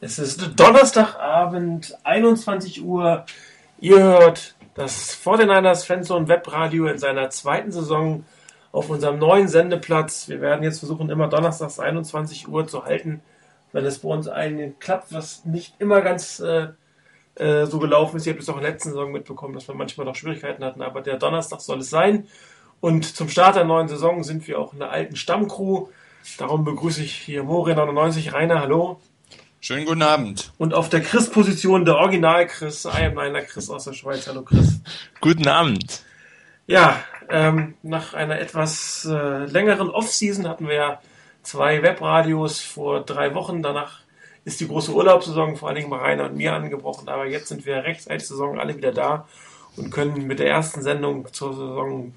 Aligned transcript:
Es 0.00 0.20
ist 0.20 0.52
Donnerstagabend, 0.54 1.98
21 2.04 2.84
Uhr. 2.84 3.26
Ihr 3.80 3.98
hört 3.98 4.54
das 4.74 5.18
49ers 5.24 5.84
Fanzone 5.84 6.28
Webradio 6.28 6.86
in 6.86 6.98
seiner 6.98 7.30
zweiten 7.30 7.72
Saison 7.72 8.24
auf 8.70 8.90
unserem 8.90 9.18
neuen 9.18 9.48
Sendeplatz. 9.48 10.28
Wir 10.28 10.40
werden 10.40 10.62
jetzt 10.62 10.78
versuchen, 10.78 11.10
immer 11.10 11.26
donnerstags 11.26 11.80
21 11.80 12.46
Uhr 12.46 12.68
zu 12.68 12.84
halten, 12.84 13.22
wenn 13.72 13.84
es 13.84 13.98
bei 13.98 14.08
uns 14.08 14.28
einen 14.28 14.78
klappt, 14.78 15.12
was 15.12 15.44
nicht 15.44 15.74
immer 15.80 16.00
ganz 16.00 16.38
äh, 16.38 16.68
äh, 17.34 17.66
so 17.66 17.80
gelaufen 17.80 18.18
ist. 18.18 18.26
Ihr 18.26 18.34
habt 18.34 18.42
es 18.42 18.48
auch 18.48 18.56
in 18.56 18.62
der 18.62 18.70
letzten 18.70 18.90
Saison 18.90 19.10
mitbekommen, 19.10 19.54
dass 19.54 19.66
wir 19.66 19.74
manchmal 19.74 20.06
noch 20.06 20.14
Schwierigkeiten 20.14 20.62
hatten, 20.62 20.80
aber 20.80 21.00
der 21.00 21.16
Donnerstag 21.16 21.60
soll 21.60 21.80
es 21.80 21.90
sein. 21.90 22.28
Und 22.80 23.04
zum 23.16 23.28
Start 23.28 23.56
der 23.56 23.64
neuen 23.64 23.88
Saison 23.88 24.22
sind 24.22 24.46
wir 24.46 24.60
auch 24.60 24.74
in 24.74 24.78
der 24.78 24.92
alten 24.92 25.16
Stammcrew. 25.16 25.88
Darum 26.38 26.62
begrüße 26.64 27.02
ich 27.02 27.14
hier 27.14 27.42
Mori99, 27.42 28.32
Rainer, 28.32 28.60
hallo. 28.60 29.00
Schönen 29.60 29.86
guten 29.86 30.02
Abend. 30.02 30.52
Und 30.56 30.72
auf 30.72 30.88
der 30.88 31.00
Chris-Position 31.00 31.84
der 31.84 31.96
Original-Chris, 31.96 32.84
Niner 32.84 33.42
Chris 33.42 33.68
aus 33.68 33.84
der 33.84 33.92
Schweiz. 33.92 34.28
Hallo 34.28 34.42
Chris. 34.42 34.80
Guten 35.20 35.48
Abend. 35.48 36.02
Ja, 36.68 37.02
ähm, 37.28 37.74
nach 37.82 38.14
einer 38.14 38.38
etwas 38.38 39.04
äh, 39.10 39.46
längeren 39.46 39.90
Off-Season 39.90 40.46
hatten 40.46 40.68
wir 40.68 40.74
ja 40.74 41.02
zwei 41.42 41.82
Webradios 41.82 42.60
vor 42.60 43.00
drei 43.04 43.34
Wochen. 43.34 43.60
Danach 43.60 43.98
ist 44.44 44.60
die 44.60 44.68
große 44.68 44.92
Urlaubssaison 44.92 45.56
vor 45.56 45.68
allen 45.68 45.76
Dingen 45.76 45.90
bei 45.90 45.98
Rainer 45.98 46.26
und 46.26 46.36
mir 46.36 46.54
angebrochen. 46.54 47.08
Aber 47.08 47.26
jetzt 47.26 47.48
sind 47.48 47.66
wir 47.66 47.82
rechtzeitig 47.82 48.28
Saison 48.28 48.60
alle 48.60 48.76
wieder 48.76 48.92
da 48.92 49.26
und 49.76 49.90
können 49.90 50.28
mit 50.28 50.38
der 50.38 50.48
ersten 50.48 50.82
Sendung 50.82 51.32
zur 51.32 51.52
Saison 51.52 52.14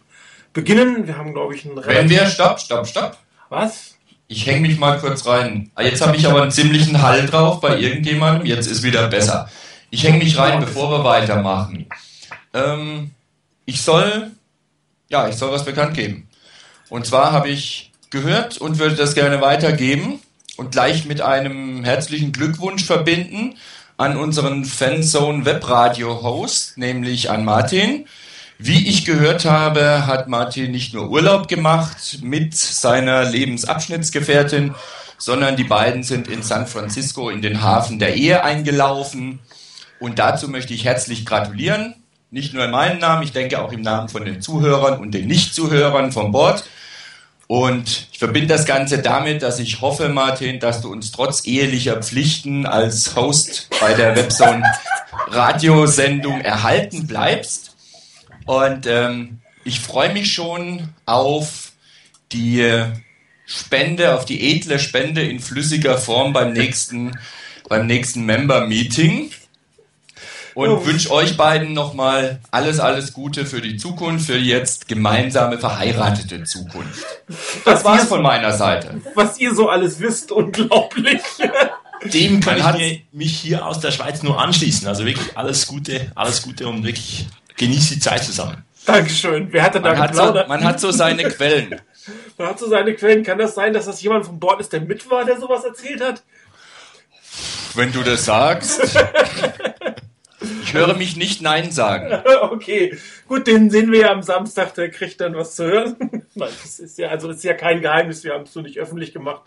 beginnen. 0.53 1.08
Wir 1.08 1.17
haben, 1.17 1.34
glaube 1.34 1.55
ich, 1.55 1.66
einen 1.66 1.84
Wenn 1.84 2.09
wir, 2.09 2.28
stopp, 2.28 2.59
stopp, 2.59 2.86
stopp. 2.86 3.17
Was? 3.50 3.91
Ich 4.31 4.45
hänge 4.45 4.66
mich 4.66 4.80
mal 4.80 4.98
kurz 4.98 5.26
rein. 5.26 5.71
Ah, 5.76 5.81
jetzt 5.81 5.99
habe 5.99 6.16
ich 6.16 6.26
aber 6.26 6.41
einen 6.41 6.52
ziemlichen 6.52 7.02
Hall 7.02 7.26
drauf 7.26 7.59
bei 7.59 7.77
irgendjemandem. 7.77 8.45
Jetzt 8.48 8.67
ist 8.67 8.81
wieder 8.81 9.09
besser. 9.09 9.49
Ich 9.89 10.05
hänge 10.05 10.20
mich 10.20 10.38
rein, 10.38 10.61
bevor 10.61 10.89
wir 10.89 11.03
weitermachen. 11.03 11.86
Ähm, 12.53 13.11
ich 13.66 13.81
soll, 13.81 14.31
ja, 15.09 15.28
ich 15.28 15.36
soll 15.36 15.52
was 15.52 15.66
bekannt 15.66 15.95
geben. 15.95 16.30
Und 16.88 17.06
zwar 17.06 17.33
habe 17.33 17.50
ich 17.50 17.91
gehört 18.09 18.58
und 18.58 18.80
würde 18.80 18.95
das 18.95 19.16
gerne 19.16 19.41
weitergeben 19.41 20.22
und 20.56 20.72
gleich 20.72 21.03
mit 21.03 21.19
einem 21.19 21.84
herzlichen 21.84 22.31
Glückwunsch 22.31 22.86
verbinden 22.86 23.58
an 23.97 24.16
unseren 24.16 24.63
Fanzone 24.63 25.44
Webradio 25.44 26.23
Host, 26.23 26.78
nämlich 26.78 27.30
an 27.30 27.44
Martin. 27.44 28.08
Wie 28.64 28.88
ich 28.88 29.06
gehört 29.06 29.45
habe, 29.45 30.06
hat 30.06 30.28
Martin 30.28 30.70
nicht 30.70 30.94
nur 30.94 31.09
Urlaub 31.09 31.48
gemacht 31.48 32.20
mit 32.22 32.56
seiner 32.56 33.23
Lebensabschnittsgefährtin, 33.23 34.76
sondern 35.18 35.56
die 35.56 35.64
beiden 35.64 36.03
sind 36.03 36.28
in 36.28 36.44
San 36.44 36.68
Francisco 36.68 37.31
in 37.31 37.42
den 37.42 37.64
Hafen 37.64 37.98
der 37.98 38.14
Ehe 38.14 38.44
eingelaufen. 38.44 39.40
Und 40.00 40.20
dazu 40.20 40.48
möchte 40.48 40.76
ich 40.76 40.86
herzlich 40.86 41.26
gratulieren. 41.26 41.95
Nicht 42.30 42.53
nur 42.53 42.66
in 42.66 42.70
meinem 42.70 43.00
Namen, 43.00 43.23
ich 43.23 43.31
denke 43.31 43.59
auch 43.59 43.72
im 43.72 43.81
Namen 43.81 44.09
von 44.09 44.26
den 44.26 44.44
Zuhörern 44.44 45.00
und 45.00 45.16
den 45.16 45.25
Nicht-Zuhörern 45.25 46.12
vom 46.12 46.31
Bord. 46.31 46.64
Und 47.48 48.09
ich 48.12 48.20
verbinde 48.20 48.53
das 48.53 48.68
Ganze 48.68 49.00
damit, 49.00 49.42
dass 49.42 49.58
ich 49.58 49.81
hoffe, 49.81 50.08
Martin, 50.09 50.59
dass 50.59 50.81
du 50.81 50.92
uns 50.92 51.12
trotz 51.12 51.48
ehelicher 51.48 51.96
Pflichten 51.96 52.68
als 52.68 53.16
Host 53.16 53.70
bei 53.81 53.96
der 53.96 54.16
Webzone 54.16 54.64
Radiosendung 55.30 56.42
erhalten 56.42 57.08
bleibst 57.08 57.70
und 58.45 58.86
ähm, 58.88 59.39
ich 59.64 59.80
freue 59.80 60.14
mich 60.14 60.34
schon 60.34 60.89
auf 61.06 61.72
die 62.31 62.86
Spende, 63.45 64.16
auf 64.16 64.25
die 64.25 64.52
edle 64.52 64.80
Spende 64.80 65.22
in 65.23 65.39
flüssiger 65.39 65.97
Form 65.97 66.34
beim 66.34 66.53
nächsten, 66.53 67.17
beim 67.67 67.86
nächsten 67.86 68.25
Member-Meeting. 68.25 69.31
Und 70.53 70.69
oh. 70.69 70.86
wünsche 70.86 71.12
euch 71.12 71.38
beiden 71.38 71.73
nochmal 71.73 72.42
alles, 72.52 72.80
alles 72.80 73.14
Gute 73.14 73.45
für 73.45 73.62
die 73.62 73.78
Zukunft, 73.78 74.25
für 74.25 74.38
jetzt 74.38 74.88
gemeinsame 74.90 75.58
verheiratete 75.58 76.44
Zukunft. 76.44 77.06
Das 77.63 77.85
war's 77.85 78.06
von 78.06 78.22
meiner 78.22 78.52
Seite. 78.52 79.00
Was 79.16 79.40
ihr 79.40 79.56
so 79.56 79.69
alles 79.69 80.02
wisst, 80.02 80.31
unglaublich. 80.34 81.22
Dem 82.13 82.41
kann 82.41 82.78
ich 82.79 83.06
mich 83.13 83.38
hier 83.38 83.66
aus 83.66 83.79
der 83.79 83.91
Schweiz 83.91 84.23
nur 84.23 84.41
anschließen. 84.41 84.88
Also 84.88 85.06
wirklich 85.06 85.38
alles 85.38 85.68
Gute, 85.68 86.12
alles 86.16 86.41
Gute 86.41 86.68
und 86.68 86.84
wirklich 86.84 87.28
genießt 87.61 87.91
die 87.91 87.99
Zeit 87.99 88.23
zusammen. 88.23 88.66
Dankeschön. 88.85 89.47
Wer 89.51 89.63
hat 89.63 89.75
denn 89.75 89.83
da 89.83 89.94
man 89.94 90.07
geplaudert? 90.07 90.35
Hat 90.35 90.45
so, 90.45 90.49
man 90.49 90.63
hat 90.63 90.79
so 90.79 90.91
seine 90.91 91.23
Quellen. 91.25 91.79
man 92.38 92.47
hat 92.47 92.59
so 92.59 92.67
seine 92.67 92.95
Quellen. 92.95 93.23
Kann 93.23 93.38
das 93.38 93.53
sein, 93.53 93.72
dass 93.72 93.85
das 93.85 94.01
jemand 94.01 94.25
vom 94.25 94.39
Bord 94.39 94.59
ist, 94.59 94.73
der 94.73 94.81
mit 94.81 95.09
war, 95.09 95.23
der 95.25 95.39
sowas 95.39 95.63
erzählt 95.63 96.01
hat? 96.01 96.23
Wenn 97.75 97.91
du 97.91 98.03
das 98.03 98.25
sagst. 98.25 98.81
Ich 100.63 100.73
höre 100.73 100.95
mich 100.95 101.17
nicht 101.17 101.41
Nein 101.41 101.69
sagen. 101.72 102.23
Okay, 102.41 102.97
gut, 103.27 103.45
den 103.45 103.69
sehen 103.69 103.91
wir 103.91 103.99
ja 103.99 104.11
am 104.11 104.23
Samstag, 104.23 104.73
der 104.73 104.89
kriegt 104.89 105.22
dann 105.22 105.35
was 105.35 105.55
zu 105.55 105.66
hören. 105.66 105.95
Nein, 106.33 106.49
das 106.63 106.79
ist 106.79 106.97
ja, 106.97 107.09
also 107.09 107.28
das 107.28 107.38
ist 107.38 107.43
ja 107.43 107.53
kein 107.53 107.81
Geheimnis, 107.81 108.23
wir 108.23 108.33
haben 108.33 108.43
es 108.43 108.53
so 108.53 108.61
nicht 108.61 108.79
öffentlich 108.79 109.13
gemacht. 109.13 109.43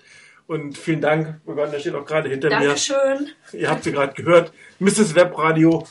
Und 0.46 0.78
vielen 0.78 1.00
Dank, 1.00 1.40
da 1.46 1.80
steht 1.80 1.94
auch 1.94 2.04
gerade 2.04 2.28
hinter 2.28 2.50
Dankeschön. 2.50 2.96
mir. 2.96 3.04
Dankeschön. 3.14 3.60
Ihr 3.60 3.70
habt 3.70 3.84
sie 3.84 3.92
gerade 3.92 4.14
gehört. 4.14 4.52
Mrs. 4.78 5.14
Webradio. 5.14 5.84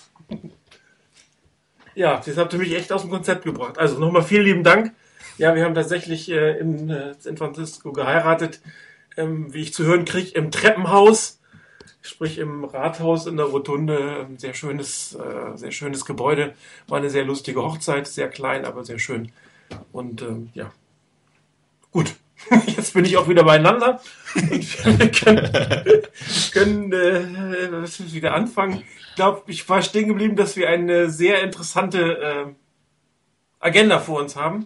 Ja, 1.95 2.21
das 2.25 2.37
habt 2.37 2.53
ihr 2.53 2.59
mich 2.59 2.75
echt 2.75 2.91
aus 2.91 3.01
dem 3.01 3.11
Konzept 3.11 3.43
gebracht. 3.43 3.77
Also 3.77 3.99
nochmal 3.99 4.23
vielen 4.23 4.45
lieben 4.45 4.63
Dank. 4.63 4.93
Ja, 5.37 5.55
wir 5.55 5.65
haben 5.65 5.75
tatsächlich 5.75 6.29
äh, 6.29 6.57
in 6.59 6.89
äh, 6.89 7.15
San 7.19 7.37
Francisco 7.37 7.91
geheiratet, 7.91 8.61
ähm, 9.17 9.53
wie 9.53 9.61
ich 9.61 9.73
zu 9.73 9.83
hören 9.83 10.05
kriege, 10.05 10.31
im 10.31 10.51
Treppenhaus, 10.51 11.39
sprich 12.01 12.37
im 12.37 12.63
Rathaus 12.65 13.25
in 13.25 13.37
der 13.37 13.47
Rotunde. 13.47 14.27
Ein 14.27 14.37
sehr 14.37 14.53
schönes, 14.53 15.15
äh, 15.15 15.57
sehr 15.57 15.71
schönes 15.71 16.05
Gebäude. 16.05 16.53
War 16.87 16.99
eine 16.99 17.09
sehr 17.09 17.25
lustige 17.25 17.63
Hochzeit, 17.63 18.07
sehr 18.07 18.29
klein, 18.29 18.65
aber 18.65 18.83
sehr 18.83 18.99
schön. 18.99 19.31
Und 19.91 20.21
ähm, 20.21 20.49
ja, 20.53 20.71
gut. 21.91 22.15
Jetzt 22.67 22.93
bin 22.93 23.05
ich 23.05 23.17
auch 23.17 23.27
wieder 23.27 23.43
beieinander 23.43 24.01
und 24.35 24.99
wir 24.99 25.11
können, 25.11 25.51
können 26.51 26.93
äh, 26.93 28.13
wieder 28.13 28.33
anfangen. 28.33 28.83
Ich 29.09 29.15
glaube, 29.15 29.43
ich 29.47 29.67
war 29.69 29.81
stehen 29.81 30.07
geblieben, 30.07 30.35
dass 30.35 30.55
wir 30.55 30.69
eine 30.69 31.09
sehr 31.09 31.41
interessante 31.43 32.17
äh, 32.17 32.45
Agenda 33.59 33.99
vor 33.99 34.19
uns 34.19 34.35
haben, 34.35 34.65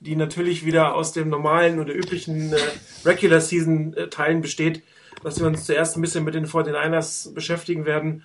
die 0.00 0.16
natürlich 0.16 0.64
wieder 0.64 0.94
aus 0.94 1.12
dem 1.12 1.28
normalen 1.28 1.80
oder 1.80 1.94
üblichen 1.94 2.52
äh, 2.52 2.56
Regular 3.04 3.40
Season 3.40 3.94
äh, 3.94 4.08
Teilen 4.08 4.40
besteht, 4.40 4.82
dass 5.22 5.40
wir 5.40 5.46
uns 5.46 5.64
zuerst 5.64 5.96
ein 5.96 6.00
bisschen 6.00 6.24
mit 6.24 6.34
den 6.34 6.46
49ers 6.46 7.34
beschäftigen 7.34 7.84
werden 7.84 8.24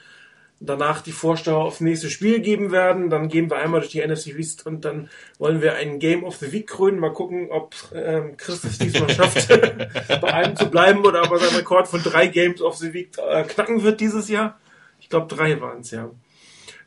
danach 0.66 1.02
die 1.02 1.12
Vorschau 1.12 1.62
aufs 1.62 1.82
nächste 1.82 2.10
Spiel 2.10 2.40
geben 2.40 2.72
werden. 2.72 3.10
Dann 3.10 3.28
gehen 3.28 3.50
wir 3.50 3.58
einmal 3.58 3.82
durch 3.82 3.92
die 3.92 4.06
NFC 4.06 4.28
East 4.28 4.66
und 4.66 4.86
dann 4.86 5.10
wollen 5.38 5.62
wir 5.62 5.76
ein 5.76 6.00
Game 6.00 6.24
of 6.24 6.38
the 6.38 6.52
Week 6.52 6.68
krönen. 6.68 7.00
Mal 7.00 7.14
gucken, 7.14 7.50
ob 7.52 7.76
ähm, 7.94 8.38
Chris 8.38 8.64
es 8.64 8.78
diesmal 8.78 9.10
schafft, 9.14 9.48
bei 10.22 10.34
einem 10.34 10.56
zu 10.56 10.68
bleiben 10.68 11.06
oder 11.06 11.24
ob 11.24 11.32
er 11.32 11.40
seinen 11.40 11.58
Rekord 11.58 11.88
von 11.88 12.02
drei 12.02 12.28
Games 12.28 12.62
of 12.62 12.78
the 12.78 12.94
Week 12.94 13.10
äh, 13.18 13.44
knacken 13.44 13.84
wird 13.84 14.00
dieses 14.00 14.30
Jahr. 14.30 14.60
Ich 15.00 15.10
glaube, 15.10 15.34
drei 15.34 15.60
waren 15.60 15.82
es 15.82 15.92
ja. 15.92 16.10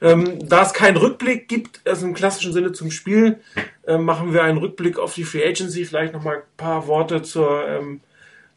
Ähm, 0.00 0.46
da 0.46 0.62
es 0.62 0.74
keinen 0.74 0.96
Rückblick 0.96 1.48
gibt, 1.48 1.80
also 1.86 2.06
im 2.06 2.14
klassischen 2.14 2.52
Sinne 2.52 2.72
zum 2.72 2.90
Spiel, 2.90 3.40
äh, 3.86 3.96
machen 3.96 4.34
wir 4.34 4.42
einen 4.42 4.58
Rückblick 4.58 4.98
auf 4.98 5.14
die 5.14 5.24
Free 5.24 5.46
Agency. 5.46 5.84
Vielleicht 5.84 6.12
noch 6.12 6.22
mal 6.22 6.36
ein 6.36 6.42
paar 6.56 6.86
Worte 6.86 7.22
zur 7.22 7.66
ähm, 7.66 8.00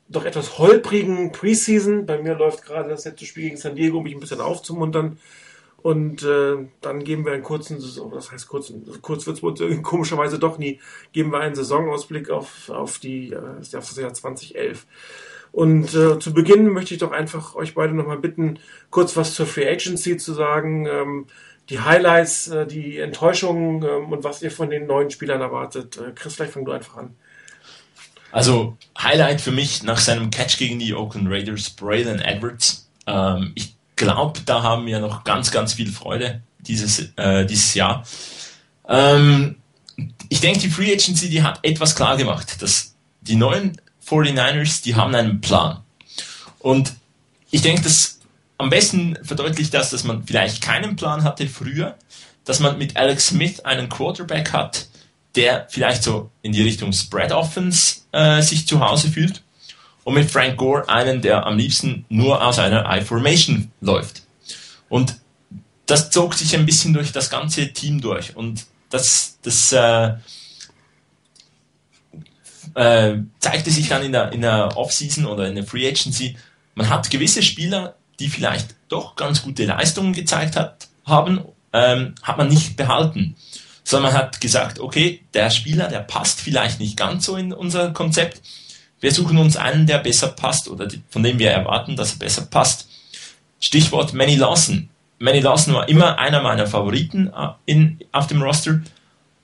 doch 0.10 0.26
etwas 0.26 0.58
holprigen 0.58 1.32
Preseason. 1.32 2.06
Bei 2.06 2.22
mir 2.22 2.36
läuft 2.36 2.66
gerade 2.66 2.90
das 2.90 3.06
letzte 3.06 3.26
Spiel 3.26 3.44
gegen 3.44 3.58
San 3.58 3.76
Diego, 3.76 4.00
um 4.00 4.04
mich 4.04 4.16
ein 4.16 4.20
bisschen 4.20 4.42
aufzumuntern. 4.42 5.20
Und 5.82 6.24
äh, 6.24 6.58
dann 6.82 7.04
geben 7.04 7.26
wir 7.26 7.32
einen 7.32 7.44
kurzen, 7.44 7.78
was 8.12 8.32
heißt 8.32 8.50
kurzen, 8.50 8.86
kurz 9.02 9.26
wird 9.28 9.62
es 9.62 9.82
komischerweise 9.82 10.38
doch 10.38 10.58
nie, 10.58 10.80
geben 11.14 11.32
wir 11.32 11.40
einen 11.40 11.56
Saisonausblick 11.56 12.30
auf, 12.30 12.70
auf, 12.70 13.00
die, 13.00 13.32
äh, 13.32 13.38
auf 13.38 13.88
das 13.88 13.96
Jahr 13.96 14.14
2011. 14.14 14.86
Und 15.52 15.96
äh, 15.96 16.20
zu 16.20 16.34
Beginn 16.34 16.68
möchte 16.70 16.94
ich 16.94 17.00
doch 17.00 17.12
einfach 17.12 17.56
euch 17.56 17.76
beide 17.76 17.94
nochmal 17.94 18.20
bitten, 18.20 18.60
kurz 18.90 19.16
was 19.16 19.34
zur 19.34 19.46
Free 19.46 19.68
Agency 19.68 20.18
zu 20.18 20.34
sagen, 20.34 20.86
ähm, 20.86 21.26
die 21.70 21.80
Highlights, 21.80 22.50
äh, 22.50 22.68
die 22.68 23.00
Enttäuschungen 23.00 23.84
ähm, 23.84 24.12
und 24.12 24.24
was 24.24 24.42
ihr 24.42 24.52
von 24.52 24.70
den 24.70 24.86
neuen 24.86 25.12
Spielern 25.12 25.42
erwartet. 25.42 25.98
Äh, 25.98 26.12
Chris, 26.14 26.36
vielleicht 26.36 26.54
fang 26.54 26.66
du 26.66 26.72
einfach 26.72 26.98
an. 26.98 27.16
Also 28.32 28.78
Highlight 28.98 29.42
für 29.42 29.52
mich 29.52 29.84
nach 29.84 29.98
seinem 29.98 30.30
Catch 30.30 30.58
gegen 30.58 30.80
die 30.80 30.94
Oakland 30.94 31.30
Raiders, 31.30 31.70
Braylon 31.72 32.20
Edwards. 32.20 32.88
Ähm, 33.08 33.52
ich 33.56 33.76
glaube, 33.96 34.40
da 34.46 34.64
haben 34.64 34.86
wir 34.86 35.00
noch 35.00 35.24
ganz, 35.24 35.52
ganz 35.52 35.74
viel 35.74 35.92
Freude 35.92 36.42
dieses, 36.60 37.12
äh, 37.16 37.46
dieses 37.46 37.74
Jahr. 37.74 38.04
Ähm, 38.88 39.56
ich 40.30 40.42
denke, 40.42 40.60
die 40.60 40.70
Free 40.70 40.94
Agency, 40.94 41.30
die 41.30 41.44
hat 41.44 41.60
etwas 41.64 41.96
klar 41.96 42.18
gemacht, 42.18 42.62
dass 42.62 42.96
die 43.22 43.36
neuen 43.36 43.80
49ers, 44.06 44.84
die 44.84 44.96
haben 44.96 45.14
einen 45.16 45.42
Plan. 45.42 45.82
Und 46.60 46.94
ich 47.52 47.62
denke, 47.62 47.82
dass 47.82 48.20
am 48.58 48.70
besten 48.70 49.18
verdeutlicht 49.24 49.74
das, 49.74 49.90
dass 49.90 50.04
man 50.04 50.24
vielleicht 50.24 50.62
keinen 50.62 50.96
Plan 50.96 51.24
hatte 51.24 51.48
früher, 51.48 51.98
dass 52.46 52.60
man 52.60 52.78
mit 52.78 52.98
Alex 52.98 53.28
Smith 53.28 53.62
einen 53.62 53.90
Quarterback 53.90 54.52
hat, 54.54 54.88
der 55.40 55.68
vielleicht 55.70 56.04
so 56.04 56.30
in 56.42 56.52
die 56.52 56.64
Richtung 56.64 56.92
Spread 56.92 57.32
Offense 57.32 58.02
äh, 58.12 58.42
sich 58.42 58.68
zu 58.68 58.82
Hause 58.82 59.08
fühlt. 59.08 59.42
und 60.04 60.16
mit 60.16 60.30
Frank 60.30 60.58
Gore 60.58 60.90
einen, 60.90 61.22
der 61.22 61.46
am 61.46 61.58
liebsten 61.58 62.06
nur 62.10 62.46
aus 62.46 62.60
einer 62.60 62.86
I-Formation 62.90 63.72
läuft. 63.80 64.24
Und 64.90 65.16
das 65.86 66.10
zog 66.10 66.34
sich 66.34 66.56
ein 66.56 66.66
bisschen 66.66 66.94
durch 66.94 67.14
das 67.14 67.30
ganze 67.30 67.72
Team 67.72 68.02
durch. 68.02 68.36
Und 68.36 68.66
das, 68.90 69.38
das 69.44 69.72
äh, 69.72 70.16
äh, 72.74 73.18
zeigte 73.40 73.72
sich 73.72 73.88
dann 73.88 74.04
in 74.04 74.12
der, 74.12 74.34
in 74.34 74.42
der 74.42 74.76
Offseason 74.76 75.26
oder 75.26 75.48
in 75.48 75.56
der 75.56 75.64
Free 75.66 75.88
Agency. 75.88 76.38
Man 76.76 76.90
hat 76.90 77.10
gewisse 77.10 77.44
Spieler, 77.44 77.96
die 78.20 78.28
vielleicht 78.28 78.76
doch 78.90 79.16
ganz 79.16 79.42
gute 79.42 79.66
Leistungen 79.66 80.12
gezeigt 80.12 80.58
hat, 80.58 80.90
haben, 81.06 81.46
ähm, 81.72 82.16
hat 82.24 82.38
man 82.38 82.50
nicht 82.50 82.76
behalten. 82.76 83.36
Sondern 83.90 84.14
man 84.14 84.22
hat 84.22 84.40
gesagt, 84.40 84.80
okay, 84.80 85.22
der 85.34 85.50
Spieler, 85.50 85.88
der 85.88 86.02
passt 86.02 86.42
vielleicht 86.42 86.80
nicht 86.80 86.96
ganz 86.96 87.26
so 87.26 87.36
in 87.38 87.52
unser 87.52 87.90
Konzept. 87.90 88.40
Wir 89.00 89.12
suchen 89.12 89.40
uns 89.40 89.58
einen, 89.58 89.88
der 89.88 89.98
besser 89.98 90.28
passt 90.28 90.68
oder 90.68 90.88
von 91.10 91.24
dem 91.24 91.40
wir 91.40 91.50
erwarten, 91.50 91.96
dass 91.96 92.12
er 92.12 92.20
besser 92.20 92.46
passt. 92.46 92.88
Stichwort 93.60 94.14
Manny 94.14 94.36
Lawson. 94.36 94.92
Manny 95.18 95.40
Lawson 95.40 95.74
war 95.74 95.90
immer 95.90 96.20
einer 96.20 96.44
meiner 96.44 96.68
Favoriten 96.68 97.34
äh, 97.36 97.48
in, 97.66 97.98
auf 98.12 98.28
dem 98.28 98.44
Roster. 98.44 98.80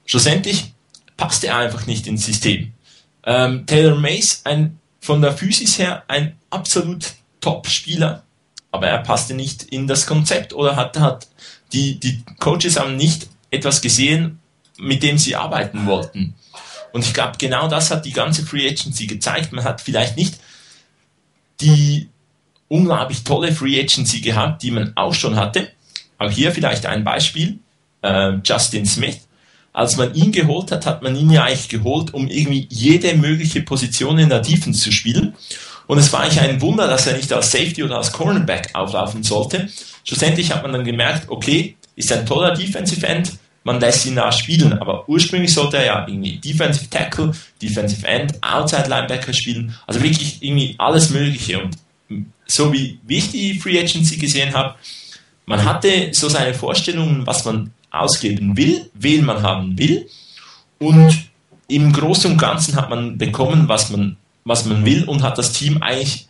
Schlussendlich 0.05 0.75
passte 1.17 1.47
er 1.47 1.57
einfach 1.57 1.87
nicht 1.87 2.05
ins 2.05 2.27
System. 2.27 2.71
Ähm, 3.23 3.65
Taylor 3.65 3.95
Mays, 3.95 4.41
ein, 4.43 4.79
von 5.01 5.23
der 5.23 5.33
Physis 5.33 5.79
her 5.79 6.03
ein 6.07 6.37
absolut 6.51 7.13
Top-Spieler, 7.41 8.21
aber 8.71 8.89
er 8.89 8.99
passte 8.99 9.33
nicht 9.33 9.63
in 9.63 9.87
das 9.87 10.05
Konzept 10.05 10.53
oder 10.53 10.75
hat, 10.75 10.99
hat 10.99 11.29
die, 11.73 11.99
die 11.99 12.23
Coaches 12.37 12.79
haben 12.79 12.95
nicht 12.95 13.27
etwas 13.55 13.81
gesehen, 13.81 14.39
mit 14.77 15.03
dem 15.03 15.17
sie 15.17 15.35
arbeiten 15.35 15.85
wollten. 15.85 16.35
Und 16.93 17.05
ich 17.05 17.13
glaube, 17.13 17.37
genau 17.37 17.67
das 17.67 17.91
hat 17.91 18.05
die 18.05 18.13
ganze 18.13 18.45
Free 18.45 18.67
Agency 18.67 19.07
gezeigt. 19.07 19.51
Man 19.51 19.63
hat 19.63 19.81
vielleicht 19.81 20.17
nicht 20.17 20.35
die 21.61 22.09
unglaublich 22.67 23.23
tolle 23.23 23.51
Free 23.51 23.79
Agency 23.79 24.21
gehabt, 24.21 24.63
die 24.63 24.71
man 24.71 24.93
auch 24.95 25.13
schon 25.13 25.35
hatte. 25.35 25.71
Auch 26.17 26.31
hier 26.31 26.51
vielleicht 26.51 26.85
ein 26.85 27.03
Beispiel. 27.03 27.59
Äh, 28.01 28.37
Justin 28.43 28.85
Smith 28.85 29.25
als 29.75 29.97
man 29.97 30.13
ihn 30.13 30.31
geholt 30.31 30.71
hat, 30.71 30.85
hat 30.85 31.03
man 31.03 31.17
ihn 31.17 31.29
ja 31.29 31.43
eigentlich 31.43 31.67
geholt, 31.67 32.13
um 32.13 32.29
irgendwie 32.29 32.65
jede 32.69 33.13
mögliche 33.15 33.61
Position 33.61 34.17
in 34.17 34.29
der 34.29 34.39
Defense 34.39 34.81
zu 34.81 34.91
spielen. 34.93 35.35
Und 35.85 35.97
es 35.97 36.13
war 36.13 36.21
eigentlich 36.21 36.39
ein 36.39 36.61
Wunder, 36.61 36.87
dass 36.87 37.07
er 37.07 37.17
nicht 37.17 37.31
als 37.33 37.51
Safety 37.51 37.83
oder 37.83 37.97
als 37.97 38.13
Cornerback 38.13 38.69
auflaufen 38.73 39.21
sollte. 39.21 39.67
Schlussendlich 40.05 40.53
hat 40.53 40.63
man 40.63 40.71
dann 40.71 40.85
gemerkt, 40.85 41.29
okay, 41.29 41.75
ist 41.97 42.11
ein 42.13 42.25
toller 42.25 42.53
Defensive 42.53 43.05
End, 43.05 43.33
man 43.65 43.79
lässt 43.79 44.05
ihn 44.05 44.15
da 44.15 44.31
spielen, 44.31 44.73
aber 44.73 45.09
ursprünglich 45.09 45.51
sollte 45.51 45.77
er 45.77 45.85
ja 45.85 46.07
irgendwie 46.07 46.37
Defensive 46.37 46.87
Tackle, 46.87 47.31
Defensive 47.59 48.07
End, 48.07 48.41
Outside 48.43 48.87
Linebacker 48.87 49.33
spielen, 49.33 49.75
also 49.87 50.01
wirklich 50.01 50.41
irgendwie 50.41 50.75
alles 50.77 51.09
Mögliche. 51.09 51.59
Und 51.59 51.75
so 52.45 52.71
wie, 52.71 52.99
wie 53.07 53.17
ich 53.17 53.31
die 53.31 53.59
Free 53.59 53.79
Agency 53.79 54.17
gesehen 54.17 54.53
habe, 54.53 54.75
man 55.47 55.65
hatte 55.65 56.09
so 56.11 56.29
seine 56.29 56.53
Vorstellungen, 56.53 57.25
was 57.25 57.43
man 57.43 57.71
ausgeben 57.89 58.55
will, 58.55 58.89
wen 58.93 59.25
man 59.25 59.41
haben 59.41 59.77
will. 59.79 60.07
Und 60.77 61.25
im 61.67 61.91
Großen 61.91 62.31
und 62.31 62.37
Ganzen 62.37 62.75
hat 62.75 62.91
man 62.91 63.17
bekommen, 63.17 63.67
was 63.67 63.89
man, 63.89 64.17
was 64.43 64.65
man 64.65 64.85
will 64.85 65.05
und 65.05 65.23
hat 65.23 65.39
das 65.39 65.53
Team 65.53 65.81
eigentlich 65.81 66.27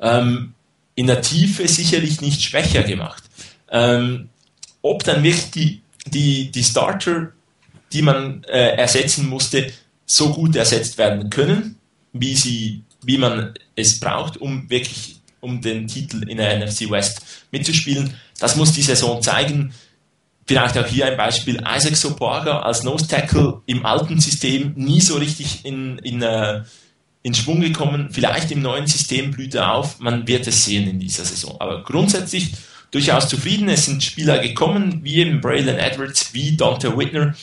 ähm, 0.00 0.52
in 0.94 1.06
der 1.06 1.22
Tiefe 1.22 1.66
sicherlich 1.68 2.20
nicht 2.20 2.42
schwächer 2.42 2.82
gemacht. 2.82 3.24
Ähm, 3.70 4.28
ob 4.82 5.04
dann 5.04 5.22
wirklich 5.22 5.50
die, 5.50 5.80
die, 6.06 6.50
die 6.50 6.64
Starter, 6.64 7.32
die 7.92 8.02
man 8.02 8.44
äh, 8.44 8.76
ersetzen 8.76 9.28
musste, 9.28 9.72
so 10.04 10.32
gut 10.32 10.56
ersetzt 10.56 10.98
werden 10.98 11.30
können, 11.30 11.78
wie, 12.12 12.34
sie, 12.34 12.84
wie 13.02 13.18
man 13.18 13.54
es 13.74 13.98
braucht, 14.00 14.36
um 14.36 14.70
wirklich 14.70 15.20
um 15.40 15.60
den 15.60 15.86
Titel 15.86 16.28
in 16.28 16.38
der 16.38 16.58
NFC 16.58 16.90
West 16.90 17.22
mitzuspielen. 17.50 18.14
Das 18.38 18.56
muss 18.56 18.72
die 18.72 18.82
Saison 18.82 19.22
zeigen. 19.22 19.72
Vielleicht 20.46 20.78
auch 20.78 20.86
hier 20.86 21.06
ein 21.06 21.16
Beispiel, 21.16 21.56
Isaac 21.56 21.96
Soporga 21.96 22.60
als 22.60 22.84
Nose 22.84 23.08
Tackle 23.08 23.62
im 23.66 23.84
alten 23.84 24.20
System 24.20 24.74
nie 24.76 25.00
so 25.00 25.16
richtig 25.16 25.64
in, 25.64 25.98
in, 25.98 26.22
äh, 26.22 26.62
in 27.22 27.34
Schwung 27.34 27.60
gekommen. 27.60 28.08
Vielleicht 28.12 28.52
im 28.52 28.62
neuen 28.62 28.86
System 28.86 29.32
blüht 29.32 29.54
er 29.54 29.72
auf. 29.72 29.98
Man 29.98 30.28
wird 30.28 30.46
es 30.46 30.64
sehen 30.64 30.88
in 30.88 31.00
dieser 31.00 31.24
Saison. 31.24 31.56
Aber 31.60 31.82
grundsätzlich 31.82 32.52
durchaus 32.96 33.28
zufrieden. 33.28 33.68
Es 33.68 33.84
sind 33.84 34.02
Spieler 34.02 34.38
gekommen, 34.38 35.00
wie 35.04 35.16
eben 35.16 35.42
Braylon 35.42 35.76
Edwards, 35.76 36.32
wie 36.32 36.56
Dante 36.56 36.96
Whitner, 36.96 37.34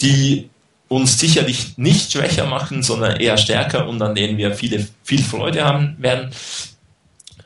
die 0.00 0.50
uns 0.88 1.20
sicherlich 1.20 1.78
nicht 1.78 2.10
schwächer 2.12 2.46
machen, 2.46 2.82
sondern 2.82 3.20
eher 3.20 3.36
stärker 3.36 3.86
und 3.86 4.02
an 4.02 4.16
denen 4.16 4.36
wir 4.38 4.54
viele, 4.54 4.88
viel 5.04 5.22
Freude 5.22 5.64
haben 5.64 5.94
werden. 5.98 6.30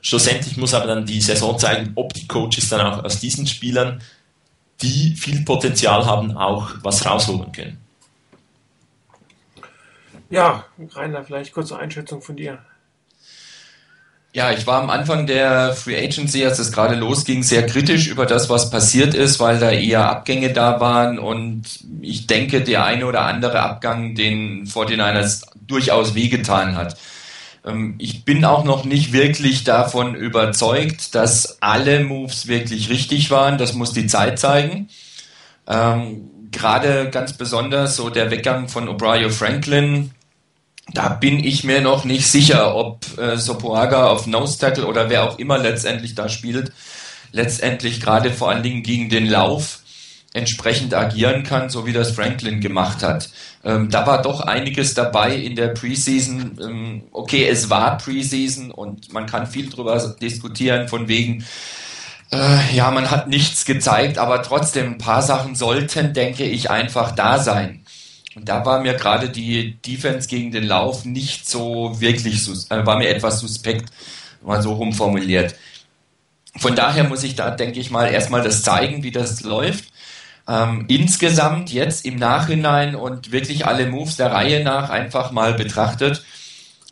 Schlussendlich 0.00 0.56
muss 0.56 0.72
aber 0.72 0.86
dann 0.86 1.04
die 1.04 1.20
Saison 1.20 1.58
zeigen, 1.58 1.92
ob 1.94 2.14
die 2.14 2.26
Coaches 2.26 2.70
dann 2.70 2.80
auch 2.80 3.04
aus 3.04 3.20
diesen 3.20 3.46
Spielern 3.46 4.00
die 4.80 5.14
viel 5.14 5.44
Potenzial 5.44 6.06
haben, 6.06 6.34
auch 6.36 6.70
was 6.82 7.04
rausholen 7.04 7.52
können. 7.52 7.78
Ja, 10.30 10.64
Rainer, 10.94 11.22
vielleicht 11.22 11.52
kurze 11.52 11.78
Einschätzung 11.78 12.22
von 12.22 12.36
dir. 12.36 12.58
Ja, 14.34 14.50
ich 14.50 14.66
war 14.66 14.82
am 14.82 14.88
Anfang 14.88 15.26
der 15.26 15.74
Free 15.74 16.02
Agency, 16.02 16.42
als 16.46 16.58
es 16.58 16.72
gerade 16.72 16.94
losging, 16.94 17.42
sehr 17.42 17.66
kritisch 17.66 18.06
über 18.06 18.24
das, 18.24 18.48
was 18.48 18.70
passiert 18.70 19.14
ist, 19.14 19.40
weil 19.40 19.58
da 19.58 19.70
eher 19.70 20.08
Abgänge 20.08 20.54
da 20.54 20.80
waren 20.80 21.18
und 21.18 21.64
ich 22.00 22.26
denke, 22.26 22.62
der 22.62 22.86
eine 22.86 23.04
oder 23.04 23.26
andere 23.26 23.60
Abgang 23.60 24.14
den 24.14 24.66
vor 24.66 24.86
den 24.86 25.00
Niners 25.00 25.42
durchaus 25.66 26.14
wehgetan 26.14 26.76
hat. 26.76 26.96
Ähm, 27.66 27.96
ich 27.98 28.24
bin 28.24 28.44
auch 28.46 28.64
noch 28.64 28.86
nicht 28.86 29.12
wirklich 29.12 29.64
davon 29.64 30.14
überzeugt, 30.14 31.14
dass 31.14 31.58
alle 31.60 32.02
Moves 32.02 32.48
wirklich 32.48 32.88
richtig 32.88 33.30
waren. 33.30 33.58
Das 33.58 33.74
muss 33.74 33.92
die 33.92 34.06
Zeit 34.06 34.38
zeigen. 34.38 34.88
Ähm, 35.66 36.30
Gerade 36.50 37.08
ganz 37.10 37.34
besonders 37.34 37.96
so 37.96 38.10
der 38.10 38.30
Weggang 38.30 38.68
von 38.68 38.88
O'Brien 38.88 39.30
Franklin, 39.30 40.10
da 40.92 41.10
bin 41.10 41.42
ich 41.42 41.64
mir 41.64 41.80
noch 41.80 42.04
nicht 42.04 42.26
sicher, 42.26 42.74
ob 42.74 43.06
äh, 43.18 43.36
Sopoaga 43.36 44.08
auf 44.08 44.26
Nose 44.26 44.58
Tackle 44.58 44.86
oder 44.86 45.08
wer 45.10 45.24
auch 45.24 45.38
immer 45.38 45.58
letztendlich 45.58 46.14
da 46.14 46.28
spielt, 46.28 46.72
letztendlich 47.32 48.00
gerade 48.00 48.30
vor 48.30 48.50
allen 48.50 48.62
Dingen 48.62 48.82
gegen 48.82 49.08
den 49.08 49.26
Lauf 49.26 49.80
entsprechend 50.34 50.94
agieren 50.94 51.42
kann, 51.42 51.68
so 51.68 51.86
wie 51.86 51.92
das 51.92 52.12
Franklin 52.12 52.60
gemacht 52.60 53.02
hat. 53.02 53.30
Ähm, 53.64 53.90
da 53.90 54.06
war 54.06 54.22
doch 54.22 54.40
einiges 54.40 54.94
dabei 54.94 55.36
in 55.36 55.56
der 55.56 55.68
Preseason. 55.68 56.58
Ähm, 56.60 57.02
okay, 57.12 57.46
es 57.46 57.68
war 57.70 57.98
Preseason 57.98 58.70
und 58.70 59.12
man 59.12 59.26
kann 59.26 59.46
viel 59.46 59.68
drüber 59.68 60.16
diskutieren, 60.20 60.88
von 60.88 61.06
wegen, 61.08 61.44
äh, 62.32 62.74
ja, 62.74 62.90
man 62.90 63.10
hat 63.10 63.28
nichts 63.28 63.66
gezeigt, 63.66 64.16
aber 64.16 64.42
trotzdem 64.42 64.92
ein 64.92 64.98
paar 64.98 65.22
Sachen 65.22 65.54
sollten, 65.54 66.14
denke 66.14 66.44
ich, 66.44 66.70
einfach 66.70 67.12
da 67.12 67.38
sein. 67.38 67.81
Und 68.34 68.48
da 68.48 68.64
war 68.64 68.80
mir 68.80 68.94
gerade 68.94 69.28
die 69.28 69.76
Defense 69.82 70.28
gegen 70.28 70.52
den 70.52 70.64
Lauf 70.64 71.04
nicht 71.04 71.48
so 71.48 72.00
wirklich, 72.00 72.48
äh, 72.70 72.86
war 72.86 72.98
mir 72.98 73.08
etwas 73.08 73.40
suspekt, 73.40 73.92
mal 74.42 74.62
so 74.62 74.72
rumformuliert. 74.74 75.54
Von 76.56 76.74
daher 76.74 77.04
muss 77.04 77.22
ich 77.22 77.34
da, 77.34 77.50
denke 77.50 77.80
ich 77.80 77.90
mal, 77.90 78.06
erstmal 78.06 78.42
das 78.42 78.62
zeigen, 78.62 79.02
wie 79.02 79.10
das 79.10 79.42
läuft. 79.42 79.92
Ähm, 80.48 80.86
insgesamt 80.88 81.70
jetzt 81.70 82.04
im 82.04 82.16
Nachhinein 82.16 82.94
und 82.94 83.32
wirklich 83.32 83.66
alle 83.66 83.86
Moves 83.86 84.16
der 84.16 84.32
Reihe 84.32 84.64
nach 84.64 84.90
einfach 84.90 85.30
mal 85.30 85.54
betrachtet, 85.54 86.24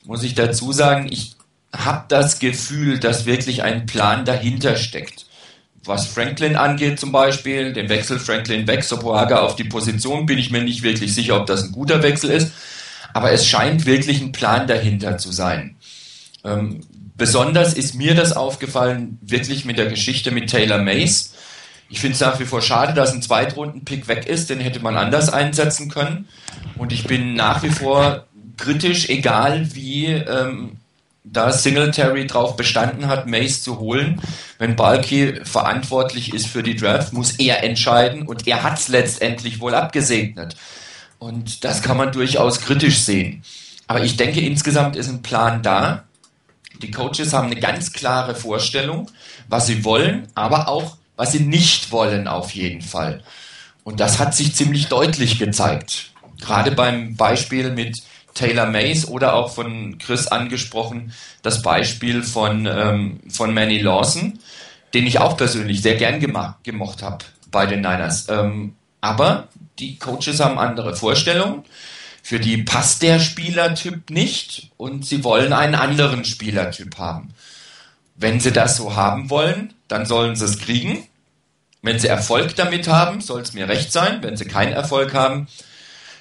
muss 0.05 0.23
ich 0.23 0.35
dazu 0.35 0.73
sagen, 0.73 1.09
ich 1.11 1.37
habe 1.73 2.05
das 2.09 2.39
Gefühl, 2.39 2.99
dass 3.01 3.27
wirklich 3.27 3.63
ein 3.63 3.87
Plan 3.87 4.25
dahinter 4.25 4.77
steckt. 4.77 5.27
Was 5.85 6.07
Franklin 6.07 6.57
angeht 6.57 7.01
zum 7.01 7.11
Beispiel, 7.11 7.73
den 7.73 7.89
Wechsel 7.89 8.19
Franklin 8.19 8.67
weg, 8.67 8.85
Sopoaga 8.85 9.41
auf 9.41 9.57
die 9.57 9.65
Position, 9.65 10.27
bin 10.27 10.39
ich 10.39 10.51
mir 10.51 10.63
nicht 10.63 10.83
wirklich 10.83 11.15
sicher, 11.15 11.37
ob 11.37 11.47
das 11.47 11.65
ein 11.65 11.73
guter 11.73 12.03
Wechsel 12.03 12.31
ist. 12.31 12.53
Aber 13.15 13.33
es 13.33 13.47
scheint 13.47 13.87
wirklich 13.87 14.21
ein 14.21 14.33
Plan 14.33 14.67
dahinter 14.67 15.19
zu 15.19 15.33
sein. 15.33 15.77
Ähm, 16.45 16.81
besonders 17.17 17.75
ist 17.75 17.95
mir 17.95 18.15
das 18.15 18.37
aufgefallen, 18.37 19.19
wirklich 19.23 19.65
mit 19.65 19.79
der 19.79 19.87
Geschichte 19.87 20.31
mit 20.31 20.51
Taylor 20.51 20.79
Mays 20.79 21.33
ich 21.91 21.99
finde 21.99 22.15
es 22.15 22.21
nach 22.21 22.39
wie 22.39 22.45
vor 22.45 22.63
schade, 22.63 22.95
dass 22.95 23.13
ein 23.13 23.21
Zweitrunden-Pick 23.21 24.07
weg 24.07 24.27
ist, 24.27 24.49
den 24.49 24.61
hätte 24.61 24.79
man 24.79 24.97
anders 24.97 25.29
einsetzen 25.29 25.91
können. 25.91 26.29
Und 26.79 26.93
ich 26.93 27.05
bin 27.05 27.35
nach 27.35 27.65
wie 27.65 27.71
vor 27.71 28.27
kritisch, 28.57 29.09
egal 29.09 29.75
wie 29.75 30.07
ähm, 30.07 30.77
da 31.25 31.53
Singletary 31.53 32.27
drauf 32.27 32.57
bestanden 32.57 33.07
hat, 33.07 33.27
Mace 33.27 33.63
zu 33.63 33.79
holen. 33.79 34.21
Wenn 34.59 34.77
Balky 34.77 35.41
verantwortlich 35.45 36.35
ist 36.35 36.47
für 36.47 36.63
die 36.63 36.77
Draft, 36.77 37.13
muss 37.13 37.33
er 37.33 37.63
entscheiden 37.63 38.27
und 38.27 38.47
er 38.47 38.63
hat 38.63 38.79
es 38.79 38.89
letztendlich 38.89 39.61
wohl 39.61 39.75
abgesegnet. 39.75 40.57
Und 41.19 41.65
das 41.65 41.83
kann 41.83 41.97
man 41.97 42.13
durchaus 42.13 42.61
kritisch 42.61 43.01
sehen. 43.01 43.43
Aber 43.87 44.03
ich 44.03 44.17
denke, 44.17 44.41
insgesamt 44.41 44.97
ist 44.97 45.09
ein 45.09 45.23
Plan 45.23 45.63
da. 45.63 46.05
Die 46.81 46.91
Coaches 46.91 47.33
haben 47.33 47.51
eine 47.51 47.61
ganz 47.61 47.93
klare 47.93 48.35
Vorstellung, 48.35 49.11
was 49.49 49.67
sie 49.67 49.85
wollen, 49.85 50.29
aber 50.35 50.69
auch 50.69 50.97
was 51.17 51.33
sie 51.33 51.41
nicht 51.41 51.93
wollen 51.93 52.29
auf 52.29 52.53
jeden 52.53 52.81
Fall. 52.81 53.23
Und 53.85 54.01
das 54.01 54.19
hat 54.19 54.35
sich 54.35 54.55
ziemlich 54.55 54.87
deutlich 54.87 55.39
gezeigt. 55.39 56.13
Gerade 56.41 56.73
beim 56.73 57.17
Beispiel 57.17 57.71
mit 57.71 58.03
Taylor 58.41 58.67
Mays 58.67 59.07
oder 59.07 59.35
auch 59.35 59.53
von 59.53 59.99
Chris 59.99 60.27
angesprochen, 60.27 61.13
das 61.43 61.61
Beispiel 61.61 62.23
von, 62.23 62.67
ähm, 62.67 63.21
von 63.29 63.53
Manny 63.53 63.81
Lawson, 63.81 64.39
den 64.95 65.07
ich 65.07 65.19
auch 65.19 65.37
persönlich 65.37 65.83
sehr 65.83 65.97
gern 65.97 66.21
gemocht 66.63 67.03
habe 67.03 67.25
bei 67.51 67.67
den 67.67 67.83
Niners. 67.83 68.29
Ähm, 68.31 68.75
aber 69.03 69.49
die 69.79 69.99
Coaches 69.99 70.41
haben 70.41 70.59
andere 70.59 70.97
Vorstellungen. 70.97 71.65
Für 72.23 72.41
die 72.41 72.59
passt 72.59 73.03
der 73.03 73.19
Spielertyp 73.19 74.09
nicht 74.09 74.71
und 74.79 75.05
sie 75.05 75.23
wollen 75.23 75.53
einen 75.53 75.75
anderen 75.75 76.25
Spielertyp 76.25 76.97
haben. 76.99 77.35
Wenn 78.17 78.41
sie 78.41 78.53
das 78.53 78.77
so 78.77 78.97
haben 78.97 79.29
wollen, 79.29 79.75
dann 79.89 80.07
sollen 80.07 80.35
sie 80.35 80.47
es 80.47 80.59
kriegen. 80.59 81.07
Wenn 81.83 81.99
sie 81.99 82.09
Erfolg 82.09 82.55
damit 82.57 82.89
haben, 82.89 83.21
soll 83.21 83.43
es 83.43 83.53
mir 83.53 83.69
recht 83.69 83.93
sein. 83.93 84.23
Wenn 84.23 84.37
sie 84.37 84.45
keinen 84.47 84.73
Erfolg 84.73 85.13
haben, 85.13 85.47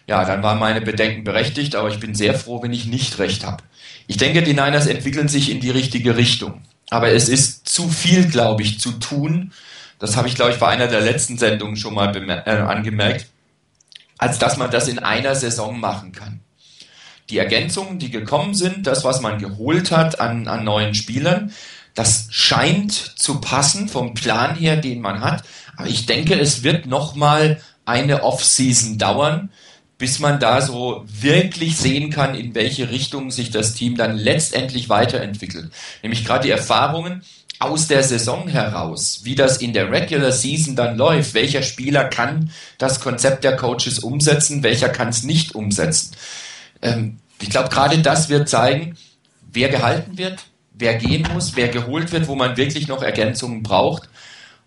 ja, 0.09 0.25
dann 0.25 0.43
waren 0.43 0.59
meine 0.59 0.81
Bedenken 0.81 1.23
berechtigt, 1.23 1.75
aber 1.75 1.89
ich 1.89 1.99
bin 1.99 2.15
sehr 2.15 2.33
froh, 2.33 2.61
wenn 2.61 2.73
ich 2.73 2.85
nicht 2.85 3.19
recht 3.19 3.45
habe. 3.45 3.63
Ich 4.07 4.17
denke, 4.17 4.41
die 4.41 4.53
Niners 4.53 4.87
entwickeln 4.87 5.27
sich 5.27 5.49
in 5.49 5.59
die 5.59 5.69
richtige 5.69 6.17
Richtung. 6.17 6.61
Aber 6.89 7.09
es 7.09 7.29
ist 7.29 7.69
zu 7.69 7.87
viel, 7.87 8.27
glaube 8.27 8.63
ich, 8.63 8.79
zu 8.79 8.91
tun. 8.93 9.51
Das 9.99 10.17
habe 10.17 10.27
ich, 10.27 10.35
glaube 10.35 10.51
ich, 10.51 10.57
bei 10.57 10.67
einer 10.67 10.87
der 10.87 11.01
letzten 11.01 11.37
Sendungen 11.37 11.77
schon 11.77 11.93
mal 11.93 12.15
äh, 12.15 12.49
angemerkt 12.49 13.27
als 14.19 14.37
dass 14.37 14.57
man 14.57 14.69
das 14.69 14.87
in 14.87 14.99
einer 14.99 15.33
Saison 15.33 15.79
machen 15.79 16.11
kann. 16.11 16.41
Die 17.29 17.37
Ergänzungen, 17.37 17.99
die 17.99 18.11
gekommen 18.11 18.53
sind, 18.53 18.85
das, 18.85 19.03
was 19.03 19.21
man 19.21 19.39
geholt 19.39 19.91
hat 19.91 20.19
an, 20.19 20.47
an 20.47 20.63
neuen 20.63 20.93
Spielern, 20.93 21.53
das 21.95 22.27
scheint 22.29 22.91
zu 22.91 23.39
passen 23.41 23.87
vom 23.87 24.13
Plan 24.13 24.55
her, 24.55 24.77
den 24.77 25.01
man 25.01 25.21
hat. 25.21 25.43
Aber 25.75 25.87
ich 25.87 26.05
denke, 26.05 26.39
es 26.39 26.63
wird 26.63 26.85
nochmal 26.85 27.61
eine 27.85 28.23
Off-Season 28.23 28.97
dauern, 28.97 29.51
bis 29.99 30.17
man 30.17 30.39
da 30.39 30.61
so 30.61 31.03
wirklich 31.05 31.77
sehen 31.77 32.09
kann, 32.09 32.33
in 32.33 32.55
welche 32.55 32.89
Richtung 32.89 33.29
sich 33.29 33.51
das 33.51 33.75
Team 33.75 33.95
dann 33.97 34.17
letztendlich 34.17 34.89
weiterentwickelt. 34.89 35.71
Nämlich 36.01 36.25
gerade 36.25 36.45
die 36.45 36.51
Erfahrungen, 36.51 37.21
aus 37.59 37.87
der 37.87 38.03
Saison 38.03 38.47
heraus, 38.47 39.19
wie 39.23 39.35
das 39.35 39.57
in 39.57 39.73
der 39.73 39.91
Regular 39.91 40.31
Season 40.31 40.77
dann 40.77 40.97
läuft, 40.97 41.33
welcher 41.33 41.61
Spieler 41.61 42.05
kann 42.05 42.51
das 42.77 43.01
Konzept 43.01 43.43
der 43.43 43.57
Coaches 43.57 43.99
umsetzen, 43.99 44.63
welcher 44.63 44.87
kann 44.87 45.09
es 45.09 45.23
nicht 45.23 45.55
umsetzen. 45.55 46.15
Ähm, 46.81 47.19
ich 47.41 47.49
glaube, 47.49 47.67
gerade 47.67 47.99
das 47.99 48.29
wird 48.29 48.47
zeigen, 48.47 48.97
wer 49.51 49.67
gehalten 49.67 50.17
wird, 50.17 50.45
wer 50.73 50.95
gehen 50.95 51.27
muss, 51.33 51.57
wer 51.57 51.67
geholt 51.67 52.13
wird, 52.13 52.29
wo 52.29 52.35
man 52.35 52.55
wirklich 52.55 52.87
noch 52.87 53.03
Ergänzungen 53.03 53.61
braucht. 53.61 54.09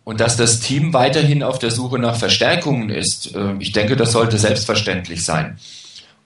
Und 0.05 0.21
dass 0.21 0.37
das 0.37 0.61
Team 0.61 0.93
weiterhin 0.93 1.43
auf 1.43 1.59
der 1.59 1.71
Suche 1.71 1.99
nach 1.99 2.17
Verstärkungen 2.17 2.91
ist, 2.91 3.35
äh, 3.35 3.55
ich 3.59 3.73
denke, 3.73 3.97
das 3.97 4.13
sollte 4.13 4.39
selbstverständlich 4.39 5.25
sein. 5.25 5.59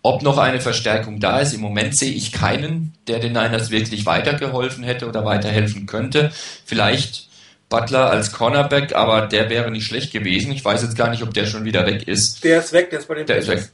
Ob 0.03 0.23
noch 0.23 0.39
eine 0.39 0.61
Verstärkung 0.61 1.19
da 1.19 1.41
ist, 1.41 1.53
im 1.53 1.61
Moment 1.61 1.99
sehe 1.99 2.13
ich 2.13 2.31
keinen, 2.33 2.95
der 3.09 3.19
den 3.19 3.33
Niners 3.33 3.71
wirklich 3.71 4.07
weitergeholfen 4.07 4.85
hätte 4.85 5.09
oder 5.09 5.25
weiterhelfen 5.25 5.87
könnte. 5.87 6.31
Vielleicht 6.65 7.29
Butler 7.69 8.11
als 8.11 8.33
Cornerback, 8.33 8.95
aber 8.95 9.23
der 9.27 9.51
wäre 9.51 9.71
nicht 9.71 9.87
schlecht 9.87 10.13
gewesen. 10.13 10.53
Ich 10.53 10.65
weiß 10.65 10.83
jetzt 10.83 10.97
gar 10.97 11.11
nicht, 11.11 11.23
ob 11.23 11.35
der 11.35 11.47
schon 11.47 11.65
wieder 11.65 11.87
weg 11.87 12.07
ist. 12.07 12.45
Der 12.45 12.61
ist 12.61 12.73
weg, 12.73 12.91
der 12.91 13.01
ist 13.01 13.09
bei 13.09 13.17
den 13.17 13.27
Der 13.27 13.39
ist 13.39 13.49
weg. 13.49 13.69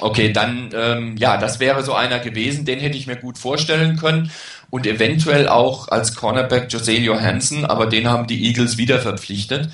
Okay, 0.00 0.32
dann, 0.32 0.70
ähm, 0.74 1.16
ja, 1.16 1.36
das 1.36 1.60
wäre 1.60 1.84
so 1.84 1.94
einer 1.94 2.18
gewesen, 2.18 2.64
den 2.64 2.80
hätte 2.80 2.98
ich 2.98 3.06
mir 3.06 3.14
gut 3.14 3.38
vorstellen 3.38 3.96
können. 3.96 4.32
Und 4.74 4.88
eventuell 4.88 5.46
auch 5.46 5.86
als 5.86 6.16
Cornerback 6.16 6.66
Joselio 6.72 7.20
Hansen, 7.20 7.64
aber 7.64 7.86
den 7.86 8.08
haben 8.08 8.26
die 8.26 8.44
Eagles 8.44 8.76
wieder 8.76 8.98
verpflichtet. 8.98 9.70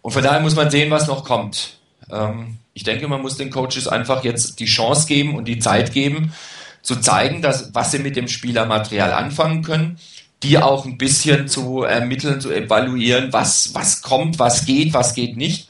Und 0.00 0.12
von 0.12 0.22
daher 0.22 0.40
muss 0.40 0.56
man 0.56 0.70
sehen, 0.70 0.90
was 0.90 1.08
noch 1.08 1.24
kommt. 1.24 1.76
Ähm, 2.10 2.56
ich 2.72 2.82
denke, 2.82 3.06
man 3.06 3.20
muss 3.20 3.36
den 3.36 3.50
Coaches 3.50 3.86
einfach 3.86 4.24
jetzt 4.24 4.58
die 4.58 4.64
Chance 4.64 5.06
geben 5.06 5.34
und 5.34 5.44
die 5.44 5.58
Zeit 5.58 5.92
geben, 5.92 6.32
zu 6.80 6.96
zeigen, 6.96 7.42
dass, 7.42 7.74
was 7.74 7.90
sie 7.90 7.98
mit 7.98 8.16
dem 8.16 8.28
Spielermaterial 8.28 9.12
anfangen 9.12 9.62
können, 9.62 9.98
die 10.42 10.56
auch 10.56 10.86
ein 10.86 10.96
bisschen 10.96 11.46
zu 11.46 11.82
ermitteln, 11.82 12.40
zu 12.40 12.50
evaluieren, 12.50 13.34
was, 13.34 13.74
was 13.74 14.00
kommt, 14.00 14.38
was 14.38 14.64
geht, 14.64 14.94
was 14.94 15.12
geht 15.12 15.36
nicht. 15.36 15.68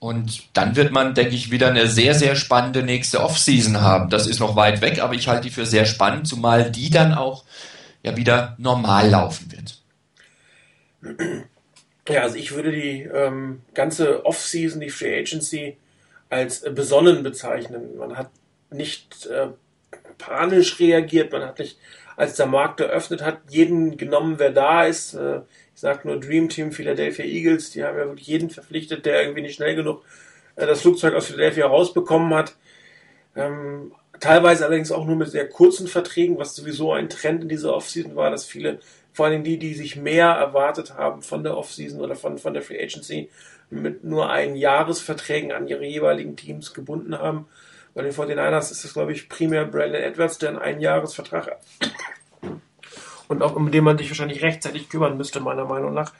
Und 0.00 0.42
dann 0.52 0.74
wird 0.74 0.90
man, 0.90 1.14
denke 1.14 1.36
ich, 1.36 1.52
wieder 1.52 1.68
eine 1.68 1.86
sehr, 1.86 2.16
sehr 2.16 2.34
spannende 2.34 2.82
nächste 2.82 3.22
Offseason 3.22 3.82
haben. 3.82 4.10
Das 4.10 4.26
ist 4.26 4.40
noch 4.40 4.56
weit 4.56 4.80
weg, 4.80 4.98
aber 4.98 5.14
ich 5.14 5.28
halte 5.28 5.42
die 5.42 5.50
für 5.50 5.64
sehr 5.64 5.86
spannend, 5.86 6.26
zumal 6.26 6.72
die 6.72 6.90
dann 6.90 7.14
auch 7.14 7.44
ja 8.04 8.16
wieder 8.16 8.54
normal 8.58 9.10
laufen 9.10 9.50
wird. 9.50 9.82
Ja, 12.08 12.22
also 12.22 12.36
ich 12.36 12.52
würde 12.52 12.70
die 12.70 13.02
ähm, 13.02 13.62
ganze 13.72 14.24
Offseason, 14.26 14.80
die 14.80 14.90
Free 14.90 15.18
Agency 15.18 15.78
als 16.28 16.62
äh, 16.62 16.70
besonnen 16.70 17.22
bezeichnen. 17.22 17.96
Man 17.96 18.16
hat 18.16 18.30
nicht 18.70 19.26
äh, 19.26 19.48
panisch 20.18 20.78
reagiert, 20.78 21.32
man 21.32 21.42
hat 21.42 21.58
nicht, 21.58 21.78
als 22.16 22.36
der 22.36 22.46
Markt 22.46 22.80
eröffnet 22.80 23.22
hat, 23.22 23.38
jeden 23.48 23.96
genommen, 23.96 24.38
wer 24.38 24.50
da 24.50 24.84
ist. 24.84 25.14
Äh, 25.14 25.40
ich 25.74 25.80
sage 25.80 26.06
nur 26.06 26.20
Dream 26.20 26.48
Team 26.48 26.72
Philadelphia 26.72 27.24
Eagles, 27.24 27.70
die 27.70 27.82
haben 27.84 27.98
ja 27.98 28.06
wirklich 28.06 28.28
jeden 28.28 28.50
verpflichtet, 28.50 29.06
der 29.06 29.22
irgendwie 29.22 29.42
nicht 29.42 29.56
schnell 29.56 29.74
genug 29.74 30.04
äh, 30.56 30.66
das 30.66 30.82
Flugzeug 30.82 31.14
aus 31.14 31.26
Philadelphia 31.26 31.66
rausbekommen 31.66 32.34
hat. 32.34 32.54
Ähm, 33.34 33.92
teilweise 34.20 34.64
allerdings 34.66 34.92
auch 34.92 35.06
nur 35.06 35.16
mit 35.16 35.30
sehr 35.30 35.48
kurzen 35.48 35.88
Verträgen, 35.88 36.38
was 36.38 36.54
sowieso 36.54 36.92
ein 36.92 37.08
Trend 37.08 37.42
in 37.42 37.48
dieser 37.48 37.74
Offseason 37.74 38.16
war, 38.16 38.30
dass 38.30 38.44
viele, 38.44 38.78
vor 39.12 39.26
allem 39.26 39.44
die, 39.44 39.58
die 39.58 39.74
sich 39.74 39.96
mehr 39.96 40.28
erwartet 40.28 40.94
haben 40.96 41.22
von 41.22 41.42
der 41.42 41.56
Offseason 41.56 42.00
oder 42.00 42.14
von, 42.14 42.38
von 42.38 42.54
der 42.54 42.62
Free 42.62 42.82
Agency, 42.82 43.30
mit 43.70 44.04
nur 44.04 44.30
ein 44.30 44.56
Jahresverträgen 44.56 45.52
an 45.52 45.68
ihre 45.68 45.84
jeweiligen 45.84 46.36
Teams 46.36 46.74
gebunden 46.74 47.18
haben. 47.18 47.46
Bei 47.94 48.02
den 48.02 48.12
49ers 48.12 48.72
ist 48.72 48.84
es, 48.84 48.92
glaube 48.92 49.12
ich, 49.12 49.28
primär 49.28 49.64
Brandon 49.64 50.02
Edwards, 50.02 50.38
der 50.38 50.50
einen 50.50 50.58
Einjahresvertrag 50.58 51.46
hat. 51.46 51.60
Und 53.28 53.42
auch 53.42 53.56
um 53.56 53.70
den 53.70 53.84
man 53.84 53.98
sich 53.98 54.10
wahrscheinlich 54.10 54.42
rechtzeitig 54.42 54.88
kümmern 54.88 55.16
müsste, 55.16 55.40
meiner 55.40 55.64
Meinung 55.64 55.94
nach. 55.94 56.12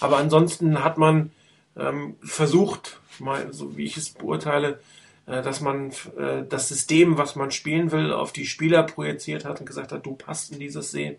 Aber 0.00 0.18
ansonsten 0.18 0.82
hat 0.82 0.98
man 0.98 1.32
ähm, 1.76 2.16
versucht, 2.22 3.00
mal, 3.18 3.52
so 3.52 3.76
wie 3.76 3.84
ich 3.84 3.96
es 3.96 4.10
beurteile, 4.10 4.80
dass 5.26 5.60
man 5.60 5.90
äh, 6.16 6.44
das 6.48 6.68
System, 6.68 7.18
was 7.18 7.34
man 7.34 7.50
spielen 7.50 7.90
will, 7.90 8.12
auf 8.12 8.32
die 8.32 8.46
Spieler 8.46 8.84
projiziert 8.84 9.44
hat 9.44 9.58
und 9.60 9.66
gesagt 9.66 9.90
hat, 9.90 10.06
du 10.06 10.14
passt 10.14 10.52
in 10.52 10.60
dieses 10.60 10.92
System, 10.92 11.16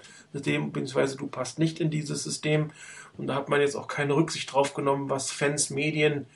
beziehungsweise 0.71 1.17
du 1.17 1.27
passt 1.27 1.59
nicht 1.59 1.79
in 1.81 1.89
dieses 1.89 2.23
System. 2.23 2.71
Und 3.17 3.27
da 3.27 3.35
hat 3.35 3.49
man 3.49 3.59
jetzt 3.59 3.75
auch 3.75 3.87
keine 3.87 4.15
Rücksicht 4.15 4.53
drauf 4.53 4.73
genommen, 4.73 5.09
was 5.09 5.31
Fans, 5.31 5.69
Medien 5.69 6.27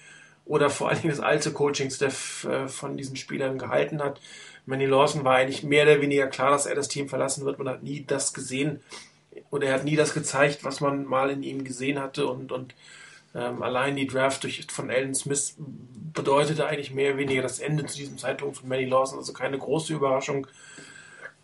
oder 0.45 0.69
vor 0.69 0.89
allen 0.89 1.01
Dingen 1.01 1.15
das 1.15 1.23
alte 1.23 1.53
Coaching-Staff 1.53 2.43
äh, 2.43 2.67
von 2.67 2.97
diesen 2.97 3.15
Spielern 3.15 3.57
gehalten 3.57 4.03
hat. 4.03 4.19
Manny 4.65 4.85
Lawson 4.85 5.23
war 5.23 5.35
eigentlich 5.35 5.63
mehr 5.63 5.83
oder 5.83 6.01
weniger 6.01 6.27
klar, 6.27 6.51
dass 6.51 6.65
er 6.65 6.75
das 6.75 6.87
Team 6.87 7.07
verlassen 7.07 7.45
wird. 7.45 7.57
Man 7.57 7.69
hat 7.69 7.83
nie 7.83 8.03
das 8.05 8.33
gesehen 8.33 8.81
oder 9.49 9.67
er 9.67 9.75
hat 9.75 9.85
nie 9.85 9.95
das 9.95 10.13
gezeigt, 10.13 10.63
was 10.63 10.81
man 10.81 11.05
mal 11.05 11.29
in 11.29 11.43
ihm 11.43 11.63
gesehen 11.63 11.99
hatte. 11.99 12.27
Und, 12.27 12.51
und 12.51 12.75
ähm, 13.33 13.61
allein 13.61 13.95
die 13.95 14.07
Draft 14.07 14.43
durch, 14.43 14.67
von 14.69 14.89
Alan 14.89 15.15
Smith 15.15 15.55
bedeutete 16.13 16.65
eigentlich 16.65 16.93
mehr 16.93 17.11
oder 17.11 17.19
weniger 17.19 17.41
das 17.41 17.59
Ende 17.59 17.85
zu 17.85 17.97
diesem 17.97 18.17
Zeitpunkt 18.17 18.57
von 18.57 18.69
Manny 18.69 18.85
Lawson. 18.85 19.17
Also 19.17 19.33
keine 19.33 19.57
große 19.57 19.93
Überraschung. 19.93 20.47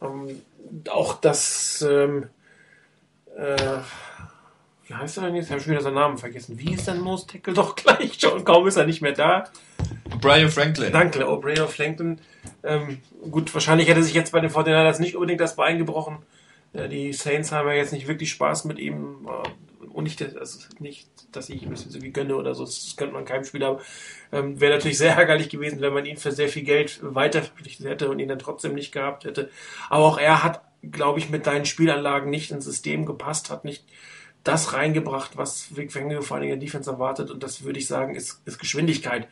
Ähm, 0.01 0.41
auch 0.89 1.20
das 1.20 1.82
ähm, 1.82 2.29
äh, 3.38 3.79
wie 4.88 4.94
heißt 4.94 5.17
er 5.17 5.24
denn 5.24 5.36
jetzt? 5.36 5.48
Ich 5.48 5.51
habe 5.51 5.62
schon 5.62 5.72
wieder 5.72 5.82
seinen 5.82 5.96
Namen 5.96 6.17
vergessen. 6.17 6.58
Wie 6.58 6.74
ist 6.74 6.88
denn 6.88 7.03
Nose 7.03 7.27
Tackle? 7.27 7.53
Doch 7.53 7.75
gleich 7.75 8.17
schon. 8.20 8.44
Kaum 8.46 8.67
ist 8.67 8.77
er 8.77 8.86
nicht 8.86 9.01
mehr 9.01 9.12
da. 9.12 9.50
Brian 10.22 10.50
Franklin. 10.50 10.94
Danke, 10.94 11.25
O'Brien 11.27 11.63
oh, 11.63 11.67
Franklin. 11.67 12.20
Ähm, 12.63 13.00
gut, 13.29 13.53
wahrscheinlich 13.53 13.89
hätte 13.89 14.01
sich 14.01 14.13
jetzt 14.13 14.32
bei 14.32 14.39
den 14.39 14.50
49ers 14.50 15.01
nicht 15.01 15.15
unbedingt 15.15 15.41
das 15.41 15.58
Bein 15.58 15.77
gebrochen. 15.77 16.20
Äh, 16.72 16.88
die 16.88 17.12
Saints 17.12 17.51
haben 17.51 17.67
ja 17.67 17.75
jetzt 17.75 17.91
nicht 17.91 18.08
wirklich 18.08 18.32
Spaß 18.32 18.63
mit 18.63 18.79
ihm. 18.79 19.27
Äh, 19.27 19.50
und 19.98 20.04
nicht, 20.04 20.22
also 20.38 20.60
nicht, 20.77 21.10
dass 21.32 21.50
ich 21.50 21.63
ihm 21.63 21.72
das 21.72 21.88
irgendwie 21.88 22.12
gönne 22.12 22.36
oder 22.36 22.54
so. 22.54 22.63
Das 22.63 22.94
könnte 22.98 23.16
man 23.16 23.25
keinem 23.25 23.46
Spieler. 23.46 23.80
Ähm, 24.32 24.62
Wäre 24.62 24.75
natürlich 24.75 25.00
sehr 25.00 25.16
ärgerlich 25.18 25.50
gewesen, 25.50 25.82
wenn 25.82 25.92
man 25.92 26.06
ihn 26.06 26.18
für 26.18 26.32
sehr 26.32 26.50
viel 26.50 26.62
Geld 26.62 27.00
weiter 27.01 27.42
verpflichtet 27.42 27.88
hätte 27.88 28.10
und 28.12 28.20
ihn 28.20 28.27
dann 28.27 28.38
trotzdem 28.38 28.75
nicht 28.75 28.92
gehabt 28.92 29.25
hätte. 29.25 29.50
Aber 29.89 30.06
auch 30.06 30.20
er 30.20 30.44
hat, 30.44 30.62
glaube 30.84 31.18
ich, 31.18 31.32
mit 31.32 31.46
seinen 31.46 31.66
Spielanlagen 31.66 32.30
nicht 32.30 32.51
ins 32.51 32.66
System 32.66 33.08
gepasst, 33.08 33.50
hat 33.50 33.66
nicht 33.66 33.86
das 34.44 34.74
reingebracht, 34.74 35.36
was 35.36 35.75
Vic 35.75 35.92
Fangio 35.92 36.22
vor 36.22 36.38
allem 36.38 36.44
in 36.44 36.50
der 36.51 36.60
Defense 36.60 36.92
erwartet. 36.92 37.32
Und 37.32 37.42
das 37.42 37.63
würde 37.63 37.80
ich 37.80 37.88
sagen, 37.88 38.13
ist, 38.13 38.44
ist 38.46 38.60
Geschwindigkeit. 38.60 39.27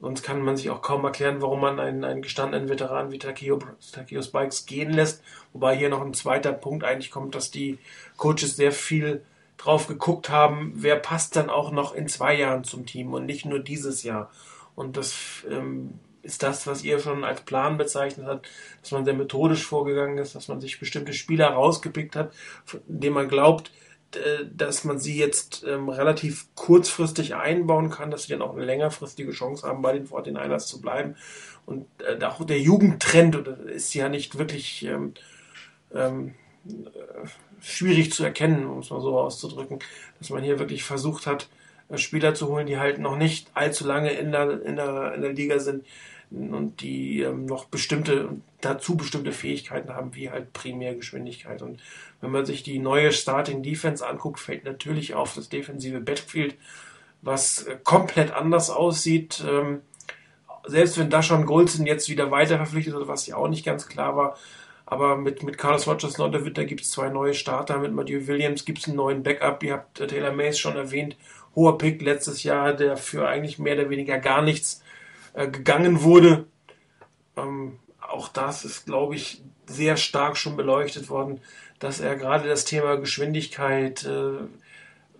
Sonst 0.00 0.24
kann 0.24 0.42
man 0.42 0.56
sich 0.56 0.68
auch 0.70 0.82
kaum 0.82 1.04
erklären, 1.04 1.40
warum 1.40 1.60
man 1.60 1.78
einen, 1.78 2.02
einen 2.02 2.22
gestandenen 2.22 2.68
Veteran 2.68 3.12
wie 3.12 3.20
Takio, 3.20 3.60
Takio 3.92 4.20
Spikes 4.20 4.66
gehen 4.66 4.90
lässt. 4.90 5.22
Wobei 5.52 5.76
hier 5.76 5.90
noch 5.90 6.02
ein 6.02 6.12
zweiter 6.12 6.52
Punkt 6.52 6.82
eigentlich 6.82 7.12
kommt, 7.12 7.36
dass 7.36 7.52
die 7.52 7.78
Coaches 8.16 8.56
sehr 8.56 8.72
viel 8.72 9.22
drauf 9.62 9.86
geguckt 9.86 10.28
haben, 10.28 10.72
wer 10.74 10.96
passt 10.96 11.36
dann 11.36 11.50
auch 11.50 11.70
noch 11.70 11.94
in 11.94 12.08
zwei 12.08 12.34
Jahren 12.34 12.64
zum 12.64 12.84
Team 12.86 13.12
und 13.12 13.26
nicht 13.26 13.44
nur 13.44 13.60
dieses 13.60 14.02
Jahr. 14.02 14.30
Und 14.74 14.96
das 14.96 15.14
ähm, 15.48 16.00
ist 16.22 16.42
das, 16.42 16.66
was 16.66 16.82
ihr 16.82 16.98
schon 16.98 17.24
als 17.24 17.42
Plan 17.42 17.78
bezeichnet 17.78 18.26
habt, 18.26 18.48
dass 18.80 18.90
man 18.90 19.04
sehr 19.04 19.14
methodisch 19.14 19.64
vorgegangen 19.64 20.18
ist, 20.18 20.34
dass 20.34 20.48
man 20.48 20.60
sich 20.60 20.80
bestimmte 20.80 21.12
Spieler 21.12 21.48
rausgepickt 21.48 22.16
hat, 22.16 22.32
von 22.64 22.80
denen 22.86 23.14
man 23.14 23.28
glaubt, 23.28 23.70
äh, 24.16 24.44
dass 24.52 24.84
man 24.84 24.98
sie 24.98 25.16
jetzt 25.16 25.64
ähm, 25.64 25.88
relativ 25.88 26.46
kurzfristig 26.54 27.34
einbauen 27.34 27.90
kann, 27.90 28.10
dass 28.10 28.24
sie 28.24 28.32
dann 28.32 28.42
auch 28.42 28.54
eine 28.54 28.64
längerfristige 28.64 29.32
Chance 29.32 29.66
haben, 29.66 29.82
bei 29.82 29.92
den 29.92 30.08
49ers 30.08 30.66
zu 30.66 30.80
bleiben. 30.80 31.16
Und 31.66 31.86
äh, 32.02 32.24
auch 32.24 32.44
der 32.44 32.60
Jugendtrend 32.60 33.36
ist 33.36 33.94
ja 33.94 34.08
nicht 34.08 34.38
wirklich 34.38 34.84
ähm, 34.84 35.14
ähm, 35.94 36.28
äh, 36.28 36.41
schwierig 37.60 38.12
zu 38.12 38.24
erkennen, 38.24 38.66
um 38.66 38.80
es 38.80 38.90
mal 38.90 39.00
so 39.00 39.18
auszudrücken, 39.18 39.78
dass 40.18 40.30
man 40.30 40.42
hier 40.42 40.58
wirklich 40.58 40.84
versucht 40.84 41.26
hat, 41.26 41.48
äh, 41.88 41.98
Spieler 41.98 42.34
zu 42.34 42.48
holen, 42.48 42.66
die 42.66 42.78
halt 42.78 42.98
noch 42.98 43.16
nicht 43.16 43.50
allzu 43.54 43.86
lange 43.86 44.10
in 44.10 44.32
der, 44.32 44.62
in 44.62 44.76
der, 44.76 45.14
in 45.14 45.22
der 45.22 45.32
Liga 45.32 45.58
sind 45.58 45.84
und 46.30 46.80
die 46.80 47.20
ähm, 47.20 47.46
noch 47.46 47.66
bestimmte, 47.66 48.30
dazu 48.60 48.96
bestimmte 48.96 49.32
Fähigkeiten 49.32 49.92
haben, 49.92 50.14
wie 50.14 50.30
halt 50.30 50.52
Primärgeschwindigkeit. 50.52 51.62
Und 51.62 51.80
wenn 52.20 52.30
man 52.30 52.46
sich 52.46 52.62
die 52.62 52.78
neue 52.78 53.12
Starting 53.12 53.62
Defense 53.62 54.06
anguckt, 54.06 54.40
fällt 54.40 54.64
natürlich 54.64 55.14
auf 55.14 55.34
das 55.34 55.48
defensive 55.48 56.00
Backfield, 56.00 56.54
was 57.20 57.64
äh, 57.64 57.76
komplett 57.82 58.32
anders 58.32 58.70
aussieht. 58.70 59.44
Ähm, 59.46 59.82
selbst 60.64 60.96
wenn 60.96 61.10
da 61.10 61.22
schon 61.22 61.44
Golson 61.44 61.86
jetzt 61.86 62.08
wieder 62.08 62.30
weiter 62.30 62.56
verpflichtet 62.56 62.94
wurde, 62.94 63.08
was 63.08 63.26
ja 63.26 63.36
auch 63.36 63.48
nicht 63.48 63.64
ganz 63.64 63.88
klar 63.88 64.16
war, 64.16 64.38
aber 64.92 65.16
mit, 65.16 65.42
mit 65.42 65.56
Carlos 65.56 65.86
Rogers 65.86 66.18
Londerwitter 66.18 66.66
gibt 66.66 66.82
es 66.82 66.90
zwei 66.90 67.08
neue 67.08 67.32
Starter, 67.32 67.78
mit 67.78 67.94
Matthew 67.94 68.26
Williams 68.26 68.66
gibt 68.66 68.80
es 68.80 68.88
einen 68.88 68.98
neuen 68.98 69.22
Backup. 69.22 69.62
Ihr 69.62 69.72
habt 69.72 69.98
äh, 70.00 70.06
Taylor 70.06 70.32
Mays 70.32 70.58
schon 70.58 70.76
erwähnt, 70.76 71.16
hoher 71.56 71.78
Pick 71.78 72.02
letztes 72.02 72.42
Jahr, 72.42 72.74
der 72.74 72.98
für 72.98 73.26
eigentlich 73.26 73.58
mehr 73.58 73.72
oder 73.74 73.88
weniger 73.88 74.18
gar 74.18 74.42
nichts 74.42 74.82
äh, 75.32 75.48
gegangen 75.48 76.02
wurde. 76.02 76.44
Ähm, 77.38 77.78
auch 78.00 78.28
das 78.28 78.66
ist, 78.66 78.84
glaube 78.84 79.14
ich, 79.14 79.42
sehr 79.64 79.96
stark 79.96 80.36
schon 80.36 80.58
beleuchtet 80.58 81.08
worden, 81.08 81.40
dass 81.78 81.98
er 81.98 82.16
gerade 82.16 82.46
das 82.46 82.66
Thema 82.66 82.96
Geschwindigkeit, 82.96 84.04
äh, 84.04 84.44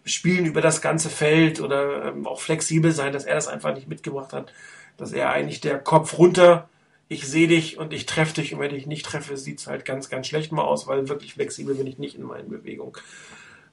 Spielen 0.05 0.45
über 0.45 0.61
das 0.61 0.83
ganze 0.83 1.09
Feld 1.09 1.61
oder 1.61 2.09
ähm, 2.09 2.27
auch 2.27 2.41
flexibel 2.41 2.93
sein, 2.93 3.15
dass 3.15 3.25
er 3.25 3.37
das 3.37 3.49
einfach 3.49 3.75
nicht 3.75 3.89
mitgebracht 3.89 4.35
hat, 4.35 4.53
dass 4.99 5.13
er 5.13 5.31
eigentlich 5.31 5.63
der 5.63 5.79
Kopf 5.79 6.19
runter, 6.19 6.69
ich 7.13 7.27
sehe 7.29 7.49
dich 7.49 7.79
und 7.79 7.93
ich 7.93 8.07
treffe 8.07 8.35
dich 8.35 8.55
und 8.55 8.61
wenn 8.61 8.75
ich 8.75 8.87
nicht 8.87 9.05
treffe, 9.05 9.37
sieht 9.37 9.59
es 9.59 9.67
halt 9.67 9.85
ganz, 9.85 10.09
ganz 10.09 10.27
schlecht 10.27 10.53
mal 10.53 10.63
aus, 10.63 10.87
weil 10.87 11.09
wirklich 11.09 11.35
flexibel 11.35 11.75
bin 11.75 11.87
ich 11.87 11.99
nicht 11.99 12.17
in 12.17 12.23
meinen 12.23 12.49
Bewegungen. 12.49 12.95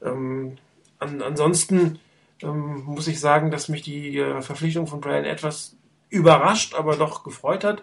Ähm, 0.03 0.58
an, 1.00 1.22
ansonsten 1.22 2.00
ähm, 2.41 2.84
muss 2.86 3.08
ich 3.08 3.19
sagen, 3.19 3.51
dass 3.51 3.69
mich 3.69 3.81
die 3.81 4.17
äh, 4.17 4.41
Verpflichtung 4.41 4.88
von 4.88 5.01
Brian 5.01 5.25
etwas 5.25 5.75
überrascht, 6.10 6.74
aber 6.74 6.96
doch 6.96 7.24
gefreut 7.24 7.63
hat, 7.63 7.81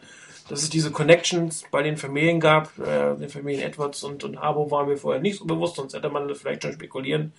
dass 0.48 0.62
es 0.62 0.70
diese 0.70 0.90
Connections 0.90 1.64
bei 1.70 1.82
den 1.82 1.96
Familien 1.96 2.40
gab. 2.40 2.78
Äh, 2.78 3.16
den 3.16 3.28
Familien 3.28 3.62
Edwards 3.62 4.04
und, 4.04 4.24
und 4.24 4.40
Harbo 4.40 4.70
waren 4.70 4.88
mir 4.88 4.96
vorher 4.96 5.22
nicht 5.22 5.38
so 5.38 5.44
bewusst, 5.44 5.76
sonst 5.76 5.94
hätte 5.94 6.10
man 6.10 6.28
das 6.28 6.38
vielleicht 6.38 6.62
schon 6.62 6.72
spekulieren 6.72 7.32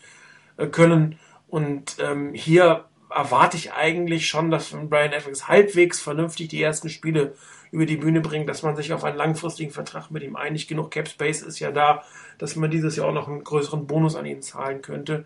äh, 0.57 0.67
können. 0.67 1.19
Und 1.47 1.97
ähm, 2.00 2.33
hier 2.33 2.86
erwarte 3.09 3.57
ich 3.57 3.74
eigentlich 3.74 4.27
schon, 4.27 4.51
dass 4.51 4.71
Brian 4.71 5.13
Edwards 5.13 5.47
halbwegs 5.47 6.01
vernünftig 6.01 6.50
die 6.50 6.62
ersten 6.62 6.89
Spiele 6.89 7.36
über 7.71 7.86
die 7.86 7.97
Bühne 7.97 8.21
bringt, 8.21 8.47
dass 8.50 8.63
man 8.63 8.75
sich 8.75 8.93
auf 8.93 9.03
einen 9.03 9.17
langfristigen 9.17 9.71
Vertrag 9.71 10.09
mit 10.12 10.24
ihm 10.24 10.36
einig 10.36 10.67
genug 10.67 10.91
Cap 10.91 11.07
Space 11.07 11.41
ist 11.41 11.59
ja 11.59 11.71
da, 11.71 12.03
dass 12.38 12.55
man 12.55 12.71
dieses 12.71 12.95
Jahr 12.95 13.07
auch 13.07 13.13
noch 13.13 13.27
einen 13.27 13.43
größeren 13.43 13.88
Bonus 13.88 14.15
an 14.15 14.25
ihn 14.25 14.41
zahlen 14.41 14.81
könnte. 14.81 15.25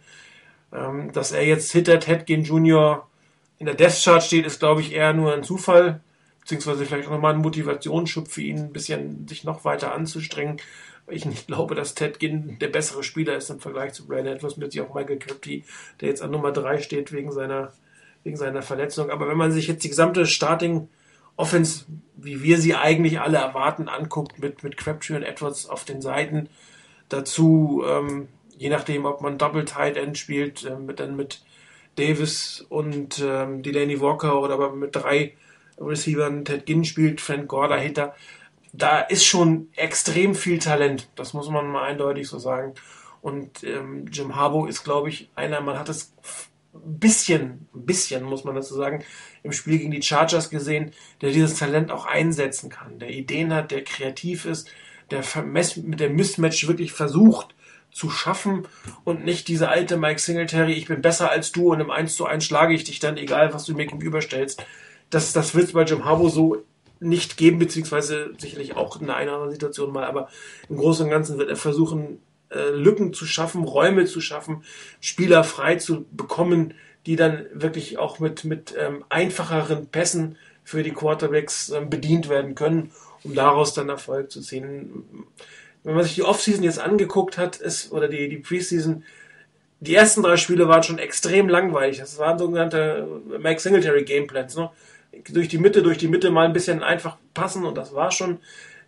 Ähm, 0.73 1.11
dass 1.11 1.31
er 1.31 1.45
jetzt 1.45 1.71
hinter 1.71 1.99
Ted 1.99 2.25
Ginn 2.25 2.43
Jr. 2.43 3.07
in 3.59 3.65
der 3.65 3.75
Death 3.75 4.01
Chart 4.03 4.23
steht, 4.23 4.45
ist, 4.45 4.59
glaube 4.59 4.81
ich, 4.81 4.93
eher 4.93 5.13
nur 5.13 5.33
ein 5.33 5.43
Zufall, 5.43 6.01
beziehungsweise 6.39 6.85
vielleicht 6.85 7.07
auch 7.07 7.13
nochmal 7.13 7.33
ein 7.33 7.41
Motivationsschub 7.41 8.27
für 8.27 8.41
ihn, 8.41 8.57
ein 8.57 8.73
bisschen 8.73 9.27
sich 9.27 9.43
noch 9.43 9.65
weiter 9.65 9.93
anzustrengen. 9.93 10.57
Ich 11.07 11.47
glaube, 11.47 11.75
dass 11.75 11.93
Ted 11.93 12.19
Ginn 12.19 12.57
der 12.59 12.69
bessere 12.69 13.03
Spieler 13.03 13.35
ist 13.35 13.49
im 13.49 13.59
Vergleich 13.59 13.93
zu 13.93 14.07
Brandon 14.07 14.35
Edwards, 14.35 14.57
mit 14.57 14.71
sich 14.71 14.81
auch 14.81 14.93
Michael 14.93 15.17
Kirby, 15.17 15.65
der 15.99 16.07
jetzt 16.07 16.21
an 16.21 16.31
Nummer 16.31 16.51
3 16.51 16.79
steht 16.79 17.11
wegen 17.11 17.31
seiner, 17.31 17.73
wegen 18.23 18.37
seiner 18.37 18.61
Verletzung. 18.61 19.09
Aber 19.09 19.27
wenn 19.27 19.37
man 19.37 19.51
sich 19.51 19.67
jetzt 19.67 19.83
die 19.83 19.89
gesamte 19.89 20.25
Starting 20.25 20.87
Offense, 21.41 21.85
wie 22.15 22.43
wir 22.43 22.59
sie 22.59 22.75
eigentlich 22.75 23.19
alle 23.19 23.37
erwarten, 23.37 23.89
anguckt, 23.89 24.39
mit, 24.39 24.63
mit 24.63 24.77
Crabtree 24.77 25.15
und 25.15 25.23
Edwards 25.23 25.67
auf 25.67 25.85
den 25.85 26.01
Seiten, 26.01 26.49
dazu 27.09 27.83
ähm, 27.87 28.27
je 28.61 28.69
nachdem, 28.69 29.05
ob 29.05 29.21
man 29.21 29.39
Double 29.39 29.65
Tight 29.65 29.97
End 29.97 30.19
spielt, 30.19 30.63
äh, 30.63 30.75
mit, 30.75 30.99
dann 30.99 31.15
mit 31.15 31.41
Davis 31.95 32.63
und 32.69 33.19
ähm, 33.19 33.63
Delaney 33.63 33.99
Walker 33.99 34.39
oder 34.39 34.53
aber 34.53 34.71
mit 34.73 34.95
drei 34.95 35.33
Receivern, 35.79 36.45
Ted 36.45 36.67
Ginn 36.67 36.85
spielt, 36.85 37.21
Frank 37.21 37.47
Gore 37.47 37.69
dahinter. 37.69 38.15
Da 38.71 38.99
ist 38.99 39.25
schon 39.25 39.69
extrem 39.75 40.35
viel 40.35 40.59
Talent, 40.59 41.09
das 41.15 41.33
muss 41.33 41.49
man 41.49 41.67
mal 41.67 41.83
eindeutig 41.83 42.27
so 42.27 42.37
sagen. 42.37 42.75
Und 43.21 43.63
ähm, 43.63 44.05
Jim 44.11 44.35
Harbaugh 44.35 44.67
ist, 44.67 44.83
glaube 44.83 45.09
ich, 45.09 45.29
einer, 45.35 45.59
man 45.61 45.77
hat 45.77 45.89
es 45.89 46.13
ein 46.73 46.99
bisschen, 46.99 47.67
ein 47.73 47.85
bisschen, 47.85 48.23
muss 48.23 48.43
man 48.43 48.55
dazu 48.55 48.75
sagen, 48.75 49.03
im 49.43 49.51
Spiel 49.51 49.79
gegen 49.79 49.91
die 49.91 50.01
Chargers 50.01 50.49
gesehen, 50.49 50.91
der 51.21 51.31
dieses 51.31 51.57
Talent 51.57 51.91
auch 51.91 52.05
einsetzen 52.05 52.69
kann, 52.69 52.99
der 52.99 53.09
Ideen 53.09 53.53
hat, 53.53 53.71
der 53.71 53.83
kreativ 53.83 54.45
ist, 54.45 54.69
der 55.09 55.23
mit 55.43 55.99
dem 55.99 56.15
Mismatch 56.15 56.67
wirklich 56.67 56.93
versucht, 56.93 57.55
zu 57.91 58.09
schaffen 58.09 58.67
und 59.03 59.25
nicht 59.25 59.47
diese 59.47 59.69
alte 59.69 59.97
Mike 59.97 60.19
Singletary, 60.19 60.73
ich 60.73 60.87
bin 60.87 61.01
besser 61.01 61.29
als 61.29 61.51
du 61.51 61.71
und 61.73 61.81
im 61.81 61.91
1 61.91 62.15
zu 62.15 62.25
1 62.25 62.43
schlage 62.43 62.73
ich 62.73 62.85
dich 62.85 62.99
dann, 62.99 63.17
egal 63.17 63.53
was 63.53 63.65
du 63.65 63.73
mir 63.73 63.85
gegenüberstellst. 63.85 64.65
Das, 65.09 65.33
das 65.33 65.55
wird 65.55 65.65
es 65.65 65.73
bei 65.73 65.83
Jim 65.83 66.05
Harbour 66.05 66.29
so 66.29 66.63
nicht 67.01 67.35
geben, 67.35 67.59
beziehungsweise 67.59 68.33
sicherlich 68.37 68.77
auch 68.77 69.01
in 69.01 69.09
einer 69.09 69.33
anderen 69.33 69.51
Situation 69.51 69.91
mal, 69.91 70.05
aber 70.05 70.29
im 70.69 70.77
Großen 70.77 71.05
und 71.05 71.11
Ganzen 71.11 71.37
wird 71.37 71.49
er 71.49 71.57
versuchen, 71.57 72.19
äh, 72.49 72.69
Lücken 72.69 73.13
zu 73.13 73.25
schaffen, 73.25 73.63
Räume 73.63 74.05
zu 74.05 74.21
schaffen, 74.21 74.63
Spieler 75.01 75.43
frei 75.43 75.75
zu 75.75 76.05
bekommen, 76.11 76.75
die 77.05 77.15
dann 77.15 77.45
wirklich 77.53 77.97
auch 77.97 78.19
mit, 78.19 78.43
mit 78.43 78.75
ähm, 78.77 79.03
einfacheren 79.09 79.87
Pässen 79.87 80.37
für 80.63 80.83
die 80.83 80.91
Quarterbacks 80.91 81.69
ähm, 81.69 81.89
bedient 81.89 82.29
werden 82.29 82.55
können, 82.55 82.91
um 83.23 83.33
daraus 83.33 83.73
dann 83.73 83.89
Erfolg 83.89 84.31
zu 84.31 84.41
ziehen 84.41 85.03
wenn 85.83 85.95
man 85.95 86.03
sich 86.03 86.15
die 86.15 86.23
Offseason 86.23 86.63
jetzt 86.63 86.79
angeguckt 86.79 87.37
hat, 87.37 87.57
ist, 87.57 87.91
oder 87.91 88.07
die, 88.07 88.29
die 88.29 88.37
Preseason, 88.37 89.03
die 89.79 89.95
ersten 89.95 90.21
drei 90.21 90.37
Spiele 90.37 90.67
waren 90.67 90.83
schon 90.83 90.99
extrem 90.99 91.49
langweilig. 91.49 91.97
Das 91.97 92.19
waren 92.19 92.37
sogenannte 92.37 93.07
Mike 93.39 93.59
Singletary 93.59 94.03
Gameplans. 94.03 94.55
Ne? 94.55 94.69
Durch 95.29 95.47
die 95.47 95.57
Mitte, 95.57 95.81
durch 95.81 95.97
die 95.97 96.07
Mitte 96.07 96.29
mal 96.29 96.45
ein 96.45 96.53
bisschen 96.53 96.83
einfach 96.83 97.17
passen 97.33 97.65
und 97.65 97.77
das 97.77 97.93
war 97.95 98.11
schon 98.11 98.39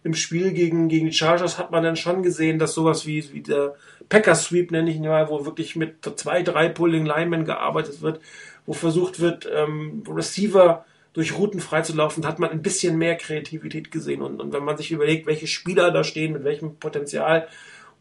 im 0.03 0.13
Spiel 0.13 0.51
gegen, 0.51 0.89
gegen 0.89 1.07
die 1.07 1.13
Chargers 1.13 1.57
hat 1.57 1.71
man 1.71 1.81
dann 1.81 1.95
schon 1.95 2.23
gesehen, 2.23 2.59
dass 2.59 2.73
sowas 2.73 3.07
wie, 3.07 3.31
wie 3.33 3.41
der 3.41 3.75
Packers 4.13 4.43
Sweep, 4.43 4.69
nenne 4.69 4.91
ich 4.91 4.97
ihn 4.97 5.07
mal, 5.07 5.27
wo 5.27 5.43
wirklich 5.43 5.75
mit 5.75 6.07
zwei, 6.17 6.43
drei 6.43 6.69
Pulling 6.69 7.03
Linemen 7.03 7.45
gearbeitet 7.45 8.03
wird, 8.03 8.19
wo 8.67 8.73
versucht 8.73 9.19
wird, 9.19 9.49
ähm, 9.51 10.03
Receiver 10.07 10.85
durch 11.13 11.35
Routen 11.35 11.59
freizulaufen, 11.59 12.27
hat 12.27 12.37
man 12.37 12.51
ein 12.51 12.61
bisschen 12.61 12.99
mehr 12.99 13.15
Kreativität 13.15 13.89
gesehen. 13.89 14.21
Und, 14.21 14.39
und 14.39 14.53
wenn 14.53 14.63
man 14.63 14.77
sich 14.77 14.91
überlegt, 14.91 15.25
welche 15.25 15.47
Spieler 15.47 15.89
da 15.89 16.03
stehen, 16.03 16.33
mit 16.33 16.43
welchem 16.43 16.75
Potenzial, 16.75 17.47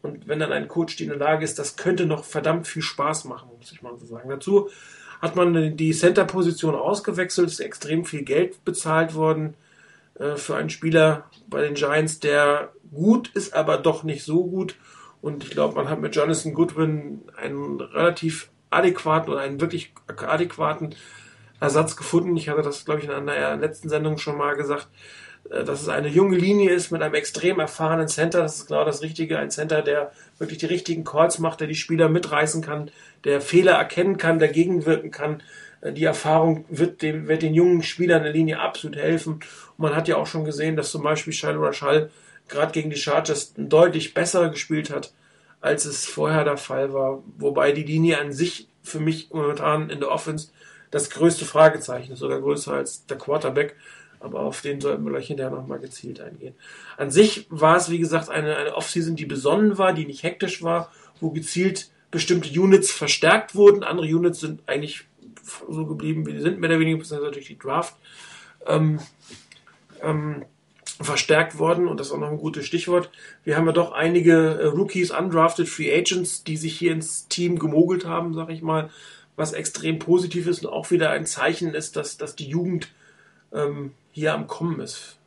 und 0.03 0.27
wenn 0.27 0.37
dann 0.37 0.51
ein 0.51 0.67
Coach, 0.67 0.97
die 0.97 1.05
in 1.05 1.09
der 1.09 1.17
Lage 1.17 1.43
ist, 1.43 1.57
das 1.57 1.77
könnte 1.77 2.05
noch 2.05 2.25
verdammt 2.25 2.67
viel 2.67 2.83
Spaß 2.83 3.25
machen, 3.25 3.49
muss 3.57 3.71
ich 3.71 3.81
mal 3.81 3.97
so 3.97 4.05
sagen. 4.05 4.29
Dazu 4.29 4.69
hat 5.19 5.35
man 5.35 5.75
die 5.75 5.93
Center-Position 5.93 6.75
ausgewechselt, 6.75 7.47
ist 7.47 7.59
extrem 7.59 8.05
viel 8.05 8.21
Geld 8.21 8.63
bezahlt 8.63 9.15
worden 9.15 9.55
äh, 10.19 10.35
für 10.35 10.57
einen 10.57 10.69
Spieler 10.69 11.23
bei 11.47 11.63
den 11.63 11.73
Giants, 11.73 12.19
der 12.19 12.71
gut 12.93 13.29
ist, 13.29 13.55
aber 13.55 13.79
doch 13.79 14.03
nicht 14.03 14.23
so 14.23 14.45
gut. 14.45 14.75
Und 15.23 15.45
ich 15.45 15.51
glaube, 15.51 15.75
man 15.75 15.89
hat 15.89 16.01
mit 16.01 16.13
Jonathan 16.17 16.53
Goodwin 16.53 17.21
einen 17.37 17.79
relativ 17.79 18.49
adäquaten 18.69 19.31
oder 19.31 19.39
einen 19.39 19.61
wirklich 19.61 19.93
adäquaten 20.17 20.95
Ersatz 21.61 21.95
gefunden. 21.95 22.35
Ich 22.35 22.49
hatte 22.49 22.61
das, 22.61 22.83
glaube 22.83 22.99
ich, 22.99 23.05
in 23.05 23.13
einer 23.13 23.55
letzten 23.55 23.87
Sendung 23.87 24.17
schon 24.17 24.37
mal 24.37 24.57
gesagt, 24.57 24.89
äh, 25.49 25.63
dass 25.63 25.81
es 25.81 25.87
eine 25.87 26.09
junge 26.09 26.35
Linie 26.35 26.71
ist 26.71 26.91
mit 26.91 27.01
einem 27.01 27.13
extrem 27.13 27.61
erfahrenen 27.61 28.09
Center. 28.09 28.41
Das 28.41 28.57
ist 28.57 28.67
genau 28.67 28.83
das 28.83 29.01
Richtige. 29.01 29.39
Ein 29.39 29.49
Center, 29.49 29.81
der 29.81 30.11
wirklich 30.39 30.57
die 30.57 30.65
richtigen 30.65 31.05
Calls 31.05 31.39
macht, 31.39 31.61
der 31.61 31.67
die 31.67 31.75
Spieler 31.75 32.09
mitreißen 32.09 32.61
kann, 32.61 32.91
der 33.23 33.39
Fehler 33.39 33.75
erkennen 33.75 34.17
kann, 34.17 34.39
dagegen 34.39 34.85
wirken 34.85 35.09
kann. 35.09 35.41
Äh, 35.83 35.93
die 35.93 36.05
Erfahrung 36.05 36.65
wird, 36.69 37.01
dem, 37.01 37.27
wird 37.27 37.41
den 37.41 37.53
jungen 37.53 37.83
Spielern 37.83 38.19
in 38.19 38.23
der 38.23 38.33
Linie 38.33 38.59
absolut 38.59 38.97
helfen. 38.97 39.33
Und 39.33 39.79
man 39.79 39.95
hat 39.95 40.07
ja 40.07 40.17
auch 40.17 40.27
schon 40.27 40.45
gesehen, 40.45 40.75
dass 40.75 40.91
zum 40.91 41.03
Beispiel 41.03 41.33
Shal 41.33 41.57
Rashal 41.57 42.09
gerade 42.47 42.71
gegen 42.71 42.89
die 42.89 42.97
Chargers 42.97 43.53
deutlich 43.57 44.13
besser 44.13 44.49
gespielt 44.49 44.89
hat, 44.89 45.13
als 45.61 45.85
es 45.85 46.05
vorher 46.05 46.43
der 46.43 46.57
Fall 46.57 46.93
war. 46.93 47.23
Wobei 47.37 47.71
die 47.71 47.83
Linie 47.83 48.19
an 48.19 48.33
sich 48.33 48.67
für 48.81 48.99
mich 48.99 49.29
momentan 49.31 49.89
in 49.89 49.99
der 49.99 50.11
Offense 50.11 50.49
das 50.91 51.09
größte 51.09 51.45
Fragezeichen, 51.45 52.15
sogar 52.15 52.41
größer 52.41 52.73
als 52.73 53.05
der 53.05 53.17
Quarterback. 53.17 53.75
Aber 54.19 54.41
auf 54.41 54.61
den 54.61 54.79
sollten 54.79 55.03
wir 55.03 55.11
gleich 55.11 55.27
hinterher 55.27 55.51
nochmal 55.51 55.79
gezielt 55.79 56.21
eingehen. 56.21 56.55
An 56.95 57.11
sich 57.11 57.47
war 57.49 57.75
es, 57.75 57.89
wie 57.89 57.99
gesagt, 57.99 58.29
eine, 58.29 58.55
eine 58.55 58.75
Offseason, 58.75 59.17
die 59.17 59.25
besonnen 59.25 59.77
war, 59.77 59.93
die 59.93 60.05
nicht 60.05 60.23
hektisch 60.23 60.63
war, 60.63 60.91
wo 61.19 61.31
gezielt 61.31 61.89
bestimmte 62.09 62.49
Units 62.57 62.91
verstärkt 62.91 63.55
wurden. 63.55 63.83
Andere 63.83 64.07
Units 64.07 64.39
sind 64.39 64.61
eigentlich 64.67 65.07
so 65.69 65.85
geblieben, 65.85 66.25
wie 66.25 66.33
sie 66.33 66.41
sind, 66.41 66.59
mehr 66.59 66.69
oder 66.69 66.79
weniger, 66.79 66.97
beziehungsweise 66.97 67.31
durch 67.31 67.47
die 67.47 67.59
Draft. 67.59 67.95
Ähm, 68.65 68.99
ähm, 70.01 70.45
verstärkt 71.01 71.57
worden 71.57 71.87
und 71.87 71.99
das 71.99 72.07
ist 72.07 72.13
auch 72.13 72.19
noch 72.19 72.29
ein 72.29 72.37
gutes 72.37 72.65
Stichwort. 72.65 73.09
Wir 73.43 73.57
haben 73.57 73.65
ja 73.65 73.71
doch 73.71 73.91
einige 73.91 74.59
äh, 74.59 74.65
Rookies, 74.65 75.11
undrafted 75.11 75.67
Free 75.67 75.93
Agents, 75.93 76.43
die 76.43 76.57
sich 76.57 76.77
hier 76.77 76.91
ins 76.91 77.27
Team 77.27 77.57
gemogelt 77.59 78.05
haben, 78.05 78.33
sag 78.33 78.49
ich 78.49 78.61
mal, 78.61 78.89
was 79.35 79.53
extrem 79.53 79.99
positiv 79.99 80.47
ist 80.47 80.63
und 80.63 80.71
auch 80.71 80.91
wieder 80.91 81.09
ein 81.09 81.25
Zeichen 81.25 81.73
ist, 81.73 81.95
dass, 81.95 82.17
dass 82.17 82.35
die 82.35 82.47
Jugend 82.47 82.89
ähm, 83.51 83.93
hier 84.11 84.33
am 84.33 84.47
Kommen 84.47 84.79
ist. 84.79 85.17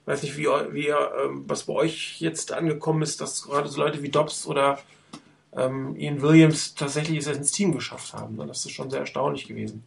Ich 0.00 0.06
weiß 0.06 0.22
nicht, 0.22 0.38
wie, 0.38 0.46
wie 0.46 0.88
ähm, 0.88 1.44
was 1.46 1.64
bei 1.64 1.74
euch 1.74 2.20
jetzt 2.20 2.52
angekommen 2.52 3.02
ist, 3.02 3.20
dass 3.20 3.42
gerade 3.42 3.68
so 3.68 3.80
Leute 3.80 4.02
wie 4.02 4.08
Dobbs 4.08 4.46
oder 4.46 4.78
ähm, 5.56 5.96
Ian 5.96 6.22
Williams 6.22 6.74
tatsächlich 6.74 7.18
es 7.18 7.26
ins 7.26 7.52
Team 7.52 7.72
geschafft 7.72 8.12
haben. 8.14 8.36
Das 8.46 8.64
ist 8.64 8.72
schon 8.72 8.90
sehr 8.90 9.00
erstaunlich 9.00 9.46
gewesen. 9.46 9.84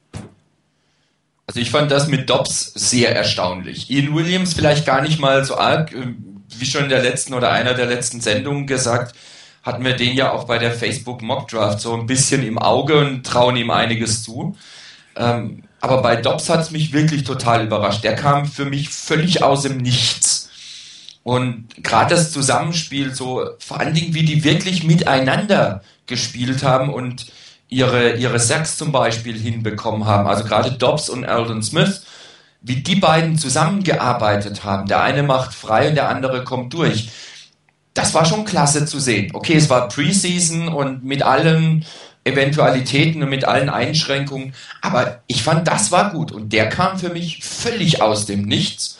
Also 1.47 1.59
ich 1.59 1.71
fand 1.71 1.91
das 1.91 2.07
mit 2.07 2.29
Dobbs 2.29 2.71
sehr 2.73 3.15
erstaunlich. 3.15 3.89
Ian 3.89 4.15
Williams 4.15 4.53
vielleicht 4.53 4.85
gar 4.85 5.01
nicht 5.01 5.19
mal 5.19 5.43
so 5.43 5.57
arg, 5.57 5.93
äh, 5.93 6.13
wie 6.57 6.65
schon 6.65 6.83
in 6.83 6.89
der 6.89 7.01
letzten 7.01 7.33
oder 7.33 7.51
einer 7.51 7.73
der 7.73 7.85
letzten 7.85 8.21
Sendungen 8.21 8.67
gesagt, 8.67 9.15
hatten 9.63 9.83
wir 9.83 9.95
den 9.95 10.15
ja 10.15 10.31
auch 10.31 10.43
bei 10.45 10.57
der 10.57 10.71
Facebook 10.71 11.21
Mock 11.21 11.47
Draft 11.47 11.79
so 11.79 11.93
ein 11.93 12.05
bisschen 12.05 12.45
im 12.45 12.57
Auge 12.57 12.99
und 12.99 13.25
trauen 13.25 13.55
ihm 13.55 13.71
einiges 13.71 14.23
zu. 14.23 14.55
Ähm, 15.15 15.63
aber 15.79 16.01
bei 16.01 16.15
Dobbs 16.15 16.49
hat 16.49 16.61
es 16.61 16.71
mich 16.71 16.93
wirklich 16.93 17.23
total 17.23 17.65
überrascht. 17.65 18.03
Der 18.03 18.15
kam 18.15 18.45
für 18.45 18.65
mich 18.65 18.89
völlig 18.89 19.43
aus 19.43 19.63
dem 19.63 19.77
Nichts. 19.77 20.32
Und 21.23 21.67
gerade 21.81 22.15
das 22.15 22.31
Zusammenspiel, 22.31 23.13
so 23.13 23.49
vor 23.59 23.79
allen 23.79 23.93
Dingen, 23.93 24.13
wie 24.13 24.23
die 24.23 24.43
wirklich 24.43 24.83
miteinander 24.83 25.81
gespielt 26.05 26.63
haben 26.63 26.93
und 26.93 27.27
ihre, 27.69 28.13
ihre 28.15 28.39
Sacks 28.39 28.77
zum 28.77 28.91
Beispiel 28.91 29.39
hinbekommen 29.39 30.05
haben. 30.05 30.27
Also 30.27 30.43
gerade 30.43 30.71
Dobbs 30.73 31.09
und 31.09 31.23
Eldon 31.23 31.63
Smith, 31.63 32.03
wie 32.61 32.77
die 32.77 32.95
beiden 32.95 33.37
zusammengearbeitet 33.37 34.63
haben. 34.63 34.87
Der 34.87 35.01
eine 35.01 35.23
macht 35.23 35.53
frei 35.53 35.89
und 35.89 35.95
der 35.95 36.09
andere 36.09 36.43
kommt 36.43 36.73
durch. 36.73 37.09
Das 37.93 38.13
war 38.13 38.25
schon 38.25 38.45
klasse 38.45 38.85
zu 38.85 38.99
sehen. 38.99 39.31
Okay, 39.33 39.55
es 39.55 39.69
war 39.69 39.87
Preseason 39.87 40.67
und 40.67 41.03
mit 41.03 41.23
allen 41.23 41.85
Eventualitäten 42.25 43.21
und 43.21 43.29
mit 43.29 43.45
allen 43.45 43.69
Einschränkungen, 43.69 44.53
aber 44.81 45.23
ich 45.27 45.43
fand, 45.43 45.67
das 45.67 45.91
war 45.91 46.11
gut 46.11 46.31
und 46.31 46.53
der 46.53 46.69
kam 46.69 46.97
für 46.97 47.09
mich 47.09 47.43
völlig 47.43 48.01
aus 48.01 48.25
dem 48.25 48.43
Nichts. 48.43 48.97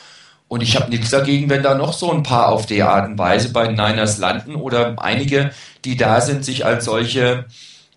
Und 0.54 0.62
ich 0.62 0.76
habe 0.76 0.92
nichts 0.92 1.10
dagegen, 1.10 1.50
wenn 1.50 1.64
da 1.64 1.74
noch 1.74 1.94
so 1.94 2.12
ein 2.12 2.22
paar 2.22 2.50
auf 2.50 2.68
die 2.68 2.84
Art 2.84 3.10
und 3.10 3.18
Weise 3.18 3.52
bei 3.52 3.70
Niners 3.70 4.20
landen 4.20 4.54
oder 4.54 5.02
einige, 5.02 5.50
die 5.84 5.98
da 5.98 6.22
sind, 6.22 6.46
sich 6.46 6.64
als 6.64 6.86
solche 6.86 7.46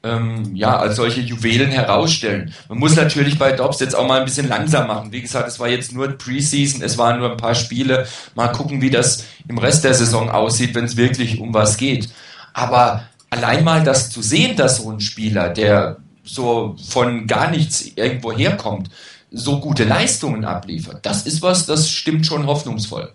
ähm, 0.02 0.56
ja, 0.56 0.78
als 0.78 0.96
solche 0.96 1.20
Juwelen 1.20 1.70
herausstellen. 1.70 2.54
Man 2.70 2.78
muss 2.78 2.96
natürlich 2.96 3.38
bei 3.38 3.52
Dobbs 3.52 3.80
jetzt 3.80 3.94
auch 3.94 4.08
mal 4.08 4.20
ein 4.20 4.24
bisschen 4.24 4.48
langsam 4.48 4.86
machen. 4.86 5.12
Wie 5.12 5.20
gesagt, 5.20 5.48
es 5.48 5.60
war 5.60 5.68
jetzt 5.68 5.92
nur 5.92 6.08
Preseason, 6.08 6.80
es 6.80 6.96
waren 6.96 7.18
nur 7.18 7.30
ein 7.30 7.36
paar 7.36 7.54
Spiele. 7.54 8.06
Mal 8.34 8.48
gucken, 8.48 8.80
wie 8.80 8.88
das 8.88 9.26
im 9.46 9.58
Rest 9.58 9.84
der 9.84 9.92
Saison 9.92 10.30
aussieht, 10.30 10.74
wenn 10.74 10.86
es 10.86 10.96
wirklich 10.96 11.38
um 11.38 11.52
was 11.52 11.76
geht. 11.76 12.08
Aber 12.54 13.02
allein 13.28 13.64
mal 13.64 13.84
das 13.84 14.08
zu 14.08 14.22
sehen, 14.22 14.56
dass 14.56 14.78
so 14.78 14.90
ein 14.90 15.00
Spieler, 15.00 15.50
der 15.50 15.98
so 16.24 16.74
von 16.88 17.26
gar 17.26 17.50
nichts 17.50 17.84
irgendwo 17.96 18.32
herkommt, 18.32 18.88
so 19.30 19.60
gute 19.60 19.84
Leistungen 19.84 20.44
abliefert, 20.44 21.04
das 21.04 21.26
ist 21.26 21.42
was, 21.42 21.66
das 21.66 21.90
stimmt 21.90 22.26
schon 22.26 22.46
hoffnungsvoll. 22.46 23.12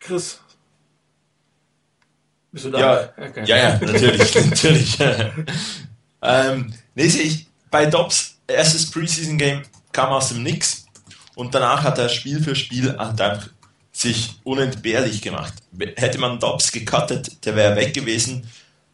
Chris, 0.00 0.38
bist 2.52 2.66
du 2.66 2.70
da? 2.70 2.78
Ja, 2.78 3.12
okay. 3.16 3.44
ja, 3.46 3.56
ja, 3.56 3.78
natürlich, 3.80 4.34
natürlich. 4.50 4.98
ähm, 6.22 6.72
nee, 6.94 7.08
sehe 7.08 7.22
ich, 7.22 7.46
bei 7.70 7.86
Dobbs 7.86 8.36
erstes 8.46 8.90
Preseason-Game 8.90 9.62
kam 9.92 10.10
aus 10.12 10.28
dem 10.28 10.42
Nix 10.42 10.86
und 11.34 11.54
danach 11.54 11.82
hat 11.82 11.98
er 11.98 12.08
Spiel 12.08 12.42
für 12.42 12.54
Spiel 12.54 12.96
einfach 12.96 13.48
sich 13.92 14.40
unentbehrlich 14.44 15.22
gemacht. 15.22 15.54
Hätte 15.96 16.18
man 16.18 16.38
Dobbs 16.38 16.72
gecuttet, 16.72 17.44
der 17.46 17.56
wäre 17.56 17.76
weg 17.76 17.94
gewesen. 17.94 18.46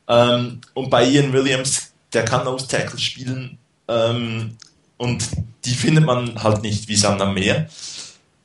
Ähm, 0.08 0.60
und 0.74 0.90
bei 0.90 1.04
Ian 1.04 1.32
Williams, 1.32 1.92
der 2.12 2.24
kann 2.24 2.44
Nose 2.44 2.68
Tackle 2.68 2.98
spielen 2.98 3.58
ähm, 3.90 4.57
und 4.96 5.24
die 5.64 5.74
findet 5.74 6.05
man 6.05 6.42
halt 6.42 6.62
nicht 6.62 6.88
wie 6.88 6.96
Sand 6.96 7.20
am 7.20 7.35
Meer. 7.35 7.68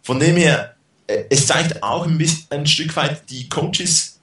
Von 0.01 0.19
dem 0.19 0.35
her, 0.35 0.75
äh, 1.07 1.25
es 1.29 1.47
zeigt 1.47 1.83
auch 1.83 2.05
ein, 2.05 2.17
bisschen, 2.17 2.47
ein 2.49 2.65
Stück 2.65 2.95
weit 2.95 3.29
die 3.29 3.47
Coaches 3.47 4.19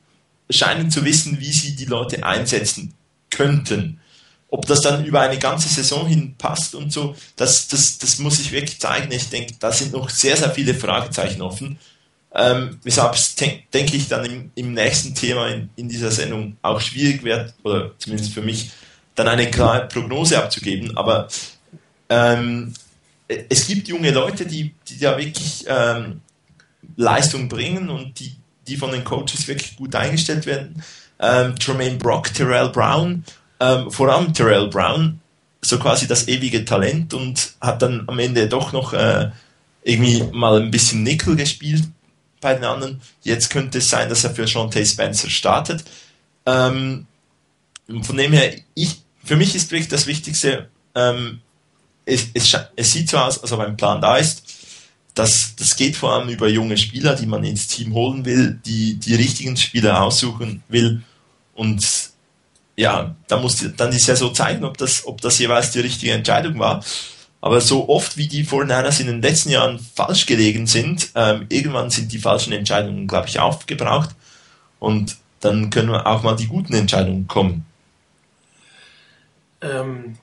scheinen 0.51 0.91
zu 0.91 1.05
wissen, 1.05 1.41
wie 1.41 1.53
sie 1.53 1.77
die 1.77 1.85
Leute 1.85 2.25
einsetzen 2.25 2.95
könnten. 3.31 4.01
Ob 4.49 4.67
das 4.67 4.83
dann 4.83 5.05
über 5.05 5.21
eine 5.21 5.39
ganze 5.39 5.69
Saison 5.69 6.07
hin 6.07 6.35
passt 6.37 6.75
und 6.75 6.93
so, 6.93 7.17
das, 7.37 7.69
das, 7.69 7.99
das 7.99 8.19
muss 8.19 8.39
ich 8.39 8.53
wirklich 8.53 8.79
zeigen. 8.81 9.11
Ich 9.13 9.31
denke, 9.31 9.55
da 9.59 9.73
sind 9.73 9.93
noch 9.93 10.11
sehr, 10.11 10.37
sehr 10.37 10.51
viele 10.51 10.75
Fragezeichen 10.75 11.41
offen. 11.41 11.79
Ähm, 12.35 12.79
weshalb 12.83 13.15
es, 13.15 13.35
denke 13.35 13.97
ich, 13.97 14.09
dann 14.09 14.25
im, 14.25 14.51
im 14.55 14.75
nächsten 14.75 15.15
Thema 15.15 15.49
in, 15.49 15.71
in, 15.77 15.89
dieser 15.89 16.11
Sendung 16.11 16.57
auch 16.63 16.81
schwierig 16.81 17.23
wird, 17.25 17.55
oder 17.63 17.93
zumindest 17.99 18.33
für 18.33 18.41
mich, 18.43 18.71
dann 19.15 19.29
eine 19.29 19.51
klare 19.51 19.89
Prognose 19.89 20.39
abzugeben. 20.39 20.97
Aber 20.97 21.29
ähm, 22.09 22.75
es 23.49 23.67
gibt 23.67 23.89
junge 23.89 24.11
Leute, 24.11 24.47
die, 24.47 24.75
die 24.89 24.99
da 24.99 25.17
wirklich 25.17 25.65
ähm, 25.67 26.21
Leistung 26.97 27.49
bringen 27.49 27.89
und 27.89 28.19
die, 28.21 28.35
die 28.67 28.77
von 28.77 28.93
den 28.93 29.05
Coaches 29.05 29.47
wirklich 29.49 29.77
gut 29.77 29.95
eingestellt 29.95 30.47
werden. 30.47 30.83
Ähm, 31.19 31.57
Tremaine 31.57 31.97
Brock, 31.97 32.33
Terrell 32.35 32.69
Brown, 32.71 33.25
ähm, 33.61 33.91
vor 33.91 34.09
allem 34.09 34.35
Terrell 34.35 34.69
Brown, 34.69 35.21
so 35.61 35.79
quasi 35.79 36.07
das 36.07 36.27
ewige 36.29 36.65
Talent 36.65 37.15
und 37.15 37.55
hat 37.61 37.83
dann 37.83 38.05
am 38.09 38.19
Ende 38.19 38.49
doch 38.49 38.73
noch 38.73 38.93
äh, 38.93 39.31
irgendwie 39.85 40.25
mal 40.33 40.61
ein 40.61 40.71
bisschen 40.71 41.03
Nickel 41.03 41.37
gespielt 41.37 41.85
bei 42.41 42.55
den 42.55 42.65
anderen. 42.65 43.01
Jetzt 43.23 43.51
könnte 43.51 43.79
es 43.79 43.89
sein, 43.89 44.09
dass 44.09 44.25
er 44.25 44.35
für 44.35 44.47
Sean 44.47 44.71
Tay 44.71 44.85
Spencer 44.85 45.31
startet. 45.31 45.85
Ähm, 46.45 47.07
von 48.03 48.17
dem 48.17 48.33
her, 48.33 48.55
ich, 48.75 49.02
für 49.25 49.37
mich 49.37 49.55
ist 49.55 49.71
wirklich 49.71 49.89
das 49.89 50.07
Wichtigste, 50.07 50.69
ähm, 50.95 51.41
es, 52.05 52.27
es, 52.35 52.57
es, 52.77 52.93
sieht 52.93 53.09
so 53.09 53.19
aus, 53.19 53.41
als 53.43 53.53
ob 53.53 53.61
ein 53.61 53.77
Plan 53.77 54.01
da 54.01 54.17
ist 54.17 54.43
das, 55.15 55.55
das 55.57 55.77
geht 55.77 55.97
vor 55.97 56.13
allem 56.13 56.29
über 56.29 56.49
junge 56.49 56.77
Spieler, 56.77 57.15
die 57.15 57.27
man 57.27 57.45
ins 57.45 57.69
Team 57.69 57.93
holen 57.95 58.25
will, 58.25 58.59
die 58.65 58.95
die 58.95 59.15
richtigen 59.15 59.57
Spieler 59.57 60.03
aussuchen 60.03 60.63
will. 60.69 61.03
Und 61.55 61.87
ja, 62.77 63.15
da 63.29 63.37
muss 63.39 63.57
die, 63.57 63.77
dann 63.77 63.91
die 63.91 63.99
Saison 63.99 64.35
zeigen, 64.35 64.65
ob 64.65 64.79
das, 64.79 65.07
ob 65.07 65.21
das 65.21 65.39
jeweils 65.39 65.71
die 65.73 65.81
richtige 65.81 66.13
Entscheidung 66.13 66.59
war. 66.59 66.83
Aber 67.43 67.61
so 67.61 67.89
oft 67.89 68.17
wie 68.17 68.29
die 68.29 68.47
49ers 68.47 69.01
in 69.01 69.09
den 69.09 69.21
letzten 69.21 69.51
Jahren 69.51 69.79
falsch 69.79 70.27
gelegen 70.27 70.67
sind, 70.67 71.11
ähm, 71.15 71.47
irgendwann 71.49 71.91
sind 71.91 72.13
die 72.13 72.19
falschen 72.19 72.53
Entscheidungen, 72.53 73.07
glaube 73.07 73.29
ich, 73.29 73.39
aufgebraucht. 73.39 74.11
Und 74.79 75.17
dann 75.41 75.71
können 75.71 75.91
auch 75.91 76.23
mal 76.23 76.37
die 76.37 76.47
guten 76.47 76.73
Entscheidungen 76.73 77.27
kommen. 77.27 77.67
Ähm, 79.63 80.15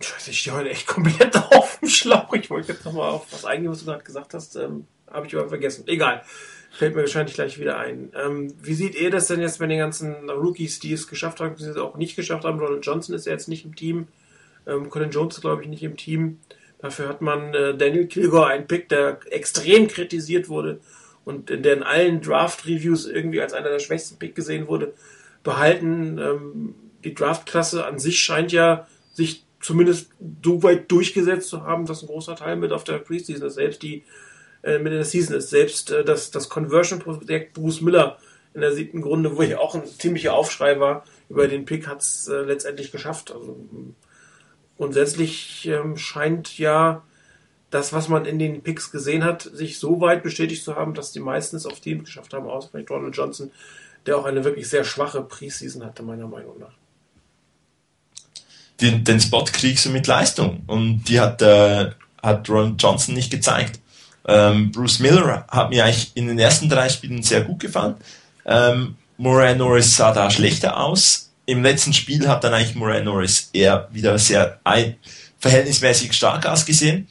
Scheiße, 0.00 0.30
ich 0.30 0.40
stehe 0.40 0.56
heute 0.56 0.70
echt 0.70 0.86
komplett 0.86 1.34
auf 1.52 1.78
dem 1.80 1.88
Schlauch. 1.88 2.32
Ich 2.34 2.50
wollte 2.50 2.72
jetzt 2.72 2.84
nochmal 2.84 3.10
auf 3.10 3.26
was 3.32 3.44
eingehen, 3.44 3.70
was 3.70 3.80
du 3.80 3.86
gerade 3.86 4.04
gesagt 4.04 4.34
hast. 4.34 4.56
Ähm, 4.56 4.86
Habe 5.10 5.26
ich 5.26 5.34
aber 5.34 5.48
vergessen. 5.48 5.84
Egal. 5.88 6.22
Fällt 6.70 6.94
mir 6.94 7.00
wahrscheinlich 7.00 7.34
gleich 7.34 7.58
wieder 7.58 7.78
ein. 7.78 8.12
Ähm, 8.14 8.54
wie 8.62 8.74
seht 8.74 8.94
ihr 8.94 9.10
das 9.10 9.26
denn 9.26 9.40
jetzt 9.40 9.58
bei 9.58 9.66
den 9.66 9.78
ganzen 9.78 10.28
Rookies, 10.30 10.78
die 10.78 10.92
es 10.92 11.08
geschafft 11.08 11.40
haben, 11.40 11.56
die 11.56 11.64
es 11.64 11.76
auch 11.76 11.96
nicht 11.96 12.14
geschafft 12.14 12.44
haben? 12.44 12.60
Ronald 12.60 12.84
Johnson 12.84 13.14
ist 13.14 13.26
ja 13.26 13.32
jetzt 13.32 13.48
nicht 13.48 13.64
im 13.64 13.74
Team. 13.74 14.06
Ähm, 14.66 14.90
Colin 14.90 15.10
Jones 15.10 15.36
ist, 15.36 15.40
glaube 15.40 15.62
ich, 15.62 15.68
nicht 15.68 15.82
im 15.82 15.96
Team. 15.96 16.38
Dafür 16.78 17.08
hat 17.08 17.22
man 17.22 17.54
äh, 17.54 17.76
Daniel 17.76 18.06
Kilgore, 18.06 18.46
einen 18.46 18.68
Pick, 18.68 18.88
der 18.88 19.18
extrem 19.30 19.88
kritisiert 19.88 20.48
wurde 20.48 20.78
und 21.24 21.50
in 21.50 21.62
der 21.62 21.72
in 21.72 21.82
allen 21.82 22.20
Draft-Reviews 22.20 23.06
irgendwie 23.06 23.40
als 23.40 23.52
einer 23.52 23.70
der 23.70 23.80
schwächsten 23.80 24.18
Pick 24.18 24.36
gesehen 24.36 24.68
wurde, 24.68 24.92
behalten. 25.42 26.18
Ähm, 26.18 26.74
die 27.04 27.14
Draft-Klasse 27.14 27.86
an 27.86 27.98
sich 27.98 28.18
scheint 28.18 28.52
ja 28.52 28.86
sich 29.12 29.44
zumindest 29.60 30.10
so 30.44 30.62
weit 30.62 30.90
durchgesetzt 30.90 31.48
zu 31.48 31.62
haben, 31.62 31.86
dass 31.86 32.02
ein 32.02 32.08
großer 32.08 32.36
Teil 32.36 32.56
mit 32.56 32.72
auf 32.72 32.84
der 32.84 32.98
Preseason 32.98 33.46
ist. 33.46 33.54
Selbst 33.54 33.82
die 33.82 34.04
äh, 34.62 34.78
mit 34.78 34.92
in 34.92 34.98
der 34.98 35.04
Season 35.04 35.36
ist. 35.36 35.50
Selbst 35.50 35.90
äh, 35.90 36.04
das, 36.04 36.30
das 36.30 36.48
Conversion-Projekt 36.48 37.54
Bruce 37.54 37.80
Miller 37.80 38.18
in 38.54 38.60
der 38.60 38.72
siebten 38.72 39.02
Grunde, 39.02 39.36
wo 39.36 39.42
hier 39.42 39.60
auch 39.60 39.74
ein 39.74 39.86
ziemlicher 39.86 40.34
Aufschrei 40.34 40.80
war 40.80 41.04
über 41.28 41.46
den 41.48 41.64
Pick, 41.64 41.86
hat 41.86 42.00
es 42.00 42.28
äh, 42.28 42.40
letztendlich 42.40 42.90
geschafft. 42.90 43.30
Also 43.30 43.56
grundsätzlich 44.76 45.66
ähm, 45.68 45.96
scheint 45.96 46.58
ja 46.58 47.04
das, 47.70 47.92
was 47.92 48.08
man 48.08 48.24
in 48.24 48.38
den 48.38 48.62
Picks 48.62 48.90
gesehen 48.90 49.24
hat, 49.24 49.42
sich 49.42 49.78
so 49.78 50.00
weit 50.00 50.22
bestätigt 50.22 50.64
zu 50.64 50.74
haben, 50.74 50.94
dass 50.94 51.12
die 51.12 51.20
meisten 51.20 51.56
es 51.56 51.66
auf 51.66 51.80
Teams 51.80 52.04
geschafft 52.04 52.32
haben, 52.32 52.46
außer 52.46 52.70
vielleicht 52.70 52.90
Ronald 52.90 53.14
Johnson, 53.14 53.50
der 54.06 54.16
auch 54.16 54.24
eine 54.24 54.44
wirklich 54.44 54.68
sehr 54.68 54.84
schwache 54.84 55.22
Preseason 55.22 55.84
hatte, 55.84 56.02
meiner 56.02 56.26
Meinung 56.26 56.58
nach 56.58 56.77
den, 58.80 59.04
den 59.04 59.20
Spot 59.20 59.44
kriegst 59.44 59.86
du 59.86 59.90
mit 59.90 60.06
Leistung. 60.06 60.62
Und 60.66 61.04
die 61.04 61.20
hat, 61.20 61.42
äh, 61.42 61.90
hat 62.22 62.48
Ron 62.48 62.76
Johnson 62.78 63.14
nicht 63.14 63.30
gezeigt. 63.30 63.80
Ähm, 64.26 64.70
Bruce 64.72 65.00
Miller 65.00 65.46
hat 65.48 65.70
mir 65.70 65.84
eigentlich 65.84 66.12
in 66.14 66.28
den 66.28 66.38
ersten 66.38 66.68
drei 66.68 66.88
Spielen 66.88 67.22
sehr 67.22 67.42
gut 67.42 67.60
gefallen. 67.60 67.94
Ähm, 68.44 68.96
Moran 69.16 69.58
Norris 69.58 69.96
sah 69.96 70.12
da 70.12 70.30
schlechter 70.30 70.78
aus. 70.78 71.30
Im 71.46 71.62
letzten 71.62 71.92
Spiel 71.92 72.28
hat 72.28 72.44
dann 72.44 72.54
eigentlich 72.54 72.74
Moran 72.74 73.04
Norris 73.04 73.50
eher 73.52 73.88
wieder 73.90 74.18
sehr 74.18 74.60
ein, 74.64 74.96
verhältnismäßig 75.38 76.12
stark 76.12 76.46
ausgesehen. 76.46 77.08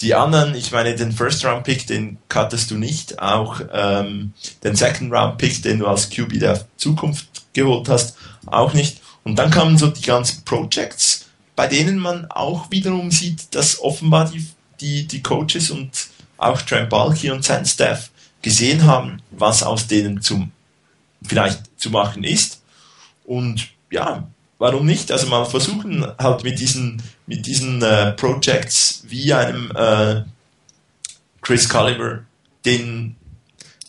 die 0.00 0.14
anderen, 0.14 0.54
ich 0.54 0.72
meine, 0.72 0.96
den 0.96 1.12
First-Round-Pick, 1.12 1.86
den 1.86 2.18
cuttest 2.28 2.70
du 2.70 2.76
nicht, 2.76 3.20
auch 3.20 3.60
ähm, 3.72 4.32
den 4.64 4.74
Second-Round-Pick, 4.74 5.62
den 5.62 5.78
du 5.78 5.86
als 5.86 6.10
QB 6.10 6.40
der 6.40 6.66
Zukunft 6.76 7.26
geholt 7.52 7.88
hast, 7.88 8.16
auch 8.46 8.74
nicht. 8.74 9.00
Und 9.24 9.36
dann 9.38 9.50
kamen 9.50 9.78
so 9.78 9.88
die 9.88 10.02
ganzen 10.02 10.44
Projects, 10.44 11.26
bei 11.56 11.66
denen 11.66 11.98
man 11.98 12.30
auch 12.30 12.70
wiederum 12.70 13.10
sieht, 13.10 13.54
dass 13.54 13.80
offenbar 13.80 14.30
die, 14.30 14.46
die, 14.80 15.06
die 15.06 15.22
Coaches 15.22 15.70
und 15.70 15.90
auch 16.36 16.60
Trent 16.62 16.90
Balky 16.90 17.30
und 17.30 17.44
sein 17.44 17.64
Staff 17.64 18.10
gesehen 18.42 18.84
haben, 18.84 19.22
was 19.30 19.62
aus 19.62 19.86
denen 19.86 20.20
zum, 20.20 20.52
vielleicht 21.22 21.62
zu 21.80 21.90
machen 21.90 22.22
ist. 22.24 22.60
Und 23.24 23.68
ja, 23.90 24.28
warum 24.58 24.84
nicht? 24.84 25.10
Also 25.10 25.26
mal 25.28 25.46
versuchen 25.46 26.06
halt 26.18 26.44
mit 26.44 26.58
diesen, 26.58 27.02
mit 27.26 27.46
diesen 27.46 27.80
äh, 27.82 28.12
Projects 28.12 29.04
wie 29.06 29.32
einem 29.32 29.70
äh, 29.74 30.22
Chris 31.40 31.68
Culliver, 31.68 32.24
den, 32.64 33.16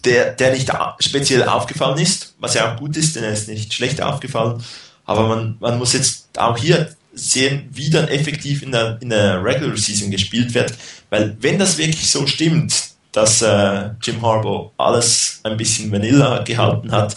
der, 0.06 0.32
der 0.34 0.54
nicht 0.54 0.72
speziell 1.00 1.44
aufgefallen 1.44 1.98
ist, 1.98 2.36
was 2.40 2.54
ja 2.54 2.74
auch 2.74 2.80
gut 2.80 2.96
ist, 2.96 3.16
denn 3.16 3.24
er 3.24 3.32
ist 3.32 3.48
nicht 3.48 3.74
schlecht 3.74 4.02
aufgefallen, 4.02 4.64
aber 5.06 5.28
man, 5.28 5.58
man 5.60 5.78
muss 5.78 5.94
jetzt 5.94 6.38
auch 6.38 6.58
hier 6.58 6.96
sehen, 7.14 7.70
wie 7.72 7.90
dann 7.90 8.08
effektiv 8.08 8.62
in 8.62 8.72
der, 8.72 8.98
in 9.02 9.10
der 9.10 9.44
Regular 9.44 9.78
Season 9.78 10.12
gespielt 10.12 10.54
wird, 10.54 10.74
weil 11.10 11.38
wenn 11.40 11.58
das 11.58 11.78
wirklich 11.78 12.10
so 12.10 12.28
stimmt, 12.28 12.96
dass 13.12 13.42
äh, 13.42 13.92
Jim 14.02 14.22
Harbaugh 14.22 14.72
alles 14.78 15.40
ein 15.44 15.56
bisschen 15.56 15.92
Vanilla 15.92 16.44
gehalten 16.44 16.92
hat, 16.92 17.16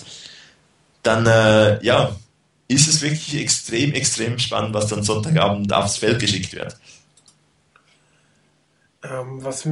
dann 1.03 1.27
äh, 1.27 1.85
ja, 1.85 2.15
ist 2.69 2.87
es 2.87 3.03
wirklich 3.03 3.41
extrem, 3.41 3.93
extrem 3.93 4.39
spannend, 4.39 4.75
was 4.75 4.87
dann 4.87 5.03
Sonntagabend 5.03 5.73
aufs 5.73 5.97
Feld 5.97 6.21
geschickt 6.21 6.53
wird. 6.53 6.77
Ähm, 9.03 9.43
was 9.43 9.69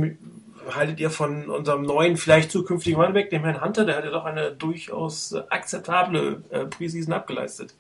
haltet 0.75 0.99
ihr 0.99 1.11
von 1.11 1.49
unserem 1.49 1.83
neuen, 1.83 2.17
vielleicht 2.17 2.51
zukünftigen 2.51 3.01
Runback, 3.01 3.31
dem 3.31 3.45
Herrn 3.45 3.63
Hunter? 3.63 3.85
Der 3.85 3.97
hat 3.97 4.05
ja 4.05 4.11
doch 4.11 4.25
eine 4.25 4.53
durchaus 4.53 5.35
akzeptable 5.51 6.43
äh, 6.51 6.65
Preseason 6.65 7.13
abgeleistet. 7.13 7.75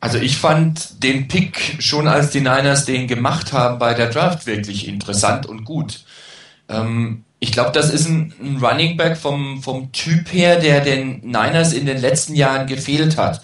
Also 0.00 0.18
ich 0.18 0.38
fand 0.38 1.02
den 1.02 1.28
Pick 1.28 1.76
schon, 1.78 2.08
als 2.08 2.30
die 2.30 2.40
Niners 2.40 2.86
den 2.86 3.06
gemacht 3.06 3.52
haben 3.52 3.78
bei 3.78 3.92
der 3.92 4.08
Draft, 4.08 4.46
wirklich 4.46 4.88
interessant 4.88 5.44
und 5.44 5.64
gut. 5.64 6.04
Ähm, 6.70 7.24
ich 7.38 7.52
glaube, 7.52 7.72
das 7.72 7.90
ist 7.90 8.08
ein, 8.08 8.32
ein, 8.40 8.64
Running 8.64 8.96
Back 8.96 9.18
vom, 9.18 9.62
vom 9.62 9.92
Typ 9.92 10.32
her, 10.32 10.58
der 10.58 10.80
den 10.80 11.20
Niners 11.20 11.74
in 11.74 11.84
den 11.84 11.98
letzten 11.98 12.34
Jahren 12.34 12.66
gefehlt 12.66 13.18
hat. 13.18 13.42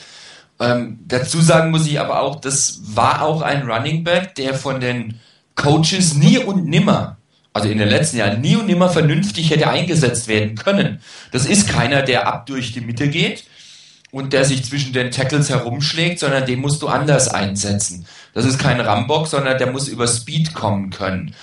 Ähm, 0.58 0.98
dazu 1.06 1.42
sagen 1.42 1.70
muss 1.70 1.86
ich 1.86 2.00
aber 2.00 2.22
auch, 2.22 2.40
das 2.40 2.80
war 2.84 3.22
auch 3.22 3.42
ein 3.42 3.70
Running 3.70 4.02
Back, 4.04 4.34
der 4.36 4.54
von 4.54 4.80
den 4.80 5.20
Coaches 5.56 6.14
nie 6.14 6.38
und 6.38 6.66
nimmer, 6.66 7.18
also 7.52 7.68
in 7.68 7.78
den 7.78 7.88
letzten 7.88 8.16
Jahren 8.16 8.40
nie 8.40 8.56
und 8.56 8.66
nimmer 8.66 8.88
vernünftig 8.88 9.50
hätte 9.50 9.68
eingesetzt 9.68 10.28
werden 10.28 10.56
können. 10.56 11.00
Das 11.32 11.44
ist 11.44 11.68
keiner, 11.68 12.02
der 12.02 12.26
ab 12.26 12.46
durch 12.46 12.72
die 12.72 12.80
Mitte 12.80 13.08
geht 13.08 13.44
und 14.16 14.32
der 14.32 14.46
sich 14.46 14.64
zwischen 14.64 14.94
den 14.94 15.10
Tackles 15.10 15.50
herumschlägt, 15.50 16.20
sondern 16.20 16.46
den 16.46 16.60
musst 16.60 16.80
du 16.80 16.88
anders 16.88 17.28
einsetzen. 17.28 18.06
Das 18.32 18.46
ist 18.46 18.58
kein 18.58 18.80
Rambock, 18.80 19.26
sondern 19.26 19.58
der 19.58 19.70
muss 19.70 19.88
über 19.88 20.06
Speed 20.06 20.54
kommen 20.54 20.88
können. 20.88 21.34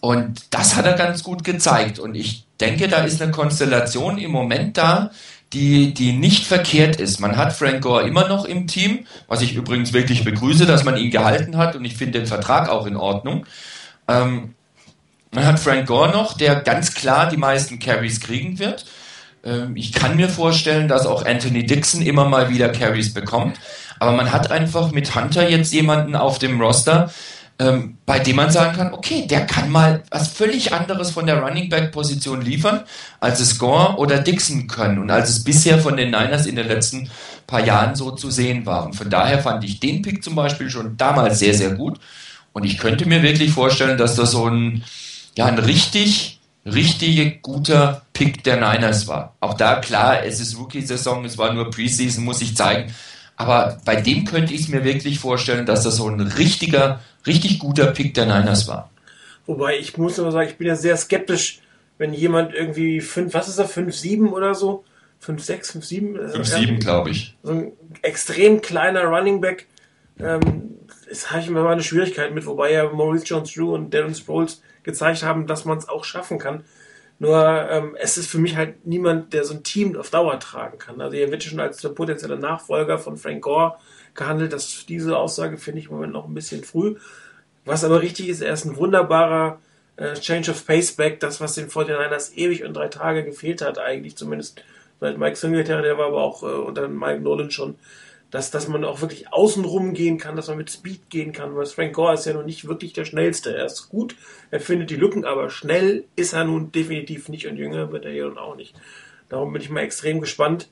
Und 0.00 0.46
das 0.48 0.74
hat 0.74 0.86
er 0.86 0.94
ganz 0.94 1.22
gut 1.24 1.44
gezeigt. 1.44 1.98
Und 1.98 2.14
ich 2.14 2.46
denke, 2.58 2.88
da 2.88 3.04
ist 3.04 3.20
eine 3.20 3.32
Konstellation 3.32 4.16
im 4.16 4.30
Moment 4.30 4.78
da, 4.78 5.10
die, 5.52 5.92
die 5.92 6.14
nicht 6.14 6.46
verkehrt 6.46 6.96
ist. 6.96 7.20
Man 7.20 7.36
hat 7.36 7.52
Frank 7.52 7.82
Gore 7.82 8.08
immer 8.08 8.26
noch 8.26 8.46
im 8.46 8.66
Team, 8.66 9.06
was 9.28 9.42
ich 9.42 9.54
übrigens 9.54 9.92
wirklich 9.92 10.24
begrüße, 10.24 10.64
dass 10.64 10.84
man 10.84 10.96
ihn 10.96 11.10
gehalten 11.10 11.58
hat 11.58 11.76
und 11.76 11.84
ich 11.84 11.96
finde 11.96 12.20
den 12.20 12.26
Vertrag 12.26 12.70
auch 12.70 12.86
in 12.86 12.96
Ordnung. 12.96 13.44
Ähm, 14.08 14.54
man 15.32 15.44
hat 15.44 15.60
Frank 15.60 15.86
Gore 15.86 16.10
noch, 16.10 16.34
der 16.34 16.56
ganz 16.56 16.94
klar 16.94 17.28
die 17.28 17.36
meisten 17.36 17.78
Carries 17.78 18.20
kriegen 18.20 18.58
wird. 18.58 18.86
Ähm, 19.44 19.76
ich 19.76 19.92
kann 19.92 20.16
mir 20.16 20.28
vorstellen, 20.28 20.88
dass 20.88 21.06
auch 21.06 21.24
Anthony 21.24 21.66
Dixon 21.66 22.02
immer 22.02 22.28
mal 22.28 22.50
wieder 22.50 22.68
Carries 22.68 23.12
bekommt. 23.14 23.58
Aber 23.98 24.12
man 24.12 24.32
hat 24.32 24.50
einfach 24.50 24.92
mit 24.92 25.14
Hunter 25.14 25.48
jetzt 25.48 25.72
jemanden 25.72 26.16
auf 26.16 26.38
dem 26.38 26.60
Roster, 26.60 27.12
ähm, 27.58 27.98
bei 28.06 28.18
dem 28.18 28.36
man 28.36 28.50
sagen 28.50 28.76
kann, 28.76 28.92
okay, 28.92 29.26
der 29.26 29.46
kann 29.46 29.70
mal 29.70 30.02
was 30.10 30.28
völlig 30.28 30.72
anderes 30.72 31.10
von 31.10 31.26
der 31.26 31.40
Running 31.40 31.68
Back 31.68 31.92
Position 31.92 32.42
liefern, 32.42 32.80
als 33.20 33.40
es 33.40 33.58
Gore 33.58 33.96
oder 33.98 34.18
Dixon 34.18 34.66
können 34.66 34.98
und 34.98 35.10
als 35.10 35.28
es 35.28 35.44
bisher 35.44 35.78
von 35.78 35.96
den 35.96 36.10
Niners 36.10 36.46
in 36.46 36.56
den 36.56 36.66
letzten 36.66 37.10
paar 37.46 37.64
Jahren 37.64 37.94
so 37.94 38.10
zu 38.10 38.30
sehen 38.30 38.66
war. 38.66 38.86
Und 38.86 38.96
von 38.96 39.10
daher 39.10 39.38
fand 39.38 39.62
ich 39.64 39.78
den 39.78 40.02
Pick 40.02 40.24
zum 40.24 40.34
Beispiel 40.34 40.70
schon 40.70 40.96
damals 40.96 41.38
sehr, 41.38 41.54
sehr 41.54 41.70
gut. 41.70 42.00
Und 42.52 42.64
ich 42.64 42.78
könnte 42.78 43.06
mir 43.06 43.22
wirklich 43.22 43.52
vorstellen, 43.52 43.98
dass 43.98 44.16
das 44.16 44.32
so 44.32 44.48
ein, 44.48 44.84
ja, 45.36 45.46
ein 45.46 45.58
richtig, 45.58 46.40
richtig 46.64 47.42
guter 47.42 48.02
Pick 48.12 48.44
der 48.44 48.56
Niners 48.56 49.08
war. 49.08 49.34
Auch 49.40 49.54
da, 49.54 49.76
klar, 49.76 50.24
es 50.24 50.40
ist 50.40 50.58
Rookie-Saison, 50.58 51.24
es 51.24 51.38
war 51.38 51.52
nur 51.52 51.70
Preseason, 51.70 52.24
muss 52.24 52.42
ich 52.42 52.56
zeigen. 52.56 52.92
Aber 53.36 53.78
bei 53.84 53.96
dem 53.96 54.24
könnte 54.24 54.54
ich 54.54 54.62
es 54.62 54.68
mir 54.68 54.84
wirklich 54.84 55.18
vorstellen, 55.18 55.66
dass 55.66 55.82
das 55.82 55.96
so 55.96 56.08
ein 56.08 56.20
richtiger, 56.20 57.00
richtig 57.26 57.58
guter 57.58 57.86
Pick 57.86 58.14
der 58.14 58.26
Niners 58.26 58.68
war. 58.68 58.90
Wobei 59.46 59.78
ich 59.78 59.96
muss 59.98 60.20
aber 60.20 60.30
sagen, 60.30 60.48
ich 60.48 60.56
bin 60.56 60.68
ja 60.68 60.76
sehr 60.76 60.96
skeptisch, 60.96 61.60
wenn 61.98 62.12
jemand 62.12 62.54
irgendwie 62.54 63.00
5, 63.00 63.34
was 63.34 63.48
ist 63.48 63.58
er, 63.58 63.68
5, 63.68 63.94
7 63.94 64.32
oder 64.32 64.54
so? 64.54 64.84
5, 65.20 65.42
6, 65.42 65.70
5, 65.72 65.84
7? 65.84 66.28
5, 66.30 66.46
7, 66.46 66.78
glaube 66.78 67.10
ich. 67.10 67.36
So 67.42 67.52
ein 67.52 67.72
extrem 68.02 68.60
kleiner 68.60 69.04
Running 69.04 69.40
Back. 69.40 69.66
Ähm, 70.18 70.74
das 71.12 71.30
habe 71.30 71.42
ich 71.42 71.48
immer 71.48 71.68
eine 71.68 71.82
Schwierigkeit 71.82 72.32
mit, 72.32 72.46
wobei 72.46 72.72
ja 72.72 72.90
Maurice 72.90 73.26
Jones-Drew 73.26 73.74
und 73.74 73.92
Darren 73.92 74.14
Sproles 74.14 74.62
gezeigt 74.82 75.22
haben, 75.22 75.46
dass 75.46 75.66
man 75.66 75.76
es 75.76 75.86
auch 75.86 76.04
schaffen 76.04 76.38
kann. 76.38 76.64
Nur 77.18 77.68
ähm, 77.70 77.94
es 78.00 78.16
ist 78.16 78.30
für 78.30 78.38
mich 78.38 78.56
halt 78.56 78.86
niemand, 78.86 79.34
der 79.34 79.44
so 79.44 79.52
ein 79.52 79.62
Team 79.62 79.94
auf 79.94 80.08
Dauer 80.08 80.40
tragen 80.40 80.78
kann. 80.78 81.02
Also 81.02 81.14
hier 81.14 81.30
wird 81.30 81.42
schon 81.42 81.60
als 81.60 81.82
der 81.82 81.90
potenzielle 81.90 82.38
Nachfolger 82.38 82.98
von 82.98 83.18
Frank 83.18 83.42
Gore 83.42 83.76
gehandelt. 84.14 84.54
Das, 84.54 84.86
diese 84.88 85.18
Aussage 85.18 85.58
finde 85.58 85.80
ich 85.80 85.88
im 85.88 85.96
Moment 85.96 86.14
noch 86.14 86.26
ein 86.26 86.32
bisschen 86.32 86.64
früh. 86.64 86.96
Was 87.66 87.84
aber 87.84 88.00
richtig 88.00 88.30
ist, 88.30 88.40
er 88.40 88.54
ist 88.54 88.64
ein 88.64 88.76
wunderbarer 88.76 89.58
äh, 89.96 90.14
Change 90.14 90.50
of 90.50 90.66
Pace 90.66 90.92
Back, 90.92 91.20
das, 91.20 91.42
was 91.42 91.54
den 91.56 91.68
49ers 91.68 92.32
ewig 92.36 92.64
und 92.64 92.72
drei 92.72 92.88
Tage 92.88 93.22
gefehlt 93.22 93.60
hat, 93.60 93.78
eigentlich 93.78 94.16
zumindest 94.16 94.64
seit 94.98 95.18
Mike 95.18 95.36
Singletary, 95.36 95.82
der 95.82 95.98
war 95.98 96.06
aber 96.06 96.22
auch 96.22 96.42
äh, 96.42 96.46
unter 96.46 96.88
Mike 96.88 97.20
Nolan 97.20 97.50
schon 97.50 97.76
dass, 98.32 98.50
dass 98.50 98.66
man 98.66 98.84
auch 98.84 99.02
wirklich 99.02 99.30
außenrum 99.32 99.92
gehen 99.92 100.16
kann, 100.16 100.36
dass 100.36 100.48
man 100.48 100.56
mit 100.56 100.70
Speed 100.70 101.10
gehen 101.10 101.32
kann, 101.32 101.54
weil 101.54 101.66
Frank 101.66 101.92
Gore 101.92 102.14
ist 102.14 102.24
ja 102.24 102.32
nun 102.32 102.46
nicht 102.46 102.66
wirklich 102.66 102.94
der 102.94 103.04
Schnellste. 103.04 103.54
Er 103.54 103.66
ist 103.66 103.90
gut, 103.90 104.16
er 104.50 104.58
findet 104.58 104.88
die 104.88 104.96
Lücken, 104.96 105.26
aber 105.26 105.50
schnell 105.50 106.04
ist 106.16 106.32
er 106.32 106.44
nun 106.44 106.72
definitiv 106.72 107.28
nicht 107.28 107.46
und 107.46 107.58
jünger 107.58 107.92
wird 107.92 108.06
er 108.06 108.12
ja 108.12 108.24
nun 108.24 108.38
auch 108.38 108.56
nicht. 108.56 108.74
Darum 109.28 109.52
bin 109.52 109.60
ich 109.60 109.68
mal 109.68 109.82
extrem 109.82 110.22
gespannt, 110.22 110.70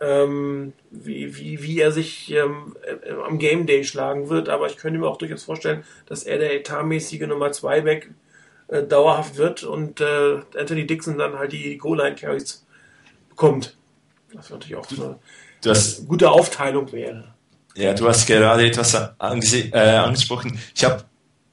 ähm, 0.00 0.72
wie, 0.90 1.36
wie, 1.36 1.62
wie 1.62 1.78
er 1.78 1.92
sich 1.92 2.32
ähm, 2.32 2.74
äh, 2.82 3.12
am 3.12 3.38
Game 3.38 3.66
Day 3.66 3.84
schlagen 3.84 4.30
wird, 4.30 4.48
aber 4.48 4.66
ich 4.66 4.78
könnte 4.78 4.98
mir 4.98 5.08
auch 5.08 5.18
durchaus 5.18 5.44
vorstellen, 5.44 5.84
dass 6.06 6.22
er 6.22 6.38
der 6.38 6.54
etatmäßige 6.54 7.26
Nummer 7.26 7.52
2 7.52 7.82
Back 7.82 8.10
äh, 8.68 8.82
dauerhaft 8.82 9.36
wird 9.36 9.62
und 9.62 10.00
äh, 10.00 10.40
Anthony 10.56 10.86
Dixon 10.86 11.18
dann 11.18 11.38
halt 11.38 11.52
die 11.52 11.76
Goal-Line-Carries 11.76 12.64
bekommt. 13.28 13.76
Das 14.32 14.48
wird 14.48 14.60
natürlich 14.60 14.76
auch 14.76 14.86
du 14.86 14.96
hast, 15.70 16.06
gute 16.06 16.30
Aufteilung 16.30 16.90
wäre. 16.92 17.32
Ja, 17.74 17.94
du 17.94 18.08
hast 18.08 18.26
gerade 18.26 18.66
etwas 18.66 18.94
äh, 18.94 19.08
angesprochen. 19.78 20.58
Ich 20.74 20.84
habe, 20.84 21.04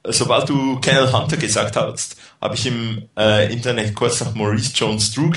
sobald 0.04 0.48
du 0.48 0.78
Kenneth 0.80 1.12
Hunter 1.12 1.36
gesagt 1.36 1.76
hast, 1.76 2.16
habe 2.40 2.54
ich 2.54 2.66
im 2.66 3.08
äh, 3.16 3.52
Internet 3.52 3.94
kurz 3.94 4.20
nach 4.20 4.34
Maurice 4.34 4.72
Jones 4.74 5.12
Drew 5.12 5.30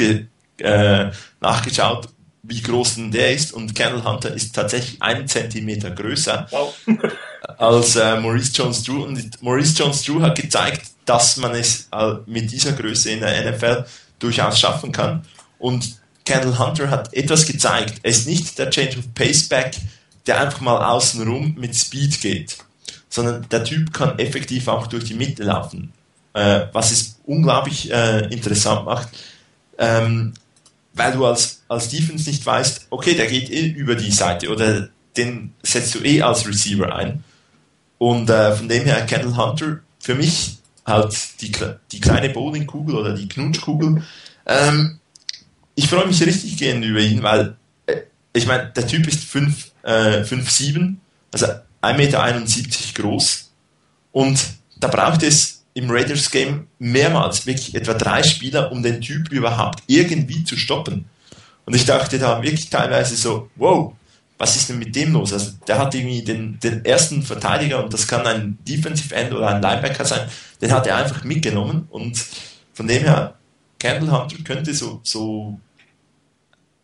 äh, 0.57 1.11
nachgeschaut, 1.39 2.09
wie 2.43 2.61
groß 2.61 2.95
denn 2.95 3.11
der 3.11 3.33
ist. 3.33 3.53
Und 3.53 3.73
Kenneth 3.75 4.03
Hunter 4.03 4.33
ist 4.33 4.53
tatsächlich 4.53 5.01
einen 5.01 5.27
Zentimeter 5.27 5.91
größer 5.91 6.47
wow. 6.51 6.75
als 7.57 7.95
äh, 7.95 8.19
Maurice 8.19 8.51
Jones 8.53 8.83
Drew. 8.83 9.03
Und 9.03 9.41
Maurice 9.41 9.81
Jones 9.81 10.03
Drew 10.03 10.21
hat 10.21 10.35
gezeigt, 10.35 10.91
dass 11.05 11.37
man 11.37 11.53
es 11.55 11.87
äh, 11.93 12.15
mit 12.25 12.51
dieser 12.51 12.73
Größe 12.73 13.11
in 13.11 13.21
der 13.21 13.51
NFL 13.51 13.85
durchaus 14.19 14.59
schaffen 14.59 14.91
kann. 14.91 15.25
Und 15.59 16.02
Kendall 16.25 16.57
Hunter 16.57 16.89
hat 16.89 17.13
etwas 17.13 17.45
gezeigt. 17.45 17.99
Er 18.03 18.11
ist 18.11 18.27
nicht 18.27 18.57
der 18.57 18.69
Change 18.69 18.99
of 18.99 19.13
Pace 19.13 19.49
Back, 19.49 19.75
der 20.25 20.39
einfach 20.39 20.61
mal 20.61 20.83
außenrum 20.85 21.55
mit 21.57 21.75
Speed 21.75 22.21
geht, 22.21 22.57
sondern 23.09 23.47
der 23.49 23.63
Typ 23.63 23.93
kann 23.93 24.17
effektiv 24.19 24.67
auch 24.67 24.87
durch 24.87 25.03
die 25.03 25.13
Mitte 25.13 25.43
laufen. 25.43 25.91
Äh, 26.33 26.67
was 26.71 26.91
es 26.91 27.19
unglaublich 27.25 27.91
äh, 27.91 28.27
interessant 28.33 28.85
macht, 28.85 29.09
ähm, 29.77 30.33
weil 30.93 31.11
du 31.11 31.25
als, 31.25 31.61
als 31.67 31.89
Defense 31.89 32.29
nicht 32.29 32.45
weißt, 32.45 32.87
okay, 32.89 33.15
der 33.15 33.27
geht 33.27 33.49
eh 33.49 33.67
über 33.67 33.95
die 33.95 34.11
Seite 34.11 34.49
oder 34.49 34.89
den 35.17 35.53
setzt 35.61 35.95
du 35.95 35.99
eh 35.99 36.21
als 36.21 36.47
Receiver 36.47 36.95
ein. 36.95 37.23
Und 37.97 38.29
äh, 38.29 38.55
von 38.55 38.67
dem 38.67 38.83
her 38.83 39.05
Kendall 39.05 39.37
Hunter 39.37 39.79
für 39.99 40.15
mich 40.15 40.57
halt 40.85 41.15
die, 41.41 41.51
die 41.91 41.99
kleine 41.99 42.29
Bowlingkugel 42.29 42.95
oder 42.95 43.13
die 43.13 43.27
Knutschkugel. 43.27 44.03
Ähm, 44.45 44.99
ich 45.75 45.87
freue 45.87 46.07
mich 46.07 46.21
richtig 46.21 46.57
gern 46.57 46.83
über 46.83 46.99
ihn, 46.99 47.23
weil 47.23 47.55
äh, 47.85 48.01
ich 48.33 48.47
meine, 48.47 48.71
der 48.75 48.87
Typ 48.87 49.07
ist 49.07 49.23
5, 49.23 49.71
äh, 49.83 50.21
5'7, 50.23 50.95
also 51.31 51.47
1,71 51.81 51.97
Meter 51.97 53.01
groß 53.01 53.51
und 54.11 54.39
da 54.79 54.87
braucht 54.87 55.23
es 55.23 55.63
im 55.73 55.89
Raiders 55.89 56.29
Game 56.29 56.67
mehrmals, 56.79 57.45
wirklich 57.45 57.73
etwa 57.73 57.93
drei 57.93 58.21
Spieler, 58.23 58.71
um 58.71 58.83
den 58.83 59.01
Typ 59.01 59.31
überhaupt 59.31 59.81
irgendwie 59.87 60.43
zu 60.43 60.55
stoppen. 60.55 61.05
Und 61.65 61.75
ich 61.75 61.85
dachte 61.85 62.19
da 62.19 62.41
wirklich 62.41 62.69
teilweise 62.69 63.15
so, 63.15 63.49
wow, 63.55 63.93
was 64.37 64.55
ist 64.55 64.69
denn 64.69 64.79
mit 64.79 64.95
dem 64.95 65.13
los? 65.13 65.33
Also 65.33 65.51
der 65.67 65.79
hat 65.79 65.95
irgendwie 65.95 66.23
den, 66.23 66.59
den 66.59 66.83
ersten 66.85 67.23
Verteidiger 67.23 67.83
und 67.83 67.93
das 67.93 68.07
kann 68.07 68.25
ein 68.27 68.57
Defensive 68.67 69.15
End 69.15 69.33
oder 69.33 69.47
ein 69.47 69.61
Linebacker 69.61 70.05
sein, 70.05 70.27
den 70.61 70.71
hat 70.71 70.85
er 70.85 70.97
einfach 70.97 71.23
mitgenommen 71.23 71.87
und 71.89 72.23
von 72.73 72.87
dem 72.87 73.03
her, 73.03 73.35
Candle 73.83 74.17
Hunter 74.17 74.37
könnte 74.45 74.73
so, 74.73 75.01
so 75.03 75.59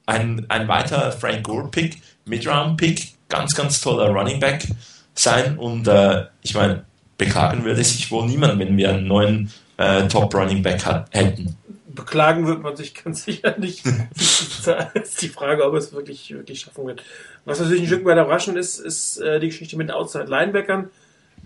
ein, 0.06 0.46
ein 0.50 0.68
weiterer 0.68 1.14
Frank 1.14 1.44
Gore 1.44 1.70
Pick, 1.70 2.02
Mid-Round 2.26 2.76
Pick, 2.76 3.14
ganz, 3.30 3.56
ganz 3.56 3.80
toller 3.80 4.10
Running 4.10 4.42
Back 4.42 4.68
sein 5.14 5.58
und 5.58 5.88
äh, 5.88 6.26
ich 6.42 6.54
meine, 6.56 6.84
beklagen 7.18 7.64
würde 7.64 7.82
sich 7.86 8.12
wohl 8.12 8.28
niemand, 8.28 8.60
wenn 8.60 8.76
wir 8.76 8.90
einen 8.90 9.08
neuen 9.08 9.50
äh, 9.78 10.10
Top 10.10 10.36
Running 10.36 10.62
Back 10.62 10.86
hat, 10.86 11.08
hätten. 11.12 11.56
Beklagen 11.88 12.46
wird 12.46 12.62
man 12.62 12.76
sich 12.76 12.94
ganz 13.04 13.24
sicher 13.24 13.58
nicht. 13.58 13.86
das 14.66 14.94
ist 14.94 15.22
die 15.22 15.30
Frage, 15.30 15.66
ob 15.66 15.76
es 15.76 15.94
wirklich, 15.94 16.30
wirklich 16.32 16.60
schaffen 16.60 16.86
wird. 16.86 17.02
Was 17.46 17.62
natürlich 17.62 17.84
ein 17.84 17.88
Stück 17.88 18.04
weit 18.04 18.18
überraschend 18.18 18.58
ist, 18.58 18.78
ist 18.78 19.20
äh, 19.20 19.40
die 19.40 19.48
Geschichte 19.48 19.78
mit 19.78 19.88
den 19.88 19.96
Outside-Linebackern. 19.96 20.90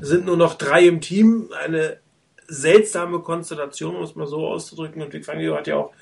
Es 0.02 0.08
sind 0.08 0.26
nur 0.26 0.38
noch 0.38 0.56
drei 0.56 0.88
im 0.88 1.00
Team. 1.00 1.50
Eine 1.64 1.98
seltsame 2.48 3.20
Konstellation, 3.20 3.96
um 3.96 4.04
es 4.04 4.16
mal 4.16 4.28
so 4.28 4.48
auszudrücken. 4.48 5.02
Und 5.02 5.14
Vic 5.14 5.26
Fangio 5.26 5.56
hat 5.56 5.68
ja 5.68 5.78
auch 5.78 5.94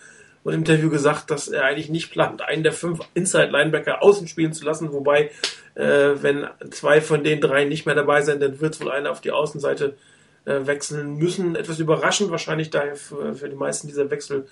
im 0.43 0.53
Interview 0.53 0.89
gesagt, 0.89 1.29
dass 1.29 1.47
er 1.47 1.65
eigentlich 1.65 1.89
nicht 1.89 2.11
plant, 2.11 2.41
einen 2.41 2.63
der 2.63 2.73
fünf 2.73 2.99
Inside-Linebacker 3.13 4.01
außen 4.01 4.27
spielen 4.27 4.53
zu 4.53 4.65
lassen. 4.65 4.91
Wobei, 4.91 5.31
äh, 5.75 6.11
wenn 6.21 6.47
zwei 6.71 7.01
von 7.01 7.23
den 7.23 7.41
drei 7.41 7.65
nicht 7.65 7.85
mehr 7.85 7.95
dabei 7.95 8.21
sind, 8.21 8.41
dann 8.41 8.59
wird 8.59 8.79
wohl 8.81 8.91
einer 8.91 9.11
auf 9.11 9.21
die 9.21 9.31
Außenseite 9.31 9.97
äh, 10.45 10.65
wechseln 10.65 11.17
müssen. 11.17 11.55
Etwas 11.55 11.79
überraschend 11.79 12.31
wahrscheinlich 12.31 12.71
daher 12.71 12.95
für, 12.95 13.33
die 13.33 13.55
meisten 13.55 13.87
dieser 13.87 14.09
Wechsel 14.09 14.47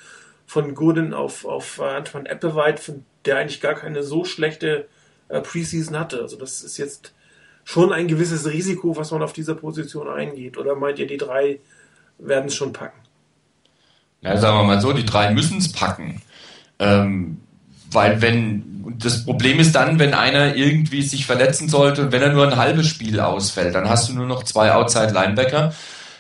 von 0.46 0.76
Gooden 0.76 1.14
auf, 1.14 1.46
auf 1.46 1.80
äh, 1.80 1.84
Antoine 1.84 2.30
Applewhite, 2.30 3.02
der 3.26 3.38
eigentlich 3.38 3.62
gar 3.62 3.76
keine 3.76 4.04
so 4.04 4.26
schlechte 4.26 4.88
äh, 5.30 5.42
Preseason 5.42 5.98
hatte. 5.98 6.22
Also 6.22 6.38
das 6.38 6.64
ist 6.64 6.78
jetzt 6.78 7.14
schon 7.64 7.92
ein 7.92 8.08
gewisses 8.08 8.48
Risiko, 8.48 8.96
was 8.96 9.12
man 9.12 9.24
auf 9.24 9.34
dieser 9.34 9.56
Position 9.56 10.08
eingeht. 10.08 10.58
Oder 10.58 10.76
meint 10.76 11.00
ihr, 11.00 11.08
die 11.08 11.18
drei 11.18 11.60
werden 12.20 12.48
es 12.48 12.56
schon 12.56 12.74
packen? 12.74 13.00
Ja, 14.22 14.38
sagen 14.38 14.58
wir 14.58 14.64
mal 14.64 14.82
so, 14.82 14.94
die 14.94 15.06
drei 15.06 15.32
müssen 15.32 15.58
es 15.58 15.72
packen. 15.72 16.22
Ähm, 16.80 17.42
weil 17.92 18.22
wenn, 18.22 18.96
das 19.00 19.26
Problem 19.26 19.60
ist 19.60 19.74
dann, 19.74 20.00
wenn 20.00 20.14
einer 20.14 20.56
irgendwie 20.56 21.02
sich 21.02 21.26
verletzen 21.26 21.70
sollte 21.70 22.04
und 22.04 22.12
wenn 22.12 22.22
er 22.22 22.34
nur 22.34 22.46
ein 22.46 22.58
halbes 22.58 22.88
Spiel 22.88 23.20
ausfällt, 23.20 23.76
dann 23.76 23.90
hast 23.90 24.10
du 24.10 24.14
nur 24.14 24.28
noch 24.28 24.44
zwei 24.44 24.74
Outside 24.74 25.14
Linebacker. 25.14 25.74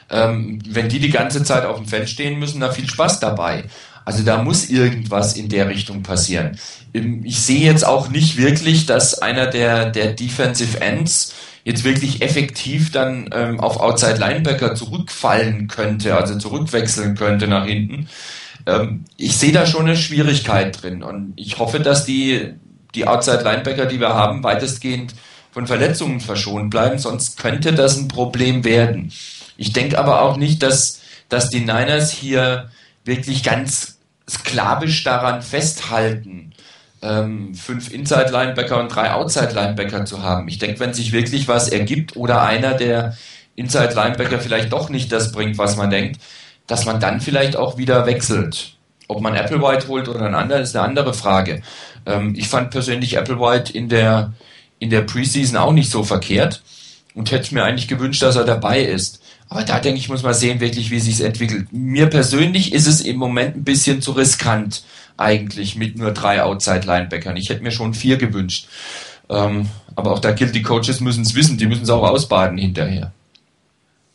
Ähm, 0.10 0.60
wenn 0.68 0.90
die 0.90 1.00
die 1.00 1.12
ganze 1.12 1.44
Zeit 1.44 1.66
auf 1.66 1.78
dem 1.78 1.86
Feld 1.86 2.10
stehen 2.10 2.40
müssen, 2.40 2.62
da 2.62 2.72
viel 2.72 2.90
Spaß 2.90 3.20
dabei. 3.20 3.66
Also 4.06 4.24
da 4.24 4.42
muss 4.42 4.70
irgendwas 4.70 5.36
in 5.36 5.50
der 5.50 5.70
Richtung 5.70 6.02
passieren. 6.02 6.58
Ähm, 6.94 7.22
ich 7.26 7.42
sehe 7.42 7.62
jetzt 7.62 7.86
auch 7.86 8.10
nicht 8.10 8.38
wirklich, 8.38 8.86
dass 8.88 9.22
einer 9.22 9.48
der, 9.48 9.92
der 9.92 10.14
Defensive 10.14 10.82
Ends 10.82 11.34
jetzt 11.70 11.84
wirklich 11.84 12.24
effektiv 12.24 12.92
dann 12.92 13.30
ähm, 13.32 13.60
auf 13.60 13.80
Outside 13.80 14.18
Linebacker 14.18 14.74
zurückfallen 14.74 15.68
könnte, 15.68 16.18
also 16.18 16.36
zurückwechseln 16.36 17.14
könnte 17.14 17.48
nach 17.48 17.66
hinten. 17.66 18.10
Ähm, 18.66 19.06
ich 19.18 19.38
sehe 19.38 19.52
da 19.52 19.68
schon 19.68 19.86
eine 19.86 19.96
Schwierigkeit 19.96 20.82
drin 20.82 21.04
und 21.04 21.34
ich 21.36 21.60
hoffe, 21.60 21.80
dass 21.80 22.06
die, 22.06 22.56
die 22.96 23.06
Outside 23.06 23.44
Linebacker, 23.44 23.86
die 23.86 24.00
wir 24.00 24.16
haben, 24.16 24.44
weitestgehend 24.44 25.14
von 25.52 25.68
Verletzungen 25.68 26.22
verschont 26.22 26.72
bleiben, 26.72 26.98
sonst 26.98 27.38
könnte 27.38 27.72
das 27.72 27.98
ein 27.98 28.08
Problem 28.08 28.64
werden. 28.64 29.12
Ich 29.56 29.72
denke 29.72 30.00
aber 30.00 30.24
auch 30.24 30.38
nicht, 30.38 30.64
dass, 30.64 31.02
dass 31.30 31.52
die 31.52 31.60
Niners 31.60 32.12
hier 32.12 32.72
wirklich 33.06 33.44
ganz 33.44 34.00
sklavisch 34.28 35.04
daran 35.04 35.44
festhalten, 35.44 36.49
ähm, 37.02 37.54
fünf 37.56 37.92
Inside-Linebacker 37.92 38.80
und 38.80 38.94
drei 38.94 39.12
Outside-Linebacker 39.12 40.06
zu 40.06 40.24
haben. 40.24 40.48
Ich 40.48 40.60
denke, 40.60 40.80
wenn 40.80 40.94
sich 40.94 41.12
wirklich 41.12 41.48
was 41.48 41.70
ergibt 41.70 42.16
oder 42.16 42.42
einer 42.42 42.74
der 42.74 43.18
Inside-Linebacker 43.56 44.40
vielleicht 44.40 44.72
doch 44.72 44.90
nicht 44.90 45.12
das 45.12 45.32
bringt, 45.32 45.58
was 45.58 45.78
man 45.78 45.90
denkt, 45.90 46.20
dass 46.68 46.86
man 46.86 47.00
dann 47.00 47.22
vielleicht 47.22 47.56
auch 47.56 47.78
wieder 47.78 48.06
wechselt. 48.06 48.76
Ob 49.08 49.22
man 49.22 49.36
Applewhite 49.36 49.88
holt 49.88 50.08
oder 50.08 50.22
ein 50.22 50.36
anderer, 50.36 50.60
ist 50.60 50.76
eine 50.76 50.86
andere 50.86 51.14
Frage. 51.14 51.62
Ähm, 52.06 52.36
ich 52.38 52.48
fand 52.48 52.70
persönlich 52.70 53.18
Applewhite 53.18 53.74
in 53.74 53.90
der, 53.90 54.34
in 54.78 54.90
der 54.90 55.02
Preseason 55.02 55.58
auch 55.58 55.74
nicht 55.74 55.90
so 55.90 56.04
verkehrt 56.04 56.62
und 57.16 57.32
hätte 57.32 57.54
mir 57.54 57.64
eigentlich 57.64 57.88
gewünscht, 57.88 58.22
dass 58.22 58.36
er 58.36 58.46
dabei 58.46 58.82
ist. 58.82 59.22
Aber 59.50 59.64
da 59.64 59.80
denke 59.80 60.00
ich, 60.00 60.10
muss 60.10 60.22
man 60.22 60.36
sehen, 60.36 60.60
wirklich, 60.60 60.92
wie 60.92 61.00
sich 61.00 61.22
entwickelt. 61.22 61.74
Mir 61.74 62.06
persönlich 62.06 62.72
ist 62.72 62.86
es 62.86 63.02
im 63.02 63.18
Moment 63.18 63.58
ein 63.58 63.64
bisschen 63.64 64.00
zu 64.02 64.12
riskant, 64.12 64.84
eigentlich 65.20 65.76
mit 65.76 65.98
nur 65.98 66.12
drei 66.12 66.42
Outside-Linebackern. 66.44 67.36
Ich 67.38 67.50
hätte 67.50 67.64
mir 67.64 67.72
schon 67.72 67.94
vier 67.94 68.18
gewünscht. 68.18 68.68
Ähm, 69.30 69.70
aber 69.96 70.12
auch 70.12 70.20
da 70.20 70.32
gilt, 70.32 70.56
die 70.56 70.64
Coaches 70.64 71.02
müssen 71.02 71.24
es 71.24 71.36
wissen, 71.36 71.58
die 71.58 71.68
müssen 71.68 71.84
es 71.84 71.90
auch 71.90 72.08
ausbaden 72.08 72.58
hinterher. 72.58 73.12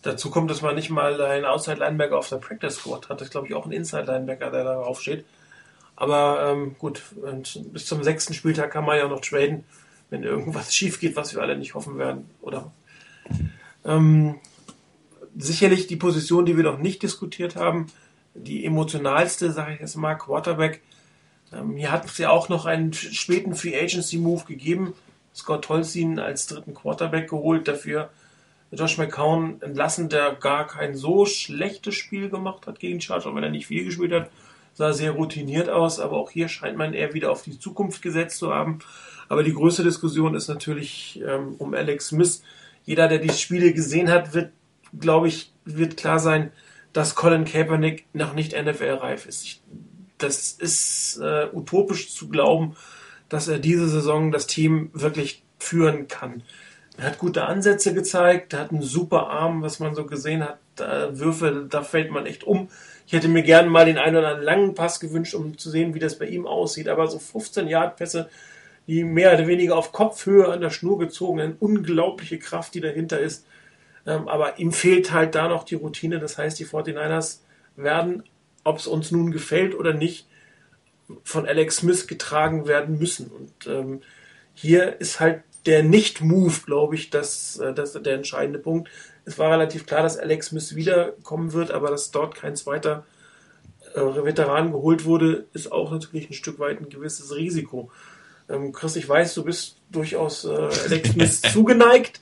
Dazu 0.03 0.31
kommt, 0.31 0.51
dass 0.51 0.63
man 0.63 0.75
nicht 0.75 0.91
mal 0.91 1.21
einen 1.21 1.45
Outside-Linebacker 1.45 2.19
auf 2.19 2.29
der 2.29 2.37
Practice 2.37 2.77
Squad 2.77 3.09
hat. 3.09 3.21
Das 3.21 3.29
ist, 3.29 3.31
glaube 3.31 3.47
ich, 3.47 3.55
auch 3.55 3.67
ein 3.67 3.73
Inside-Linebacker, 3.73 4.51
der 4.51 4.65
darauf 4.65 5.01
steht. 5.01 5.25
Aber 5.97 6.51
ähm, 6.51 6.77
gut, 6.79 7.03
bis 7.73 7.87
zum 7.87 8.03
sechsten 8.03 8.35
Spieltag 8.35 8.73
kann 8.73 8.85
man 8.85 8.99
ja 8.99 9.07
noch 9.07 9.21
traden, 9.21 9.65
wenn 10.11 10.25
irgendwas 10.25 10.75
schief 10.75 11.01
geht, 11.01 11.17
was 11.17 11.35
wir 11.35 11.43
alle 11.43 11.57
nicht 11.57 11.75
hoffen 11.75 11.99
werden. 11.99 12.29
Oder 12.43 12.73
ähm, 13.85 14.37
sicherlich 15.37 15.87
die 15.87 15.97
Position, 15.97 16.47
die 16.47 16.57
wir 16.57 16.65
noch 16.65 16.79
nicht 16.79 17.03
diskutiert 17.03 17.57
haben, 17.57 17.87
die 18.35 18.65
emotionalste, 18.65 19.53
sage 19.53 19.75
ich 19.75 19.81
jetzt 19.81 19.97
mal, 19.97 20.15
Quarterback. 20.15 20.83
Ähm, 21.57 21.77
hier 21.77 21.93
hat 21.93 22.07
es 22.07 22.19
ja 22.19 22.31
auch 22.31 22.49
noch 22.49 22.67
einen 22.67 22.93
späten 22.93 23.55
Free 23.55 23.79
Agency 23.79 24.19
Move 24.19 24.45
gegeben. 24.45 24.95
Scott 25.35 25.65
Tolzien 25.65 26.19
als 26.19 26.47
dritten 26.47 26.75
Quarterback 26.75 27.29
geholt, 27.29 27.67
dafür 27.67 28.11
Josh 28.71 28.99
McCown 28.99 29.61
entlassen, 29.63 30.09
der 30.09 30.35
gar 30.35 30.67
kein 30.67 30.95
so 30.95 31.27
schlechtes 31.27 31.95
Spiel 31.95 32.29
gemacht 32.29 32.67
hat 32.67 32.81
gegen 32.81 33.01
Chargers, 33.01 33.27
auch 33.27 33.35
wenn 33.35 33.43
er 33.43 33.51
nicht 33.51 33.67
viel 33.67 33.85
gespielt 33.85 34.13
hat, 34.13 34.31
sah 34.75 34.93
sehr 34.93 35.13
routiniert 35.13 35.69
aus, 35.69 36.01
aber 36.01 36.17
auch 36.17 36.31
hier 36.31 36.49
scheint 36.49 36.77
man 36.77 36.95
eher 36.95 37.15
wieder 37.15 37.31
auf 37.31 37.43
die 37.43 37.59
Zukunft 37.59 38.03
gesetzt 38.03 38.39
zu 38.39 38.53
haben. 38.53 38.81
Aber 39.29 39.43
die 39.43 39.55
größte 39.55 39.85
Diskussion 39.85 40.35
ist 40.35 40.49
natürlich 40.49 41.23
ähm, 41.27 41.55
um 41.59 41.75
Alex 41.75 42.09
Smith. 42.09 42.43
Jeder, 42.85 43.09
der 43.09 43.19
die 43.19 43.31
Spiele 43.31 43.73
gesehen 43.73 44.11
hat, 44.11 44.35
wird, 44.35 44.53
glaube 44.99 45.29
ich, 45.29 45.53
wird 45.65 45.97
klar 45.97 46.19
sein, 46.19 46.53
dass 46.93 47.15
Colin 47.15 47.45
Kaepernick 47.45 48.07
noch 48.13 48.35
nicht 48.35 48.53
NFL-reif 48.53 49.27
ist. 49.27 49.45
Ich, 49.45 49.63
das 50.19 50.53
ist 50.53 51.19
äh, 51.23 51.49
utopisch 51.53 52.15
zu 52.15 52.29
glauben, 52.29 52.77
dass 53.29 53.49
er 53.49 53.59
diese 53.59 53.89
Saison 53.89 54.31
das 54.31 54.47
Team 54.47 54.91
wirklich 54.93 55.43
führen 55.59 56.09
kann. 56.09 56.43
Er 56.97 57.07
hat 57.07 57.19
gute 57.19 57.47
Ansätze 57.47 57.93
gezeigt, 57.93 58.53
er 58.53 58.61
hat 58.61 58.71
einen 58.71 58.83
super 58.83 59.29
Arm, 59.29 59.63
was 59.63 59.81
man 59.81 59.95
so 59.95 60.07
gesehen 60.07 60.45
hat. 60.45 60.59
Da, 60.77 61.19
Würfe, 61.19 61.67
da 61.69 61.83
fällt 61.83 62.11
man 62.11 62.27
echt 62.27 62.45
um. 62.45 62.69
Ich 63.07 63.13
hätte 63.13 63.29
mir 63.29 63.43
gerne 63.43 63.69
mal 63.69 63.85
den 63.85 63.99
einen 63.99 64.17
oder 64.17 64.29
anderen 64.29 64.45
langen 64.45 64.75
Pass 64.75 65.01
gewünscht, 65.01 65.35
um 65.35 65.59
zu 65.59 65.71
sehen, 65.71 65.95
wie 65.95 65.99
das 65.99 66.19
bei 66.19 66.27
ihm 66.27 66.47
aussieht. 66.47 66.89
Aber 66.89 67.07
so 67.09 67.19
15 67.19 67.69
Yard 67.69 67.97
Pässe, 67.97 68.29
die 68.87 69.05
mehr 69.05 69.35
oder 69.35 69.47
weniger 69.47 69.77
auf 69.77 69.93
Kopfhöhe 69.93 70.49
an 70.49 70.61
der 70.61 70.71
Schnur 70.71 70.99
gezogen, 70.99 71.41
eine 71.41 71.57
unglaubliche 71.59 72.39
Kraft, 72.39 72.75
die 72.75 72.81
dahinter 72.81 73.19
ist. 73.19 73.47
Ähm, 74.07 74.29
aber 74.29 74.59
ihm 74.59 74.73
fehlt 74.73 75.13
halt 75.13 75.35
da 75.35 75.49
noch 75.49 75.65
die 75.65 75.77
Routine. 75.77 76.19
Das 76.19 76.39
heißt, 76.39 76.59
die 76.59 76.67
49ers 76.67 77.41
werden, 77.77 78.23
ob 78.65 78.79
es 78.79 78.87
uns 78.87 79.11
nun 79.11 79.31
gefällt 79.31 79.75
oder 79.75 79.93
nicht, 79.93 80.27
von 81.23 81.47
Alex 81.47 81.77
Smith 81.77 82.07
getragen 82.07 82.67
werden 82.67 82.99
müssen. 82.99 83.31
Und 83.31 83.67
ähm, 83.67 84.01
hier 84.55 85.01
ist 85.01 85.21
halt 85.21 85.43
der 85.67 85.83
Nicht-Move, 85.83 86.55
glaube 86.65 86.95
ich, 86.95 87.11
das, 87.11 87.59
äh, 87.59 87.73
das 87.73 87.93
der 87.93 88.15
entscheidende 88.15 88.59
Punkt. 88.59 88.89
Es 89.25 89.39
war 89.39 89.51
relativ 89.51 89.87
klar, 89.87 90.03
dass 90.03 90.19
Alex 90.19 90.47
Smith 90.47 90.75
wiederkommen 90.75 91.53
wird, 91.53 91.71
aber 91.71 91.91
dass 91.91 92.11
dort 92.11 92.35
kein 92.35 92.57
zweiter 92.57 93.05
äh, 93.95 94.01
Veteran 94.01 94.73
geholt 94.73 95.05
wurde, 95.05 95.47
ist 95.53 95.73
auch 95.73 95.91
natürlich 95.91 96.31
ein 96.31 96.35
Stück 96.35 96.59
weit 96.59 96.81
ein 96.81 96.89
gewisses 96.89 97.35
Risiko. 97.35 97.91
Ähm, 98.49 98.73
Chris, 98.73 98.97
ich 98.97 99.09
weiß, 99.09 99.35
du 99.35 99.45
bist 99.45 99.77
durchaus 99.91 100.45
äh, 100.45 100.51
Alex 100.51 101.11
Smith 101.11 101.43
zugeneigt, 101.53 102.21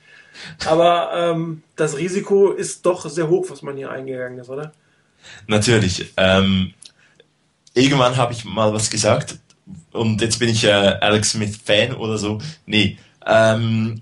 aber 0.65 1.11
ähm, 1.13 1.63
das 1.75 1.97
Risiko 1.97 2.51
ist 2.51 2.85
doch 2.85 3.07
sehr 3.09 3.29
hoch, 3.29 3.49
was 3.49 3.61
man 3.61 3.75
hier 3.75 3.91
eingegangen 3.91 4.39
ist, 4.39 4.49
oder? 4.49 4.71
Natürlich. 5.47 6.13
Ähm, 6.17 6.73
irgendwann 7.73 8.17
habe 8.17 8.33
ich 8.33 8.45
mal 8.45 8.73
was 8.73 8.89
gesagt 8.89 9.37
und 9.91 10.21
jetzt 10.21 10.39
bin 10.39 10.49
ich 10.49 10.63
äh, 10.63 10.71
Alex 10.71 11.31
Smith 11.31 11.59
Fan 11.63 11.93
oder 11.93 12.17
so. 12.17 12.39
Nee, 12.65 12.97
ähm, 13.25 14.01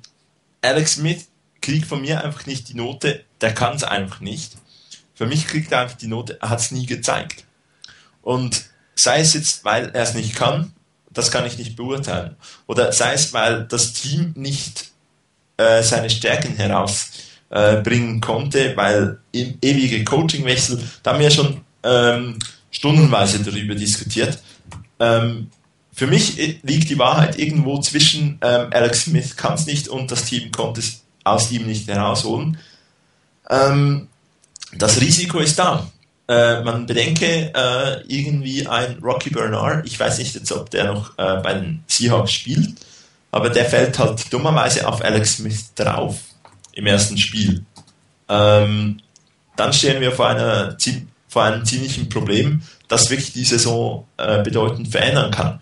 Alex 0.62 0.94
Smith 0.94 1.28
kriegt 1.62 1.86
von 1.86 2.02
mir 2.02 2.24
einfach 2.24 2.46
nicht 2.46 2.70
die 2.70 2.76
Note, 2.76 3.24
der 3.42 3.54
kann 3.54 3.76
es 3.76 3.84
einfach 3.84 4.20
nicht. 4.20 4.58
Für 5.14 5.26
mich 5.26 5.48
kriegt 5.48 5.72
er 5.72 5.82
einfach 5.82 5.98
die 5.98 6.08
Note, 6.08 6.40
er 6.42 6.50
hat 6.50 6.60
es 6.60 6.72
nie 6.72 6.86
gezeigt. 6.86 7.46
Und 8.22 8.66
sei 8.96 9.20
es 9.20 9.34
jetzt, 9.34 9.64
weil 9.66 9.90
er 9.90 10.04
es 10.04 10.14
nicht 10.14 10.36
kann, 10.36 10.74
das 11.10 11.32
kann 11.32 11.46
ich 11.46 11.58
nicht 11.58 11.76
beurteilen. 11.76 12.36
Oder 12.68 12.92
sei 12.92 13.14
es, 13.14 13.34
weil 13.34 13.66
das 13.66 13.94
Team 13.94 14.34
nicht 14.36 14.92
äh, 15.58 15.84
seine 15.84 16.10
Stärken 16.10 16.56
heraus 16.56 17.12
äh, 17.52 17.82
bringen 17.82 18.22
konnte, 18.22 18.76
weil 18.76 19.20
im 19.32 19.58
ewige 19.62 20.04
Coachingwechsel, 20.04 20.82
da 21.04 21.12
haben 21.12 21.20
wir 21.20 21.30
schon 21.30 21.62
ähm, 21.84 22.40
stundenweise 22.72 23.40
darüber 23.40 23.76
diskutiert. 23.76 24.40
Ähm, 25.00 25.50
für 25.94 26.08
mich 26.08 26.38
liegt 26.64 26.90
die 26.90 26.98
Wahrheit 26.98 27.38
irgendwo 27.38 27.80
zwischen 27.82 28.40
ähm, 28.42 28.68
Alex 28.72 29.04
Smith 29.04 29.36
kann 29.36 29.56
es 29.56 29.66
nicht 29.66 29.90
und 29.90 30.10
das 30.12 30.26
Team 30.26 30.52
konnte 30.52 30.80
es 30.80 31.02
aus 31.24 31.52
ihm 31.52 31.66
nicht 31.66 31.88
herausholen. 31.88 32.58
Ähm, 33.50 34.08
das 34.74 35.02
Risiko 35.02 35.40
ist 35.40 35.60
da. 35.60 35.92
Äh, 36.30 36.64
man 36.64 36.86
bedenke 36.86 37.52
äh, 37.54 38.02
irgendwie 38.08 38.66
ein 38.66 39.00
Rocky 39.04 39.30
Bernard, 39.30 39.86
ich 39.86 40.00
weiß 40.00 40.20
nicht 40.20 40.34
jetzt, 40.34 40.52
ob 40.54 40.70
der 40.70 40.86
noch 40.86 41.18
äh, 41.18 41.42
bei 41.44 41.56
den 41.56 41.84
Seahawks 41.88 42.32
spielt, 42.32 42.76
aber 43.32 43.50
der 43.50 43.66
fällt 43.66 44.00
halt 44.00 44.32
dummerweise 44.32 44.88
auf 44.88 45.04
Alex 45.04 45.38
Smith 45.38 45.74
drauf 45.76 46.18
im 46.74 46.86
ersten 46.86 47.18
Spiel. 47.18 47.64
Ähm, 48.30 49.02
dann 49.56 49.74
stehen 49.74 50.02
wir 50.02 50.12
vor, 50.12 50.28
einer, 50.28 50.78
vor 51.28 51.44
einem 51.44 51.66
ziemlichen 51.66 52.10
Problem, 52.10 52.64
das 52.88 53.10
wirklich 53.10 53.34
die 53.34 53.44
Saison 53.44 54.08
äh, 54.18 54.42
bedeutend 54.44 54.90
verändern 54.90 55.32
kann. 55.32 55.62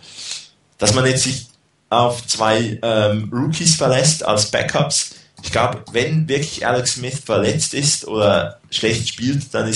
Dass 0.78 0.93
man 0.93 1.05
jetzt 1.05 1.24
sich 1.24 1.47
auf 1.89 2.26
zwei 2.28 2.80
ähm, 2.82 3.30
Rookies 3.34 3.76
verlässt 3.76 4.26
als 4.26 4.51
Backups, 4.51 5.16
ich 5.43 5.51
glaube, 5.51 5.84
wenn 5.91 6.28
wirklich 6.28 6.66
Alex 6.66 6.93
Smith 6.93 7.22
verletzt 7.26 7.74
ist 7.74 8.07
oder 8.07 8.60
schlecht 8.70 9.07
spielt, 9.07 9.53
dann 9.53 9.72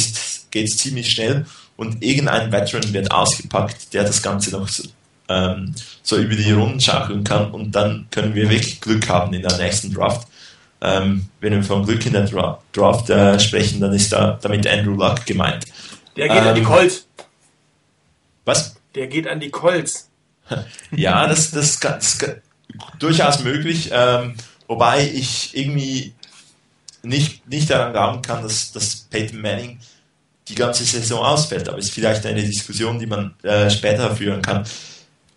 geht 0.51 0.69
es 0.69 0.77
ziemlich 0.77 1.11
schnell 1.11 1.45
und 1.77 2.03
irgendein 2.03 2.51
Veteran 2.51 2.93
wird 2.93 3.11
ausgepackt, 3.11 3.93
der 3.93 4.03
das 4.03 4.21
Ganze 4.21 4.51
noch 4.51 4.67
so, 4.67 4.83
ähm, 5.29 5.73
so 6.01 6.17
über 6.17 6.35
die 6.35 6.51
Runden 6.51 6.81
schaukeln 6.81 7.23
kann 7.23 7.51
und 7.51 7.71
dann 7.71 8.07
können 8.11 8.35
wir 8.35 8.49
wirklich 8.49 8.81
Glück 8.81 9.07
haben 9.09 9.33
in 9.33 9.41
der 9.41 9.57
nächsten 9.57 9.93
Draft. 9.93 10.27
Ähm, 10.83 11.29
wenn 11.39 11.53
wir 11.53 11.63
von 11.63 11.85
Glück 11.85 12.05
in 12.05 12.13
der 12.13 12.25
Dra 12.25 12.61
Draft 12.73 13.09
äh, 13.09 13.39
sprechen, 13.39 13.79
dann 13.79 13.93
ist 13.93 14.11
da 14.11 14.37
damit 14.41 14.67
Andrew 14.67 14.95
Luck 14.95 15.25
gemeint. 15.25 15.65
Der 16.15 16.27
geht 16.27 16.37
ähm, 16.37 16.47
an 16.47 16.55
die 16.55 16.61
ähm, 16.61 16.67
Colts. 16.67 17.07
Was? 18.45 18.75
Der 18.93 19.07
geht 19.07 19.27
an 19.27 19.39
die 19.39 19.49
Colts. 19.49 20.09
ja, 20.91 21.25
das, 21.25 21.51
das, 21.51 21.79
das, 21.79 22.17
das 22.17 22.35
durchaus 22.99 23.39
möglich. 23.39 23.89
Ähm, 23.93 24.35
Wobei 24.67 25.07
ich 25.07 25.55
irgendwie 25.55 26.13
nicht, 27.03 27.47
nicht 27.47 27.69
daran 27.69 27.91
glauben 27.91 28.21
kann, 28.21 28.41
dass, 28.43 28.71
dass 28.71 28.95
Peyton 28.95 29.41
Manning 29.41 29.79
die 30.47 30.55
ganze 30.55 30.83
Saison 30.83 31.23
ausfällt. 31.23 31.67
Aber 31.69 31.77
es 31.77 31.85
ist 31.85 31.93
vielleicht 31.93 32.25
eine 32.25 32.43
Diskussion, 32.43 32.99
die 32.99 33.05
man 33.05 33.35
äh, 33.43 33.69
später 33.69 34.15
führen 34.15 34.41
kann. 34.41 34.65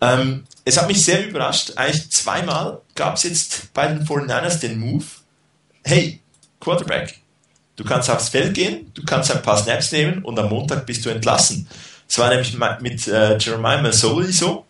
Ähm, 0.01 0.45
es 0.65 0.77
hat 0.77 0.87
mich 0.87 1.03
sehr 1.03 1.27
überrascht. 1.27 1.73
Eigentlich 1.75 2.09
zweimal 2.09 2.81
gab 2.95 3.15
es 3.15 3.23
jetzt 3.23 3.73
bei 3.73 3.87
den 3.87 4.05
49ers 4.05 4.59
den 4.59 4.79
Move. 4.79 5.05
Hey, 5.89 6.19
Quarterback, 6.59 7.17
du 7.77 7.85
kannst 7.85 8.09
aufs 8.09 8.27
Feld 8.27 8.53
gehen, 8.53 8.91
du 8.93 9.05
kannst 9.05 9.31
ein 9.31 9.41
paar 9.41 9.57
Snaps 9.57 9.93
nehmen 9.93 10.21
und 10.21 10.37
am 10.37 10.49
Montag 10.49 10.85
bist 10.85 11.05
du 11.05 11.09
entlassen. 11.09 11.65
Es 12.05 12.19
war 12.19 12.27
nämlich 12.29 12.57
mit 12.81 13.07
äh, 13.07 13.37
Jeremiah 13.37 13.81
Masoli 13.81 14.33
so. 14.33 14.65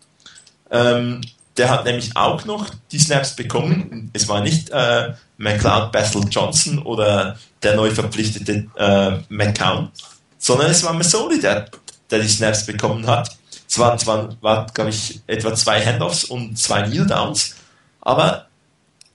Ähm, 0.70 1.20
der 1.56 1.70
hat 1.70 1.84
nämlich 1.84 2.16
auch 2.16 2.44
noch 2.44 2.70
die 2.92 3.00
Snaps 3.00 3.34
bekommen. 3.34 4.12
Es 4.12 4.28
war 4.28 4.42
nicht 4.42 4.70
äh, 4.70 5.12
McLeod 5.38 5.90
Bethel 5.90 6.22
Johnson 6.30 6.78
oder 6.78 7.36
der 7.64 7.74
neu 7.74 7.90
verpflichtete 7.90 8.68
äh, 8.76 9.18
McCown, 9.28 9.90
sondern 10.38 10.70
es 10.70 10.84
war 10.84 10.92
Masoli, 10.92 11.40
der, 11.40 11.68
der 12.12 12.20
die 12.20 12.28
Snaps 12.28 12.64
bekommen 12.64 13.04
hat. 13.08 13.36
Es 13.68 13.76
waren 13.76 13.98
zwar, 13.98 14.40
war, 14.40 14.66
glaube 14.72 14.90
ich, 14.90 15.20
etwa 15.26 15.52
zwei 15.56 15.84
Handoffs 15.84 16.22
und 16.22 16.56
zwei 16.56 16.82
Kneel-Downs, 16.82 17.56
aber 18.02 18.47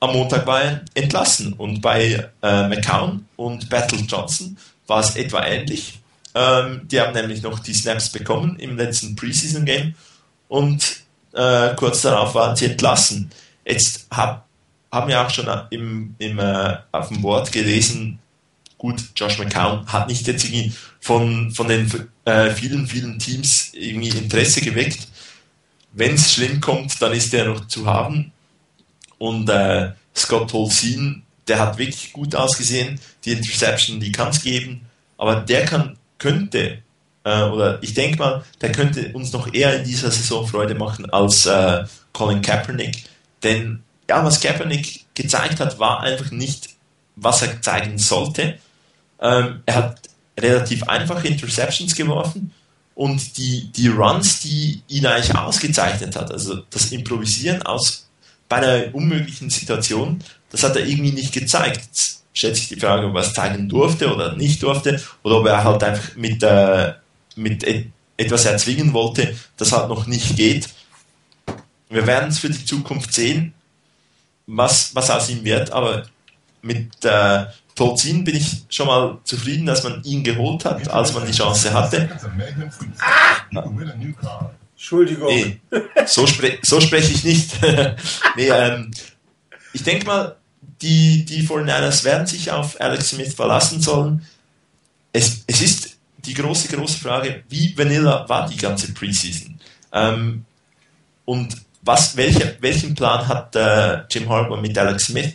am 0.03 0.11
Montag 0.11 0.45
war 0.45 0.61
er 0.61 0.81
entlassen. 0.95 1.53
Und 1.53 1.79
bei 1.79 2.29
äh, 2.41 2.67
McCown 2.67 3.25
und 3.37 3.69
Bethel 3.69 4.01
Johnson 4.05 4.57
war 4.85 4.99
es 4.99 5.15
etwa 5.15 5.45
ähnlich. 5.45 5.99
Ähm, 6.35 6.81
die 6.85 6.99
haben 6.99 7.13
nämlich 7.13 7.41
noch 7.41 7.59
die 7.59 7.73
Snaps 7.73 8.09
bekommen 8.09 8.57
im 8.59 8.75
letzten 8.75 9.15
Preseason-Game 9.15 9.95
und 10.49 11.03
äh, 11.33 11.73
kurz 11.75 12.01
darauf 12.01 12.35
waren 12.35 12.55
sie 12.55 12.65
entlassen. 12.65 13.29
Jetzt 13.65 14.07
hab, 14.11 14.45
haben 14.91 15.07
wir 15.07 15.21
auch 15.21 15.29
schon 15.29 15.47
im, 15.69 16.15
im, 16.17 16.37
äh, 16.37 16.77
auf 16.91 17.07
dem 17.07 17.21
Board 17.21 17.51
gelesen, 17.51 18.19
gut, 18.77 19.01
Josh 19.15 19.39
McCown 19.39 19.87
hat 19.87 20.09
nicht 20.09 20.27
jetzt 20.27 20.43
irgendwie 20.43 20.73
von, 20.99 21.51
von 21.51 21.69
den 21.69 21.89
äh, 22.25 22.49
vielen, 22.49 22.87
vielen 22.87 23.19
Teams 23.19 23.69
irgendwie 23.73 24.09
Interesse 24.09 24.59
geweckt. 24.59 25.07
Wenn 25.93 26.15
es 26.15 26.33
schlimm 26.33 26.59
kommt, 26.59 27.01
dann 27.01 27.13
ist 27.13 27.33
er 27.33 27.45
noch 27.45 27.67
zu 27.67 27.85
haben. 27.85 28.32
Und 29.23 29.49
äh, 29.49 29.93
Scott 30.13 30.51
Holzin, 30.51 31.23
der 31.47 31.57
hat 31.57 31.77
wirklich 31.77 32.11
gut 32.11 32.35
ausgesehen. 32.35 32.99
Die 33.23 33.31
Interception, 33.31 34.01
die 34.01 34.11
kann 34.11 34.31
es 34.31 34.43
geben. 34.43 34.81
Aber 35.17 35.37
der 35.37 35.63
kann, 35.63 35.97
könnte 36.17 36.79
äh, 37.23 37.43
oder 37.43 37.81
ich 37.81 37.93
denke 37.93 38.17
mal, 38.19 38.43
der 38.59 38.73
könnte 38.73 39.13
uns 39.13 39.31
noch 39.31 39.53
eher 39.53 39.77
in 39.77 39.85
dieser 39.85 40.11
Saison 40.11 40.45
Freude 40.45 40.75
machen 40.75 41.09
als 41.09 41.45
äh, 41.45 41.85
Colin 42.11 42.41
Kaepernick. 42.41 43.05
Denn 43.43 43.81
ja, 44.09 44.25
was 44.25 44.41
Kaepernick 44.41 45.05
gezeigt 45.13 45.61
hat, 45.61 45.79
war 45.79 46.01
einfach 46.01 46.31
nicht, 46.31 46.71
was 47.15 47.43
er 47.43 47.61
zeigen 47.61 47.97
sollte. 47.99 48.57
Ähm, 49.21 49.63
er 49.65 49.75
hat 49.75 50.01
relativ 50.37 50.83
einfache 50.83 51.29
Interceptions 51.29 51.95
geworfen 51.95 52.51
und 52.93 53.37
die, 53.37 53.71
die 53.71 53.87
Runs, 53.87 54.41
die 54.41 54.81
ihn 54.89 55.05
eigentlich 55.05 55.33
ausgezeichnet 55.33 56.17
hat, 56.17 56.29
also 56.29 56.63
das 56.69 56.91
Improvisieren 56.91 57.61
aus 57.61 58.09
bei 58.53 58.67
einer 58.67 58.93
unmöglichen 58.95 59.49
Situation, 59.49 60.19
das 60.51 60.63
hat 60.63 60.75
er 60.75 60.85
irgendwie 60.85 61.11
nicht 61.11 61.33
gezeigt. 61.33 61.77
Jetzt 61.77 62.23
stellt 62.33 62.55
sich 62.55 62.67
die 62.67 62.79
Frage, 62.79 63.07
ob 63.07 63.15
er 63.15 63.21
es 63.21 63.33
zeigen 63.33 63.67
durfte 63.67 64.13
oder 64.13 64.35
nicht 64.35 64.61
durfte, 64.61 65.01
oder 65.23 65.39
ob 65.39 65.47
er 65.47 65.63
halt 65.63 65.83
einfach 65.83 66.15
mit 66.15 66.41
der 66.41 67.01
mit 67.35 67.65
etwas 68.15 68.45
erzwingen 68.45 68.93
wollte, 68.93 69.35
das 69.57 69.71
halt 69.71 69.89
noch 69.89 70.05
nicht 70.05 70.35
geht. 70.35 70.69
Wir 71.89 72.05
werden 72.05 72.29
es 72.29 72.37
für 72.37 72.49
die 72.49 72.63
Zukunft 72.63 73.11
sehen, 73.11 73.55
was, 74.45 74.93
was 74.93 75.09
aus 75.09 75.31
ihm 75.31 75.43
wird, 75.43 75.71
aber 75.71 76.05
mit 76.61 77.03
äh, 77.05 77.45
Tolzin 77.73 78.23
bin 78.23 78.35
ich 78.35 78.65
schon 78.69 78.85
mal 78.85 79.17
zufrieden, 79.23 79.65
dass 79.65 79.83
man 79.83 80.03
ihn 80.03 80.23
geholt 80.23 80.63
hat, 80.65 80.87
als 80.89 81.11
man 81.11 81.25
die 81.25 81.31
Chance 81.31 81.73
hatte. 81.73 82.07
Ah! 82.99 83.37
Entschuldigung. 84.83 85.29
Nee, 85.29 85.61
so, 86.05 86.27
spre 86.27 86.57
so 86.61 86.81
spreche 86.81 87.13
ich 87.13 87.23
nicht. 87.23 87.51
nee, 88.35 88.49
ähm, 88.49 88.91
ich 89.71 89.81
denke 89.81 90.05
mal, 90.05 90.35
die, 90.81 91.23
die 91.23 91.47
49ers 91.47 92.03
werden 92.03 92.27
sich 92.27 92.51
auf 92.51 92.81
Alex 92.81 93.11
Smith 93.11 93.33
verlassen 93.33 93.79
sollen. 93.79 94.25
Es, 95.13 95.45
es 95.47 95.61
ist 95.61 95.97
die 96.25 96.33
große, 96.33 96.67
große 96.67 96.99
Frage, 96.99 97.43
wie 97.47 97.77
vanilla 97.77 98.27
war 98.27 98.49
die 98.49 98.57
ganze 98.57 98.93
Preseason? 98.93 99.57
Ähm, 99.93 100.43
und 101.23 101.55
was, 101.81 102.17
welche, 102.17 102.57
welchen 102.59 102.93
Plan 102.93 103.25
hat 103.25 103.55
äh, 103.55 104.03
Jim 104.11 104.27
Harbour 104.27 104.59
mit 104.59 104.77
Alex 104.77 105.05
Smith? 105.05 105.33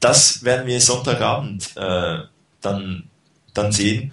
Das 0.00 0.42
werden 0.42 0.66
wir 0.66 0.80
Sonntagabend 0.80 1.70
äh, 1.76 2.18
dann, 2.60 3.04
dann 3.52 3.70
sehen. 3.70 4.12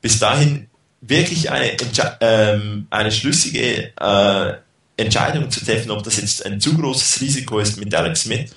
Bis 0.00 0.18
dahin 0.18 0.69
wirklich 1.00 1.50
eine, 1.50 1.76
ähm, 2.20 2.86
eine 2.90 3.12
schlüssige 3.12 3.92
äh, 3.96 4.54
Entscheidung 4.96 5.50
zu 5.50 5.64
treffen, 5.64 5.90
ob 5.90 6.02
das 6.02 6.20
jetzt 6.20 6.44
ein 6.44 6.60
zu 6.60 6.76
großes 6.76 7.20
Risiko 7.20 7.58
ist 7.58 7.78
mit 7.78 7.94
Alex 7.94 8.22
Smith. 8.22 8.50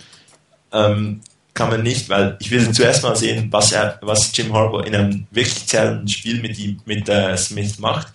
Ähm, 0.72 1.22
kann 1.54 1.70
man 1.70 1.84
nicht, 1.84 2.10
weil 2.10 2.36
ich 2.40 2.50
will 2.50 2.72
zuerst 2.72 3.04
mal 3.04 3.16
sehen, 3.16 3.48
was 3.52 3.72
er, 3.72 4.00
was 4.02 4.36
Jim 4.36 4.52
Harbour 4.54 4.86
in 4.86 4.96
einem 4.96 5.28
wirklich 5.32 5.68
zählenden 5.68 6.08
Spiel 6.08 6.42
mit 6.42 6.58
ihm, 6.58 6.82
mit 6.86 7.08
äh, 7.08 7.38
Smith 7.38 7.78
macht. 7.80 8.08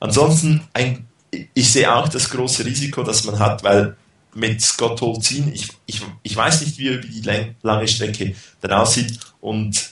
Ansonsten, 0.00 0.62
ein, 0.72 1.06
ich 1.30 1.70
sehe 1.70 1.94
auch 1.94 2.08
das 2.08 2.30
große 2.30 2.64
Risiko, 2.64 3.02
das 3.02 3.24
man 3.24 3.38
hat, 3.38 3.62
weil 3.62 3.96
mit 4.34 4.62
Scott 4.62 5.00
Holzin, 5.00 5.52
ich, 5.52 5.68
ich, 5.86 6.00
ich 6.22 6.36
weiß 6.36 6.62
nicht, 6.62 6.78
wie 6.78 6.88
er 6.88 6.94
über 6.94 7.08
die 7.08 7.52
lange 7.62 7.88
Strecke 7.88 8.34
dann 8.60 8.72
aussieht 8.72 9.18
und 9.40 9.90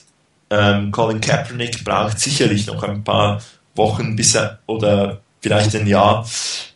ähm, 0.49 0.91
Colin 0.91 1.21
Kaepernick 1.21 1.83
braucht 1.83 2.19
sicherlich 2.19 2.67
noch 2.67 2.83
ein 2.83 3.03
paar 3.03 3.41
Wochen, 3.75 4.15
bis 4.15 4.35
er, 4.35 4.59
oder 4.65 5.21
vielleicht 5.41 5.75
ein 5.75 5.87
Jahr, 5.87 6.27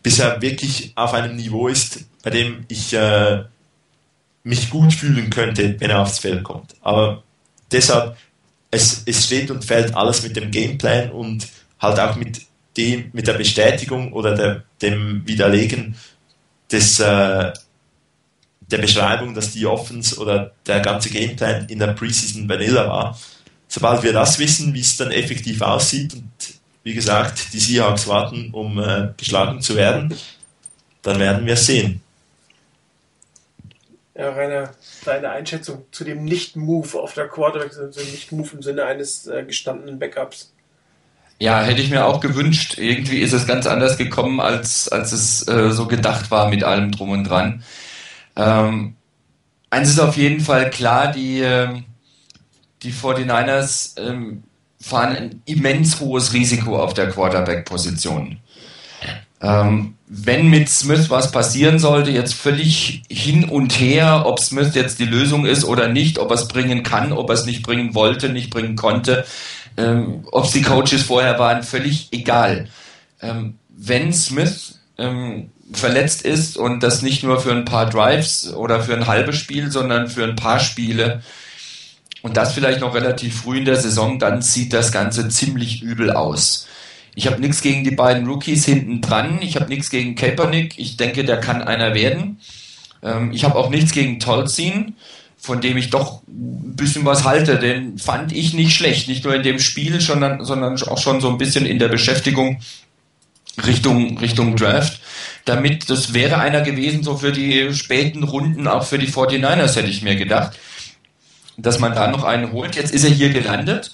bis 0.03 0.19
er 0.19 0.41
wirklich 0.41 0.93
auf 0.95 1.13
einem 1.13 1.35
Niveau 1.35 1.67
ist, 1.67 2.05
bei 2.23 2.29
dem 2.29 2.65
ich 2.67 2.93
äh, 2.93 3.43
mich 4.43 4.69
gut 4.69 4.93
fühlen 4.93 5.29
könnte, 5.29 5.79
wenn 5.79 5.89
er 5.89 6.01
aufs 6.01 6.19
Feld 6.19 6.43
kommt. 6.43 6.75
Aber 6.81 7.23
deshalb, 7.71 8.17
es, 8.69 9.03
es 9.05 9.25
steht 9.25 9.51
und 9.51 9.65
fällt 9.65 9.95
alles 9.95 10.23
mit 10.23 10.35
dem 10.35 10.51
Gameplan 10.51 11.11
und 11.11 11.47
halt 11.79 11.99
auch 11.99 12.15
mit 12.15 12.41
dem, 12.77 13.09
mit 13.13 13.27
der 13.27 13.33
Bestätigung 13.33 14.13
oder 14.13 14.35
der, 14.35 14.63
dem 14.81 15.27
Widerlegen 15.27 15.95
des, 16.71 16.99
äh, 16.99 17.51
der 18.61 18.77
Beschreibung, 18.77 19.33
dass 19.33 19.51
die 19.51 19.65
Offense 19.65 20.17
oder 20.17 20.53
der 20.65 20.79
ganze 20.79 21.09
Gameplan 21.09 21.67
in 21.67 21.79
der 21.79 21.87
Preseason 21.87 22.47
Vanilla 22.47 22.87
war. 22.87 23.19
Sobald 23.73 24.03
wir 24.03 24.11
das 24.11 24.37
wissen, 24.37 24.73
wie 24.73 24.81
es 24.81 24.97
dann 24.97 25.11
effektiv 25.11 25.61
aussieht 25.61 26.13
und 26.13 26.29
wie 26.83 26.93
gesagt, 26.93 27.53
die 27.53 27.59
Seahawks 27.59 28.05
warten, 28.05 28.49
um 28.51 28.77
äh, 28.77 29.13
geschlagen 29.15 29.61
zu 29.61 29.77
werden, 29.77 30.13
dann 31.03 31.19
werden 31.19 31.45
wir 31.45 31.55
sehen. 31.55 32.01
Ja, 34.13 34.31
Rainer, 34.31 34.71
deine 35.05 35.29
Einschätzung 35.29 35.85
zu 35.89 36.03
dem 36.03 36.25
Nicht-Move 36.25 36.99
auf 36.99 37.13
der 37.13 37.29
Quarterback, 37.29 37.71
also 37.77 38.01
Nicht-Move 38.01 38.49
im 38.55 38.61
Sinne 38.61 38.83
eines 38.83 39.27
äh, 39.27 39.45
gestandenen 39.45 39.99
Backups. 39.99 40.51
Ja, 41.39 41.63
hätte 41.63 41.81
ich 41.81 41.89
mir 41.89 42.05
auch 42.05 42.19
gewünscht. 42.19 42.77
Irgendwie 42.77 43.19
ist 43.19 43.31
es 43.31 43.47
ganz 43.47 43.67
anders 43.67 43.97
gekommen, 43.97 44.41
als, 44.41 44.89
als 44.89 45.13
es 45.13 45.47
äh, 45.47 45.71
so 45.71 45.87
gedacht 45.87 46.29
war 46.29 46.49
mit 46.49 46.65
allem 46.65 46.91
drum 46.91 47.11
und 47.11 47.23
dran. 47.23 47.63
Ähm, 48.35 48.97
eins 49.69 49.87
ist 49.87 49.99
auf 50.01 50.17
jeden 50.17 50.41
Fall 50.41 50.69
klar, 50.69 51.13
die, 51.13 51.39
äh, 51.39 51.83
die 52.83 52.93
49ers 52.93 53.99
ähm, 53.99 54.43
fahren 54.79 55.15
ein 55.15 55.41
immens 55.45 55.99
hohes 55.99 56.33
Risiko 56.33 56.81
auf 56.81 56.93
der 56.93 57.09
Quarterback-Position. 57.09 58.39
Ähm, 59.41 59.95
wenn 60.07 60.49
mit 60.49 60.69
Smith 60.69 61.09
was 61.09 61.31
passieren 61.31 61.79
sollte, 61.79 62.11
jetzt 62.11 62.33
völlig 62.33 63.03
hin 63.09 63.45
und 63.45 63.79
her, 63.79 64.23
ob 64.25 64.39
Smith 64.39 64.75
jetzt 64.75 64.99
die 64.99 65.05
Lösung 65.05 65.45
ist 65.45 65.63
oder 65.63 65.87
nicht, 65.87 66.19
ob 66.19 66.29
er 66.29 66.35
es 66.35 66.47
bringen 66.47 66.83
kann, 66.83 67.11
ob 67.11 67.29
er 67.29 67.35
es 67.35 67.45
nicht 67.45 67.63
bringen 67.63 67.95
wollte, 67.95 68.29
nicht 68.29 68.49
bringen 68.49 68.75
konnte, 68.75 69.25
ähm, 69.77 70.25
ob 70.31 70.45
es 70.45 70.51
die 70.51 70.61
Coaches 70.61 71.03
vorher 71.03 71.39
waren, 71.39 71.63
völlig 71.63 72.09
egal. 72.11 72.67
Ähm, 73.21 73.57
wenn 73.69 74.13
Smith 74.13 74.79
ähm, 74.97 75.49
verletzt 75.73 76.23
ist 76.23 76.57
und 76.57 76.83
das 76.83 77.01
nicht 77.01 77.23
nur 77.23 77.39
für 77.39 77.51
ein 77.51 77.65
paar 77.65 77.89
Drives 77.89 78.53
oder 78.53 78.81
für 78.81 78.93
ein 78.93 79.07
halbes 79.07 79.37
Spiel, 79.37 79.71
sondern 79.71 80.07
für 80.07 80.23
ein 80.23 80.35
paar 80.35 80.59
Spiele 80.59 81.23
und 82.21 82.37
das 82.37 82.53
vielleicht 82.53 82.81
noch 82.81 82.93
relativ 82.93 83.41
früh 83.41 83.57
in 83.57 83.65
der 83.65 83.77
Saison, 83.77 84.19
dann 84.19 84.41
sieht 84.41 84.73
das 84.73 84.91
Ganze 84.91 85.29
ziemlich 85.29 85.81
übel 85.81 86.11
aus. 86.11 86.67
Ich 87.15 87.27
habe 87.27 87.41
nichts 87.41 87.61
gegen 87.61 87.83
die 87.83 87.91
beiden 87.91 88.27
Rookies 88.27 88.65
hinten 88.65 89.01
dran. 89.01 89.39
Ich 89.41 89.55
habe 89.55 89.67
nichts 89.67 89.89
gegen 89.89 90.15
Kaepernick. 90.15 90.77
Ich 90.77 90.97
denke, 90.97 91.25
der 91.25 91.39
kann 91.39 91.61
einer 91.61 91.93
werden. 91.93 92.39
Ähm, 93.03 93.31
ich 93.33 93.43
habe 93.43 93.55
auch 93.55 93.69
nichts 93.69 93.91
gegen 93.91 94.19
Tolzien, 94.19 94.95
von 95.37 95.59
dem 95.59 95.75
ich 95.77 95.89
doch 95.89 96.21
ein 96.27 96.75
bisschen 96.75 97.03
was 97.03 97.25
halte. 97.25 97.57
Den 97.57 97.97
fand 97.97 98.31
ich 98.31 98.53
nicht 98.53 98.75
schlecht. 98.75 99.07
Nicht 99.07 99.25
nur 99.25 99.35
in 99.35 99.43
dem 99.43 99.59
Spiel, 99.59 99.99
sondern, 99.99 100.45
sondern 100.45 100.81
auch 100.83 100.99
schon 100.99 101.19
so 101.19 101.29
ein 101.29 101.37
bisschen 101.37 101.65
in 101.65 101.79
der 101.79 101.89
Beschäftigung 101.89 102.61
Richtung, 103.65 104.17
Richtung 104.17 104.55
Draft. 104.55 105.01
Damit, 105.45 105.89
das 105.89 106.13
wäre 106.13 106.37
einer 106.37 106.61
gewesen, 106.61 107.03
so 107.03 107.17
für 107.17 107.31
die 107.31 107.73
späten 107.73 108.23
Runden, 108.23 108.67
auch 108.67 108.85
für 108.85 108.99
die 108.99 109.07
49ers, 109.07 109.75
hätte 109.75 109.89
ich 109.89 110.01
mir 110.01 110.15
gedacht, 110.15 110.57
dass 111.57 111.79
man 111.79 111.93
da 111.93 112.07
noch 112.07 112.23
einen 112.23 112.51
holt. 112.51 112.75
Jetzt 112.75 112.93
ist 112.93 113.03
er 113.03 113.09
hier 113.09 113.29
gelandet. 113.29 113.93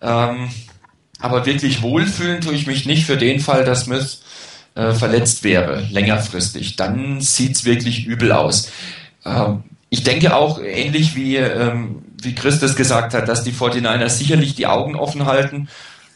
Ähm, 0.00 0.50
aber 1.20 1.46
wirklich 1.46 1.82
wohlfühlen 1.82 2.40
tue 2.40 2.54
ich 2.54 2.66
mich 2.66 2.86
nicht 2.86 3.04
für 3.04 3.16
den 3.16 3.40
Fall, 3.40 3.64
dass 3.64 3.84
Smith 3.84 4.22
äh, 4.74 4.92
verletzt 4.92 5.42
wäre, 5.44 5.80
längerfristig. 5.90 6.76
Dann 6.76 7.20
sieht's 7.20 7.64
wirklich 7.64 8.06
übel 8.06 8.32
aus. 8.32 8.70
Ähm, 9.24 9.64
ich 9.90 10.04
denke 10.04 10.36
auch, 10.36 10.60
ähnlich 10.60 11.16
wie, 11.16 11.36
ähm, 11.36 12.02
wie 12.22 12.34
Christus 12.34 12.76
gesagt 12.76 13.14
hat, 13.14 13.28
dass 13.28 13.42
die 13.42 13.52
49ers 13.52 14.10
sicherlich 14.10 14.54
die 14.54 14.66
Augen 14.66 14.96
offen 14.96 15.26
halten. 15.26 15.68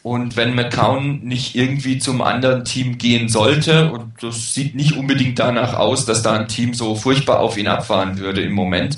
Und 0.03 0.35
wenn 0.35 0.53
McCown 0.53 1.21
nicht 1.23 1.55
irgendwie 1.55 1.97
zum 1.97 2.21
anderen 2.21 2.65
Team 2.65 2.97
gehen 2.97 3.29
sollte, 3.29 3.91
und 3.91 4.11
das 4.21 4.53
sieht 4.53 4.75
nicht 4.75 4.97
unbedingt 4.97 5.39
danach 5.39 5.75
aus, 5.75 6.05
dass 6.05 6.21
da 6.21 6.33
ein 6.33 6.49
Team 6.49 6.73
so 6.73 6.95
furchtbar 6.95 7.39
auf 7.39 7.57
ihn 7.57 7.67
abfahren 7.67 8.19
würde 8.19 8.41
im 8.41 8.51
Moment, 8.51 8.97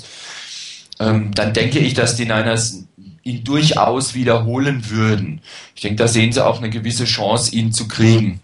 ähm, 0.98 1.32
dann 1.34 1.52
denke 1.52 1.78
ich, 1.78 1.94
dass 1.94 2.16
die 2.16 2.24
Niners 2.24 2.84
ihn 3.22 3.44
durchaus 3.44 4.14
wiederholen 4.14 4.88
würden. 4.88 5.40
Ich 5.74 5.82
denke, 5.82 5.96
da 5.96 6.08
sehen 6.08 6.32
sie 6.32 6.44
auch 6.44 6.58
eine 6.58 6.70
gewisse 6.70 7.04
Chance, 7.04 7.54
ihn 7.54 7.72
zu 7.72 7.88
kriegen. 7.88 8.40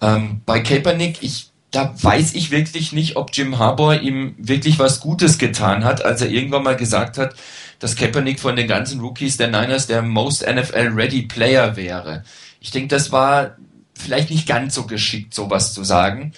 Ähm, 0.00 0.40
bei 0.46 0.60
Kaepernick, 0.60 1.18
ich, 1.22 1.50
da 1.72 1.92
weiß 2.00 2.34
ich 2.34 2.50
wirklich 2.50 2.92
nicht, 2.92 3.16
ob 3.16 3.30
Jim 3.32 3.58
Harbour 3.58 4.00
ihm 4.00 4.34
wirklich 4.38 4.78
was 4.78 5.00
Gutes 5.00 5.38
getan 5.38 5.84
hat, 5.84 6.04
als 6.04 6.20
er 6.20 6.30
irgendwann 6.30 6.62
mal 6.62 6.76
gesagt 6.76 7.18
hat, 7.18 7.34
dass 7.78 7.96
Kaepernick 7.96 8.40
von 8.40 8.56
den 8.56 8.68
ganzen 8.68 9.00
Rookies 9.00 9.36
der 9.36 9.48
Niners 9.48 9.86
der 9.86 10.02
most 10.02 10.46
NFL-ready 10.46 11.22
Player 11.22 11.76
wäre. 11.76 12.24
Ich 12.60 12.70
denke, 12.70 12.88
das 12.88 13.12
war 13.12 13.56
vielleicht 13.94 14.30
nicht 14.30 14.46
ganz 14.46 14.74
so 14.74 14.84
geschickt, 14.86 15.34
sowas 15.34 15.74
zu 15.74 15.84
sagen 15.84 16.32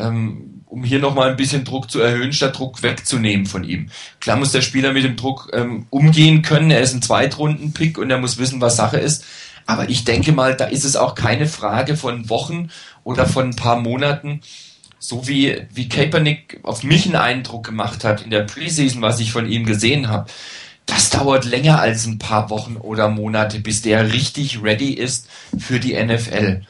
ähm, 0.00 0.62
um 0.66 0.84
hier 0.84 1.00
nochmal 1.00 1.30
ein 1.30 1.36
bisschen 1.36 1.64
Druck 1.64 1.90
zu 1.90 2.00
erhöhen, 2.00 2.32
statt 2.32 2.58
Druck 2.58 2.82
wegzunehmen 2.82 3.46
von 3.46 3.64
ihm. 3.64 3.90
Klar 4.20 4.36
muss 4.36 4.52
der 4.52 4.62
Spieler 4.62 4.92
mit 4.92 5.04
dem 5.04 5.16
Druck 5.16 5.50
ähm, 5.52 5.86
umgehen 5.90 6.42
können. 6.42 6.70
Er 6.70 6.80
ist 6.80 6.94
ein 6.94 7.02
Zweitrunden-Pick 7.02 7.98
und 7.98 8.10
er 8.10 8.18
muss 8.18 8.38
wissen, 8.38 8.60
was 8.60 8.76
Sache 8.76 8.98
ist. 8.98 9.24
Aber 9.66 9.88
ich 9.88 10.04
denke 10.04 10.32
mal, 10.32 10.56
da 10.56 10.64
ist 10.64 10.84
es 10.84 10.96
auch 10.96 11.14
keine 11.14 11.46
Frage 11.46 11.96
von 11.96 12.28
Wochen 12.30 12.70
oder 13.04 13.26
von 13.26 13.50
ein 13.50 13.56
paar 13.56 13.80
Monaten, 13.80 14.40
so 14.98 15.26
wie, 15.26 15.62
wie 15.72 15.88
Kaepernick 15.88 16.60
auf 16.62 16.82
mich 16.82 17.06
einen 17.06 17.16
Eindruck 17.16 17.66
gemacht 17.66 18.04
hat 18.04 18.22
in 18.22 18.30
der 18.30 18.42
Preseason, 18.42 19.02
was 19.02 19.20
ich 19.20 19.32
von 19.32 19.48
ihm 19.48 19.64
gesehen 19.64 20.08
habe. 20.08 20.30
Das 20.86 21.10
dauert 21.10 21.44
länger 21.44 21.80
als 21.80 22.06
ein 22.06 22.18
paar 22.18 22.50
Wochen 22.50 22.76
oder 22.76 23.08
Monate, 23.08 23.60
bis 23.60 23.82
der 23.82 24.12
richtig 24.12 24.62
ready 24.62 24.92
ist 24.92 25.28
für 25.56 25.78
die 25.78 25.94
NFL. 25.94 26.62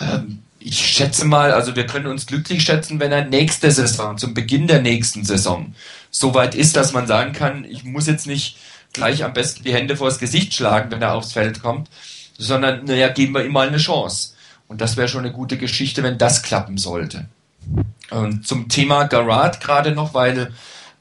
Ähm, 0.00 0.42
ich 0.60 0.78
schätze 0.78 1.24
mal, 1.24 1.52
also 1.52 1.74
wir 1.74 1.86
können 1.86 2.06
uns 2.06 2.26
glücklich 2.26 2.62
schätzen, 2.62 3.00
wenn 3.00 3.12
er 3.12 3.24
nächste 3.24 3.70
Saison, 3.70 4.18
zum 4.18 4.34
Beginn 4.34 4.66
der 4.66 4.82
nächsten 4.82 5.24
Saison, 5.24 5.74
so 6.10 6.34
weit 6.34 6.54
ist, 6.54 6.76
dass 6.76 6.92
man 6.92 7.06
sagen 7.06 7.32
kann, 7.32 7.64
ich 7.64 7.84
muss 7.84 8.06
jetzt 8.06 8.26
nicht 8.26 8.58
gleich 8.92 9.24
am 9.24 9.32
besten 9.32 9.64
die 9.64 9.72
Hände 9.72 9.96
vors 9.96 10.18
Gesicht 10.18 10.54
schlagen, 10.54 10.90
wenn 10.90 11.02
er 11.02 11.14
aufs 11.14 11.32
Feld 11.32 11.62
kommt, 11.62 11.88
sondern, 12.36 12.84
naja, 12.84 13.08
geben 13.08 13.34
wir 13.34 13.44
ihm 13.44 13.52
mal 13.52 13.68
eine 13.68 13.78
Chance. 13.78 14.34
Und 14.68 14.80
das 14.80 14.96
wäre 14.96 15.08
schon 15.08 15.24
eine 15.24 15.32
gute 15.32 15.56
Geschichte, 15.56 16.02
wenn 16.02 16.18
das 16.18 16.42
klappen 16.42 16.78
sollte. 16.78 17.26
Und 18.10 18.46
zum 18.46 18.68
Thema 18.68 19.04
Garat 19.04 19.60
gerade 19.60 19.92
noch, 19.92 20.14
weil 20.14 20.52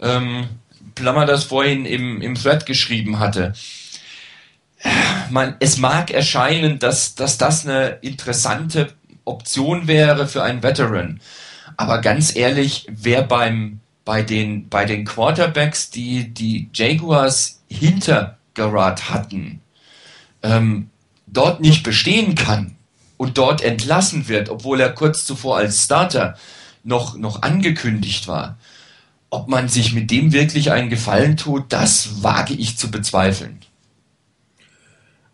ähm, 0.01 0.47
Plammer 0.95 1.25
das 1.25 1.43
vorhin 1.43 1.85
im, 1.85 2.21
im 2.21 2.35
Thread 2.35 2.65
geschrieben 2.65 3.19
hatte. 3.19 3.53
Man, 5.29 5.55
es 5.59 5.77
mag 5.77 6.11
erscheinen, 6.11 6.79
dass, 6.79 7.15
dass 7.15 7.37
das 7.37 7.65
eine 7.65 7.99
interessante 8.01 8.93
Option 9.29 9.87
wäre 9.87 10.27
für 10.27 10.43
einen 10.43 10.63
Veteran. 10.63 11.21
Aber 11.77 12.01
ganz 12.01 12.35
ehrlich, 12.35 12.87
wer 12.89 13.21
beim, 13.21 13.79
bei, 14.03 14.21
den, 14.21 14.69
bei 14.69 14.85
den 14.85 15.05
Quarterbacks, 15.05 15.89
die 15.89 16.33
die 16.33 16.69
Jaguars 16.73 17.61
hinter 17.67 18.37
Garrard 18.53 19.09
hatten, 19.09 19.61
ähm, 20.43 20.89
dort 21.27 21.61
nicht 21.61 21.83
bestehen 21.83 22.35
kann 22.35 22.75
und 23.17 23.37
dort 23.37 23.61
entlassen 23.61 24.27
wird, 24.27 24.49
obwohl 24.49 24.81
er 24.81 24.89
kurz 24.89 25.25
zuvor 25.25 25.57
als 25.57 25.83
Starter 25.83 26.37
noch, 26.83 27.17
noch 27.17 27.41
angekündigt 27.41 28.27
war, 28.27 28.57
ob 29.29 29.47
man 29.47 29.67
sich 29.69 29.93
mit 29.93 30.09
dem 30.09 30.33
wirklich 30.33 30.71
einen 30.71 30.89
Gefallen 30.89 31.37
tut, 31.37 31.65
das 31.71 32.23
wage 32.23 32.53
ich 32.53 32.77
zu 32.77 32.89
bezweifeln. 32.89 33.59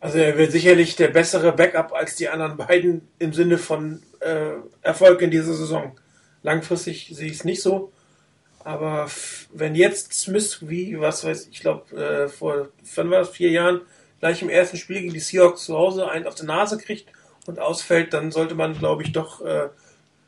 Also 0.06 0.20
er 0.20 0.38
wird 0.38 0.52
sicherlich 0.52 0.96
der 0.96 1.08
bessere 1.08 1.52
Backup 1.52 1.92
als 1.92 2.16
die 2.16 2.30
anderen 2.30 2.58
beiden 2.58 3.08
im 3.18 3.34
Sinne 3.34 3.58
von 3.58 4.04
äh, 4.20 4.52
Erfolg 4.84 5.20
in 5.24 5.32
dieser 5.32 5.56
Saison. 5.56 6.00
Langfristig 6.44 7.10
sehe 7.12 7.26
ich 7.26 7.38
es 7.38 7.44
nicht 7.44 7.64
so. 7.64 7.92
Aber 8.64 9.10
wenn 9.52 9.74
jetzt 9.74 10.14
Smith, 10.14 10.60
wie, 10.70 11.00
was 11.00 11.26
weiß 11.26 11.48
ich, 11.48 11.54
ich 11.54 11.60
glaube, 11.62 12.00
äh, 12.00 12.28
vor 12.28 12.68
wann 12.94 13.10
war 13.10 13.26
vier 13.26 13.50
Jahren, 13.50 13.82
gleich 14.20 14.44
im 14.44 14.50
ersten 14.50 14.78
Spiel 14.78 15.02
gegen 15.02 15.14
die 15.14 15.20
Seahawks 15.20 15.66
zu 15.66 15.76
Hause 15.76 16.08
einen 16.08 16.28
auf 16.28 16.36
die 16.36 16.46
Nase 16.46 16.78
kriegt 16.78 17.08
und 17.48 17.58
ausfällt, 17.58 18.14
dann 18.14 18.32
sollte 18.32 18.54
man, 18.54 18.78
glaube 18.78 19.02
ich, 19.02 19.12
doch 19.12 19.44
äh, 19.44 19.70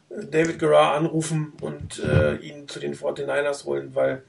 David 0.09 0.57
Garrar 0.57 0.95
anrufen 0.95 1.53
und 1.61 1.99
äh, 1.99 2.37
ihn 2.37 2.67
zu 2.67 2.79
den 2.79 2.95
49ers 2.95 3.65
holen, 3.65 3.93
weil 3.93 4.23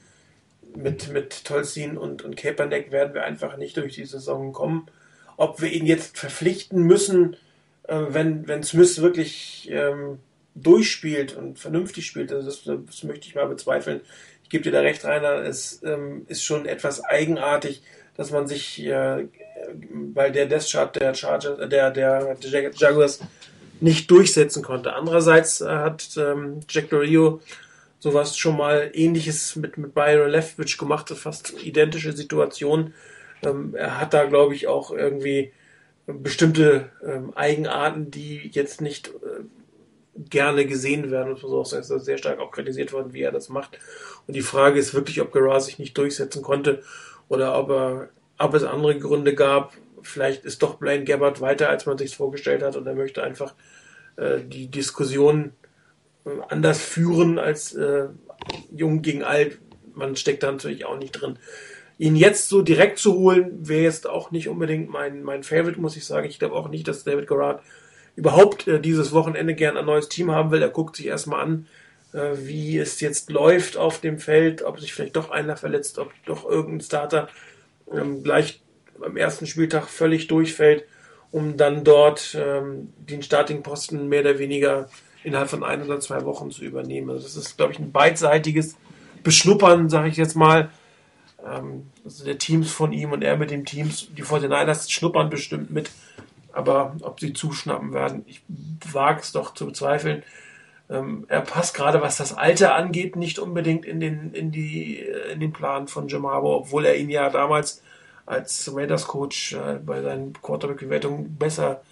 mit, 0.77 1.09
mit 1.09 1.47
Tolzien 1.47 1.97
und, 1.97 2.21
und 2.21 2.37
Kaepernick 2.37 2.93
werden 2.93 3.15
wir 3.15 3.25
einfach 3.25 3.57
nicht 3.57 3.79
durch 3.79 3.95
die 3.95 4.05
Saison 4.05 4.53
kommen 4.53 4.91
ob 5.39 5.63
wir 5.63 5.73
ihn 5.73 5.87
jetzt 5.87 6.19
verpflichten 6.19 6.83
müssen, 6.83 7.37
äh, 7.85 7.97
wenn, 8.09 8.47
wenn 8.49 8.63
Smith 8.63 9.01
wirklich 9.01 9.69
ähm, 9.71 10.19
durchspielt 10.55 11.35
und 11.35 11.59
vernünftig 11.59 12.07
spielt, 12.07 12.33
also 12.33 12.47
das, 12.47 12.65
das, 12.87 13.05
möchte 13.05 13.29
ich 13.29 13.35
mal 13.37 13.47
bezweifeln. 13.47 14.01
Ich 14.43 14.51
gebe 14.51 14.65
dir 14.65 14.73
da 14.73 14.81
recht, 14.81 15.05
Rainer, 15.05 15.45
es 15.45 15.81
ähm, 15.85 16.27
ist 16.27 16.43
schon 16.43 16.67
etwas 16.67 17.03
eigenartig, 17.05 17.83
dass 18.17 18.33
man 18.33 18.49
sich, 18.49 18.85
äh, 18.85 19.27
weil 19.93 20.33
der 20.33 20.47
Death 20.47 20.69
Chart 20.71 20.95
der 20.97 21.15
Chargers, 21.15 21.61
äh, 21.61 21.69
der, 21.69 21.93
der, 21.93 22.35
der 22.35 22.71
Jaguars 22.75 23.21
nicht 23.81 24.11
durchsetzen 24.11 24.65
konnte. 24.65 24.95
Andererseits 24.95 25.61
äh, 25.61 25.69
hat 25.69 26.17
ähm, 26.17 26.61
Jack 26.69 26.91
Del 26.91 26.99
Rio 26.99 27.41
sowas 28.01 28.37
schon 28.37 28.57
mal 28.57 28.91
ähnliches 28.93 29.55
mit, 29.55 29.79
mit 29.79 29.95
Byron 29.95 30.31
Leftwich 30.31 30.79
gemacht, 30.79 31.11
fast 31.11 31.63
identische 31.63 32.13
Situation 32.13 32.93
ähm, 33.43 33.75
er 33.75 34.01
hat 34.01 34.15
da, 34.15 34.25
glaube 34.25 34.55
ich, 34.55 34.67
auch 34.67 34.91
irgendwie 34.91 35.53
bestimmte 36.07 36.91
ähm, 37.05 37.33
Eigenarten, 37.35 38.11
die 38.11 38.49
jetzt 38.53 38.81
nicht 38.81 39.09
äh, 39.09 39.45
gerne 40.17 40.67
gesehen 40.67 41.11
werden. 41.11 41.35
Und 41.35 41.41
so 41.41 41.63
ist 41.63 41.91
er 41.91 42.01
sehr 42.01 42.19
stark 42.19 42.39
auch 42.39 42.51
kritisiert 42.51 42.93
worden, 42.93 43.13
wie 43.13 43.23
er 43.23 43.33
das 43.33 43.49
macht. 43.49 43.79
Und 44.27 44.35
die 44.35 44.43
Frage 44.43 44.79
ist 44.79 44.95
wirklich, 44.95 45.21
ob 45.21 45.33
Gerard 45.33 45.63
sich 45.63 45.79
nicht 45.79 45.97
durchsetzen 45.99 46.43
konnte 46.43 46.83
oder 47.29 47.59
ob, 47.59 47.71
er, 47.71 48.09
ob 48.39 48.55
es 48.55 48.65
andere 48.65 48.99
Gründe 48.99 49.35
gab. 49.35 49.75
Vielleicht 50.03 50.45
ist 50.45 50.63
doch 50.63 50.77
Blaine 50.77 51.05
Gabbard 51.05 51.41
weiter, 51.41 51.69
als 51.69 51.85
man 51.85 51.99
sich 51.99 52.17
vorgestellt 52.17 52.63
hat 52.63 52.77
und 52.77 52.87
er 52.87 52.95
möchte 52.95 53.23
einfach 53.23 53.55
äh, 54.17 54.39
die 54.41 54.69
Diskussion 54.69 55.53
äh, 56.25 56.31
anders 56.49 56.81
führen 56.81 57.39
als 57.39 57.75
äh, 57.75 58.07
jung 58.71 59.03
gegen 59.03 59.25
alt 59.25 59.59
man 59.99 60.17
steckt 60.17 60.43
da 60.43 60.51
natürlich 60.51 60.85
auch 60.87 60.97
nicht 60.97 61.13
drin. 61.13 61.39
Ihn 61.99 62.15
jetzt 62.15 62.49
so 62.49 62.63
direkt 62.63 62.99
zu 62.99 63.15
holen, 63.15 63.69
wäre 63.69 63.83
jetzt 63.83 64.09
auch 64.09 64.31
nicht 64.31 64.49
unbedingt 64.49 64.89
mein, 64.89 65.23
mein 65.23 65.43
Favorite, 65.43 65.81
muss 65.81 65.97
ich 65.97 66.07
sagen. 66.07 66.29
Ich 66.29 66.39
glaube 66.39 66.55
auch 66.55 66.69
nicht, 66.69 66.87
dass 66.87 67.05
David 67.05 67.27
Gerard 67.27 67.61
überhaupt 68.15 68.69
äh, 68.69 68.81
dieses 68.81 69.13
Wochenende 69.13 69.55
gern 69.55 69.77
ein 69.77 69.87
neues 69.87 70.09
Team 70.09 70.31
haben 70.31 70.51
will. 70.51 70.63
Er 70.63 70.69
guckt 70.69 70.97
sich 70.97 71.07
erstmal 71.07 71.43
an, 71.43 71.67
äh, 72.13 72.31
wie 72.37 72.79
es 72.79 73.01
jetzt 73.01 73.31
läuft 73.31 73.77
auf 73.77 74.01
dem 74.01 74.19
Feld, 74.19 74.63
ob 74.63 74.79
sich 74.79 74.95
vielleicht 74.95 75.17
doch 75.17 75.31
einer 75.31 75.57
verletzt, 75.57 75.99
ob 75.99 76.13
doch 76.25 76.49
irgendein 76.49 76.81
Starter 76.81 77.29
ähm, 77.93 78.23
gleich 78.23 78.61
am 79.05 79.17
ersten 79.17 79.47
Spieltag 79.47 79.89
völlig 79.89 80.27
durchfällt, 80.29 80.85
um 81.31 81.57
dann 81.57 81.85
dort 81.85 82.37
ähm, 82.39 82.93
den 82.97 83.23
Startingposten 83.23 84.09
mehr 84.09 84.21
oder 84.21 84.39
weniger 84.39 84.89
innerhalb 85.23 85.51
von 85.51 85.65
ein 85.65 85.83
oder 85.83 86.01
zwei 86.01 86.25
Wochen 86.25 86.51
zu 86.51 86.65
übernehmen. 86.65 87.11
Also 87.11 87.25
das 87.25 87.37
ist, 87.37 87.57
glaube 87.57 87.73
ich, 87.73 87.79
ein 87.79 87.93
beidseitiges 87.93 88.77
Beschnuppern, 89.23 89.89
sage 89.89 90.09
ich 90.09 90.17
jetzt 90.17 90.37
mal. 90.37 90.71
Ähm, 91.45 91.91
also 92.05 92.25
der 92.25 92.39
Teams 92.39 92.71
von 92.71 92.93
ihm 92.93 93.13
und 93.13 93.23
er 93.23 93.37
mit 93.37 93.51
den 93.51 93.65
Teams, 93.65 94.09
die 94.17 94.25
49ers 94.25 94.91
schnuppern 94.91 95.31
bestimmt 95.31 95.71
mit. 95.71 95.91
Aber 96.53 96.97
ob 97.03 97.21
sie 97.21 97.33
zuschnappen 97.33 97.93
werden, 97.93 98.25
ich 98.27 98.43
wage 98.93 99.21
es 99.21 99.33
doch 99.33 99.55
zu 99.55 99.67
bezweifeln. 99.67 100.23
Ähm, 100.91 101.27
er 101.29 101.43
passt 101.43 101.75
gerade, 101.75 102.01
was 102.01 102.17
das 102.17 102.37
Alter 102.37 102.75
angeht, 102.75 103.17
nicht 103.17 103.39
unbedingt 103.39 103.85
in 103.85 104.01
den, 104.01 104.33
in 104.33 104.51
die, 104.51 104.99
in 105.33 105.41
den 105.41 105.53
Plan 105.53 105.87
von 105.87 106.09
Jim 106.09 106.27
Harbour, 106.27 106.57
obwohl 106.57 106.87
er 106.87 106.97
ihn 106.97 107.11
ja 107.11 107.29
damals 107.29 107.83
als 108.25 108.71
Raiders 108.75 109.07
Coach 109.07 109.55
äh, 109.55 109.79
bei 109.85 110.03
seinen 110.03 110.33
Quarterback-Bewertungen 110.33 111.37
besser 111.37 111.83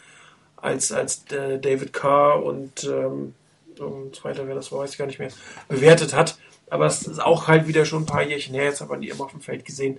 als, 0.57 0.93
als 0.93 1.31
äh, 1.31 1.59
David 1.59 1.93
Carr 1.93 2.43
und 2.43 2.85
ähm, 2.85 3.35
und 3.81 4.25
weiter, 4.25 4.47
wer 4.47 4.55
das 4.55 4.73
war, 4.73 4.81
weiß 4.81 4.93
ich 4.93 4.99
gar 4.99 5.07
nicht 5.07 5.19
mehr, 5.19 5.31
bewertet 5.69 6.15
hat. 6.15 6.39
Aber 6.71 6.87
es 6.87 7.03
ist 7.03 7.23
auch 7.23 7.49
halt 7.49 7.69
wieder 7.69 7.85
schon 7.85 8.03
ein 8.03 8.07
paar 8.07 8.23
Jährchen 8.23 8.55
her, 8.55 8.65
jetzt 8.65 8.81
hat 8.81 8.89
man 8.89 9.01
die 9.01 9.09
immer 9.09 9.25
auf 9.25 9.31
dem 9.31 9.41
Feld 9.41 9.65
gesehen. 9.65 9.99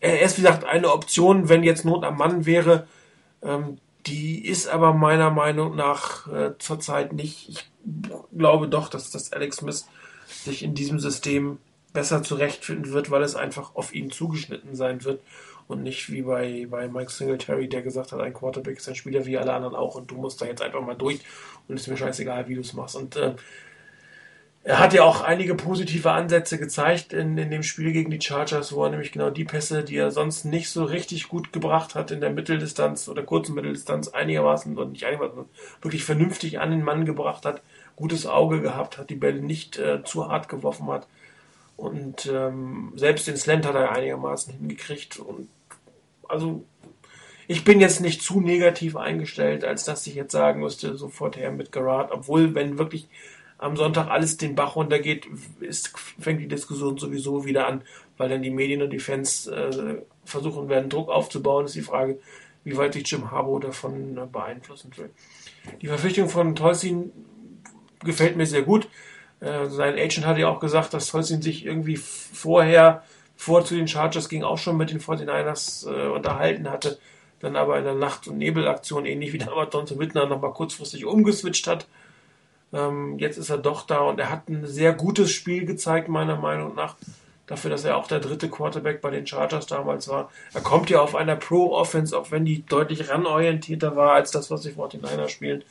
Er 0.00 0.20
ist, 0.22 0.38
wie 0.38 0.42
gesagt, 0.42 0.64
eine 0.64 0.92
Option, 0.92 1.48
wenn 1.48 1.62
jetzt 1.62 1.84
Not 1.84 2.04
am 2.04 2.18
Mann 2.18 2.46
wäre. 2.46 2.86
Ähm, 3.42 3.78
die 4.06 4.46
ist 4.46 4.68
aber 4.68 4.92
meiner 4.92 5.30
Meinung 5.30 5.76
nach 5.76 6.30
äh, 6.30 6.52
zurzeit 6.58 7.12
nicht. 7.12 7.48
Ich 7.48 7.70
glaube 8.36 8.68
doch, 8.68 8.88
dass 8.88 9.10
das 9.10 9.32
Alex 9.32 9.58
Smith 9.58 9.86
sich 10.26 10.62
in 10.62 10.74
diesem 10.74 11.00
System 11.00 11.58
besser 11.92 12.22
zurechtfinden 12.22 12.92
wird, 12.92 13.10
weil 13.10 13.22
es 13.22 13.36
einfach 13.36 13.74
auf 13.74 13.94
ihn 13.94 14.10
zugeschnitten 14.10 14.74
sein 14.74 15.04
wird 15.04 15.20
und 15.68 15.82
nicht 15.82 16.10
wie 16.10 16.22
bei, 16.22 16.66
bei 16.68 16.88
Mike 16.88 17.10
Singletary, 17.10 17.68
der 17.68 17.82
gesagt 17.82 18.12
hat, 18.12 18.20
ein 18.20 18.34
Quarterback 18.34 18.76
ist 18.76 18.88
ein 18.88 18.94
Spieler 18.94 19.24
wie 19.26 19.38
alle 19.38 19.52
anderen 19.52 19.74
auch 19.74 19.94
und 19.94 20.10
du 20.10 20.16
musst 20.16 20.40
da 20.42 20.46
jetzt 20.46 20.60
einfach 20.60 20.82
mal 20.82 20.94
durch 20.94 21.20
und 21.68 21.76
ist 21.76 21.86
mir 21.86 21.96
scheißegal, 21.96 22.48
wie 22.48 22.56
du 22.56 22.60
es 22.60 22.74
machst. 22.74 22.96
Und 22.96 23.16
äh, 23.16 23.34
er 24.64 24.78
hat 24.78 24.94
ja 24.94 25.04
auch 25.04 25.20
einige 25.20 25.54
positive 25.54 26.10
Ansätze 26.10 26.58
gezeigt 26.58 27.12
in, 27.12 27.36
in 27.36 27.50
dem 27.50 27.62
Spiel 27.62 27.92
gegen 27.92 28.10
die 28.10 28.20
Chargers, 28.20 28.72
wo 28.72 28.82
er 28.82 28.90
nämlich 28.90 29.12
genau 29.12 29.28
die 29.28 29.44
Pässe, 29.44 29.84
die 29.84 29.96
er 29.96 30.10
sonst 30.10 30.46
nicht 30.46 30.70
so 30.70 30.84
richtig 30.84 31.28
gut 31.28 31.52
gebracht 31.52 31.94
hat 31.94 32.10
in 32.10 32.22
der 32.22 32.30
Mitteldistanz 32.30 33.06
oder 33.08 33.22
kurzen 33.22 33.54
Mitteldistanz 33.54 34.08
einigermaßen 34.08 34.76
und 34.78 34.92
nicht 34.92 35.04
einigermaßen 35.04 35.44
wirklich 35.82 36.04
vernünftig 36.04 36.60
an 36.60 36.70
den 36.70 36.82
Mann 36.82 37.04
gebracht 37.04 37.44
hat, 37.44 37.60
gutes 37.94 38.26
Auge 38.26 38.62
gehabt 38.62 38.96
hat, 38.96 39.10
die 39.10 39.16
Bälle 39.16 39.42
nicht 39.42 39.78
äh, 39.78 40.02
zu 40.02 40.28
hart 40.28 40.48
geworfen 40.48 40.86
hat. 40.86 41.06
Und 41.76 42.30
ähm, 42.32 42.94
selbst 42.96 43.26
den 43.26 43.36
Slant 43.36 43.66
hat 43.66 43.74
er 43.74 43.92
einigermaßen 43.92 44.54
hingekriegt. 44.54 45.18
Und 45.18 45.48
also 46.26 46.64
ich 47.48 47.64
bin 47.64 47.80
jetzt 47.80 48.00
nicht 48.00 48.22
zu 48.22 48.40
negativ 48.40 48.96
eingestellt, 48.96 49.62
als 49.62 49.84
dass 49.84 50.06
ich 50.06 50.14
jetzt 50.14 50.32
sagen 50.32 50.60
müsste, 50.60 50.96
sofort 50.96 51.36
her 51.36 51.52
mit 51.52 51.70
Gerard. 51.70 52.12
Obwohl, 52.12 52.54
wenn 52.54 52.78
wirklich 52.78 53.08
am 53.64 53.76
Sonntag 53.76 54.08
alles 54.08 54.36
den 54.36 54.54
Bach 54.54 54.76
runtergeht, 54.76 55.26
ist, 55.60 55.92
fängt 56.18 56.40
die 56.40 56.48
Diskussion 56.48 56.98
sowieso 56.98 57.46
wieder 57.46 57.66
an, 57.66 57.82
weil 58.16 58.28
dann 58.28 58.42
die 58.42 58.50
Medien 58.50 58.82
und 58.82 58.90
die 58.90 58.98
Fans 58.98 59.46
äh, 59.46 60.02
versuchen 60.24 60.68
werden, 60.68 60.90
Druck 60.90 61.08
aufzubauen. 61.08 61.64
Ist 61.64 61.74
die 61.74 61.82
Frage, 61.82 62.18
wie 62.64 62.76
weit 62.76 62.92
sich 62.92 63.10
Jim 63.10 63.30
Harbour 63.30 63.60
davon 63.60 64.18
äh, 64.18 64.26
beeinflussen 64.30 64.90
will. 64.96 65.10
Die 65.80 65.86
Verpflichtung 65.86 66.28
von 66.28 66.54
Tolsin 66.54 67.10
gefällt 68.04 68.36
mir 68.36 68.46
sehr 68.46 68.62
gut. 68.62 68.88
Äh, 69.40 69.66
sein 69.66 69.94
Agent 69.94 70.26
hat 70.26 70.36
ja 70.36 70.48
auch 70.48 70.60
gesagt, 70.60 70.92
dass 70.92 71.06
Tolsin 71.06 71.40
sich 71.40 71.64
irgendwie 71.64 71.96
vorher, 71.96 73.02
vor 73.36 73.64
zu 73.64 73.74
den 73.74 73.88
Chargers 73.88 74.28
ging, 74.28 74.44
auch 74.44 74.58
schon 74.58 74.76
mit 74.76 74.90
den 74.90 75.00
49ers 75.00 75.90
äh, 75.90 76.08
unterhalten 76.08 76.70
hatte 76.70 76.98
dann 77.44 77.56
aber 77.56 77.78
in 77.78 77.84
der 77.84 77.94
Nacht- 77.94 78.26
und 78.26 78.38
Nebelaktion, 78.38 79.06
ähnlich 79.06 79.32
wie 79.32 79.38
damals 79.38 79.70
Donson 79.70 79.98
Wittner, 79.98 80.26
nochmal 80.26 80.52
kurzfristig 80.52 81.04
umgeswitcht 81.04 81.66
hat. 81.66 81.86
Ähm, 82.74 83.18
jetzt 83.18 83.38
ist 83.38 83.50
er 83.50 83.58
doch 83.58 83.86
da 83.86 84.00
und 84.00 84.18
er 84.18 84.30
hat 84.30 84.48
ein 84.48 84.66
sehr 84.66 84.92
gutes 84.92 85.30
Spiel 85.30 85.64
gezeigt, 85.64 86.08
meiner 86.08 86.36
Meinung 86.36 86.74
nach. 86.74 86.96
Dafür, 87.46 87.70
dass 87.70 87.84
er 87.84 87.98
auch 87.98 88.08
der 88.08 88.20
dritte 88.20 88.48
Quarterback 88.48 89.02
bei 89.02 89.10
den 89.10 89.26
Chargers 89.26 89.66
damals 89.66 90.08
war. 90.08 90.30
Er 90.54 90.62
kommt 90.62 90.88
ja 90.88 91.00
auf 91.00 91.14
einer 91.14 91.36
Pro-Offense, 91.36 92.16
auch 92.18 92.30
wenn 92.30 92.46
die 92.46 92.64
deutlich 92.66 93.10
ranorientierter 93.10 93.96
war 93.96 94.12
als 94.12 94.30
das, 94.30 94.50
was 94.50 94.62
die 94.62 94.72
49ers 94.72 95.28
spielen. 95.28 95.62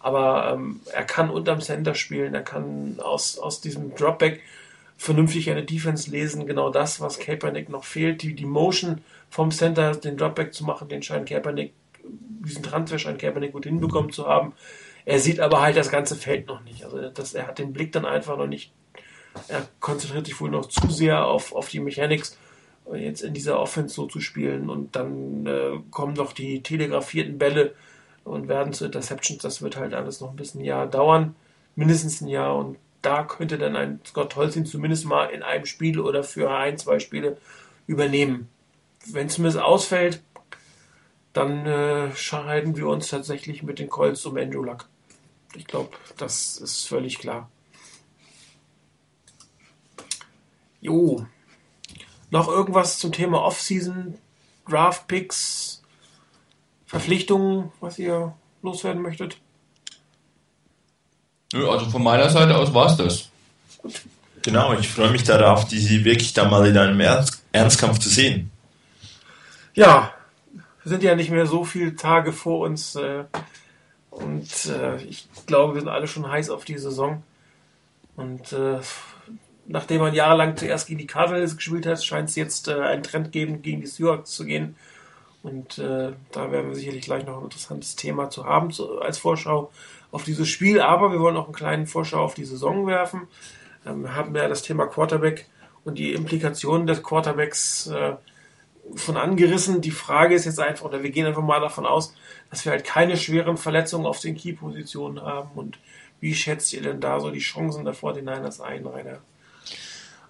Aber 0.00 0.52
ähm, 0.52 0.80
er 0.92 1.04
kann 1.04 1.28
unterm 1.28 1.60
Center 1.60 1.94
spielen, 1.96 2.34
er 2.34 2.42
kann 2.42 3.00
aus, 3.00 3.36
aus 3.36 3.60
diesem 3.60 3.96
Dropback 3.96 4.40
vernünftig 4.96 5.50
eine 5.50 5.64
Defense 5.64 6.08
lesen. 6.08 6.46
Genau 6.46 6.70
das, 6.70 7.00
was 7.00 7.18
Kaepernick 7.18 7.68
noch 7.68 7.84
fehlt. 7.84 8.22
Die, 8.22 8.34
die 8.34 8.46
Motion 8.46 9.02
vom 9.28 9.50
Center 9.50 9.96
den 9.96 10.16
Dropback 10.16 10.54
zu 10.54 10.64
machen, 10.64 10.88
den 10.88 11.02
scheint 11.02 11.28
Kaepernick, 11.28 11.72
diesen 12.04 12.62
Transfer 12.62 12.98
scheint 12.98 13.18
Kaepernick 13.18 13.52
gut 13.52 13.64
hinbekommen 13.64 14.12
zu 14.12 14.26
haben. 14.26 14.52
Er 15.04 15.18
sieht 15.18 15.40
aber 15.40 15.60
halt 15.60 15.76
das 15.76 15.90
ganze 15.90 16.16
Feld 16.16 16.46
noch 16.46 16.62
nicht. 16.62 16.84
Also 16.84 17.08
das, 17.08 17.34
er 17.34 17.46
hat 17.46 17.58
den 17.58 17.72
Blick 17.72 17.92
dann 17.92 18.04
einfach 18.04 18.36
noch 18.36 18.46
nicht. 18.46 18.72
Er 19.48 19.66
konzentriert 19.80 20.26
sich 20.26 20.40
wohl 20.40 20.50
noch 20.50 20.66
zu 20.66 20.90
sehr 20.90 21.26
auf, 21.26 21.54
auf 21.54 21.68
die 21.68 21.80
Mechanics, 21.80 22.36
jetzt 22.92 23.22
in 23.22 23.34
dieser 23.34 23.60
Offense 23.60 23.94
so 23.94 24.06
zu 24.06 24.20
spielen. 24.20 24.68
Und 24.68 24.96
dann 24.96 25.46
äh, 25.46 25.78
kommen 25.90 26.14
noch 26.14 26.32
die 26.32 26.62
telegrafierten 26.62 27.38
Bälle 27.38 27.74
und 28.24 28.48
werden 28.48 28.72
zu 28.72 28.86
Interceptions. 28.86 29.42
Das 29.42 29.62
wird 29.62 29.76
halt 29.76 29.94
alles 29.94 30.20
noch 30.20 30.30
ein 30.30 30.36
bisschen 30.36 30.62
ein 30.62 30.64
Jahr 30.64 30.86
dauern. 30.86 31.36
Mindestens 31.76 32.20
ein 32.20 32.28
Jahr. 32.28 32.56
Und 32.56 32.76
da 33.02 33.22
könnte 33.22 33.58
dann 33.58 33.76
ein 33.76 34.00
Scott 34.06 34.36
Holzin 34.36 34.66
zumindest 34.66 35.06
mal 35.06 35.26
in 35.26 35.42
einem 35.42 35.66
Spiel 35.66 36.00
oder 36.00 36.24
für 36.24 36.50
ein, 36.50 36.78
zwei 36.78 36.98
Spiele 36.98 37.36
übernehmen 37.86 38.48
wenn 39.12 39.28
Smith 39.28 39.56
ausfällt, 39.56 40.22
dann 41.38 41.66
äh, 41.66 42.16
scheiden 42.16 42.76
wir 42.76 42.88
uns 42.88 43.08
tatsächlich 43.08 43.62
mit 43.62 43.78
den 43.78 43.88
Colts 43.88 44.26
um 44.26 44.36
Andrew 44.36 44.62
Luck. 44.62 44.88
Ich 45.54 45.66
glaube, 45.66 45.90
das 46.16 46.56
ist 46.56 46.88
völlig 46.88 47.18
klar. 47.18 47.48
Jo. 50.80 51.26
Noch 52.30 52.48
irgendwas 52.48 52.98
zum 52.98 53.12
Thema 53.12 53.42
Offseason, 53.42 54.18
Draft 54.68 55.06
Picks, 55.06 55.82
Verpflichtungen, 56.86 57.72
was 57.80 57.98
ihr 57.98 58.34
loswerden 58.62 59.00
möchtet? 59.00 59.38
Also 61.54 61.88
von 61.88 62.02
meiner 62.02 62.28
Seite 62.28 62.56
aus 62.56 62.74
war 62.74 62.86
es 62.86 62.96
das. 62.96 63.28
Gut. 63.78 64.02
Genau, 64.42 64.74
ich 64.74 64.88
freue 64.88 65.10
mich 65.10 65.24
darauf, 65.24 65.66
die 65.66 66.04
wirklich 66.04 66.32
da 66.34 66.48
mal 66.48 66.66
in 66.66 66.76
einem 66.76 67.00
Ernstkampf 67.52 67.98
zu 67.98 68.08
sehen 68.08 68.50
ja, 69.78 70.12
sind 70.88 71.02
ja 71.02 71.14
nicht 71.14 71.30
mehr 71.30 71.46
so 71.46 71.64
viele 71.64 71.96
Tage 71.96 72.32
vor 72.32 72.60
uns. 72.60 72.96
Äh, 72.96 73.24
und 74.10 74.66
äh, 74.66 74.96
ich 75.02 75.28
glaube, 75.46 75.74
wir 75.74 75.80
sind 75.80 75.90
alle 75.90 76.08
schon 76.08 76.30
heiß 76.30 76.50
auf 76.50 76.64
die 76.64 76.78
Saison. 76.78 77.22
Und 78.16 78.52
äh, 78.52 78.80
nachdem 79.66 80.00
man 80.00 80.14
jahrelang 80.14 80.56
zuerst 80.56 80.88
gegen 80.88 80.98
die 80.98 81.06
Cardinals 81.06 81.56
gespielt 81.56 81.86
hat, 81.86 82.02
scheint 82.02 82.28
es 82.28 82.36
jetzt 82.36 82.68
äh, 82.68 82.80
einen 82.80 83.02
Trend 83.02 83.30
geben, 83.32 83.62
gegen 83.62 83.80
die 83.80 83.86
Seahawks 83.86 84.32
zu 84.32 84.44
gehen. 84.44 84.76
Und 85.42 85.78
äh, 85.78 86.12
da 86.32 86.50
werden 86.50 86.68
wir 86.68 86.74
sicherlich 86.74 87.04
gleich 87.04 87.24
noch 87.24 87.38
ein 87.38 87.44
interessantes 87.44 87.94
Thema 87.94 88.28
zu 88.28 88.44
haben 88.44 88.72
zu, 88.72 89.00
als 89.00 89.18
Vorschau 89.18 89.70
auf 90.10 90.24
dieses 90.24 90.48
Spiel. 90.48 90.80
Aber 90.80 91.12
wir 91.12 91.20
wollen 91.20 91.36
auch 91.36 91.44
einen 91.44 91.54
kleinen 91.54 91.86
Vorschau 91.86 92.24
auf 92.24 92.34
die 92.34 92.44
Saison 92.44 92.86
werfen. 92.86 93.28
Ähm, 93.86 94.02
wir 94.02 94.16
haben 94.16 94.34
ja 94.34 94.48
das 94.48 94.62
Thema 94.62 94.86
Quarterback 94.86 95.46
und 95.84 95.98
die 95.98 96.12
Implikationen 96.12 96.86
des 96.86 97.02
Quarterbacks 97.02 97.86
äh, 97.86 98.16
schon 98.96 99.16
angerissen. 99.16 99.80
Die 99.80 99.90
Frage 99.90 100.34
ist 100.34 100.44
jetzt 100.44 100.60
einfach, 100.60 100.84
oder 100.84 101.02
wir 101.02 101.10
gehen 101.10 101.26
einfach 101.26 101.42
mal 101.42 101.60
davon 101.60 101.86
aus, 101.86 102.14
dass 102.50 102.64
wir 102.64 102.72
halt 102.72 102.84
keine 102.84 103.16
schweren 103.16 103.56
Verletzungen 103.56 104.06
auf 104.06 104.20
den 104.20 104.36
Key-Positionen 104.36 105.20
haben. 105.20 105.50
Und 105.54 105.78
wie 106.20 106.34
schätzt 106.34 106.72
ihr 106.72 106.82
denn 106.82 107.00
da 107.00 107.20
so 107.20 107.30
die 107.30 107.38
Chancen 107.38 107.84
davor, 107.84 108.12
den 108.12 108.24
Niners 108.24 108.60
ein, 108.60 108.86
Rainer? 108.86 109.18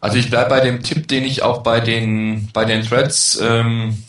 Also 0.01 0.17
ich 0.17 0.31
bleibe 0.31 0.51
bei 0.51 0.61
dem 0.61 0.83
Tipp, 0.83 1.09
den 1.09 1.25
ich 1.25 1.43
auch 1.43 1.63
bei 1.63 1.81
den, 1.81 2.51
bei 2.53 2.65
den 2.65 2.83
Threads, 2.83 3.41
ähm, 3.41 4.03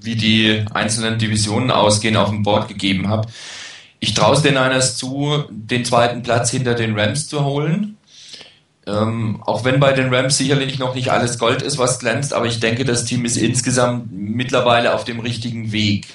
wie 0.00 0.16
die 0.16 0.64
einzelnen 0.72 1.18
Divisionen 1.18 1.70
ausgehen, 1.70 2.16
auf 2.16 2.30
dem 2.30 2.42
Board 2.42 2.68
gegeben 2.68 3.08
habe. 3.08 3.28
Ich 4.00 4.14
traue 4.14 4.34
es 4.34 4.42
den 4.42 4.54
Niners 4.54 4.96
zu, 4.96 5.44
den 5.50 5.84
zweiten 5.84 6.22
Platz 6.22 6.50
hinter 6.50 6.74
den 6.74 6.98
Rams 6.98 7.28
zu 7.28 7.44
holen. 7.44 7.98
Ähm, 8.90 9.40
auch 9.46 9.64
wenn 9.64 9.78
bei 9.78 9.92
den 9.92 10.12
Rams 10.12 10.36
sicherlich 10.36 10.78
noch 10.78 10.94
nicht 10.94 11.10
alles 11.10 11.38
Gold 11.38 11.62
ist, 11.62 11.78
was 11.78 12.00
glänzt, 12.00 12.34
aber 12.34 12.46
ich 12.46 12.58
denke, 12.60 12.84
das 12.84 13.04
Team 13.04 13.24
ist 13.24 13.36
insgesamt 13.36 14.10
mittlerweile 14.10 14.94
auf 14.94 15.04
dem 15.04 15.20
richtigen 15.20 15.70
Weg. 15.70 16.06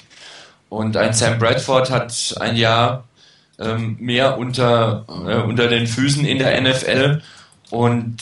Und 0.68 0.96
ein 0.96 1.14
Sam 1.14 1.38
Bradford 1.38 1.90
hat 1.90 2.36
ein 2.40 2.56
Jahr 2.56 3.04
ähm, 3.58 3.96
mehr 3.98 4.36
unter, 4.36 5.06
äh, 5.08 5.36
unter 5.36 5.68
den 5.68 5.86
Füßen 5.86 6.24
in 6.26 6.38
der 6.38 6.60
NFL 6.60 7.22
und 7.70 8.16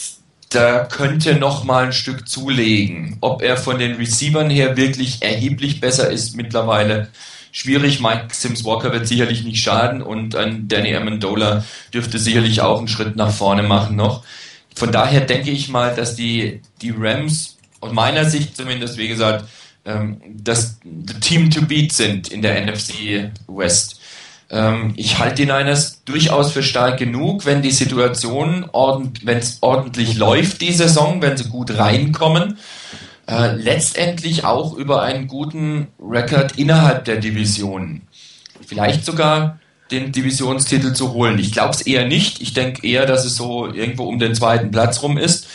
da 0.51 0.85
könnte 0.85 1.35
noch 1.35 1.65
mal 1.65 1.87
ein 1.87 1.93
Stück 1.93 2.29
zulegen. 2.29 3.17
Ob 3.21 3.43
er 3.43 3.57
von 3.57 3.79
den 3.79 3.97
Receivern 3.97 4.51
her 4.51 4.77
wirklich 4.77 5.23
erheblich 5.23 5.81
besser 5.81 6.11
ist 6.11 6.37
mittlerweile, 6.37 7.09
schwierig. 7.55 8.01
Mike 8.01 8.27
Sims 8.33 8.65
Walker 8.65 8.93
wird 8.93 9.07
sicherlich 9.07 9.45
nicht 9.45 9.63
schaden 9.63 10.03
und 10.03 10.35
ein 10.35 10.69
Danny 10.69 10.95
Amendola 10.95 11.65
dürfte 11.95 12.19
sicherlich 12.19 12.61
auch 12.61 12.79
einen 12.79 12.89
Schritt 12.89 13.17
nach 13.17 13.31
vorne 13.31 13.63
machen 13.63 13.97
noch. 13.97 14.25
Von 14.75 14.91
daher 14.91 15.21
denke 15.21 15.53
ich 15.53 15.69
mal, 15.69 15.95
dass 15.95 16.17
die, 16.17 16.61
die 16.83 16.93
Rams 16.95 17.57
aus 17.81 17.93
meiner 17.93 18.25
Sicht 18.25 18.57
zumindest, 18.57 18.99
wie 18.99 19.07
gesagt, 19.07 19.45
ähm, 19.85 20.21
das 20.27 20.79
Team 21.21 21.51
to 21.51 21.63
beat 21.63 21.93
sind 21.93 22.29
in 22.29 22.43
der 22.43 22.61
NFC 22.67 23.31
West. 23.47 24.01
Ähm, 24.51 24.93
ich 24.97 25.21
halte 25.21 25.37
die 25.37 25.47
Niners 25.47 26.03
durchaus 26.05 26.51
für 26.51 26.63
stark 26.65 26.99
genug, 26.99 27.47
wenn 27.47 27.63
die 27.63 27.71
Situation, 27.71 28.69
ordent, 28.73 29.25
wenn 29.25 29.41
ordentlich 29.61 30.17
läuft 30.17 30.61
die 30.61 30.73
Saison, 30.73 31.23
wenn 31.23 31.37
sie 31.37 31.49
gut 31.49 31.79
reinkommen. 31.79 32.59
Äh, 33.27 33.57
letztendlich 33.57 34.45
auch 34.45 34.75
über 34.75 35.03
einen 35.03 35.29
guten 35.29 35.89
Rekord 35.99 36.59
innerhalb 36.59 37.07
der 37.07 37.17
Division. 37.17 38.03
Vielleicht 38.67 39.05
sogar 39.07 39.59
den 39.91 40.13
Divisionstitel 40.13 40.93
zu 40.93 41.13
holen. 41.13 41.39
Ich 41.39 41.53
glaube 41.53 41.75
es 41.75 41.83
eher 41.83 42.07
nicht. 42.07 42.43
Ich 42.43 42.53
denke 42.53 42.87
eher, 42.87 43.07
dass 43.07 43.25
es 43.25 43.37
so 43.37 43.73
irgendwo 43.73 44.05
um 44.05 44.19
den 44.19 44.35
zweiten 44.35 44.71
Platz 44.71 45.03
rum 45.03 45.17
ist. 45.17 45.47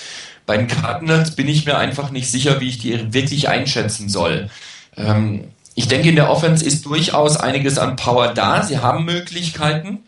Bei 0.48 0.58
den 0.58 0.68
Cardinals 0.68 1.36
bin 1.36 1.48
ich 1.48 1.66
mir 1.66 1.78
einfach 1.78 2.10
nicht 2.10 2.32
sicher, 2.32 2.60
wie 2.60 2.70
ich 2.70 2.80
die 2.80 3.14
wirklich 3.14 3.50
einschätzen 3.50 4.10
soll. 4.10 4.50
Ähm, 4.98 5.46
ich 5.76 5.88
denke, 5.88 6.10
in 6.10 6.16
der 6.16 6.32
Offense 6.32 6.66
ist 6.66 6.86
durchaus 6.86 7.38
einiges 7.38 7.78
an 7.78 7.96
Power 7.96 8.34
da. 8.34 8.64
Sie 8.64 8.80
haben 8.80 9.06
Möglichkeiten. 9.06 10.00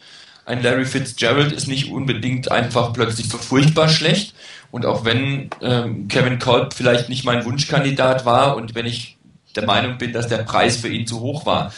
Ein 0.45 0.63
Larry 0.63 0.85
Fitzgerald 0.85 1.51
ist 1.51 1.67
nicht 1.67 1.91
unbedingt 1.91 2.51
einfach 2.51 2.91
plötzlich 2.91 3.29
so 3.29 3.37
furchtbar 3.37 3.87
schlecht. 3.87 4.33
Und 4.71 4.85
auch 4.85 5.05
wenn 5.05 5.49
ähm, 5.61 6.07
Kevin 6.07 6.39
Kolb 6.39 6.73
vielleicht 6.73 7.09
nicht 7.09 7.25
mein 7.25 7.45
Wunschkandidat 7.45 8.25
war 8.25 8.55
und 8.55 8.73
wenn 8.73 8.85
ich 8.85 9.17
der 9.55 9.65
Meinung 9.65 9.97
bin, 9.97 10.13
dass 10.13 10.27
der 10.27 10.37
Preis 10.37 10.77
für 10.77 10.87
ihn 10.87 11.05
zu 11.05 11.19
hoch 11.19 11.45
war, 11.45 11.73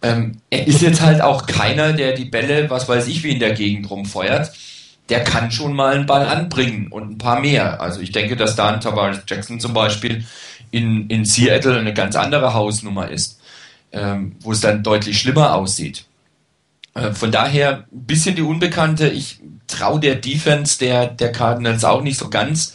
ähm, 0.00 0.40
er 0.48 0.66
ist 0.66 0.80
jetzt 0.80 1.02
halt 1.02 1.20
auch 1.20 1.46
keiner, 1.46 1.92
der 1.92 2.12
die 2.12 2.24
Bälle, 2.24 2.70
was 2.70 2.88
weiß 2.88 3.08
ich, 3.08 3.22
wie 3.22 3.32
in 3.32 3.40
der 3.40 3.52
Gegend 3.52 3.90
rumfeuert. 3.90 4.52
Der 5.08 5.24
kann 5.24 5.50
schon 5.50 5.74
mal 5.74 5.94
einen 5.94 6.06
Ball 6.06 6.26
anbringen 6.26 6.88
und 6.88 7.10
ein 7.10 7.18
paar 7.18 7.40
mehr. 7.40 7.80
Also 7.80 8.00
ich 8.00 8.12
denke, 8.12 8.36
dass 8.36 8.56
da 8.56 8.68
ein 8.68 8.80
Tavares 8.80 9.22
Jackson 9.26 9.58
zum 9.58 9.72
Beispiel 9.72 10.24
in, 10.70 11.08
in 11.08 11.24
Seattle 11.24 11.78
eine 11.78 11.94
ganz 11.94 12.14
andere 12.14 12.54
Hausnummer 12.54 13.10
ist 13.10 13.38
ähm, 13.92 14.36
wo 14.40 14.52
es 14.52 14.60
dann 14.60 14.82
deutlich 14.82 15.20
schlimmer 15.20 15.54
aussieht. 15.54 16.04
Äh, 16.98 17.14
von 17.14 17.32
daher 17.32 17.84
ein 17.92 18.06
bisschen 18.06 18.36
die 18.36 18.42
Unbekannte. 18.42 19.08
Ich 19.08 19.40
traue 19.66 20.00
der 20.00 20.16
Defense 20.16 20.78
der, 20.78 21.06
der 21.06 21.32
Cardinals 21.32 21.84
auch 21.84 22.02
nicht 22.02 22.18
so 22.18 22.28
ganz. 22.30 22.74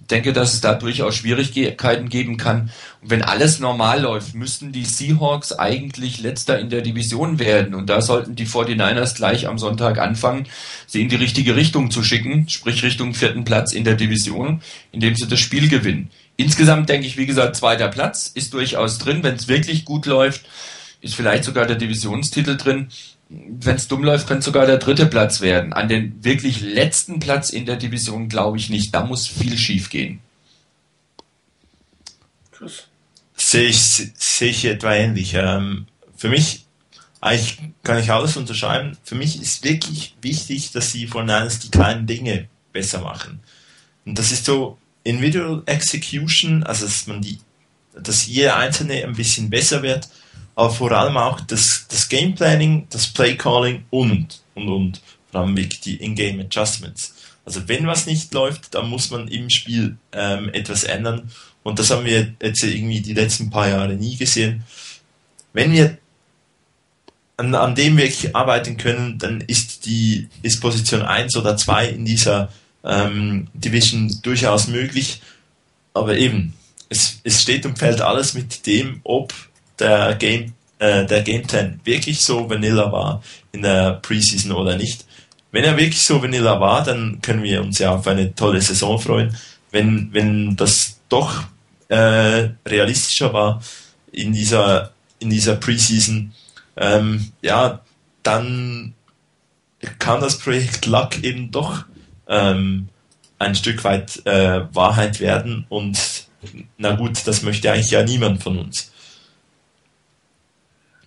Ich 0.00 0.06
denke, 0.06 0.32
dass 0.32 0.54
es 0.54 0.60
da 0.60 0.74
durchaus 0.74 1.14
Schwierigkeiten 1.14 2.08
geben 2.08 2.36
kann. 2.36 2.72
Und 3.00 3.10
wenn 3.10 3.22
alles 3.22 3.60
normal 3.60 4.00
läuft, 4.02 4.34
müssten 4.34 4.72
die 4.72 4.84
Seahawks 4.84 5.52
eigentlich 5.52 6.20
letzter 6.20 6.58
in 6.58 6.68
der 6.68 6.82
Division 6.82 7.38
werden. 7.38 7.74
Und 7.74 7.88
da 7.88 8.02
sollten 8.02 8.34
die 8.34 8.46
49ers 8.46 9.14
gleich 9.14 9.46
am 9.46 9.56
Sonntag 9.56 9.98
anfangen, 9.98 10.46
sie 10.86 11.00
in 11.00 11.08
die 11.08 11.16
richtige 11.16 11.54
Richtung 11.54 11.92
zu 11.92 12.02
schicken, 12.02 12.48
sprich 12.48 12.82
Richtung 12.82 13.14
vierten 13.14 13.44
Platz 13.44 13.72
in 13.72 13.84
der 13.84 13.94
Division, 13.94 14.62
indem 14.90 15.14
sie 15.14 15.28
das 15.28 15.38
Spiel 15.38 15.68
gewinnen. 15.68 16.10
Insgesamt 16.36 16.88
denke 16.88 17.06
ich, 17.06 17.16
wie 17.16 17.26
gesagt, 17.26 17.54
zweiter 17.54 17.88
Platz 17.88 18.32
ist 18.34 18.52
durchaus 18.52 18.98
drin. 18.98 19.22
Wenn 19.22 19.36
es 19.36 19.46
wirklich 19.46 19.84
gut 19.84 20.06
läuft, 20.06 20.44
ist 21.02 21.14
vielleicht 21.14 21.44
sogar 21.44 21.66
der 21.66 21.76
Divisionstitel 21.76 22.56
drin. 22.56 22.88
Wenn 23.30 23.76
es 23.76 23.86
dumm 23.86 24.02
läuft, 24.02 24.26
könnte 24.26 24.44
sogar 24.44 24.66
der 24.66 24.78
dritte 24.78 25.06
Platz 25.06 25.40
werden. 25.40 25.72
An 25.72 25.88
den 25.88 26.24
wirklich 26.24 26.60
letzten 26.60 27.20
Platz 27.20 27.50
in 27.50 27.64
der 27.64 27.76
Division 27.76 28.28
glaube 28.28 28.58
ich 28.58 28.70
nicht. 28.70 28.92
Da 28.92 29.04
muss 29.04 29.28
viel 29.28 29.56
schief 29.56 29.88
gehen. 29.88 30.20
Sehe 33.36 33.68
ich, 33.68 33.80
sehe 33.80 34.50
ich 34.50 34.64
etwa 34.64 34.94
ähnlich. 34.94 35.34
Ähm, 35.34 35.86
für 36.16 36.28
mich, 36.28 36.66
eigentlich 37.20 37.58
kann 37.84 37.98
ich 37.98 38.10
alles 38.10 38.36
unterschreiben. 38.36 38.98
Für 39.04 39.14
mich 39.14 39.40
ist 39.40 39.62
wirklich 39.62 40.16
wichtig, 40.20 40.72
dass 40.72 40.90
sie 40.90 41.06
von 41.06 41.30
eines 41.30 41.60
die 41.60 41.70
kleinen 41.70 42.06
Dinge 42.06 42.48
besser 42.72 43.00
machen. 43.00 43.40
Und 44.04 44.18
das 44.18 44.32
ist 44.32 44.44
so, 44.44 44.76
Individual 45.04 45.62
Execution, 45.66 46.62
also 46.62 46.84
dass 46.84 47.06
man 47.06 47.22
die, 47.22 47.38
dass 47.94 48.26
jeder 48.26 48.56
einzelne 48.56 49.04
ein 49.04 49.14
bisschen 49.14 49.50
besser 49.50 49.82
wird, 49.82 50.08
aber 50.60 50.70
vor 50.70 50.92
allem 50.92 51.16
auch 51.16 51.40
das, 51.40 51.86
das 51.88 52.10
Game 52.10 52.34
Planning, 52.34 52.86
das 52.90 53.06
Play 53.06 53.34
Calling 53.34 53.84
und, 53.88 54.42
und, 54.54 54.68
und, 54.68 55.00
vor 55.32 55.40
allem 55.40 55.56
die 55.56 55.96
In-Game 55.96 56.38
Adjustments. 56.38 57.14
Also 57.46 57.66
wenn 57.66 57.86
was 57.86 58.04
nicht 58.04 58.34
läuft, 58.34 58.74
dann 58.74 58.90
muss 58.90 59.10
man 59.10 59.26
im 59.28 59.48
Spiel 59.48 59.96
ähm, 60.12 60.50
etwas 60.52 60.84
ändern 60.84 61.30
und 61.62 61.78
das 61.78 61.88
haben 61.88 62.04
wir 62.04 62.34
jetzt 62.42 62.62
irgendwie 62.62 63.00
die 63.00 63.14
letzten 63.14 63.48
paar 63.48 63.68
Jahre 63.68 63.94
nie 63.94 64.18
gesehen. 64.18 64.64
Wenn 65.54 65.72
wir 65.72 65.96
an, 67.38 67.54
an 67.54 67.74
dem 67.74 67.96
wirklich 67.96 68.36
arbeiten 68.36 68.76
können, 68.76 69.18
dann 69.18 69.40
ist 69.40 69.86
die 69.86 70.28
ist 70.42 70.60
Position 70.60 71.00
1 71.00 71.38
oder 71.38 71.56
2 71.56 71.88
in 71.88 72.04
dieser 72.04 72.52
ähm, 72.84 73.48
Division 73.54 74.14
durchaus 74.20 74.68
möglich. 74.68 75.22
Aber 75.94 76.18
eben, 76.18 76.52
es, 76.90 77.18
es 77.24 77.40
steht 77.40 77.64
und 77.64 77.78
fällt 77.78 78.02
alles 78.02 78.34
mit 78.34 78.66
dem, 78.66 79.00
ob 79.04 79.32
der 79.80 80.14
Game, 80.14 80.52
äh, 80.78 81.04
der 81.06 81.22
Game 81.22 81.42
Plan 81.42 81.80
wirklich 81.84 82.20
so 82.20 82.48
vanilla 82.48 82.90
war 82.92 83.22
in 83.52 83.62
der 83.62 83.94
Preseason 83.94 84.52
oder 84.52 84.76
nicht. 84.76 85.06
Wenn 85.52 85.64
er 85.64 85.76
wirklich 85.76 86.02
so 86.02 86.22
vanilla 86.22 86.60
war, 86.60 86.84
dann 86.84 87.20
können 87.22 87.42
wir 87.42 87.60
uns 87.60 87.78
ja 87.78 87.94
auf 87.94 88.06
eine 88.06 88.34
tolle 88.34 88.60
Saison 88.60 88.98
freuen. 88.98 89.36
Wenn, 89.70 90.12
wenn 90.12 90.56
das 90.56 91.00
doch 91.08 91.44
äh, 91.88 92.50
realistischer 92.66 93.32
war 93.32 93.62
in 94.12 94.32
dieser, 94.32 94.92
in 95.18 95.30
dieser 95.30 95.56
Preseason, 95.56 96.32
ähm, 96.76 97.32
ja, 97.42 97.80
dann 98.22 98.94
kann 99.98 100.20
das 100.20 100.38
Projekt 100.38 100.86
Luck 100.86 101.22
eben 101.22 101.50
doch 101.50 101.84
ähm, 102.28 102.88
ein 103.38 103.54
Stück 103.54 103.82
weit 103.84 104.24
äh, 104.26 104.62
Wahrheit 104.74 105.20
werden 105.20 105.66
und 105.68 105.98
na 106.78 106.92
gut, 106.92 107.26
das 107.26 107.42
möchte 107.42 107.70
eigentlich 107.72 107.90
ja 107.90 108.02
niemand 108.02 108.42
von 108.42 108.58
uns. 108.58 108.92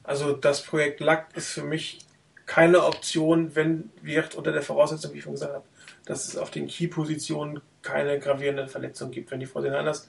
Also 0.03 0.33
das 0.33 0.63
Projekt 0.63 0.99
Luck 0.99 1.25
ist 1.35 1.49
für 1.49 1.63
mich 1.63 1.99
keine 2.45 2.83
Option, 2.83 3.55
wenn 3.55 3.89
wird 4.01 4.35
unter 4.35 4.51
der 4.51 4.61
Voraussetzung, 4.61 5.13
wie 5.13 5.19
ich 5.19 5.23
schon 5.23 5.33
gesagt 5.33 5.53
habe, 5.53 5.65
dass 6.05 6.27
es 6.27 6.37
auf 6.37 6.51
den 6.51 6.67
Key-Positionen 6.67 7.61
keine 7.81 8.19
gravierenden 8.19 8.67
Verletzungen 8.67 9.11
gibt. 9.11 9.31
Wenn 9.31 9.39
die 9.39 9.47
49ers 9.47 10.07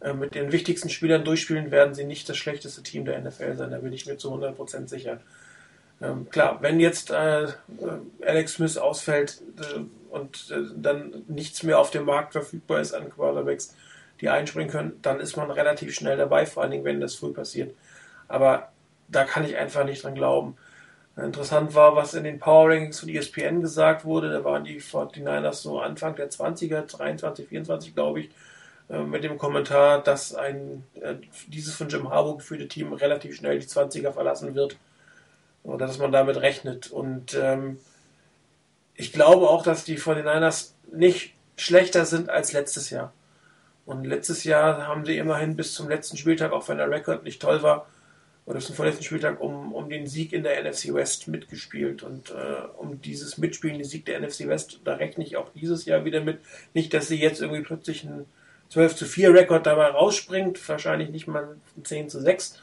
äh, 0.00 0.12
mit 0.12 0.34
den 0.34 0.52
wichtigsten 0.52 0.90
Spielern 0.90 1.24
durchspielen, 1.24 1.70
werden 1.70 1.94
sie 1.94 2.04
nicht 2.04 2.28
das 2.28 2.36
schlechteste 2.36 2.82
Team 2.82 3.04
der 3.04 3.18
NFL 3.20 3.56
sein. 3.56 3.70
Da 3.70 3.78
bin 3.78 3.92
ich 3.92 4.06
mir 4.06 4.18
zu 4.18 4.32
100% 4.32 4.88
sicher. 4.88 5.20
Ähm, 6.02 6.28
klar, 6.28 6.58
wenn 6.60 6.80
jetzt 6.80 7.10
äh, 7.10 7.44
äh, 7.44 7.50
Alex 8.26 8.54
Smith 8.54 8.76
ausfällt, 8.76 9.40
äh, 9.58 9.80
und 10.12 10.50
äh, 10.50 10.62
dann 10.76 11.24
nichts 11.26 11.62
mehr 11.62 11.78
auf 11.78 11.90
dem 11.90 12.04
Markt 12.04 12.32
verfügbar 12.32 12.80
ist 12.80 12.92
an 12.92 13.10
Quarterbacks, 13.10 13.74
die 14.20 14.28
einspringen 14.28 14.70
können, 14.70 14.98
dann 15.02 15.20
ist 15.20 15.36
man 15.36 15.50
relativ 15.50 15.94
schnell 15.94 16.16
dabei, 16.16 16.46
vor 16.46 16.62
allen 16.62 16.72
Dingen, 16.72 16.84
wenn 16.84 17.00
das 17.00 17.14
früh 17.14 17.32
passiert. 17.32 17.74
Aber 18.28 18.71
da 19.12 19.24
kann 19.24 19.44
ich 19.44 19.56
einfach 19.56 19.84
nicht 19.84 20.02
dran 20.02 20.14
glauben. 20.14 20.56
Interessant 21.16 21.74
war, 21.74 21.94
was 21.94 22.14
in 22.14 22.24
den 22.24 22.38
Power 22.38 22.70
Rankings 22.70 23.00
von 23.00 23.08
ESPN 23.10 23.60
gesagt 23.60 24.04
wurde. 24.04 24.30
Da 24.30 24.44
waren 24.44 24.64
die 24.64 24.80
49ers 24.80 25.54
so 25.54 25.78
Anfang 25.78 26.16
der 26.16 26.30
20er, 26.30 26.82
23, 26.82 27.48
24, 27.48 27.94
glaube 27.94 28.20
ich, 28.20 28.30
äh, 28.88 29.02
mit 29.02 29.22
dem 29.22 29.36
Kommentar, 29.36 30.02
dass 30.02 30.34
ein 30.34 30.84
äh, 31.00 31.16
dieses 31.48 31.74
von 31.74 31.90
Jim 31.90 32.08
Harbaugh 32.08 32.38
geführte 32.38 32.66
Team 32.66 32.94
relativ 32.94 33.36
schnell 33.36 33.58
die 33.58 33.66
20er 33.66 34.12
verlassen 34.12 34.54
wird. 34.54 34.76
Oder 35.64 35.86
dass 35.86 35.98
man 35.98 36.12
damit 36.12 36.38
rechnet. 36.38 36.90
Und 36.90 37.34
ähm, 37.34 37.78
ich 38.94 39.12
glaube 39.12 39.48
auch, 39.48 39.62
dass 39.62 39.84
die 39.84 39.98
49ers 39.98 40.70
nicht 40.90 41.34
schlechter 41.56 42.06
sind 42.06 42.30
als 42.30 42.52
letztes 42.52 42.88
Jahr. 42.88 43.12
Und 43.84 44.04
letztes 44.04 44.44
Jahr 44.44 44.86
haben 44.86 45.04
sie 45.04 45.18
immerhin 45.18 45.56
bis 45.56 45.74
zum 45.74 45.88
letzten 45.88 46.16
Spieltag, 46.16 46.52
auch 46.52 46.68
wenn 46.68 46.78
der 46.78 46.90
Rekord 46.90 47.24
nicht 47.24 47.42
toll 47.42 47.62
war, 47.62 47.86
oder 48.44 48.56
bis 48.56 48.66
zum 48.66 48.74
vorletzten 48.74 49.04
Spieltag 49.04 49.40
um, 49.40 49.72
um 49.72 49.88
den 49.88 50.06
Sieg 50.06 50.32
in 50.32 50.42
der 50.42 50.62
NFC 50.62 50.92
West 50.92 51.28
mitgespielt. 51.28 52.02
Und 52.02 52.30
äh, 52.30 52.66
um 52.76 53.00
dieses 53.00 53.38
Mitspielen, 53.38 53.78
den 53.78 53.86
Sieg 53.86 54.04
der 54.04 54.20
NFC 54.20 54.48
West, 54.48 54.80
da 54.84 54.94
rechne 54.94 55.24
ich 55.24 55.36
auch 55.36 55.50
dieses 55.54 55.84
Jahr 55.84 56.04
wieder 56.04 56.20
mit. 56.20 56.38
Nicht, 56.74 56.92
dass 56.92 57.08
sie 57.08 57.20
jetzt 57.20 57.40
irgendwie 57.40 57.62
plötzlich 57.62 58.04
einen 58.04 58.26
12 58.70 58.96
zu 58.96 59.04
4 59.04 59.34
Rekord 59.34 59.66
dabei 59.66 59.88
rausspringt, 59.88 60.66
wahrscheinlich 60.68 61.10
nicht 61.10 61.28
mal 61.28 61.56
ein 61.76 61.84
10 61.84 62.08
zu 62.08 62.20
6, 62.20 62.60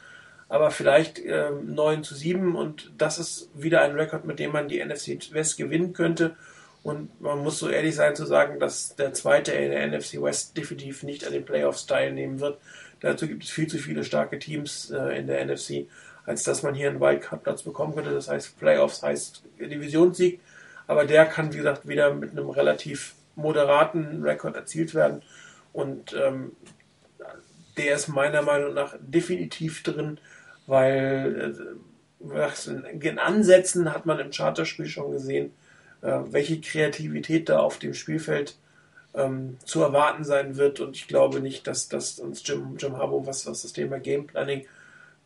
aber 0.48 0.72
vielleicht 0.72 1.20
äh, 1.20 1.50
9 1.50 2.02
zu 2.02 2.16
7 2.16 2.56
und 2.56 2.92
das 2.98 3.20
ist 3.20 3.48
wieder 3.54 3.82
ein 3.82 3.92
Rekord, 3.92 4.24
mit 4.24 4.40
dem 4.40 4.50
man 4.50 4.68
die 4.68 4.84
NFC 4.84 5.32
West 5.32 5.56
gewinnen 5.56 5.92
könnte. 5.92 6.34
Und 6.82 7.20
man 7.20 7.38
muss 7.42 7.58
so 7.58 7.68
ehrlich 7.68 7.94
sein 7.94 8.16
zu 8.16 8.24
sagen, 8.26 8.58
dass 8.58 8.96
der 8.96 9.12
zweite 9.12 9.52
in 9.52 9.70
der 9.70 9.86
NFC 9.86 10.20
West 10.20 10.56
definitiv 10.56 11.02
nicht 11.04 11.26
an 11.26 11.32
den 11.32 11.44
Playoffs 11.44 11.86
teilnehmen 11.86 12.40
wird. 12.40 12.58
Dazu 13.00 13.26
gibt 13.26 13.44
es 13.44 13.50
viel 13.50 13.66
zu 13.66 13.78
viele 13.78 14.04
starke 14.04 14.38
Teams 14.38 14.90
äh, 14.90 15.18
in 15.18 15.26
der 15.26 15.44
NFC, 15.44 15.86
als 16.26 16.44
dass 16.44 16.62
man 16.62 16.74
hier 16.74 16.88
einen 16.88 17.00
Wildcard-Platz 17.00 17.62
bekommen 17.62 17.94
könnte. 17.94 18.12
Das 18.12 18.28
heißt, 18.28 18.58
Playoffs 18.58 19.02
heißt 19.02 19.42
Divisionssieg, 19.58 20.40
aber 20.86 21.04
der 21.04 21.26
kann, 21.26 21.52
wie 21.52 21.58
gesagt, 21.58 21.88
wieder 21.88 22.14
mit 22.14 22.32
einem 22.32 22.50
relativ 22.50 23.14
moderaten 23.36 24.22
Rekord 24.22 24.56
erzielt 24.56 24.94
werden. 24.94 25.22
Und 25.72 26.14
ähm, 26.14 26.52
der 27.76 27.94
ist 27.94 28.08
meiner 28.08 28.42
Meinung 28.42 28.74
nach 28.74 28.94
definitiv 29.00 29.82
drin, 29.82 30.18
weil 30.66 31.54
äh, 32.20 33.08
in 33.08 33.18
Ansätzen 33.18 33.92
hat 33.92 34.04
man 34.04 34.18
im 34.18 34.30
Charterspiel 34.30 34.86
schon 34.86 35.12
gesehen, 35.12 35.52
äh, 36.02 36.18
welche 36.26 36.60
Kreativität 36.60 37.48
da 37.48 37.60
auf 37.60 37.78
dem 37.78 37.94
Spielfeld 37.94 38.56
ähm, 39.14 39.58
zu 39.64 39.82
erwarten 39.82 40.24
sein 40.24 40.56
wird. 40.56 40.80
Und 40.80 40.96
ich 40.96 41.08
glaube 41.08 41.40
nicht, 41.40 41.66
dass, 41.66 41.88
dass 41.88 42.18
uns 42.18 42.46
Jim, 42.46 42.76
Jim 42.78 42.96
Harbaugh, 42.96 43.26
was, 43.26 43.46
was 43.46 43.62
das 43.62 43.72
Thema 43.72 43.98
Game 43.98 44.26
Planning, 44.26 44.66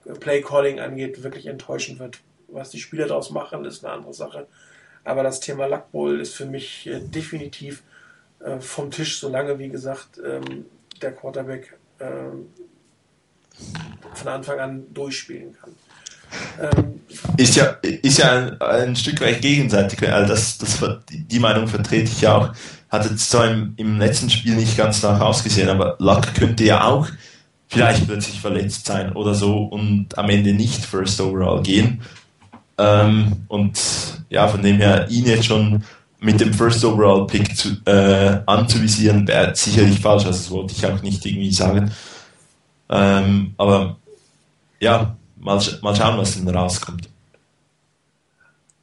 äh, 0.04 0.12
Play 0.12 0.42
Calling 0.42 0.80
angeht, 0.80 1.22
wirklich 1.22 1.46
enttäuschen 1.46 1.98
wird. 1.98 2.20
Was 2.48 2.70
die 2.70 2.80
Spieler 2.80 3.06
daraus 3.06 3.30
machen, 3.30 3.64
ist 3.64 3.84
eine 3.84 3.94
andere 3.94 4.14
Sache. 4.14 4.46
Aber 5.04 5.22
das 5.22 5.40
Thema 5.40 5.66
Luck 5.66 5.90
Bowl 5.92 6.20
ist 6.20 6.34
für 6.34 6.46
mich 6.46 6.86
äh, 6.86 7.00
definitiv 7.00 7.82
äh, 8.40 8.58
vom 8.58 8.90
Tisch, 8.90 9.18
solange, 9.18 9.58
wie 9.58 9.68
gesagt, 9.68 10.20
ähm, 10.24 10.66
der 11.02 11.12
Quarterback 11.12 11.76
ähm, 12.00 12.52
von 14.14 14.28
Anfang 14.28 14.60
an 14.60 14.94
durchspielen 14.94 15.54
kann. 15.60 15.74
Ähm, 16.60 17.00
ist 17.36 17.56
ja, 17.56 17.64
ist 17.82 18.18
ja 18.18 18.32
ein, 18.32 18.60
ein 18.60 18.96
Stück 18.96 19.20
weit 19.20 19.40
gegenseitig. 19.40 20.08
Also 20.10 20.28
das, 20.32 20.58
das, 20.58 20.82
die 21.10 21.38
Meinung 21.38 21.68
vertrete 21.68 22.10
ich 22.10 22.20
ja 22.20 22.36
auch. 22.36 22.52
Hat 22.88 23.08
jetzt 23.10 23.30
zwar 23.30 23.50
im, 23.50 23.74
im 23.76 23.98
letzten 23.98 24.30
Spiel 24.30 24.54
nicht 24.54 24.76
ganz 24.76 25.02
nach 25.02 25.20
ausgesehen, 25.20 25.68
aber 25.68 25.96
Luck 25.98 26.34
könnte 26.34 26.64
ja 26.64 26.84
auch 26.84 27.08
vielleicht 27.68 28.06
plötzlich 28.06 28.40
verletzt 28.40 28.86
sein 28.86 29.12
oder 29.12 29.34
so 29.34 29.64
und 29.64 30.16
am 30.16 30.30
Ende 30.30 30.52
nicht 30.52 30.84
First 30.84 31.20
Overall 31.20 31.62
gehen. 31.62 32.02
Ähm, 32.78 33.44
und 33.48 33.78
ja, 34.30 34.48
von 34.48 34.62
dem 34.62 34.76
her 34.76 35.06
ihn 35.10 35.26
jetzt 35.26 35.46
schon 35.46 35.82
mit 36.20 36.40
dem 36.40 36.54
First 36.54 36.84
Overall 36.84 37.26
Pick 37.26 37.56
zu, 37.56 37.76
äh, 37.84 38.40
anzuvisieren, 38.46 39.26
wäre 39.28 39.54
sicherlich 39.54 40.00
falsch. 40.00 40.24
Also 40.24 40.38
das 40.38 40.50
wollte 40.50 40.74
ich 40.76 40.86
auch 40.86 41.02
nicht 41.02 41.24
irgendwie 41.26 41.52
sagen. 41.52 41.90
Ähm, 42.88 43.54
aber 43.56 43.96
ja, 44.80 45.16
mal, 45.44 45.62
mal 45.82 45.94
schauen, 45.94 46.18
was 46.18 46.34
denn 46.34 46.48
rauskommt. 46.48 47.08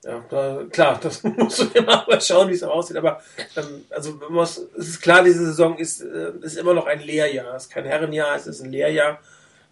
Ja, 0.03 0.23
klar, 0.71 0.99
das 1.01 1.21
musst 1.23 1.59
du 1.59 1.65
immer 1.77 2.05
mal 2.07 2.21
schauen, 2.21 2.49
wie 2.49 2.53
es 2.53 2.63
aussieht. 2.63 2.97
Aber 2.97 3.21
ähm, 3.55 3.85
also 3.89 4.19
muss, 4.29 4.61
es 4.77 4.89
ist 4.89 5.01
klar, 5.01 5.23
diese 5.23 5.45
Saison 5.45 5.77
ist, 5.77 6.01
äh, 6.01 6.31
ist 6.41 6.57
immer 6.57 6.73
noch 6.73 6.87
ein 6.87 7.01
Lehrjahr. 7.01 7.55
Es 7.55 7.63
ist 7.63 7.71
kein 7.71 7.85
Herrenjahr, 7.85 8.35
es 8.35 8.47
ist 8.47 8.61
ein 8.61 8.71
Lehrjahr. 8.71 9.19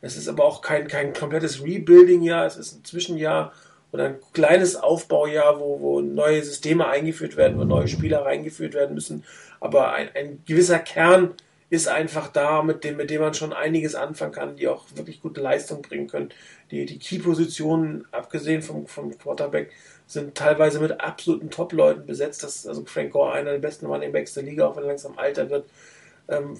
Es 0.02 0.18
ist 0.18 0.28
aber 0.28 0.46
auch 0.46 0.62
kein, 0.62 0.88
kein 0.88 1.14
komplettes 1.14 1.64
Rebuilding-Jahr, 1.64 2.46
es 2.46 2.56
ist 2.56 2.74
ein 2.74 2.86
Zwischenjahr 2.86 3.52
oder 3.92 4.06
ein 4.06 4.16
kleines 4.34 4.76
Aufbaujahr, 4.76 5.60
wo, 5.60 5.82
wo 5.82 6.00
neue 6.00 6.42
Systeme 6.44 6.88
eingeführt 6.88 7.36
werden, 7.36 7.58
wo 7.58 7.66
neue 7.66 7.88
Spieler 7.88 8.24
reingeführt 8.24 8.76
werden 8.76 8.94
müssen. 8.94 9.26
Aber 9.60 9.92
ein, 9.94 10.10
ein 10.16 10.44
gewisser 10.46 10.80
Kern 10.80 11.32
ist 11.70 11.88
einfach 11.88 12.30
da, 12.30 12.64
mit 12.64 12.84
dem, 12.84 12.98
mit 12.98 13.10
dem 13.10 13.22
man 13.22 13.34
schon 13.34 13.54
einiges 13.54 13.94
anfangen 13.94 14.32
kann, 14.32 14.56
die 14.56 14.68
auch 14.68 14.86
wirklich 14.96 15.22
gute 15.22 15.42
Leistung 15.42 15.82
bringen 15.82 16.08
können. 16.08 16.30
Die, 16.72 16.86
die 16.86 16.98
Key-Positionen, 16.98 18.08
abgesehen 18.12 18.62
vom, 18.62 18.88
vom 18.88 19.16
Quarterback, 19.18 19.72
sind 20.08 20.34
teilweise 20.34 20.80
mit 20.80 21.00
absoluten 21.00 21.52
Top-Leuten 21.52 22.08
besetzt. 22.08 22.44
Das 22.44 22.66
also 22.66 22.84
Frank 22.86 23.12
Gore, 23.12 23.34
einer 23.34 23.52
der 23.52 23.60
besten 23.60 23.86
Running 23.86 24.12
Backs 24.12 24.34
der 24.34 24.44
Liga, 24.44 24.66
auch 24.68 24.76
wenn 24.76 24.84
er 24.84 24.90
langsam 24.90 25.18
alter 25.20 25.52
wird. 25.52 25.70
Ähm, 26.28 26.58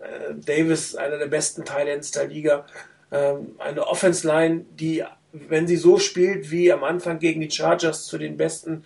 äh, 0.00 0.34
Davis, 0.34 0.94
einer 0.94 1.18
der 1.18 1.26
besten 1.26 1.64
Thailands 1.64 2.12
der 2.12 2.28
Liga. 2.28 2.64
Ähm, 3.10 3.56
eine 3.58 3.88
Offense-Line, 3.88 4.66
die, 4.70 5.02
wenn 5.32 5.66
sie 5.66 5.76
so 5.76 5.98
spielt 5.98 6.52
wie 6.52 6.72
am 6.72 6.84
Anfang 6.84 7.18
gegen 7.18 7.40
die 7.40 7.50
Chargers, 7.50 8.06
zu 8.06 8.18
den 8.18 8.36
besten, 8.36 8.84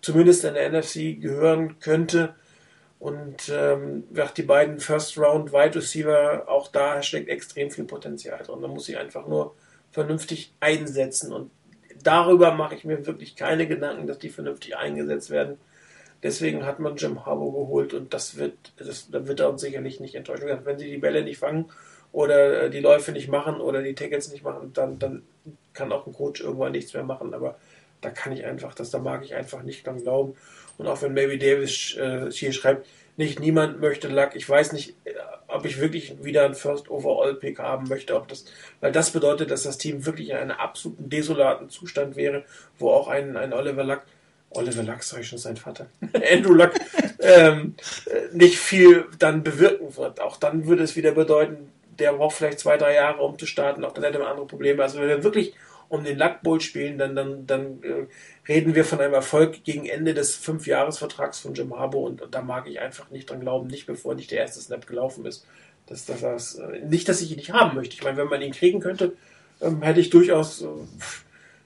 zumindest 0.00 0.44
in 0.44 0.54
der 0.54 0.70
NFC, 0.70 1.20
gehören 1.20 1.78
könnte. 1.78 2.34
Und 2.98 3.48
ähm, 3.54 4.04
die 4.36 4.42
beiden 4.42 4.80
First 4.80 5.18
Round 5.18 5.52
Wide 5.52 5.76
Receiver, 5.76 6.48
auch 6.48 6.68
da 6.68 7.02
steckt 7.02 7.28
extrem 7.28 7.70
viel 7.70 7.84
Potenzial 7.84 8.42
drin. 8.42 8.60
Da 8.60 8.68
muss 8.68 8.88
ich 8.88 8.98
einfach 8.98 9.28
nur 9.28 9.54
vernünftig 9.92 10.52
einsetzen. 10.58 11.32
Und 11.32 11.50
darüber 12.02 12.52
mache 12.52 12.74
ich 12.74 12.84
mir 12.84 13.06
wirklich 13.06 13.36
keine 13.36 13.68
Gedanken, 13.68 14.06
dass 14.06 14.18
die 14.18 14.30
vernünftig 14.30 14.76
eingesetzt 14.76 15.30
werden. 15.30 15.58
Deswegen 16.22 16.66
hat 16.66 16.80
man 16.80 16.96
Jim 16.96 17.24
Harbour 17.24 17.52
geholt 17.52 17.94
und 17.94 18.12
das 18.12 18.36
wird, 18.36 18.54
das, 18.76 19.08
da 19.10 19.28
wird 19.28 19.38
er 19.38 19.50
uns 19.50 19.60
sicherlich 19.60 20.00
nicht 20.00 20.16
enttäuschen. 20.16 20.48
Wenn 20.64 20.78
sie 20.78 20.90
die 20.90 20.98
Bälle 20.98 21.22
nicht 21.22 21.38
fangen 21.38 21.70
oder 22.10 22.64
äh, 22.64 22.70
die 22.70 22.80
Läufe 22.80 23.12
nicht 23.12 23.28
machen 23.28 23.60
oder 23.60 23.82
die 23.82 23.94
Tackles 23.94 24.32
nicht 24.32 24.42
machen, 24.42 24.72
dann, 24.72 24.98
dann 24.98 25.22
kann 25.74 25.92
auch 25.92 26.08
ein 26.08 26.12
Coach 26.12 26.40
irgendwann 26.40 26.72
nichts 26.72 26.92
mehr 26.92 27.04
machen. 27.04 27.34
Aber 27.34 27.56
da 28.00 28.10
kann 28.10 28.32
ich 28.32 28.44
einfach, 28.44 28.74
das, 28.74 28.90
da 28.90 28.98
mag 28.98 29.24
ich 29.24 29.36
einfach 29.36 29.62
nicht 29.62 29.86
dran 29.86 30.02
glauben. 30.02 30.34
Und 30.78 30.86
auch 30.86 31.02
wenn 31.02 31.12
Maybe 31.12 31.38
Davis 31.38 31.96
äh, 31.96 32.30
hier 32.30 32.52
schreibt, 32.52 32.86
nicht 33.16 33.40
niemand 33.40 33.80
möchte 33.80 34.08
Luck, 34.08 34.30
ich 34.34 34.48
weiß 34.48 34.72
nicht, 34.72 34.94
äh, 35.04 35.12
ob 35.48 35.64
ich 35.64 35.80
wirklich 35.80 36.22
wieder 36.22 36.44
einen 36.44 36.54
First 36.54 36.88
Overall 36.88 37.34
Pick 37.34 37.58
haben 37.58 37.88
möchte, 37.88 38.14
ob 38.14 38.28
das, 38.28 38.44
weil 38.80 38.92
das 38.92 39.10
bedeutet, 39.10 39.50
dass 39.50 39.64
das 39.64 39.78
Team 39.78 40.06
wirklich 40.06 40.30
in 40.30 40.36
einem 40.36 40.52
absoluten 40.52 41.10
desolaten 41.10 41.68
Zustand 41.68 42.16
wäre, 42.16 42.44
wo 42.78 42.90
auch 42.90 43.08
ein, 43.08 43.36
ein 43.36 43.52
Oliver 43.52 43.84
Luck, 43.84 44.02
Oliver 44.50 44.82
Luck, 44.82 45.02
sag 45.02 45.20
ich 45.20 45.28
schon 45.28 45.38
sein 45.38 45.56
Vater, 45.56 45.86
Andrew 46.32 46.54
Luck, 46.54 46.72
ähm, 47.20 47.74
nicht 48.32 48.58
viel 48.58 49.06
dann 49.18 49.42
bewirken 49.42 49.96
wird. 49.96 50.20
Auch 50.20 50.36
dann 50.36 50.66
würde 50.66 50.84
es 50.84 50.96
wieder 50.96 51.12
bedeuten, 51.12 51.72
der 51.98 52.12
braucht 52.12 52.36
vielleicht 52.36 52.60
zwei, 52.60 52.76
drei 52.76 52.94
Jahre, 52.94 53.20
um 53.22 53.38
zu 53.38 53.46
starten, 53.46 53.84
auch 53.84 53.92
dann 53.92 54.04
hätte 54.04 54.18
man 54.18 54.28
andere 54.28 54.46
Probleme. 54.46 54.82
Also 54.82 55.00
wenn 55.00 55.08
wir 55.08 55.24
wirklich 55.24 55.54
um 55.88 56.04
den 56.04 56.18
Luck 56.18 56.42
Bowl 56.42 56.60
spielen, 56.60 56.98
dann, 56.98 57.16
dann, 57.16 57.46
dann 57.46 57.82
äh, 57.82 58.06
reden 58.48 58.74
wir 58.74 58.84
von 58.84 59.00
einem 59.00 59.14
Erfolg 59.14 59.64
gegen 59.64 59.86
Ende 59.86 60.14
des 60.14 60.36
Fünfjahresvertrags 60.36 61.40
von 61.40 61.54
Jim 61.54 61.76
Harbour 61.76 62.02
und, 62.02 62.22
und, 62.22 62.34
da 62.34 62.42
mag 62.42 62.68
ich 62.68 62.80
einfach 62.80 63.10
nicht 63.10 63.30
dran 63.30 63.40
glauben, 63.40 63.68
nicht 63.68 63.86
bevor 63.86 64.14
nicht 64.14 64.30
der 64.30 64.40
erste 64.40 64.60
Snap 64.60 64.86
gelaufen 64.86 65.24
ist. 65.24 65.46
Das, 65.86 66.04
das, 66.04 66.20
das, 66.20 66.54
äh, 66.56 66.80
nicht, 66.80 67.08
dass 67.08 67.22
ich 67.22 67.30
ihn 67.30 67.38
nicht 67.38 67.52
haben 67.52 67.74
möchte. 67.76 67.94
Ich 67.94 68.04
meine, 68.04 68.18
wenn 68.18 68.28
man 68.28 68.42
ihn 68.42 68.52
kriegen 68.52 68.80
könnte, 68.80 69.14
ähm, 69.60 69.82
hätte 69.82 70.00
ich 70.00 70.10
durchaus 70.10 70.62
äh, 70.62 70.66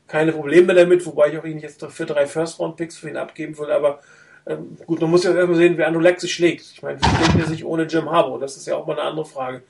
keine 0.07 0.33
Probleme 0.33 0.75
damit, 0.75 1.05
wobei 1.07 1.33
ich 1.33 1.39
auch 1.39 1.45
ihn 1.45 1.59
jetzt 1.59 1.85
für 1.85 2.07
drei 2.07 2.27
First-Round-Picks 2.27 2.99
für 2.99 3.09
ihn 3.09 3.17
abgeben 3.17 3.59
würde, 3.59 3.75
aber 3.75 4.01
ähm, 4.47 4.77
gut, 4.87 5.01
man 5.01 5.11
muss 5.11 5.25
ja 5.25 5.35
erstmal 5.35 5.57
sehen, 5.57 5.77
wer 5.77 5.89
Andrew 5.89 6.03
sich 6.19 6.33
schlägt. 6.33 6.63
Ich 6.73 6.83
meine, 6.83 7.01
wie 7.01 7.05
schlägt 7.05 7.39
er 7.39 7.47
sich 7.47 7.65
ohne 7.65 7.85
Jim 7.85 8.11
Harbour? 8.11 8.41
Das 8.41 8.57
ist 8.57 8.67
ja 8.67 8.77
auch 8.77 8.87
mal 8.87 8.99
eine 8.99 9.09
andere 9.09 9.27
Frage. 9.27 9.63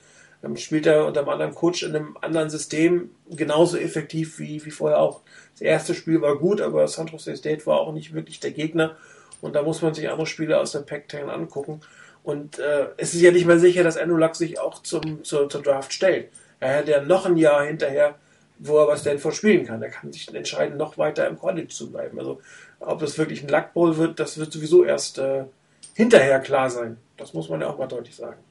Dann 0.43 0.57
spielt 0.57 0.85
er 0.85 1.05
unter 1.05 1.21
einem 1.21 1.29
anderen 1.29 1.55
Coach 1.55 1.83
in 1.83 1.95
einem 1.95 2.17
anderen 2.19 2.49
System 2.49 3.11
genauso 3.29 3.77
effektiv 3.77 4.39
wie, 4.39 4.63
wie 4.65 4.71
vorher 4.71 4.99
auch. 4.99 5.21
Das 5.53 5.61
erste 5.61 5.95
Spiel 5.95 6.21
war 6.21 6.37
gut, 6.37 6.59
aber 6.59 6.85
San 6.89 7.07
Jose 7.07 7.37
State 7.37 7.65
war 7.65 7.79
auch 7.79 7.93
nicht 7.93 8.13
wirklich 8.13 8.41
der 8.41 8.51
Gegner. 8.51 8.97
Und 9.39 9.55
da 9.55 9.63
muss 9.63 9.81
man 9.81 9.93
sich 9.93 10.09
andere 10.09 10.27
Spiele 10.27 10.59
aus 10.59 10.73
der 10.73 10.79
Pac-10 10.79 11.29
angucken. 11.29 11.79
Und 12.23 12.59
äh, 12.59 12.87
es 12.97 13.13
ist 13.13 13.21
ja 13.21 13.31
nicht 13.31 13.45
mehr 13.45 13.57
sicher, 13.57 13.83
dass 13.83 13.97
Luck 13.97 14.35
sich 14.35 14.59
auch 14.59 14.83
zum, 14.83 15.23
zur, 15.23 15.47
zur 15.47 15.61
Draft 15.61 15.93
stellt. 15.93 16.27
Er 16.59 16.79
hat 16.79 16.89
ja 16.89 17.01
noch 17.01 17.25
ein 17.25 17.37
Jahr 17.37 17.65
hinterher, 17.65 18.15
wo 18.59 18.79
er 18.79 18.87
was 18.89 18.99
Stanford 18.99 19.35
spielen 19.35 19.65
kann. 19.65 19.81
Er 19.81 19.91
kann 19.91 20.11
sich 20.11 20.33
entscheiden, 20.35 20.75
noch 20.75 20.97
weiter 20.97 21.25
im 21.25 21.39
College 21.39 21.69
zu 21.69 21.89
bleiben. 21.89 22.19
Also 22.19 22.41
ob 22.81 22.99
das 22.99 23.17
wirklich 23.17 23.43
ein 23.43 23.49
Luck 23.49 23.71
Bowl 23.73 23.95
wird, 23.95 24.19
das 24.19 24.37
wird 24.37 24.51
sowieso 24.51 24.83
erst 24.83 25.19
äh, 25.19 25.45
hinterher 25.93 26.41
klar 26.41 26.69
sein. 26.69 26.97
Das 27.15 27.33
muss 27.33 27.47
man 27.47 27.61
ja 27.61 27.67
auch 27.67 27.77
mal 27.77 27.87
deutlich 27.87 28.17
sagen. 28.17 28.43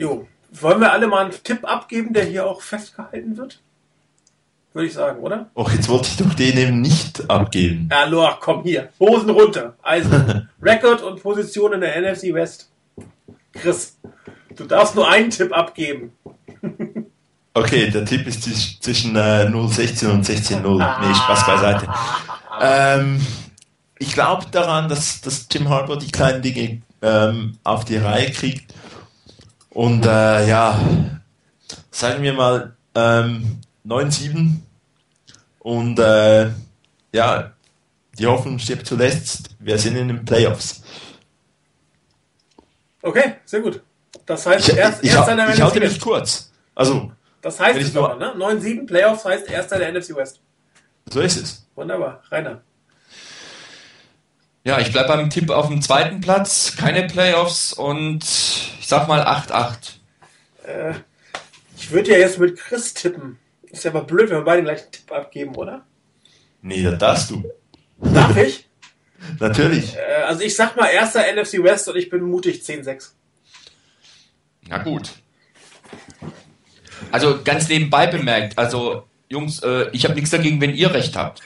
Jo, 0.00 0.26
wollen 0.52 0.80
wir 0.80 0.92
alle 0.92 1.06
mal 1.08 1.26
einen 1.26 1.34
Tipp 1.44 1.62
abgeben, 1.62 2.14
der 2.14 2.24
hier 2.24 2.46
auch 2.46 2.62
festgehalten 2.62 3.36
wird? 3.36 3.60
Würde 4.72 4.86
ich 4.86 4.94
sagen, 4.94 5.20
oder? 5.20 5.50
Och, 5.54 5.70
jetzt 5.74 5.90
wollte 5.90 6.08
ich 6.08 6.16
doch 6.16 6.32
den 6.32 6.56
eben 6.56 6.80
nicht 6.80 7.28
abgeben. 7.28 7.90
Ja, 7.92 8.04
Loa, 8.04 8.38
komm 8.40 8.62
hier. 8.62 8.88
Hosen 8.98 9.28
runter. 9.28 9.74
Also, 9.82 10.08
Rekord 10.62 11.02
und 11.02 11.22
Position 11.22 11.74
in 11.74 11.82
der 11.82 12.00
NFC 12.00 12.32
West. 12.32 12.70
Chris, 13.52 13.98
du 14.56 14.64
darfst 14.64 14.94
nur 14.94 15.06
einen 15.06 15.28
Tipp 15.28 15.52
abgeben. 15.52 16.12
okay, 17.52 17.90
der 17.90 18.06
Tipp 18.06 18.26
ist 18.26 18.82
zwischen 18.82 19.14
äh, 19.16 19.50
016 19.50 20.10
und 20.10 20.24
16-0. 20.24 20.62
Nee, 21.06 21.14
Spaß 21.14 21.46
beiseite. 21.46 21.88
Ähm, 22.58 23.20
ich 23.98 24.14
glaube 24.14 24.46
daran, 24.50 24.88
dass, 24.88 25.20
dass 25.20 25.46
Jim 25.52 25.68
Harbour 25.68 25.98
die 25.98 26.10
kleinen 26.10 26.40
Dinge 26.40 26.80
ähm, 27.02 27.58
auf 27.64 27.84
die 27.84 27.98
Reihe 27.98 28.30
kriegt 28.30 28.72
und 29.70 30.04
äh, 30.04 30.48
ja, 30.48 30.78
sagen 31.90 32.22
wir 32.22 32.32
mal 32.32 32.76
ähm, 32.94 33.60
9-7. 33.86 34.56
Und 35.60 35.98
äh, 35.98 36.50
ja, 37.12 37.52
die 38.18 38.26
Hoffnung 38.26 38.58
stirbt 38.58 38.86
zuletzt. 38.86 39.50
Wir 39.58 39.78
sind 39.78 39.96
in 39.96 40.08
den 40.08 40.24
Playoffs. 40.24 40.82
Okay, 43.02 43.36
sehr 43.44 43.60
gut. 43.60 43.82
Das 44.26 44.46
heißt, 44.46 44.68
ich, 44.68 44.76
erst, 44.76 45.04
ich, 45.04 45.10
erster 45.10 45.32
ich, 45.32 45.36
der 45.36 45.54
ich 45.54 45.60
halte 45.60 45.80
mich 45.80 46.00
kurz. 46.00 46.50
Also, 46.74 47.12
das 47.40 47.58
heißt 47.58 47.80
es 47.80 47.94
nur, 47.94 48.14
ne? 48.16 48.34
9-7 48.36 48.86
Playoffs 48.86 49.24
heißt 49.24 49.48
erster 49.48 49.78
der 49.78 49.92
NFC 49.92 50.14
West. 50.14 50.40
So 51.10 51.20
ist 51.20 51.36
es. 51.36 51.66
Wunderbar. 51.74 52.22
Rainer. 52.30 52.60
Ja, 54.64 54.78
ich 54.78 54.92
bleibe 54.92 55.08
beim 55.08 55.30
Tipp 55.30 55.50
auf 55.50 55.68
dem 55.68 55.80
zweiten 55.80 56.20
Platz. 56.20 56.76
Keine 56.76 57.06
Playoffs 57.06 57.72
und 57.72 58.22
sag 58.90 59.08
mal 59.08 59.22
8-8. 59.22 59.92
Äh, 60.66 60.94
ich 61.76 61.90
würde 61.92 62.10
ja 62.10 62.18
jetzt 62.18 62.38
mit 62.38 62.58
Chris 62.58 62.92
tippen. 62.92 63.38
Ist 63.62 63.84
ja 63.84 63.92
aber 63.92 64.02
blöd, 64.02 64.30
wenn 64.30 64.38
wir 64.38 64.44
beide 64.44 64.62
gleich 64.62 64.82
einen 64.82 64.90
Tipp 64.90 65.12
abgeben, 65.12 65.54
oder? 65.54 65.86
Nee, 66.60 66.82
das 66.82 66.98
darfst 66.98 67.30
du. 67.30 67.44
Darf 67.98 68.36
ich? 68.36 68.68
Natürlich. 69.38 69.96
Äh, 69.96 70.24
also 70.26 70.42
ich 70.42 70.54
sag 70.56 70.76
mal 70.76 70.88
erster 70.88 71.20
NFC 71.32 71.62
West 71.62 71.88
und 71.88 71.96
ich 71.96 72.10
bin 72.10 72.22
mutig 72.22 72.62
10-6. 72.62 73.10
Na 74.68 74.78
gut. 74.78 75.10
Also 77.12 77.42
ganz 77.42 77.68
nebenbei 77.68 78.06
bemerkt, 78.06 78.58
also 78.58 79.04
Jungs, 79.28 79.62
äh, 79.62 79.88
ich 79.92 80.04
habe 80.04 80.14
nichts 80.14 80.30
dagegen, 80.30 80.60
wenn 80.60 80.74
ihr 80.74 80.92
recht 80.92 81.16
habt. 81.16 81.42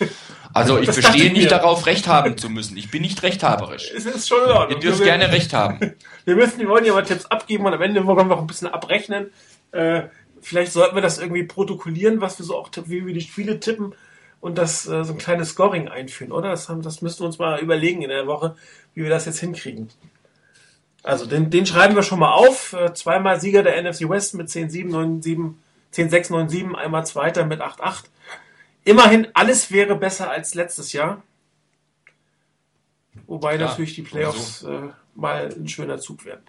Also 0.55 0.79
ich 0.79 0.87
Das 0.87 0.95
verstehe 0.95 1.25
dachte 1.25 1.27
ich 1.27 1.33
nicht 1.33 1.51
darauf, 1.51 1.85
recht 1.87 2.07
haben 2.07 2.39
zu 2.39 2.49
müssen. 2.49 2.77
Ich 2.77 2.91
bin 2.91 3.03
nicht 3.03 3.23
rechthaberisch. 3.25 3.91
Es 3.95 4.07
ist 4.07 4.29
schon 4.29 4.45
in 4.45 4.51
Ordnung. 4.51 4.71
Ihr 4.71 4.89
dürft 4.89 5.01
wir, 5.01 5.07
gerne 5.07 5.33
recht 5.33 5.53
haben. 5.53 5.81
wir 6.25 6.37
müssen, 6.37 6.61
wir 6.61 6.69
wollen 6.69 6.85
ja 6.85 6.93
mal 6.93 7.05
Tipps 7.05 7.27
abgeben 7.27 7.67
und 7.67 7.75
am 7.75 7.83
Ende 7.83 8.07
wollen 8.07 8.29
wir 8.29 8.37
auch 8.37 8.41
ein 8.41 8.47
bisschen 8.47 8.69
abrechnen. 8.69 9.33
Äh, 9.73 10.03
vielleicht 10.41 10.73
sollten 10.73 10.95
wir 10.95 11.03
das 11.03 11.19
irgendwie 11.19 11.43
protokollieren, 11.43 12.21
was 12.21 12.39
wir 12.39 12.47
so 12.47 12.57
auch 12.57 12.69
tippen, 12.69 12.91
wie 12.91 13.05
wir 13.05 13.15
die 13.15 13.21
Spiele 13.21 13.59
tippen 13.59 13.95
und 14.41 14.57
das 14.57 14.87
äh, 14.87 15.03
so 15.03 15.15
ein 15.15 15.19
kleines 15.19 15.51
Scoring 15.51 15.89
einführen, 15.89 16.31
oder? 16.31 16.51
Das, 16.51 16.69
haben, 16.69 16.83
das 16.83 17.03
müssten 17.03 17.25
wir 17.25 17.27
uns 17.27 17.39
mal 17.41 17.59
überlegen 17.59 18.03
in 18.03 18.11
der 18.11 18.29
Woche, 18.29 18.55
wie 18.95 19.03
wir 19.03 19.11
das 19.11 19.27
jetzt 19.27 19.41
hinkriegen. 19.41 19.89
Also 21.03 21.27
den, 21.27 21.51
den 21.51 21.67
schreiben 21.67 21.97
wir 21.97 22.05
schon 22.05 22.21
mal 22.21 22.33
auf. 22.33 22.75
Äh, 22.75 22.95
zweimal 22.95 23.41
Sieger 23.41 23.65
der 23.65 23.83
NFC 23.83 24.09
West 24.09 24.35
mit 24.35 24.49
10-7, 24.49 24.89
9-7, 24.89 25.55
10-6, 25.93 26.31
9-7, 26.31 26.75
einmal 26.75 27.05
Zweiter 27.05 27.45
mit 27.45 27.61
8-8. 27.61 28.05
Immerhin, 28.85 29.28
alles 29.32 29.70
wäre 29.70 29.97
besser 29.97 30.30
als 30.30 30.55
letztes 30.55 30.93
Jahr. 30.93 31.22
Wobei 33.26 33.57
Ja, 33.57 33.66
natürlich 33.66 33.95
die 33.95 34.03
Playoffs 34.03 34.62
äh, 34.62 34.89
mal 35.14 35.49
ein 35.55 35.68
schöner 35.68 35.99
Zug 35.99 36.24
werden. 36.24 36.45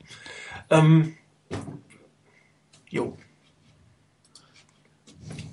Ähm, 0.69 1.17
jo. 2.89 3.17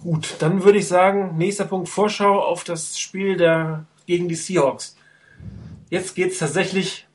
Gut, 0.03 0.37
dann 0.41 0.65
würde 0.65 0.79
ich 0.79 0.89
sagen, 0.89 1.37
nächster 1.37 1.65
Punkt 1.65 1.89
Vorschau 1.89 2.41
auf 2.41 2.65
das 2.65 2.99
Spiel 2.99 3.37
der 3.37 3.87
gegen 4.07 4.29
die 4.29 4.35
Seahawks. 4.35 4.97
Jetzt 5.91 6.17
geht's 6.17 6.39
tatsächlich 6.39 7.07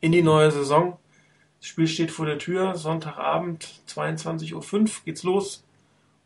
in 0.00 0.12
die 0.12 0.22
neue 0.22 0.50
Saison. 0.50 0.98
Das 1.60 1.68
Spiel 1.68 1.86
steht 1.86 2.10
vor 2.10 2.26
der 2.26 2.38
Tür. 2.38 2.76
Sonntagabend, 2.76 3.80
22.05 3.88 4.54
Uhr 4.54 4.90
geht's 5.04 5.22
los. 5.22 5.64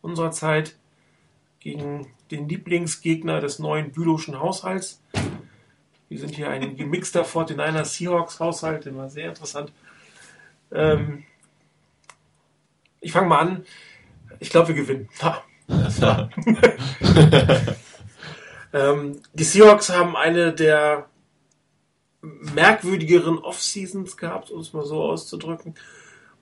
Unserer 0.00 0.32
Zeit 0.32 0.76
gegen 1.62 2.06
den 2.30 2.48
Lieblingsgegner 2.48 3.40
des 3.40 3.58
neuen 3.58 3.92
Bülowschen 3.92 4.40
Haushalts. 4.40 5.02
Wir 6.08 6.18
sind 6.18 6.34
hier 6.34 6.50
ein 6.50 6.76
gemixter 6.76 7.22
49er 7.22 7.84
Seahawks 7.84 8.40
Haushalt, 8.40 8.86
immer 8.86 9.08
sehr 9.08 9.28
interessant. 9.28 9.72
Ähm, 10.72 11.24
ich 13.00 13.12
fange 13.12 13.28
mal 13.28 13.38
an. 13.38 13.64
Ich 14.40 14.50
glaube, 14.50 14.68
wir 14.68 14.74
gewinnen. 14.74 15.08
Ha. 15.22 15.42
Ähm, 18.72 19.20
die 19.34 19.44
Seahawks 19.44 19.90
haben 19.90 20.16
eine 20.16 20.52
der 20.52 21.06
merkwürdigeren 22.22 23.38
Off-Seasons 23.38 24.16
gehabt, 24.16 24.50
um 24.50 24.60
es 24.60 24.72
mal 24.72 24.84
so 24.84 25.02
auszudrücken. 25.02 25.74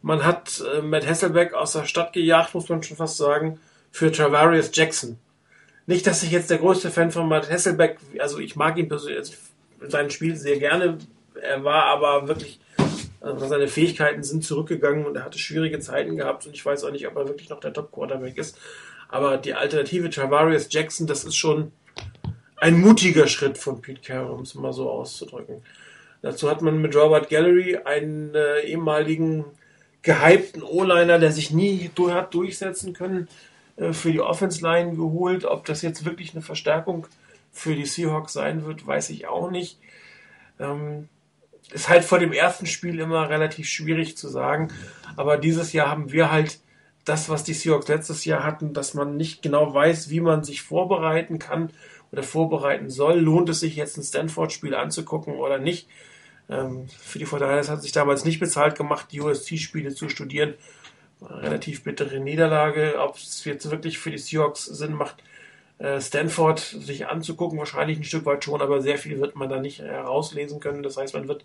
Man 0.02 0.24
hat 0.24 0.62
äh, 0.74 0.82
Matt 0.82 1.06
Hasselbeck 1.06 1.54
aus 1.54 1.72
der 1.72 1.86
Stadt 1.86 2.12
gejagt, 2.12 2.54
muss 2.54 2.68
man 2.68 2.82
schon 2.82 2.96
fast 2.96 3.16
sagen, 3.16 3.58
für 3.90 4.12
Travarius 4.12 4.70
Jackson. 4.72 5.18
Nicht, 5.86 6.06
dass 6.06 6.22
ich 6.22 6.30
jetzt 6.30 6.50
der 6.50 6.58
größte 6.58 6.90
Fan 6.90 7.10
von 7.10 7.28
Matt 7.28 7.50
Hasselbeck, 7.50 7.98
also 8.18 8.38
ich 8.38 8.56
mag 8.56 8.78
ihn 8.78 8.88
persönlich, 8.88 9.18
also 9.18 9.34
sein 9.88 10.10
Spiel 10.10 10.36
sehr 10.36 10.58
gerne. 10.58 10.98
Er 11.40 11.64
war 11.64 11.84
aber 11.84 12.28
wirklich, 12.28 12.60
also 13.20 13.46
seine 13.46 13.66
Fähigkeiten 13.66 14.22
sind 14.22 14.44
zurückgegangen 14.44 15.04
und 15.04 15.16
er 15.16 15.24
hatte 15.24 15.38
schwierige 15.38 15.80
Zeiten 15.80 16.16
gehabt 16.16 16.46
und 16.46 16.54
ich 16.54 16.64
weiß 16.64 16.84
auch 16.84 16.92
nicht, 16.92 17.08
ob 17.08 17.16
er 17.16 17.28
wirklich 17.28 17.48
noch 17.48 17.60
der 17.60 17.72
Top-Quarterback 17.72 18.36
ist. 18.38 18.58
Aber 19.08 19.36
die 19.38 19.54
Alternative 19.54 20.10
Travarius 20.10 20.68
Jackson, 20.70 21.06
das 21.06 21.24
ist 21.24 21.36
schon 21.36 21.72
ein 22.56 22.78
mutiger 22.78 23.26
Schritt 23.26 23.58
von 23.58 23.80
Pete 23.80 24.02
Carroll, 24.02 24.36
um 24.36 24.42
es 24.42 24.54
mal 24.54 24.72
so 24.72 24.88
auszudrücken. 24.88 25.62
Dazu 26.22 26.50
hat 26.50 26.62
man 26.62 26.80
mit 26.80 26.94
Robert 26.94 27.30
Gallery 27.30 27.78
einen 27.78 28.34
äh, 28.34 28.60
ehemaligen 28.60 29.44
gehypten 30.02 30.62
O-Liner, 30.62 31.18
der 31.18 31.32
sich 31.32 31.50
nie 31.50 31.90
hat 32.10 32.34
durchsetzen 32.34 32.92
können, 32.92 33.28
für 33.92 34.12
die 34.12 34.20
Offense-Line 34.20 34.96
geholt. 34.96 35.44
Ob 35.44 35.64
das 35.64 35.82
jetzt 35.82 36.04
wirklich 36.04 36.32
eine 36.32 36.42
Verstärkung 36.42 37.06
für 37.52 37.74
die 37.74 37.86
Seahawks 37.86 38.32
sein 38.32 38.64
wird, 38.64 38.86
weiß 38.86 39.10
ich 39.10 39.26
auch 39.26 39.50
nicht. 39.50 39.78
Ähm, 40.58 41.08
ist 41.72 41.88
halt 41.88 42.04
vor 42.04 42.18
dem 42.18 42.32
ersten 42.32 42.66
Spiel 42.66 42.98
immer 42.98 43.28
relativ 43.28 43.68
schwierig 43.68 44.16
zu 44.16 44.28
sagen. 44.28 44.68
Aber 45.16 45.36
dieses 45.36 45.72
Jahr 45.72 45.88
haben 45.88 46.12
wir 46.12 46.30
halt 46.30 46.60
das, 47.04 47.28
was 47.28 47.44
die 47.44 47.54
Seahawks 47.54 47.88
letztes 47.88 48.24
Jahr 48.24 48.44
hatten, 48.44 48.72
dass 48.72 48.94
man 48.94 49.16
nicht 49.16 49.42
genau 49.42 49.72
weiß, 49.72 50.10
wie 50.10 50.20
man 50.20 50.44
sich 50.44 50.62
vorbereiten 50.62 51.38
kann 51.38 51.70
oder 52.12 52.22
vorbereiten 52.22 52.90
soll. 52.90 53.18
Lohnt 53.18 53.48
es 53.48 53.60
sich 53.60 53.76
jetzt 53.76 53.96
ein 53.96 54.02
Stanford-Spiel 54.02 54.74
anzugucken 54.74 55.34
oder 55.34 55.58
nicht? 55.58 55.88
Ähm, 56.48 56.88
für 56.88 57.18
die 57.18 57.26
Fortinanders 57.26 57.70
hat 57.70 57.82
sich 57.82 57.92
damals 57.92 58.24
nicht 58.24 58.40
bezahlt 58.40 58.76
gemacht, 58.76 59.06
die 59.12 59.20
USC-Spiele 59.20 59.94
zu 59.94 60.08
studieren. 60.08 60.54
Relativ 61.22 61.84
bittere 61.84 62.20
Niederlage. 62.20 62.96
Ob 62.98 63.16
es 63.16 63.44
jetzt 63.44 63.70
wirklich 63.70 63.98
für 63.98 64.10
die 64.10 64.18
Seahawks 64.18 64.64
Sinn 64.64 64.94
macht, 64.94 65.22
äh, 65.78 66.00
Stanford 66.00 66.58
sich 66.58 67.06
anzugucken, 67.06 67.58
wahrscheinlich 67.58 67.98
ein 67.98 68.04
Stück 68.04 68.26
weit 68.26 68.44
schon, 68.44 68.60
aber 68.60 68.80
sehr 68.82 68.98
viel 68.98 69.20
wird 69.20 69.36
man 69.36 69.48
da 69.48 69.60
nicht 69.60 69.80
herauslesen 69.80 70.60
können. 70.60 70.82
Das 70.82 70.96
heißt, 70.96 71.14
man 71.14 71.28
wird 71.28 71.44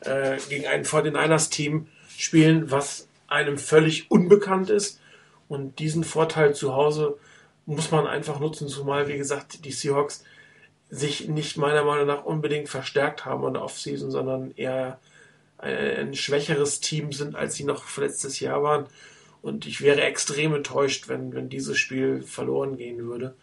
äh, 0.00 0.36
gegen 0.48 0.66
ein 0.66 0.84
49ers-Team 0.84 1.86
spielen, 2.16 2.70
was 2.70 3.08
einem 3.28 3.58
völlig 3.58 4.10
unbekannt 4.10 4.70
ist. 4.70 5.00
Und 5.48 5.78
diesen 5.78 6.04
Vorteil 6.04 6.54
zu 6.54 6.74
Hause 6.74 7.16
muss 7.66 7.90
man 7.90 8.06
einfach 8.06 8.40
nutzen, 8.40 8.68
zumal, 8.68 9.08
wie 9.08 9.16
gesagt, 9.16 9.64
die 9.64 9.72
Seahawks 9.72 10.24
sich 10.90 11.28
nicht 11.28 11.56
meiner 11.56 11.84
Meinung 11.84 12.06
nach 12.06 12.24
unbedingt 12.24 12.68
verstärkt 12.68 13.24
haben 13.24 13.46
in 13.46 13.54
der 13.54 13.62
Offseason, 13.62 14.10
sondern 14.10 14.52
eher 14.56 14.98
ein, 15.58 15.74
ein 15.74 16.14
schwächeres 16.14 16.80
Team 16.80 17.12
sind, 17.12 17.36
als 17.36 17.54
sie 17.54 17.64
noch 17.64 17.96
letztes 17.96 18.40
Jahr 18.40 18.62
waren. 18.62 18.86
Und 19.42 19.66
ich 19.66 19.80
wäre 19.80 20.02
extrem 20.02 20.54
enttäuscht, 20.54 21.08
wenn, 21.08 21.32
wenn 21.32 21.48
dieses 21.48 21.78
Spiel 21.78 22.22
verloren 22.22 22.76
gehen 22.76 22.98
würde. 22.98 23.34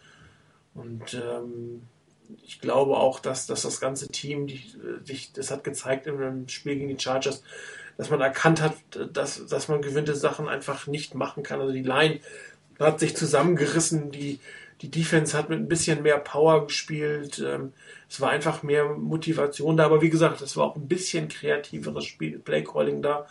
Und 0.74 1.14
ähm, 1.14 1.82
ich 2.44 2.60
glaube 2.60 2.96
auch, 2.96 3.20
dass, 3.20 3.46
dass 3.46 3.62
das 3.62 3.80
ganze 3.80 4.08
Team, 4.08 4.46
die, 4.46 4.62
sich, 5.04 5.32
das 5.32 5.50
hat 5.50 5.64
gezeigt 5.64 6.06
im 6.06 6.48
Spiel 6.48 6.76
gegen 6.76 6.88
die 6.88 7.02
Chargers, 7.02 7.42
dass 7.96 8.10
man 8.10 8.20
erkannt 8.20 8.60
hat, 8.60 8.74
dass, 9.12 9.46
dass 9.46 9.68
man 9.68 9.80
gewisse 9.80 10.14
Sachen 10.14 10.48
einfach 10.48 10.86
nicht 10.86 11.14
machen 11.14 11.42
kann. 11.42 11.60
Also 11.60 11.72
die 11.72 11.82
Line 11.82 12.20
hat 12.78 13.00
sich 13.00 13.16
zusammengerissen, 13.16 14.10
die, 14.10 14.38
die 14.82 14.90
Defense 14.90 15.36
hat 15.36 15.48
mit 15.48 15.58
ein 15.58 15.68
bisschen 15.68 16.02
mehr 16.02 16.18
Power 16.18 16.66
gespielt. 16.66 17.42
Ähm, 17.44 17.72
es 18.08 18.20
war 18.20 18.30
einfach 18.30 18.62
mehr 18.62 18.84
Motivation 18.84 19.76
da, 19.76 19.86
aber 19.86 20.02
wie 20.02 20.10
gesagt, 20.10 20.40
es 20.42 20.56
war 20.56 20.66
auch 20.66 20.76
ein 20.76 20.88
bisschen 20.88 21.28
kreativeres 21.28 22.04
Spiel, 22.04 22.38
Playcalling 22.38 23.02
da, 23.02 23.26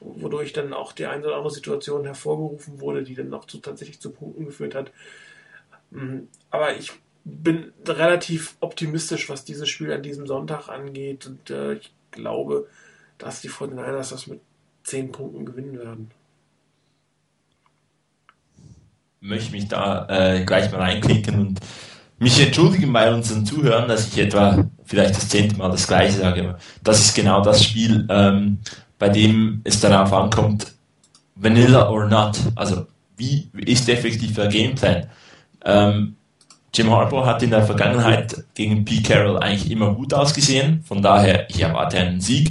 wodurch 0.00 0.52
dann 0.52 0.72
auch 0.72 0.92
die 0.92 1.06
eine 1.06 1.26
oder 1.26 1.36
andere 1.36 1.52
Situation 1.52 2.04
hervorgerufen 2.04 2.80
wurde, 2.80 3.02
die 3.02 3.14
dann 3.14 3.34
auch 3.34 3.46
zu, 3.46 3.58
tatsächlich 3.58 4.00
zu 4.00 4.10
Punkten 4.10 4.46
geführt 4.46 4.74
hat. 4.74 4.92
Mhm. 5.90 6.28
Aber 6.50 6.76
ich 6.76 6.92
bin 7.24 7.72
relativ 7.86 8.56
optimistisch, 8.60 9.28
was 9.28 9.44
dieses 9.44 9.68
Spiel 9.68 9.92
an 9.92 10.02
diesem 10.02 10.26
Sonntag 10.26 10.68
angeht 10.68 11.26
und 11.26 11.50
äh, 11.50 11.74
ich 11.74 11.92
glaube, 12.10 12.68
dass 13.18 13.40
die 13.40 13.50
49ers 13.50 14.10
das 14.10 14.26
mit 14.26 14.40
10 14.84 15.12
Punkten 15.12 15.46
gewinnen 15.46 15.78
werden. 15.78 16.10
Möchte 19.24 19.52
mich 19.52 19.68
da 19.68 20.06
äh, 20.08 20.44
gleich 20.44 20.70
mal 20.70 20.80
reinklicken 20.80 21.40
und 21.40 21.60
mich 22.18 22.40
entschuldigen 22.40 22.92
bei 22.92 23.12
unseren 23.12 23.44
Zuhörern, 23.44 23.88
dass 23.88 24.08
ich 24.08 24.18
etwa 24.18 24.64
vielleicht 24.84 25.16
das 25.16 25.28
zehnte 25.28 25.56
Mal 25.56 25.70
das 25.70 25.88
Gleiche 25.88 26.18
sage. 26.18 26.56
Das 26.82 27.00
ist 27.00 27.14
genau 27.14 27.42
das 27.42 27.64
Spiel, 27.64 28.06
ähm, 28.10 28.58
bei 28.98 29.08
dem 29.08 29.62
es 29.64 29.80
darauf 29.80 30.12
ankommt, 30.12 30.72
Vanilla 31.34 31.88
or 31.90 32.06
not. 32.06 32.38
Also 32.54 32.86
wie 33.16 33.48
ist 33.64 33.88
effektiv 33.88 34.34
der 34.34 34.48
Gameplan? 34.48 35.06
Ähm, 35.64 36.16
Jim 36.74 36.90
Harbaugh 36.90 37.24
hat 37.24 37.42
in 37.42 37.50
der 37.50 37.64
Vergangenheit 37.64 38.44
gegen 38.54 38.84
Pete 38.84 39.08
Carroll 39.08 39.38
eigentlich 39.38 39.70
immer 39.70 39.94
gut 39.94 40.12
ausgesehen. 40.12 40.82
Von 40.84 41.02
daher, 41.02 41.48
ich 41.48 41.62
erwarte 41.62 41.98
einen 41.98 42.20
Sieg. 42.20 42.50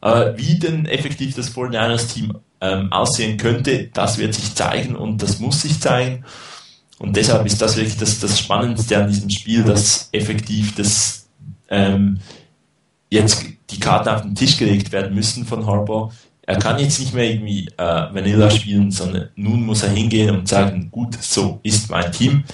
Aber 0.00 0.36
wie 0.36 0.58
denn 0.58 0.86
effektiv 0.86 1.34
das 1.34 1.54
49ers-Team 1.54 2.38
ähm, 2.60 2.92
aussehen 2.92 3.36
könnte, 3.36 3.88
das 3.92 4.18
wird 4.18 4.34
sich 4.34 4.54
zeigen 4.54 4.96
und 4.96 5.22
das 5.22 5.38
muss 5.38 5.62
sich 5.62 5.80
zeigen. 5.80 6.24
Und 6.98 7.16
deshalb 7.16 7.46
ist 7.46 7.62
das 7.62 7.76
wirklich 7.76 7.96
das, 7.96 8.18
das 8.18 8.38
Spannendste 8.38 8.98
an 8.98 9.08
diesem 9.08 9.30
Spiel, 9.30 9.62
dass 9.62 10.08
effektiv 10.12 10.74
das 10.74 11.28
ähm, 11.68 12.18
jetzt 13.10 13.44
die 13.70 13.80
Karten 13.80 14.08
auf 14.08 14.22
den 14.22 14.34
Tisch 14.34 14.56
gelegt 14.56 14.90
werden 14.92 15.14
müssen 15.14 15.44
von 15.44 15.66
Harbour. 15.66 16.12
Er 16.42 16.58
kann 16.58 16.78
jetzt 16.78 16.98
nicht 16.98 17.14
mehr 17.14 17.30
irgendwie 17.30 17.68
äh, 17.76 17.82
Vanilla 18.12 18.50
spielen, 18.50 18.90
sondern 18.90 19.28
nun 19.36 19.64
muss 19.64 19.82
er 19.82 19.90
hingehen 19.90 20.34
und 20.34 20.48
sagen, 20.48 20.88
gut, 20.90 21.14
so 21.22 21.60
ist 21.62 21.90
mein 21.90 22.10
Team. 22.10 22.44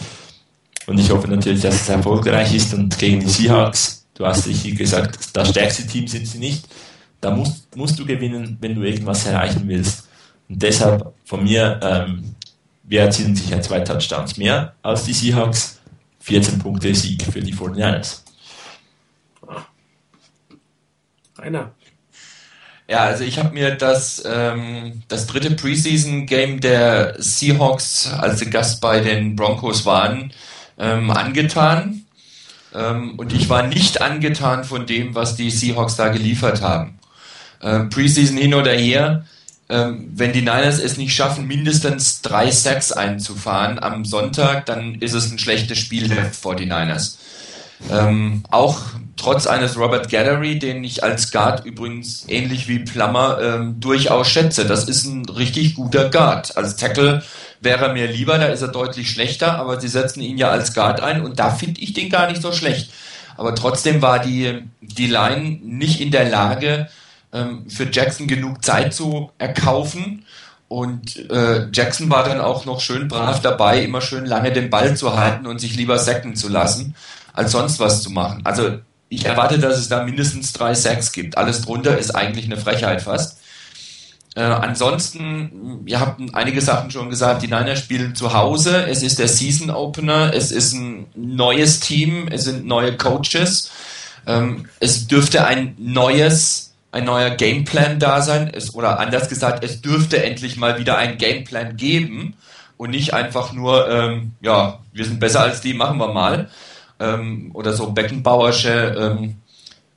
Und 0.87 0.99
ich 0.99 1.11
hoffe 1.11 1.29
natürlich, 1.29 1.63
dass 1.63 1.83
es 1.83 1.89
erfolgreich 1.89 2.55
ist 2.55 2.75
und 2.75 2.99
gegen 2.99 3.21
die 3.21 3.29
Seahawks, 3.29 4.05
du 4.15 4.27
hast 4.27 4.47
richtig 4.47 4.77
gesagt, 4.77 5.19
das 5.33 5.49
stärkste 5.51 5.87
Team 5.87 6.07
sind 6.09 6.27
sie 6.27 6.39
nicht. 6.39 6.67
Da 7.25 7.31
musst, 7.31 7.75
musst 7.75 7.99
du 7.99 8.05
gewinnen, 8.05 8.59
wenn 8.61 8.75
du 8.75 8.83
irgendwas 8.83 9.25
erreichen 9.25 9.63
willst. 9.65 10.09
Und 10.47 10.63
deshalb 10.63 11.15
von 11.25 11.43
mir, 11.43 11.81
ähm, 11.83 12.35
wir 12.83 13.01
erzielen 13.01 13.35
sicher 13.35 13.63
zwei 13.63 13.81
Touchdowns 13.81 14.37
mehr 14.37 14.75
als 14.83 15.05
die 15.05 15.15
Seahawks. 15.15 15.81
14 16.21 16.59
Punkte 16.59 16.95
Sieg 16.95 17.23
für 17.23 17.41
die 17.41 17.55
49ers. 17.55 18.21
Rainer. 21.39 21.73
Ja, 22.89 23.05
also 23.05 23.25
ich 23.25 23.39
habe 23.39 23.55
mir 23.55 23.75
das, 23.75 24.23
ähm, 24.27 25.03
das 25.09 25.27
dritte 25.27 25.53
Preseason-Game 25.53 26.61
der 26.61 27.15
Seahawks, 27.19 28.13
als 28.13 28.41
sie 28.41 28.51
Gast 28.51 28.83
bei 28.83 29.01
den 29.01 29.35
Broncos 29.35 29.87
waren, 29.87 30.31
ähm, 30.79 31.11
angetan. 31.11 32.05
Ähm, 32.75 33.19
und 33.19 33.33
ich 33.33 33.49
war 33.49 33.67
nicht 33.67 34.03
angetan 34.03 34.65
von 34.65 34.87
dem, 34.87 35.15
was 35.15 35.37
die 35.37 35.51
Seahawks 35.51 35.97
da 35.97 36.09
geliefert 36.09 36.61
haben. 36.61 36.99
Ähm, 37.65 37.89
Preseason 37.89 38.37
hin 38.37 38.55
oder 38.55 38.73
her, 38.73 39.25
ähm, 39.69 40.11
wenn 40.15 40.33
die 40.33 40.43
Niners 40.43 40.79
es 40.79 40.99
nicht 40.99 41.15
schaffen, 41.15 41.47
mindestens 41.47 42.21
drei 42.21 42.51
Sacks 42.51 42.93
einzufahren 42.93 43.79
am 43.79 44.05
Sonntag, 44.05 44.67
dann 44.67 44.97
ist 44.97 45.15
es 45.15 45.31
ein 45.31 45.39
schlechtes 45.39 45.79
Spiel 45.79 46.09
der 46.09 46.31
49ers. 46.33 47.17
Ähm, 47.91 48.45
auch 48.51 48.81
trotz 49.17 49.47
eines 49.47 49.79
Robert 49.79 50.11
Gallery, 50.11 50.59
den 50.59 50.85
ich 50.85 51.03
als 51.03 51.33
Guard 51.33 51.65
übrigens 51.65 52.27
ähnlich 52.29 52.69
wie 52.69 52.81
Plummer 52.81 53.39
ähm, 53.41 53.81
durchaus 53.81 54.29
schätze. 54.29 54.67
Das 54.67 54.85
ist 54.85 55.07
ein 55.07 55.25
richtig 55.29 55.75
guter 55.75 56.11
Guard. 56.11 56.57
Als 56.57 56.77
Tackle 56.77 57.23
wäre 57.61 57.87
er 57.87 57.93
mir 57.93 58.07
lieber, 58.07 58.39
da 58.39 58.47
ist 58.47 58.63
er 58.63 58.69
deutlich 58.69 59.11
schlechter, 59.11 59.59
aber 59.59 59.81
sie 59.81 59.89
setzen 59.89 60.21
ihn 60.21 60.39
ja 60.39 60.51
als 60.51 60.75
Guard 60.75 61.01
ein 61.01 61.23
und 61.23 61.39
da 61.39 61.51
finde 61.51 61.81
ich 61.81 61.95
den 61.95 62.11
gar 62.11 62.29
nicht 62.31 62.43
so 62.43 62.53
schlecht. 62.53 62.91
Aber 63.37 63.55
trotzdem 63.55 64.03
war 64.03 64.19
die, 64.19 64.63
die 64.81 65.07
Line 65.07 65.59
nicht 65.63 66.01
in 66.01 66.11
der 66.11 66.29
Lage, 66.29 66.89
ähm, 67.35 67.69
für 67.69 67.91
Jackson 67.91 68.27
genug 68.27 68.65
Zeit 68.65 68.95
zu 68.95 69.31
erkaufen. 69.39 70.25
Und 70.69 71.31
äh, 71.31 71.69
Jackson 71.73 72.09
war 72.09 72.25
dann 72.25 72.41
auch 72.41 72.65
noch 72.65 72.81
schön 72.81 73.09
brav 73.09 73.43
dabei, 73.43 73.83
immer 73.83 74.01
schön 74.01 74.25
lange 74.25 74.53
den 74.53 74.71
Ball 74.71 74.97
zu 74.97 75.17
halten 75.17 75.47
und 75.47 75.61
sich 75.61 75.77
lieber 75.77 75.99
sacken 75.99 76.37
zu 76.37 76.49
lassen, 76.49 76.95
als 77.35 77.53
sonst 77.53 77.79
was 77.81 78.03
zu 78.03 78.11
machen. 78.11 78.41
Also 78.45 78.79
ich 79.09 79.27
erwarte, 79.27 79.59
dass 79.59 79.79
es 79.79 79.89
da 79.89 80.05
mindestens 80.05 80.53
drei 80.53 80.75
Sacks 80.75 81.13
gibt. 81.13 81.37
Alles 81.37 81.63
drunter 81.63 81.99
ist 81.99 82.13
eigentlich 82.13 82.47
eine 82.47 82.57
Frechheit 82.57 83.03
fast. 83.03 83.39
Äh, 84.35 84.43
ansonsten, 84.43 85.83
ihr 85.87 86.01
habt 86.01 86.21
einige 86.33 86.61
Sachen 86.61 86.91
schon 86.91 87.09
gesagt, 87.09 87.43
die 87.43 87.47
Niners 87.47 87.79
spielen 87.79 88.17
zu 88.17 88.33
Hause, 88.33 88.87
es 88.89 89.03
ist 89.03 89.21
der 89.21 89.29
Season 89.29 89.71
Opener, 89.71 90.35
es 90.35 90.51
ist 90.51 90.73
ein 90.73 91.07
neues 91.15 91.79
Team, 91.79 92.27
es 92.29 92.45
sind 92.45 92.67
neue 92.67 92.97
Coaches, 92.97 93.71
ähm, 94.27 94.67
es 94.81 95.07
dürfte 95.07 95.45
ein 95.45 95.77
neues 95.79 96.74
ein 96.95 97.05
neuer 97.05 97.31
Gameplan 97.31 97.99
da 97.99 98.23
sein, 98.23 98.53
es, 98.55 98.73
oder 98.73 99.01
anders 99.01 99.29
gesagt, 99.29 99.65
es 99.65 99.83
dürfte 99.83 100.23
endlich 100.23 100.57
mal 100.57 100.79
wieder 100.79 100.97
ein 100.97 101.19
Gameplan 101.19 101.77
geben 101.77 102.37
und 102.77 102.91
nicht 102.91 103.13
einfach 103.13 103.53
nur, 103.53 103.91
ähm, 103.91 104.33
ja, 104.41 104.79
wir 104.93 105.05
sind 105.05 105.19
besser 105.19 105.41
als 105.41 105.61
die, 105.61 105.75
machen 105.75 105.99
wir 105.99 106.13
mal. 106.13 106.49
Ähm, 107.01 107.51
oder 107.53 107.73
so 107.73 107.91
Beckenbauersche 107.91 109.19
ähm, 109.19 109.37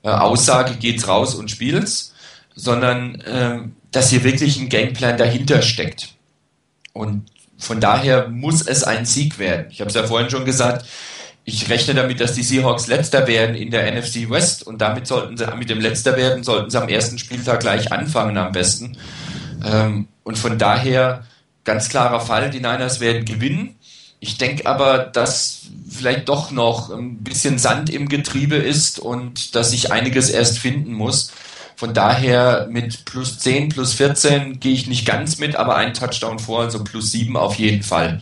äh, 0.02 0.10
Aussage, 0.10 0.74
geht's 0.74 1.08
raus 1.08 1.36
und 1.36 1.52
spielt's, 1.52 2.16
sondern 2.56 3.24
ähm, 3.28 3.76
dass 3.92 4.10
hier 4.10 4.24
wirklich 4.24 4.60
ein 4.60 4.70
Gameplan 4.70 5.20
dahinter 5.20 5.62
steckt. 5.62 6.16
Und 6.94 7.30
von 7.60 7.80
daher 7.80 8.28
muss 8.28 8.64
es 8.64 8.84
ein 8.84 9.06
Sieg 9.06 9.38
werden. 9.38 9.68
Ich 9.70 9.82
habe 9.82 9.90
es 9.90 9.96
ja 9.96 10.08
vorhin 10.08 10.32
schon 10.32 10.46
gesagt, 10.46 10.88
ich 11.50 11.70
rechne 11.70 11.94
damit, 11.94 12.20
dass 12.20 12.34
die 12.34 12.44
Seahawks 12.44 12.88
letzter 12.88 13.26
werden 13.26 13.56
in 13.56 13.72
der 13.72 13.90
NFC 13.90 14.30
West 14.30 14.68
und 14.68 14.80
damit 14.82 15.08
sollten 15.08 15.38
sie, 15.38 15.48
mit 15.58 15.70
dem 15.70 15.80
letzter 15.80 16.18
werden, 16.18 16.44
sollten 16.44 16.70
sie 16.70 16.80
am 16.80 16.90
ersten 16.90 17.18
Spieltag 17.18 17.62
gleich 17.62 17.90
anfangen 17.94 18.38
am 18.38 18.52
besten. 18.52 18.98
Ähm, 19.66 20.10
und 20.26 20.38
von 20.38 20.58
daher 20.58 21.26
ganz 21.64 21.88
klarer 21.88 22.20
Fall, 22.20 22.50
die 22.50 22.60
Niners 22.60 23.00
werden 23.00 23.24
gewinnen. 23.24 23.76
Ich 24.20 24.38
denke 24.38 24.66
aber, 24.66 24.98
dass 24.98 25.62
vielleicht 25.90 26.28
doch 26.28 26.52
noch 26.52 26.90
ein 26.90 27.24
bisschen 27.24 27.60
Sand 27.60 27.90
im 27.90 28.10
Getriebe 28.10 28.58
ist 28.58 29.00
und 29.00 29.56
dass 29.56 29.72
sich 29.72 29.90
einiges 29.90 30.30
erst 30.30 30.60
finden 30.60 30.92
muss. 30.92 31.32
Von 31.78 31.94
daher 31.94 32.68
mit 32.70 33.06
plus 33.06 33.40
10, 33.40 33.70
plus 33.70 33.94
14 33.94 34.60
gehe 34.60 34.74
ich 34.74 34.88
nicht 34.88 35.06
ganz 35.06 35.38
mit, 35.38 35.56
aber 35.56 35.78
ein 35.78 35.94
Touchdown 35.94 36.40
vor, 36.40 36.64
also 36.64 36.84
plus 36.84 37.14
7 37.14 37.38
auf 37.38 37.56
jeden 37.56 37.84
Fall. 37.84 38.22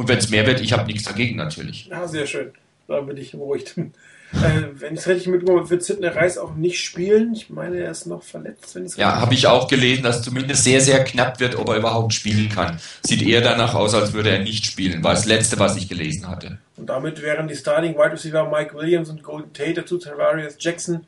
Und 0.00 0.08
wenn 0.08 0.16
es 0.16 0.30
mehr 0.30 0.46
wird, 0.46 0.62
ich 0.62 0.72
habe 0.72 0.86
nichts 0.86 1.02
dagegen 1.02 1.36
natürlich. 1.36 1.86
Ja, 1.88 2.08
sehr 2.08 2.24
schön. 2.26 2.52
Da 2.88 3.02
bin 3.02 3.18
ich 3.18 3.32
beruhigt. 3.32 3.74
Äh, 4.32 4.68
wenn 4.74 4.94
ich 4.94 5.00
es 5.00 5.08
richtig 5.08 5.26
mitbekommen 5.26 5.58
habe, 5.58 5.70
wird 5.70 5.82
Sidney 5.82 6.06
Reis 6.06 6.38
auch 6.38 6.54
nicht 6.54 6.78
spielen. 6.78 7.34
Ich 7.34 7.50
meine, 7.50 7.78
er 7.80 7.90
ist 7.90 8.06
noch 8.06 8.22
verletzt. 8.22 8.76
Wenn 8.76 8.86
ja, 8.96 9.20
habe 9.20 9.34
ich 9.34 9.48
auch 9.48 9.66
gelesen, 9.66 10.04
dass 10.04 10.22
zumindest 10.22 10.62
sehr, 10.62 10.80
sehr 10.80 11.02
knapp 11.02 11.40
wird, 11.40 11.56
ob 11.56 11.68
er 11.68 11.78
überhaupt 11.78 12.14
spielen 12.14 12.48
kann. 12.48 12.78
Sieht 13.02 13.22
eher 13.22 13.40
danach 13.40 13.74
aus, 13.74 13.92
als 13.92 14.12
würde 14.12 14.30
er 14.30 14.38
nicht 14.38 14.66
spielen. 14.66 15.02
War 15.02 15.14
das 15.14 15.24
Letzte, 15.24 15.58
was 15.58 15.76
ich 15.76 15.88
gelesen 15.88 16.28
hatte. 16.28 16.58
Und 16.76 16.86
damit 16.86 17.20
wären 17.22 17.48
die 17.48 17.56
Starting 17.56 17.96
Wide 17.96 18.12
Receiver 18.12 18.48
Mike 18.48 18.76
Williams 18.76 19.10
und 19.10 19.24
Golden 19.24 19.52
Tate 19.52 19.74
dazu 19.74 19.98
Tavarius 19.98 20.54
Jackson 20.60 21.04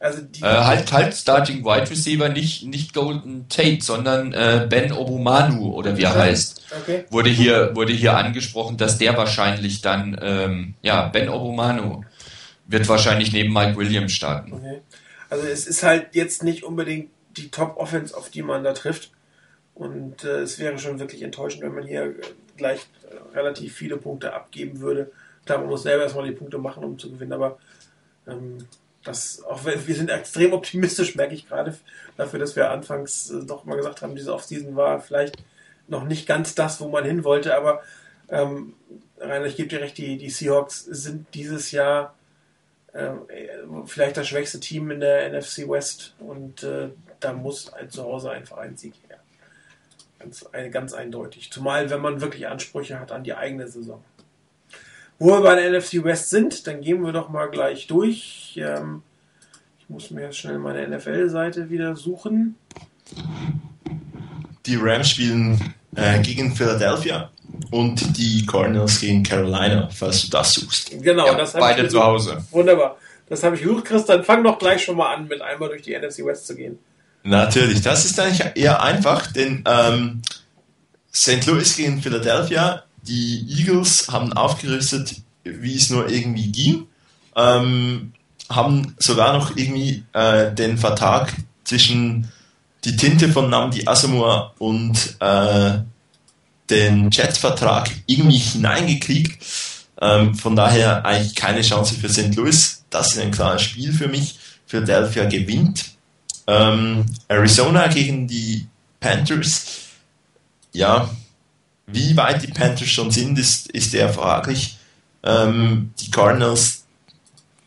also 0.00 0.22
die 0.22 0.40
äh, 0.40 0.46
halt, 0.46 0.90
halt 0.92 1.14
Starting 1.14 1.62
Wide 1.62 1.90
Receiver, 1.90 2.30
nicht, 2.30 2.64
nicht 2.64 2.94
Golden 2.94 3.48
Tate, 3.48 3.82
sondern 3.82 4.32
äh, 4.32 4.66
Ben 4.68 4.92
Obumanu 4.92 5.74
oder 5.74 5.96
wie 5.98 6.04
er 6.04 6.14
heißt. 6.14 6.62
Okay. 6.82 7.04
Wurde 7.10 7.28
hier, 7.28 7.76
wurde 7.76 7.92
hier 7.92 8.16
angesprochen, 8.16 8.78
dass 8.78 8.96
der 8.96 9.16
wahrscheinlich 9.16 9.82
dann, 9.82 10.18
ähm, 10.22 10.74
ja, 10.80 11.08
Ben 11.08 11.28
Obumanu 11.28 12.02
wird 12.66 12.88
wahrscheinlich 12.88 13.32
neben 13.32 13.52
Mike 13.52 13.76
Williams 13.76 14.12
starten. 14.12 14.54
Okay. 14.54 14.80
Also 15.28 15.46
es 15.46 15.66
ist 15.66 15.82
halt 15.82 16.14
jetzt 16.14 16.42
nicht 16.42 16.64
unbedingt 16.64 17.10
die 17.36 17.50
Top-Offense, 17.50 18.16
auf 18.16 18.30
die 18.30 18.42
man 18.42 18.64
da 18.64 18.72
trifft. 18.72 19.10
Und 19.74 20.24
äh, 20.24 20.40
es 20.40 20.58
wäre 20.58 20.78
schon 20.78 20.98
wirklich 20.98 21.22
enttäuschend, 21.22 21.62
wenn 21.62 21.74
man 21.74 21.86
hier 21.86 22.14
gleich 22.56 22.86
relativ 23.34 23.74
viele 23.74 23.96
Punkte 23.96 24.32
abgeben 24.32 24.80
würde. 24.80 25.10
Klar, 25.44 25.58
man 25.58 25.68
muss 25.68 25.82
selber 25.82 26.04
erstmal 26.04 26.26
die 26.26 26.34
Punkte 26.34 26.58
machen, 26.58 26.84
um 26.84 26.98
zu 26.98 27.10
gewinnen, 27.10 27.32
aber 27.32 27.58
ähm, 28.26 28.58
das, 29.04 29.42
auch 29.44 29.64
wir 29.64 29.94
sind 29.94 30.10
extrem 30.10 30.52
optimistisch, 30.52 31.14
merke 31.14 31.34
ich 31.34 31.48
gerade, 31.48 31.76
dafür, 32.16 32.38
dass 32.38 32.56
wir 32.56 32.70
anfangs 32.70 33.30
äh, 33.30 33.44
doch 33.44 33.64
mal 33.64 33.76
gesagt 33.76 34.02
haben, 34.02 34.14
diese 34.14 34.34
Offseason 34.34 34.76
war 34.76 35.00
vielleicht 35.00 35.36
noch 35.88 36.04
nicht 36.04 36.26
ganz 36.26 36.54
das, 36.54 36.80
wo 36.80 36.88
man 36.88 37.04
hin 37.04 37.24
wollte, 37.24 37.56
aber 37.56 37.82
ähm, 38.28 38.74
Rainer, 39.18 39.46
ich 39.46 39.56
gebe 39.56 39.68
dir 39.68 39.80
recht, 39.80 39.98
die, 39.98 40.18
die 40.18 40.30
Seahawks 40.30 40.84
sind 40.84 41.34
dieses 41.34 41.72
Jahr 41.72 42.14
äh, 42.92 43.10
vielleicht 43.86 44.16
das 44.16 44.28
schwächste 44.28 44.60
Team 44.60 44.90
in 44.90 45.00
der 45.00 45.30
NFC 45.30 45.68
West 45.68 46.14
und 46.18 46.62
äh, 46.62 46.90
da 47.20 47.32
muss 47.32 47.72
ein, 47.72 47.90
zu 47.90 48.04
Hause 48.04 48.30
einfach 48.30 48.58
ein 48.58 48.76
Sieg 48.76 48.94
her. 49.08 49.18
Ganz, 50.18 50.44
ganz 50.70 50.92
eindeutig. 50.92 51.50
Zumal, 51.50 51.88
wenn 51.88 52.02
man 52.02 52.20
wirklich 52.20 52.46
Ansprüche 52.46 53.00
hat 53.00 53.10
an 53.10 53.24
die 53.24 53.32
eigene 53.32 53.68
Saison. 53.68 54.04
Wo 55.20 55.32
wir 55.32 55.42
bei 55.42 55.54
der 55.54 55.70
NFC 55.70 56.02
West 56.02 56.30
sind, 56.30 56.66
dann 56.66 56.80
gehen 56.80 57.04
wir 57.04 57.12
doch 57.12 57.28
mal 57.28 57.50
gleich 57.50 57.86
durch. 57.86 58.58
Ähm, 58.60 59.02
ich 59.78 59.86
muss 59.90 60.10
mir 60.10 60.22
jetzt 60.22 60.38
schnell 60.38 60.58
meine 60.58 60.88
NFL-Seite 60.88 61.68
wieder 61.68 61.94
suchen. 61.94 62.56
Die 64.64 64.76
Rams 64.76 65.10
spielen 65.10 65.74
äh, 65.94 66.20
gegen 66.20 66.56
Philadelphia 66.56 67.30
und 67.70 68.16
die 68.16 68.46
Cardinals 68.46 68.98
gegen 68.98 69.22
Carolina, 69.22 69.90
falls 69.94 70.22
du 70.22 70.30
das 70.30 70.54
suchst. 70.54 70.90
Genau, 71.02 71.26
ja, 71.26 71.34
das 71.34 71.52
beide 71.52 71.86
zu 71.86 72.02
Hause. 72.02 72.42
Wunderbar. 72.50 72.96
Das 73.28 73.42
habe 73.42 73.56
ich 73.56 73.62
gesucht, 73.62 73.84
Chris. 73.84 74.06
Dann 74.06 74.24
fang 74.24 74.42
doch 74.42 74.58
gleich 74.58 74.82
schon 74.82 74.96
mal 74.96 75.14
an, 75.14 75.28
mit 75.28 75.42
einmal 75.42 75.68
durch 75.68 75.82
die 75.82 75.94
NFC 75.94 76.24
West 76.24 76.46
zu 76.46 76.56
gehen. 76.56 76.78
Natürlich, 77.24 77.82
das 77.82 78.06
ist 78.06 78.18
eigentlich 78.18 78.42
eher 78.54 78.82
einfach, 78.82 79.30
denn 79.30 79.64
ähm, 79.66 80.22
St. 81.12 81.44
Louis 81.46 81.76
gegen 81.76 82.00
Philadelphia 82.00 82.84
die 83.02 83.46
Eagles 83.48 84.08
haben 84.08 84.32
aufgerüstet, 84.32 85.16
wie 85.44 85.76
es 85.76 85.90
nur 85.90 86.08
irgendwie 86.08 86.50
ging. 86.50 86.86
Ähm, 87.36 88.12
haben 88.48 88.94
sogar 88.98 89.32
noch 89.32 89.56
irgendwie 89.56 90.04
äh, 90.12 90.52
den 90.52 90.76
Vertrag 90.76 91.32
zwischen 91.64 92.30
die 92.84 92.96
Tinte 92.96 93.28
von 93.28 93.50
Namdi 93.50 93.86
Asamoah 93.86 94.54
und 94.58 95.16
äh, 95.20 95.78
den 96.68 97.10
Jets-Vertrag 97.10 97.90
irgendwie 98.06 98.38
hineingekriegt. 98.38 99.44
Ähm, 100.00 100.34
von 100.34 100.56
daher 100.56 101.04
eigentlich 101.04 101.34
keine 101.34 101.62
Chance 101.62 101.94
für 101.94 102.08
St. 102.08 102.34
Louis. 102.34 102.84
Das 102.90 103.12
ist 103.12 103.18
ein 103.18 103.30
klares 103.30 103.62
Spiel 103.62 103.92
für 103.92 104.08
mich. 104.08 104.38
Philadelphia 104.66 105.24
gewinnt. 105.26 105.92
Ähm, 106.46 107.04
Arizona 107.28 107.88
gegen 107.88 108.26
die 108.26 108.66
Panthers. 108.98 109.66
Ja, 110.72 111.10
wie 111.92 112.16
weit 112.16 112.42
die 112.42 112.52
Panthers 112.52 112.88
schon 112.88 113.10
sind, 113.10 113.38
ist, 113.38 113.70
ist 113.70 113.94
eher 113.94 114.12
fraglich. 114.12 114.78
Ähm, 115.22 115.92
die 116.00 116.10
Cardinals 116.10 116.84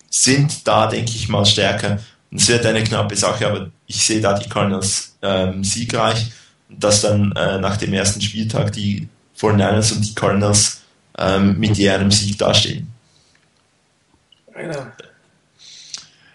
sind 0.10 0.68
da, 0.68 0.88
denke 0.88 1.12
ich 1.12 1.30
mal, 1.30 1.46
stärker. 1.46 2.00
Und 2.32 2.42
es 2.42 2.48
wird 2.48 2.66
eine 2.66 2.84
knappe 2.84 3.16
Sache, 3.16 3.48
aber 3.48 3.70
ich 3.88 4.06
sehe 4.06 4.22
da 4.22 4.38
die 4.38 4.50
Cardinals 4.50 5.16
ähm, 5.22 5.64
siegreich. 5.64 6.32
Und 6.70 6.84
dass 6.84 7.02
dann 7.02 7.32
äh, 7.34 7.60
nach 7.60 7.78
dem 7.78 7.94
ersten 7.94 8.22
Spieltag 8.22 8.72
die 8.74 9.08
49ers 9.40 9.94
und 9.94 10.02
die 10.02 10.16
Cardinals 10.16 10.82
ähm, 11.18 11.60
mit 11.60 11.78
ihrem 11.78 12.12
Sieg 12.12 12.38
dastehen. 12.38 12.88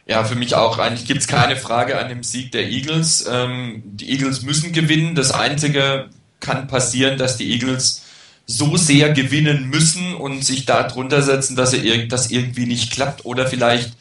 Ja, 0.06 0.24
für 0.24 0.36
mich 0.36 0.55
auch. 0.55 0.78
Eigentlich 0.78 1.06
gibt 1.06 1.20
es 1.20 1.27
keine 1.27 1.56
Frage 1.56 1.98
an 1.98 2.09
dem 2.09 2.23
Sieg 2.23 2.51
der 2.52 2.69
Eagles. 2.69 3.27
Ähm, 3.31 3.82
die 3.85 4.10
Eagles 4.10 4.43
müssen 4.43 4.73
gewinnen. 4.73 5.15
Das 5.15 5.32
Einzige, 5.32 6.09
kann 6.40 6.69
passieren, 6.69 7.19
dass 7.19 7.36
die 7.36 7.51
Eagles 7.52 8.02
so 8.47 8.77
sehr 8.77 9.12
gewinnen 9.12 9.69
müssen 9.69 10.15
und 10.15 10.44
sich 10.44 10.65
da 10.65 10.85
drunter 10.85 11.23
setzen, 11.23 11.55
dass 11.55 11.74
das 12.09 12.31
irgendwie 12.31 12.66
nicht 12.66 12.90
klappt 12.93 13.27
oder 13.27 13.47
vielleicht 13.47 13.93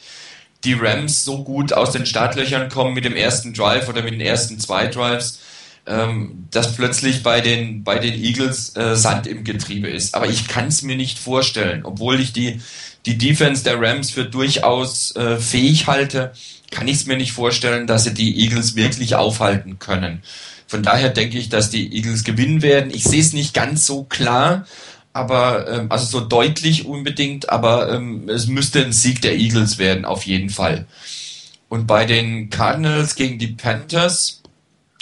die 0.64 0.72
Rams 0.72 1.24
so 1.24 1.44
gut 1.44 1.72
aus 1.72 1.92
den 1.92 2.06
Startlöchern 2.06 2.68
kommen 2.68 2.94
mit 2.94 3.04
dem 3.04 3.14
ersten 3.14 3.52
Drive 3.52 3.88
oder 3.88 4.02
mit 4.02 4.14
den 4.14 4.20
ersten 4.20 4.58
zwei 4.58 4.86
Drives, 4.86 5.40
ähm, 5.86 6.46
dass 6.50 6.74
plötzlich 6.74 7.22
bei 7.22 7.40
den, 7.40 7.84
bei 7.84 7.98
den 7.98 8.14
Eagles 8.14 8.74
äh, 8.76 8.96
Sand 8.96 9.26
im 9.26 9.44
Getriebe 9.44 9.88
ist. 9.88 10.14
Aber 10.14 10.28
ich 10.28 10.48
kann 10.48 10.68
es 10.68 10.82
mir 10.82 10.96
nicht 10.96 11.18
vorstellen, 11.18 11.84
obwohl 11.84 12.18
ich 12.18 12.32
die, 12.32 12.60
die 13.06 13.18
Defense 13.18 13.62
der 13.64 13.80
Rams 13.80 14.10
für 14.10 14.24
durchaus 14.24 15.14
äh, 15.14 15.36
fähig 15.36 15.86
halte, 15.86 16.32
kann 16.70 16.88
ich 16.88 16.96
es 16.96 17.06
mir 17.06 17.16
nicht 17.16 17.32
vorstellen, 17.32 17.86
dass 17.86 18.04
sie 18.04 18.14
die 18.14 18.40
Eagles 18.40 18.74
wirklich 18.74 19.14
aufhalten 19.14 19.78
können. 19.78 20.22
Von 20.68 20.82
daher 20.82 21.08
denke 21.08 21.38
ich, 21.38 21.48
dass 21.48 21.70
die 21.70 21.92
Eagles 21.96 22.24
gewinnen 22.24 22.60
werden. 22.60 22.92
Ich 22.94 23.04
sehe 23.04 23.22
es 23.22 23.32
nicht 23.32 23.54
ganz 23.54 23.86
so 23.86 24.04
klar, 24.04 24.66
aber 25.14 25.66
ähm, 25.66 25.86
also 25.90 26.20
so 26.20 26.20
deutlich 26.24 26.84
unbedingt, 26.84 27.48
aber 27.48 27.90
ähm, 27.90 28.28
es 28.28 28.46
müsste 28.46 28.84
ein 28.84 28.92
Sieg 28.92 29.22
der 29.22 29.36
Eagles 29.36 29.78
werden, 29.78 30.04
auf 30.04 30.24
jeden 30.24 30.50
Fall. 30.50 30.86
Und 31.70 31.86
bei 31.86 32.04
den 32.04 32.50
Cardinals 32.50 33.14
gegen 33.14 33.38
die 33.38 33.48
Panthers, 33.48 34.42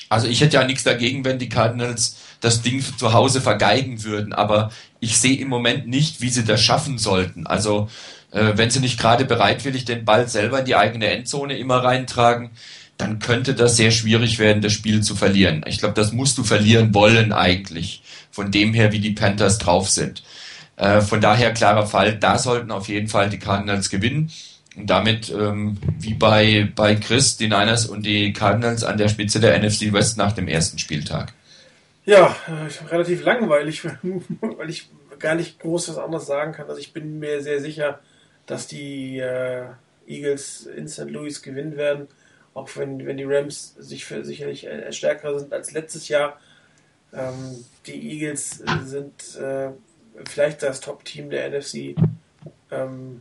also 0.09 0.29
ich 0.29 0.41
hätte 0.41 0.55
ja 0.55 0.65
nichts 0.65 0.85
dagegen, 0.85 1.25
wenn 1.25 1.41
die 1.41 1.49
Cardinals 1.49 2.17
das 2.41 2.63
Ding 2.63 2.85
zu 2.97 3.13
Hause 3.13 3.41
vergeigen 3.41 4.05
würden, 4.05 4.33
aber 4.33 4.71
ich 5.01 5.19
sehe 5.19 5.37
im 5.39 5.49
Moment 5.49 5.89
nicht, 5.89 6.21
wie 6.21 6.31
sie 6.31 6.45
das 6.45 6.63
schaffen 6.63 6.97
sollten. 6.97 7.47
Also 7.49 7.89
äh, 8.31 8.53
wenn 8.55 8.71
sie 8.71 8.81
nicht 8.81 9.01
gerade 9.01 9.25
bereitwillig 9.25 9.85
den 9.85 10.05
Ball 10.05 10.29
selber 10.29 10.61
in 10.61 10.65
die 10.65 10.77
eigene 10.77 11.09
Endzone 11.09 11.59
immer 11.59 11.83
reintragen, 11.83 12.51
dann 12.99 13.19
könnte 13.19 13.55
das 13.55 13.77
sehr 13.77 13.91
schwierig 13.91 14.39
werden, 14.39 14.63
das 14.63 14.73
Spiel 14.73 15.03
zu 15.03 15.15
verlieren. 15.15 15.65
Ich 15.67 15.79
glaube, 15.79 15.95
das 15.95 16.13
musst 16.13 16.39
du 16.39 16.45
verlieren 16.45 16.95
wollen 16.95 17.33
eigentlich, 17.33 18.03
von 18.31 18.51
dem 18.51 18.73
her, 18.73 18.93
wie 18.93 19.01
die 19.01 19.13
Panthers 19.13 19.59
drauf 19.59 19.91
sind. 19.91 20.23
Äh, 20.77 21.01
von 21.01 21.21
daher 21.21 21.53
klarer 21.53 21.87
Fall, 21.87 22.17
da 22.17 22.39
sollten 22.39 22.71
auf 22.71 22.89
jeden 22.89 23.09
Fall 23.09 23.29
die 23.29 23.39
Cardinals 23.39 23.91
gewinnen. 23.91 24.31
Und 24.77 24.91
damit, 24.91 25.31
ähm, 25.31 25.79
wie 25.99 26.15
bei, 26.15 26.69
bei 26.75 26.97
Chris, 26.97 27.37
die 27.39 27.49
Niners 27.49 27.87
und 27.87 28.05
die 28.05 28.33
Cardinals 28.33 28.85
an 28.85 28.99
der 28.99 29.09
Spitze 29.09 29.41
der 29.41 29.59
NFC 29.59 29.93
West 29.93 30.19
nach 30.19 30.33
dem 30.33 30.49
ersten 30.49 30.79
Spieltag. 30.79 31.33
Ja, 32.05 32.37
äh, 32.47 32.87
relativ 32.89 33.25
langweilig, 33.25 33.83
weil 34.41 34.71
ich 34.71 34.89
gar 35.19 35.35
nicht 35.35 35.59
groß 35.61 35.89
was 35.91 35.99
anderes 35.99 36.27
sagen 36.27 36.53
kann. 36.53 36.69
Also 36.69 36.81
ich 36.81 36.93
bin 36.93 37.19
mir 37.19 37.43
sehr 37.43 37.61
sicher, 37.61 38.01
dass 38.45 38.67
die 38.67 39.19
äh, 39.19 39.65
Eagles 40.07 40.67
in 40.67 40.89
St. 40.89 41.11
Louis 41.11 41.41
gewinnen 41.41 41.77
werden 41.77 42.09
auch 42.57 42.75
wenn, 42.77 43.07
wenn 43.07 43.19
die 43.19 43.25
Rams 43.25 43.75
sich 43.79 44.07
für 44.07 44.25
sicherlich 44.25 44.67
äh, 44.67 44.91
stärker 44.91 45.39
sind 45.39 45.53
als 45.53 45.73
letztes 45.73 46.09
Jahr. 46.09 46.41
Ähm, 47.13 47.65
die 47.87 48.13
Eagles 48.13 48.63
sind 48.85 49.37
äh, 49.37 49.71
vielleicht 50.25 50.63
das 50.63 50.81
Top-Team 50.81 51.29
der 51.29 51.51
NFC. 51.51 51.95
Ähm, 52.71 53.21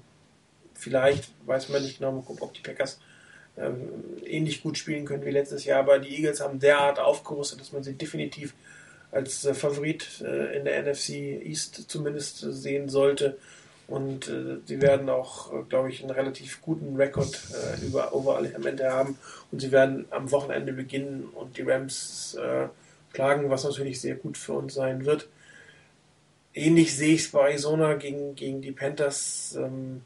vielleicht 0.74 1.32
weiß 1.46 1.68
man 1.68 1.84
nicht 1.84 2.00
genau, 2.00 2.24
ob 2.40 2.54
die 2.54 2.62
Packers 2.62 3.00
ähm, 3.58 3.90
ähnlich 4.26 4.64
gut 4.64 4.78
spielen 4.78 5.06
können 5.06 5.26
wie 5.26 5.32
letztes 5.32 5.66
Jahr, 5.66 5.80
aber 5.80 6.00
die 6.00 6.16
Eagles 6.16 6.40
haben 6.40 6.60
derart 6.60 7.00
aufgerüstet, 7.00 7.60
dass 7.60 7.74
man 7.74 7.84
sie 7.84 7.94
definitiv 7.94 8.54
als 9.12 9.44
äh, 9.44 9.54
Favorit 9.54 10.22
äh, 10.22 10.58
in 10.58 10.64
der 10.64 10.82
NFC 10.82 11.10
East 11.44 11.90
zumindest 11.90 12.40
sehen 12.40 12.88
sollte. 12.88 13.38
Und 13.88 14.28
äh, 14.30 14.58
sie 14.66 14.82
werden 14.82 15.10
auch, 15.10 15.54
äh, 15.54 15.64
glaube 15.70 15.90
ich, 15.90 16.02
einen 16.02 16.12
relativ 16.12 16.62
guten 16.62 16.96
Rekord 16.96 17.40
äh, 17.54 17.86
über 17.86 18.14
Overall-Elemente 18.16 18.92
haben. 18.92 19.18
Und 19.52 19.62
sie 19.62 19.72
werden 19.72 20.06
am 20.10 20.32
Wochenende 20.32 20.74
beginnen 20.74 21.30
und 21.34 21.58
die 21.58 21.62
Rams 21.62 22.36
äh, 22.36 22.68
schlagen, 23.14 23.50
was 23.50 23.64
natürlich 23.64 24.02
sehr 24.02 24.16
gut 24.16 24.38
für 24.38 24.54
uns 24.54 24.74
sein 24.74 25.06
wird. 25.06 25.30
Ähnlich 26.54 26.96
sehe 26.96 27.14
ich 27.14 27.22
es 27.22 27.32
bei 27.32 27.50
Arizona 27.50 27.94
gegen, 27.94 28.36
gegen 28.36 28.62
die 28.62 28.72
Panthers. 28.72 29.56
Ähm, 29.60 30.02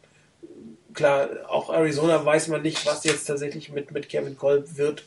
klar, 0.94 1.30
auch 1.48 1.70
Arizona 1.70 2.24
weiß 2.24 2.50
man 2.50 2.62
nicht, 2.62 2.86
was 2.86 3.04
jetzt 3.06 3.26
tatsächlich 3.26 3.72
mit, 3.72 3.92
mit 3.92 4.10
Kevin 4.10 4.38
Kolb 4.38 4.78
wird. 4.78 5.04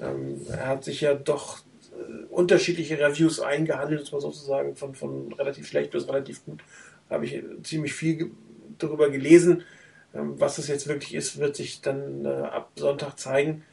Ähm, 0.00 0.46
er 0.48 0.68
hat 0.68 0.84
sich 0.84 1.02
ja 1.02 1.14
doch 1.14 1.58
äh, 1.92 2.24
unterschiedliche 2.30 2.98
Reviews 2.98 3.40
eingehandelt, 3.40 4.06
sozusagen 4.06 4.76
von, 4.76 4.94
von 4.94 5.32
relativ 5.34 5.66
schlecht 5.66 5.90
bis 5.90 6.08
relativ 6.08 6.44
gut 6.46 6.60
habe 7.10 7.26
ich 7.26 7.42
ziemlich 7.62 7.94
viel 7.94 8.30
darüber 8.78 9.10
gelesen. 9.10 9.62
Ähm, 10.14 10.34
was 10.38 10.58
es 10.58 10.68
jetzt 10.68 10.88
wirklich 10.88 11.14
ist, 11.14 11.38
wird 11.38 11.56
sich 11.56 11.80
dann 11.80 12.24
äh, 12.24 12.28
ab 12.28 12.70
Sonntag 12.76 13.18
zeigen. 13.18 13.64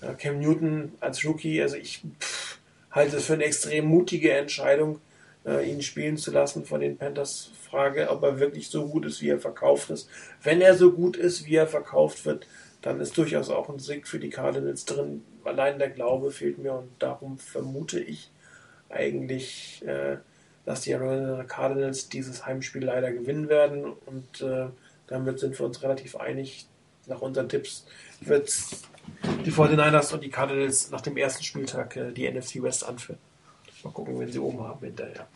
Äh, 0.00 0.14
Cam 0.14 0.40
Newton 0.40 0.92
als 1.00 1.24
Rookie, 1.24 1.60
also 1.62 1.76
ich 1.76 2.02
pff, 2.20 2.58
halte 2.90 3.16
es 3.16 3.26
für 3.26 3.34
eine 3.34 3.44
extrem 3.44 3.86
mutige 3.86 4.32
Entscheidung, 4.32 5.00
äh, 5.46 5.70
ihn 5.70 5.82
spielen 5.82 6.16
zu 6.16 6.30
lassen 6.30 6.64
von 6.64 6.80
den 6.80 6.96
Panthers. 6.96 7.50
Frage, 7.70 8.10
ob 8.10 8.22
er 8.24 8.40
wirklich 8.40 8.68
so 8.68 8.88
gut 8.88 9.06
ist, 9.06 9.22
wie 9.22 9.28
er 9.28 9.38
verkauft 9.38 9.90
ist. 9.90 10.08
Wenn 10.42 10.60
er 10.60 10.74
so 10.74 10.92
gut 10.92 11.16
ist, 11.16 11.46
wie 11.46 11.54
er 11.54 11.68
verkauft 11.68 12.26
wird, 12.26 12.46
dann 12.82 13.00
ist 13.00 13.16
durchaus 13.16 13.48
auch 13.48 13.68
ein 13.68 13.78
Sieg 13.78 14.08
für 14.08 14.18
die 14.18 14.30
Cardinals 14.30 14.84
drin. 14.86 15.22
Allein 15.44 15.78
der 15.78 15.90
Glaube 15.90 16.32
fehlt 16.32 16.58
mir 16.58 16.72
und 16.72 16.90
darum 16.98 17.38
vermute 17.38 18.00
ich 18.00 18.30
eigentlich, 18.88 19.84
äh, 19.86 20.16
dass 20.70 20.82
die 20.82 20.92
Arizona 20.92 21.42
Cardinals 21.42 22.08
dieses 22.08 22.46
Heimspiel 22.46 22.84
leider 22.84 23.10
gewinnen 23.10 23.48
werden 23.48 23.92
und 24.06 24.40
äh, 24.40 24.66
damit 25.08 25.40
sind 25.40 25.58
wir 25.58 25.66
uns 25.66 25.82
relativ 25.82 26.14
einig. 26.14 26.66
Nach 27.06 27.20
unseren 27.20 27.48
Tipps 27.48 27.86
wird 28.20 28.52
die 29.44 29.50
49ers 29.50 30.14
und 30.14 30.22
die 30.22 30.30
Cardinals 30.30 30.92
nach 30.92 31.00
dem 31.00 31.16
ersten 31.16 31.42
Spieltag 31.42 31.96
äh, 31.96 32.12
die 32.12 32.30
NFC 32.30 32.62
West 32.62 32.86
anführen. 32.86 33.18
Mal 33.82 33.92
gucken, 33.92 34.20
wenn 34.20 34.30
sie 34.30 34.38
oben 34.38 34.62
haben 34.62 34.84
hinterher. 34.84 35.26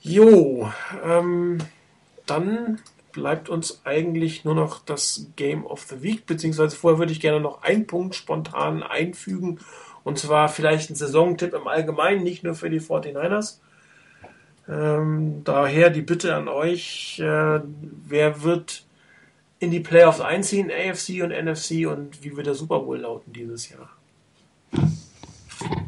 Jo, 0.00 0.72
ähm, 1.04 1.58
dann 2.24 2.80
bleibt 3.12 3.50
uns 3.50 3.82
eigentlich 3.84 4.44
nur 4.46 4.54
noch 4.54 4.82
das 4.82 5.26
Game 5.36 5.66
of 5.66 5.82
the 5.90 6.02
Week, 6.02 6.24
beziehungsweise 6.24 6.74
vorher 6.74 6.98
würde 6.98 7.12
ich 7.12 7.20
gerne 7.20 7.40
noch 7.40 7.62
einen 7.62 7.86
Punkt 7.86 8.14
spontan 8.14 8.82
einfügen, 8.82 9.60
und 10.04 10.18
zwar 10.18 10.48
vielleicht 10.48 10.88
ein 10.88 10.94
Saisontipp 10.94 11.52
im 11.52 11.68
Allgemeinen, 11.68 12.22
nicht 12.22 12.44
nur 12.44 12.54
für 12.54 12.70
die 12.70 12.80
49ers, 12.80 13.58
ähm, 14.68 15.42
daher 15.44 15.90
die 15.90 16.02
Bitte 16.02 16.34
an 16.34 16.48
euch, 16.48 17.18
äh, 17.20 17.60
wer 18.08 18.42
wird 18.42 18.82
in 19.58 19.70
die 19.70 19.80
Playoffs 19.80 20.20
einziehen, 20.20 20.70
AFC 20.70 21.22
und 21.22 21.30
NFC 21.30 21.86
und 21.86 22.22
wie 22.22 22.36
wird 22.36 22.46
der 22.46 22.54
Super 22.54 22.80
Bowl 22.80 22.98
lauten 22.98 23.32
dieses 23.32 23.70
Jahr? 23.70 23.88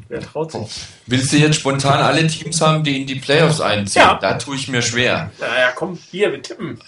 Wer 0.08 0.20
traut 0.20 0.52
sich? 0.52 0.86
Willst 1.06 1.32
du 1.32 1.36
jetzt 1.36 1.56
spontan 1.56 2.00
alle 2.00 2.26
Teams 2.26 2.60
haben, 2.60 2.82
die 2.82 3.02
in 3.02 3.06
die 3.06 3.16
Playoffs 3.16 3.60
einziehen? 3.60 4.02
Ja. 4.02 4.18
Da 4.18 4.34
tue 4.34 4.56
ich 4.56 4.68
mir 4.68 4.80
schwer. 4.80 5.30
Naja, 5.38 5.72
komm, 5.74 5.98
hier, 6.10 6.32
wir 6.32 6.42
tippen. 6.42 6.78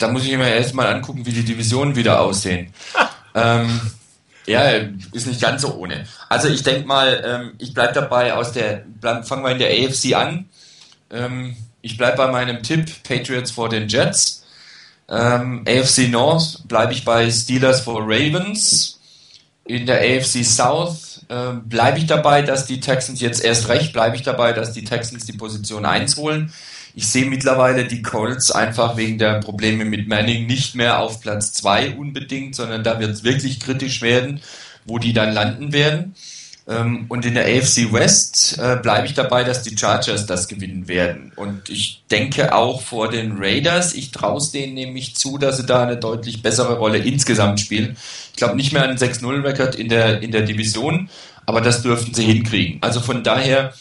Da 0.00 0.08
muss 0.08 0.24
ich 0.24 0.36
mir 0.36 0.52
erstmal 0.52 0.88
angucken, 0.88 1.24
wie 1.24 1.32
die 1.32 1.44
Divisionen 1.44 1.94
wieder 1.94 2.20
aussehen. 2.20 2.74
ähm, 3.34 3.80
ja, 4.46 4.62
ist 5.12 5.26
nicht 5.26 5.40
ganz 5.40 5.62
so 5.62 5.74
ohne. 5.74 6.06
Also 6.28 6.48
ich 6.48 6.62
denke 6.62 6.86
mal, 6.86 7.22
ähm, 7.24 7.52
ich 7.58 7.72
bleibe 7.72 7.92
dabei 7.92 8.34
aus 8.34 8.52
der, 8.52 8.84
fangen 9.00 9.44
wir 9.44 9.52
in 9.52 9.58
der 9.58 9.70
AFC 9.70 10.14
an. 10.14 10.48
Ähm, 11.10 11.56
ich 11.82 11.96
bleibe 11.96 12.16
bei 12.16 12.30
meinem 12.30 12.62
Tipp 12.62 13.02
Patriots 13.02 13.50
vor 13.50 13.68
den 13.68 13.88
Jets. 13.88 14.44
Ähm, 15.08 15.64
AFC 15.68 16.08
North 16.08 16.66
bleibe 16.66 16.92
ich 16.92 17.04
bei 17.04 17.30
Steelers 17.30 17.82
vor 17.82 18.02
Ravens. 18.02 19.00
In 19.66 19.86
der 19.86 20.00
AFC 20.00 20.44
South 20.44 21.22
äh, 21.28 21.52
bleibe 21.64 21.98
ich 21.98 22.06
dabei, 22.06 22.42
dass 22.42 22.66
die 22.66 22.80
Texans 22.80 23.20
jetzt 23.20 23.42
erst 23.42 23.68
recht, 23.68 23.92
bleibe 23.92 24.16
ich 24.16 24.22
dabei, 24.22 24.52
dass 24.52 24.72
die 24.72 24.84
Texans 24.84 25.24
die 25.24 25.32
Position 25.32 25.86
1 25.86 26.16
holen. 26.16 26.52
Ich 26.94 27.08
sehe 27.08 27.26
mittlerweile 27.26 27.86
die 27.86 28.02
Colts 28.02 28.50
einfach 28.50 28.96
wegen 28.96 29.18
der 29.18 29.40
Probleme 29.40 29.84
mit 29.84 30.06
Manning 30.06 30.46
nicht 30.46 30.74
mehr 30.74 31.00
auf 31.00 31.20
Platz 31.20 31.52
2 31.54 31.96
unbedingt, 31.96 32.54
sondern 32.54 32.84
da 32.84 33.00
wird 33.00 33.10
es 33.10 33.24
wirklich 33.24 33.58
kritisch 33.58 34.00
werden, 34.00 34.40
wo 34.84 34.98
die 34.98 35.12
dann 35.12 35.32
landen 35.32 35.72
werden. 35.72 36.14
Ähm, 36.66 37.06
und 37.08 37.26
in 37.26 37.34
der 37.34 37.44
AFC 37.44 37.92
West 37.92 38.58
äh, 38.58 38.76
bleibe 38.76 39.06
ich 39.06 39.14
dabei, 39.14 39.44
dass 39.44 39.62
die 39.62 39.76
Chargers 39.76 40.24
das 40.26 40.48
gewinnen 40.48 40.88
werden. 40.88 41.32
Und 41.36 41.68
ich 41.68 42.02
denke 42.10 42.54
auch 42.54 42.80
vor 42.80 43.10
den 43.10 43.36
Raiders, 43.38 43.94
ich 43.94 44.12
traue 44.12 44.38
es 44.38 44.50
denen 44.50 44.74
nämlich 44.74 45.14
zu, 45.14 45.36
dass 45.36 45.58
sie 45.58 45.66
da 45.66 45.82
eine 45.82 45.98
deutlich 45.98 46.42
bessere 46.42 46.78
Rolle 46.78 46.98
insgesamt 46.98 47.60
spielen. 47.60 47.96
Ich 48.30 48.36
glaube 48.36 48.56
nicht 48.56 48.72
mehr 48.72 48.82
einen 48.82 48.96
6-0-Record 48.96 49.74
in 49.74 49.88
der, 49.88 50.22
in 50.22 50.32
der 50.32 50.42
Division, 50.42 51.10
aber 51.44 51.60
das 51.60 51.82
dürften 51.82 52.14
sie 52.14 52.24
hinkriegen. 52.24 52.78
Also 52.80 53.00
von 53.00 53.22
daher 53.22 53.74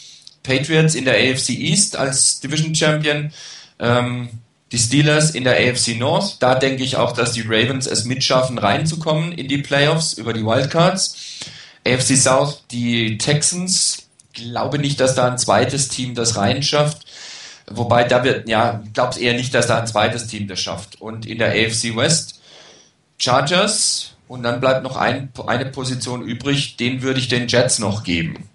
Patriots 0.43 0.95
in 0.95 1.05
der 1.05 1.15
AFC 1.15 1.51
East 1.51 1.95
als 1.95 2.41
Division 2.41 2.75
Champion. 2.75 3.31
Ähm, 3.79 4.29
die 4.73 4.79
Steelers 4.79 5.31
in 5.31 5.43
der 5.43 5.55
AFC 5.55 5.95
North, 5.97 6.37
da 6.39 6.55
denke 6.55 6.83
ich 6.83 6.97
auch, 6.97 7.11
dass 7.11 7.31
die 7.31 7.43
Ravens 7.47 7.85
es 7.85 8.05
mitschaffen, 8.05 8.57
reinzukommen 8.57 9.31
in 9.31 9.47
die 9.47 9.59
Playoffs 9.59 10.13
über 10.13 10.33
die 10.33 10.43
Wildcards. 10.43 11.15
AFC 11.85 12.15
South, 12.17 12.63
die 12.71 13.17
Texans, 13.17 14.07
glaube 14.33 14.79
nicht, 14.79 14.99
dass 14.99 15.15
da 15.15 15.29
ein 15.29 15.37
zweites 15.37 15.89
Team 15.89 16.15
das 16.15 16.37
reinschafft. 16.37 17.05
Wobei 17.67 18.03
da 18.03 18.23
wird, 18.23 18.47
ja, 18.49 18.83
glaube 18.93 19.19
eher 19.19 19.33
nicht, 19.33 19.53
dass 19.53 19.67
da 19.67 19.79
ein 19.79 19.87
zweites 19.87 20.27
Team 20.27 20.47
das 20.47 20.59
schafft. 20.59 21.01
Und 21.01 21.25
in 21.25 21.37
der 21.37 21.49
AFC 21.49 21.95
West 21.95 22.41
Chargers 23.17 24.15
und 24.27 24.43
dann 24.43 24.59
bleibt 24.59 24.83
noch 24.83 24.95
ein, 24.95 25.31
eine 25.45 25.65
Position 25.65 26.23
übrig, 26.23 26.77
den 26.77 27.01
würde 27.01 27.19
ich 27.19 27.27
den 27.27 27.47
Jets 27.47 27.79
noch 27.79 28.03
geben. 28.03 28.49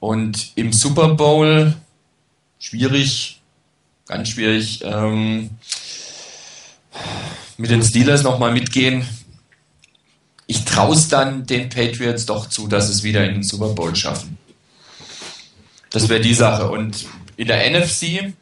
Und 0.00 0.52
im 0.54 0.72
Super 0.72 1.08
Bowl 1.08 1.74
schwierig, 2.58 3.40
ganz 4.06 4.28
schwierig. 4.28 4.82
Ähm, 4.84 5.50
mit 7.56 7.70
den 7.70 7.82
Steelers 7.82 8.22
nochmal 8.22 8.52
mitgehen. 8.52 9.06
Ich 10.48 10.64
traue 10.64 10.96
es 10.96 11.08
dann 11.08 11.46
den 11.46 11.68
Patriots 11.68 12.26
doch 12.26 12.48
zu, 12.48 12.66
dass 12.66 12.88
es 12.88 13.02
wieder 13.02 13.24
in 13.24 13.34
den 13.34 13.42
Super 13.42 13.68
Bowl 13.68 13.94
schaffen. 13.94 14.38
Das 15.90 16.08
wäre 16.08 16.20
die 16.20 16.34
Sache. 16.34 16.70
Und 16.70 17.06
in 17.36 17.46
der 17.48 17.70
NFC, 17.70 18.32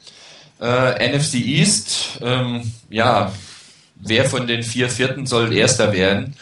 äh, 0.60 1.08
NFC 1.08 1.34
East, 1.34 2.18
ähm, 2.22 2.72
ja, 2.88 3.32
wer 3.96 4.24
von 4.24 4.46
den 4.46 4.62
vier 4.62 4.88
Vierten 4.88 5.26
soll 5.26 5.52
Erster 5.52 5.92
werden? 5.92 6.36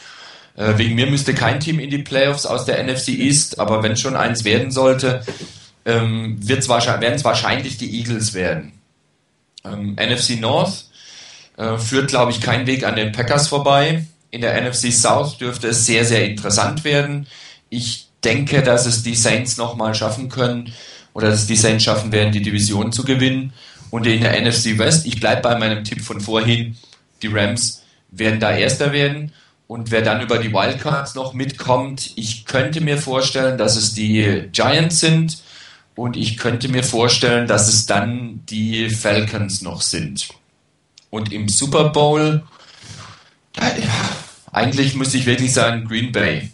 Äh, 0.54 0.76
wegen 0.76 0.94
mir 0.94 1.06
müsste 1.06 1.34
kein 1.34 1.60
Team 1.60 1.80
in 1.80 1.90
die 1.90 1.98
Playoffs 1.98 2.46
aus 2.46 2.66
der 2.66 2.82
NFC 2.84 3.08
East, 3.08 3.58
aber 3.58 3.82
wenn 3.82 3.96
schon 3.96 4.16
eins 4.16 4.44
werden 4.44 4.70
sollte, 4.70 5.24
ähm, 5.84 6.36
werden 6.46 7.14
es 7.14 7.24
wahrscheinlich 7.24 7.78
die 7.78 7.98
Eagles 7.98 8.34
werden. 8.34 8.72
Ähm, 9.64 9.96
NFC 9.96 10.38
North 10.40 10.84
äh, 11.56 11.78
führt, 11.78 12.08
glaube 12.08 12.32
ich, 12.32 12.40
kein 12.40 12.66
Weg 12.66 12.84
an 12.84 12.96
den 12.96 13.12
Packers 13.12 13.48
vorbei. 13.48 14.04
In 14.34 14.40
der 14.40 14.60
NFC 14.60 14.92
South 14.92 15.38
dürfte 15.38 15.68
es 15.68 15.86
sehr, 15.86 16.04
sehr 16.04 16.28
interessant 16.28 16.82
werden. 16.82 17.28
Ich 17.70 18.08
denke, 18.24 18.64
dass 18.64 18.84
es 18.84 19.04
die 19.04 19.14
Saints 19.14 19.58
nochmal 19.58 19.94
schaffen 19.94 20.28
können 20.28 20.72
oder 21.12 21.30
dass 21.30 21.42
es 21.42 21.46
die 21.46 21.54
Saints 21.54 21.84
schaffen 21.84 22.10
werden, 22.10 22.32
die 22.32 22.42
Division 22.42 22.90
zu 22.90 23.04
gewinnen. 23.04 23.52
Und 23.90 24.08
in 24.08 24.22
der 24.22 24.40
NFC 24.40 24.76
West, 24.76 25.06
ich 25.06 25.20
bleibe 25.20 25.42
bei 25.42 25.56
meinem 25.56 25.84
Tipp 25.84 26.00
von 26.00 26.20
vorhin, 26.20 26.76
die 27.22 27.28
Rams 27.28 27.84
werden 28.10 28.40
da 28.40 28.56
Erster 28.56 28.92
werden. 28.92 29.32
Und 29.68 29.92
wer 29.92 30.02
dann 30.02 30.20
über 30.20 30.38
die 30.38 30.52
Wildcards 30.52 31.14
noch 31.14 31.32
mitkommt, 31.32 32.10
ich 32.16 32.44
könnte 32.44 32.80
mir 32.80 32.98
vorstellen, 32.98 33.56
dass 33.56 33.76
es 33.76 33.94
die 33.94 34.48
Giants 34.50 34.98
sind 34.98 35.38
und 35.94 36.16
ich 36.16 36.38
könnte 36.38 36.66
mir 36.68 36.82
vorstellen, 36.82 37.46
dass 37.46 37.68
es 37.68 37.86
dann 37.86 38.40
die 38.50 38.90
Falcons 38.90 39.62
noch 39.62 39.80
sind. 39.80 40.26
Und 41.10 41.32
im 41.32 41.48
Super 41.48 41.90
Bowl, 41.90 42.42
eigentlich 44.54 44.94
müsste 44.94 45.16
ich 45.18 45.26
wirklich 45.26 45.52
sagen 45.52 45.84
Green 45.84 46.12
Bay. 46.12 46.48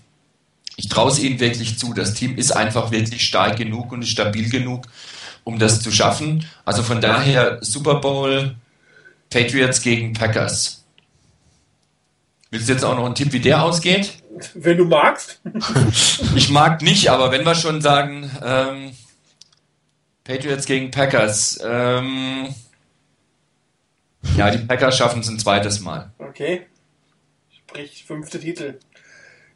Ich 0.76 0.88
traue 0.88 1.10
es 1.10 1.18
ihnen 1.18 1.38
wirklich 1.38 1.78
zu. 1.78 1.92
Das 1.92 2.14
Team 2.14 2.38
ist 2.38 2.52
einfach 2.52 2.90
wirklich 2.90 3.26
stark 3.26 3.58
genug 3.58 3.92
und 3.92 4.04
stabil 4.04 4.48
genug, 4.48 4.86
um 5.44 5.58
das 5.58 5.82
zu 5.82 5.92
schaffen. 5.92 6.46
Also 6.64 6.82
von 6.82 7.02
daher 7.02 7.58
Super 7.60 7.96
Bowl, 7.96 8.56
Patriots 9.28 9.82
gegen 9.82 10.14
Packers. 10.14 10.82
Willst 12.50 12.68
du 12.68 12.72
jetzt 12.72 12.84
auch 12.84 12.96
noch 12.96 13.04
einen 13.04 13.14
Tipp, 13.14 13.32
wie 13.34 13.40
der 13.40 13.62
ausgeht? 13.62 14.14
Wenn 14.54 14.78
du 14.78 14.86
magst. 14.86 15.42
ich 16.34 16.48
mag 16.48 16.80
nicht, 16.80 17.08
aber 17.10 17.30
wenn 17.30 17.44
wir 17.44 17.54
schon 17.54 17.82
sagen, 17.82 18.30
ähm, 18.42 18.92
Patriots 20.24 20.64
gegen 20.64 20.90
Packers, 20.90 21.60
ähm, 21.62 22.54
ja, 24.36 24.50
die 24.50 24.58
Packers 24.58 24.96
schaffen 24.96 25.20
es 25.20 25.28
ein 25.28 25.38
zweites 25.38 25.80
Mal. 25.80 26.10
Okay. 26.18 26.66
Sprich, 27.70 28.02
fünfte 28.04 28.40
Titel. 28.40 28.80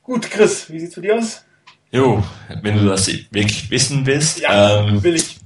Gut, 0.05 0.31
Chris, 0.31 0.71
wie 0.71 0.79
sieht's 0.79 0.95
für 0.95 1.03
dir 1.03 1.19
aus? 1.19 1.45
Jo, 1.91 2.23
wenn 2.63 2.79
du 2.79 2.87
das 2.87 3.09
wirklich 3.09 3.69
wissen 3.71 4.07
willst. 4.07 4.39
Ja, 4.39 4.85
ähm, 4.85 5.03
will 5.03 5.17
ich. 5.17 5.39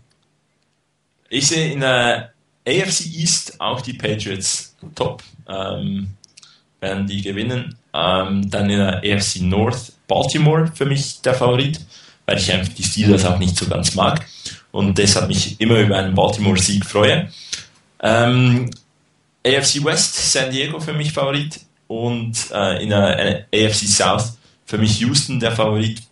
Ich 1.31 1.47
sehe 1.47 1.73
in 1.73 1.81
der 1.81 2.35
AFC 2.67 3.07
East 3.07 3.59
auch 3.59 3.81
die 3.81 3.95
Patriots 3.95 4.77
top. 4.95 5.23
Ähm, 5.49 6.09
werden 6.79 7.07
die 7.07 7.23
gewinnen. 7.23 7.75
Ähm, 7.95 8.51
dann 8.51 8.69
in 8.69 8.77
der 8.77 8.99
AFC 8.99 9.41
North 9.41 9.95
Baltimore 10.07 10.71
für 10.75 10.85
mich 10.85 11.23
der 11.23 11.33
Favorit, 11.33 11.81
weil 12.27 12.37
ich 12.37 12.53
einfach 12.53 12.75
die 12.75 12.85
Steelers 12.85 13.25
auch 13.25 13.39
nicht 13.39 13.57
so 13.57 13.67
ganz 13.67 13.95
mag 13.95 14.27
und 14.73 14.99
deshalb 14.99 15.29
mich 15.29 15.59
immer 15.59 15.81
über 15.81 15.97
einen 15.97 16.15
Baltimore-Sieg 16.15 16.85
freue. 16.85 17.33
Ähm, 18.03 18.71
AFC 19.43 19.83
West 19.83 20.33
San 20.33 20.51
Diego 20.51 20.79
für 20.81 20.93
mich 20.93 21.13
Favorit 21.13 21.61
und 21.89 22.37
äh, 22.53 22.83
in 22.83 22.91
der 22.91 23.47
AFC 23.53 23.89
South 23.89 24.39
für 24.65 24.79
mich 24.79 25.01
Houston 25.01 25.41
der 25.41 25.53
Favorit. 25.53 26.03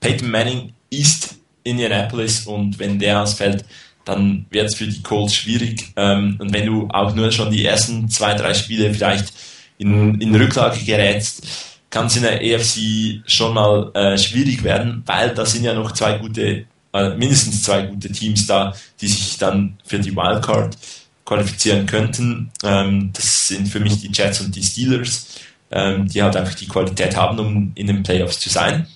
Peyton 0.00 0.30
Manning 0.30 0.72
East 0.90 1.36
Indianapolis 1.64 2.46
und 2.46 2.78
wenn 2.78 2.98
der 2.98 3.22
ausfällt, 3.22 3.64
dann 4.04 4.46
wird 4.50 4.66
es 4.66 4.74
für 4.74 4.86
die 4.86 5.02
Colts 5.02 5.34
schwierig. 5.34 5.92
Ähm, 5.96 6.36
und 6.38 6.52
wenn 6.52 6.66
du 6.66 6.88
auch 6.90 7.14
nur 7.14 7.32
schon 7.32 7.50
die 7.50 7.64
ersten 7.64 8.08
zwei, 8.08 8.34
drei 8.34 8.54
Spiele 8.54 8.92
vielleicht 8.92 9.32
in, 9.78 10.20
in 10.20 10.34
Rücklage 10.34 10.84
gerätst, 10.84 11.46
kann 11.90 12.06
es 12.06 12.16
in 12.16 12.22
der 12.22 12.42
EFC 12.42 13.22
schon 13.26 13.54
mal 13.54 13.90
äh, 13.94 14.18
schwierig 14.18 14.62
werden, 14.62 15.02
weil 15.06 15.30
da 15.34 15.46
sind 15.46 15.64
ja 15.64 15.74
noch 15.74 15.92
zwei 15.92 16.18
gute, 16.18 16.66
äh, 16.92 17.10
mindestens 17.16 17.62
zwei 17.62 17.82
gute 17.82 18.12
Teams 18.12 18.46
da, 18.46 18.74
die 19.00 19.08
sich 19.08 19.38
dann 19.38 19.78
für 19.84 19.98
die 19.98 20.14
Wildcard 20.14 20.76
qualifizieren 21.24 21.86
könnten. 21.86 22.50
Ähm, 22.62 23.10
das 23.12 23.48
sind 23.48 23.68
für 23.68 23.80
mich 23.80 24.00
die 24.00 24.10
Jets 24.12 24.40
und 24.40 24.54
die 24.54 24.62
Steelers, 24.62 25.26
ähm, 25.70 26.06
die 26.08 26.22
halt 26.22 26.36
einfach 26.36 26.54
die 26.54 26.68
Qualität 26.68 27.16
haben, 27.16 27.38
um 27.38 27.72
in 27.74 27.86
den 27.86 28.02
Playoffs 28.02 28.40
zu 28.40 28.48
sein. 28.48 28.86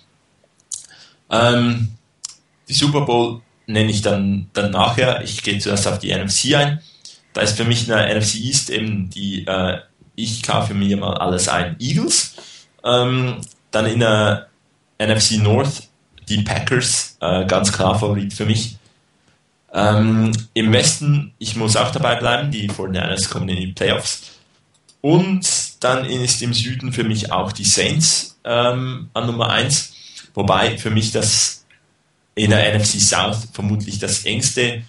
Ähm, 1.30 1.88
die 2.68 2.74
Super 2.74 3.02
Bowl 3.02 3.40
nenne 3.66 3.90
ich 3.90 4.02
dann, 4.02 4.48
dann 4.52 4.70
nachher. 4.70 5.22
Ich 5.22 5.42
gehe 5.42 5.58
zuerst 5.58 5.86
auf 5.86 5.98
die 5.98 6.14
NFC 6.14 6.54
ein. 6.54 6.80
Da 7.32 7.42
ist 7.42 7.56
für 7.56 7.64
mich 7.64 7.82
in 7.82 7.88
der 7.88 8.14
NFC 8.16 8.36
East 8.36 8.70
eben 8.70 9.10
die 9.10 9.46
äh, 9.46 9.78
ich 10.18 10.42
kaufe 10.42 10.74
mir 10.74 10.96
mal 10.96 11.14
alles 11.14 11.48
ein. 11.48 11.76
Eagles, 11.78 12.34
ähm, 12.84 13.40
dann 13.70 13.86
in 13.86 14.00
der 14.00 14.48
NFC 15.00 15.38
North 15.38 15.84
die 16.28 16.42
Packers, 16.42 17.16
äh, 17.20 17.46
ganz 17.46 17.72
klar 17.72 17.98
Favorit 17.98 18.34
für 18.34 18.44
mich. 18.44 18.77
Ähm, 19.72 20.32
Im 20.54 20.72
Westen, 20.72 21.34
ich 21.38 21.56
muss 21.56 21.76
auch 21.76 21.90
dabei 21.90 22.16
bleiben, 22.16 22.50
die 22.50 22.70
49ers 22.70 23.28
kommen 23.28 23.48
in 23.48 23.56
die 23.56 23.72
Playoffs. 23.72 24.38
Und 25.00 25.46
dann 25.80 26.04
ist 26.04 26.42
im 26.42 26.54
Süden 26.54 26.92
für 26.92 27.04
mich 27.04 27.30
auch 27.30 27.52
die 27.52 27.64
Saints 27.64 28.38
ähm, 28.44 29.10
an 29.14 29.26
Nummer 29.26 29.50
1. 29.50 29.92
Wobei 30.34 30.78
für 30.78 30.90
mich 30.90 31.12
das 31.12 31.64
in 32.34 32.50
der 32.50 32.78
NFC 32.78 33.00
South 33.00 33.48
vermutlich 33.52 33.98
das 33.98 34.24
engste, 34.24 34.82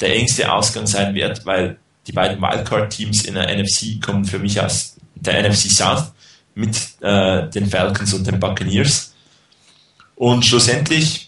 der 0.00 0.16
engste 0.16 0.50
Ausgang 0.52 0.86
sein 0.86 1.14
wird, 1.14 1.44
weil 1.46 1.76
die 2.06 2.12
beiden 2.12 2.40
Wildcard-Teams 2.40 3.24
in 3.24 3.34
der 3.34 3.54
NFC 3.56 4.02
kommen 4.02 4.24
für 4.24 4.38
mich 4.38 4.60
aus 4.60 4.96
der 5.14 5.48
NFC 5.48 5.70
South 5.70 6.12
mit 6.54 6.76
äh, 7.00 7.48
den 7.50 7.68
Falcons 7.68 8.14
und 8.14 8.26
den 8.26 8.40
Buccaneers. 8.40 9.14
Und 10.16 10.44
schlussendlich 10.44 11.23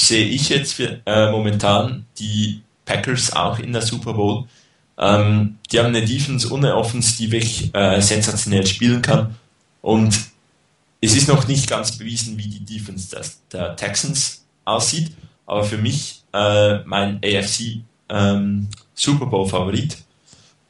sehe 0.00 0.26
ich 0.26 0.48
jetzt 0.48 0.74
für, 0.74 1.00
äh, 1.06 1.30
momentan 1.30 2.06
die 2.18 2.62
Packers 2.84 3.32
auch 3.32 3.58
in 3.58 3.72
der 3.72 3.82
Super 3.82 4.14
Bowl. 4.14 4.44
Ähm, 4.98 5.58
die 5.70 5.78
haben 5.78 5.86
eine 5.86 6.04
Defense 6.04 6.52
eine 6.52 6.74
Offense, 6.74 7.16
die 7.16 7.30
wirklich 7.30 7.74
äh, 7.74 8.00
sensationell 8.00 8.66
spielen 8.66 9.02
kann. 9.02 9.36
Und 9.82 10.18
es 11.00 11.14
ist 11.14 11.28
noch 11.28 11.46
nicht 11.46 11.68
ganz 11.68 11.96
bewiesen, 11.96 12.36
wie 12.38 12.48
die 12.48 12.64
Defense 12.64 13.14
des, 13.14 13.40
der 13.52 13.76
Texans 13.76 14.44
aussieht. 14.64 15.12
Aber 15.46 15.64
für 15.64 15.78
mich 15.78 16.22
äh, 16.32 16.78
mein 16.84 17.20
AFC 17.24 17.82
ähm, 18.08 18.68
Super 18.94 19.26
Bowl 19.26 19.46
Favorit. 19.46 19.96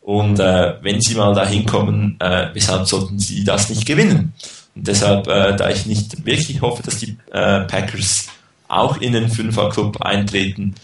Und 0.02 0.40
äh, 0.40 0.74
wenn 0.82 1.00
sie 1.00 1.14
mal 1.14 1.34
dahin 1.34 1.66
kommen, 1.66 2.16
äh, 2.20 2.48
weshalb 2.55 2.86
sollten 2.86 3.18
sie 3.18 3.44
das 3.44 3.68
nicht 3.68 3.86
gewinnen? 3.86 4.32
Und 4.74 4.86
deshalb, 4.86 5.26
äh, 5.26 5.56
da 5.56 5.70
ich 5.70 5.86
nicht 5.86 6.24
wirklich 6.24 6.60
hoffe, 6.60 6.82
dass 6.82 6.98
die 6.98 7.16
äh, 7.30 7.60
Packers 7.60 8.28
auch 8.69 9.01
in 9.01 9.12
den 9.12 9.28
Fünfer-Club 9.28 10.01
eintreten, 10.03 10.74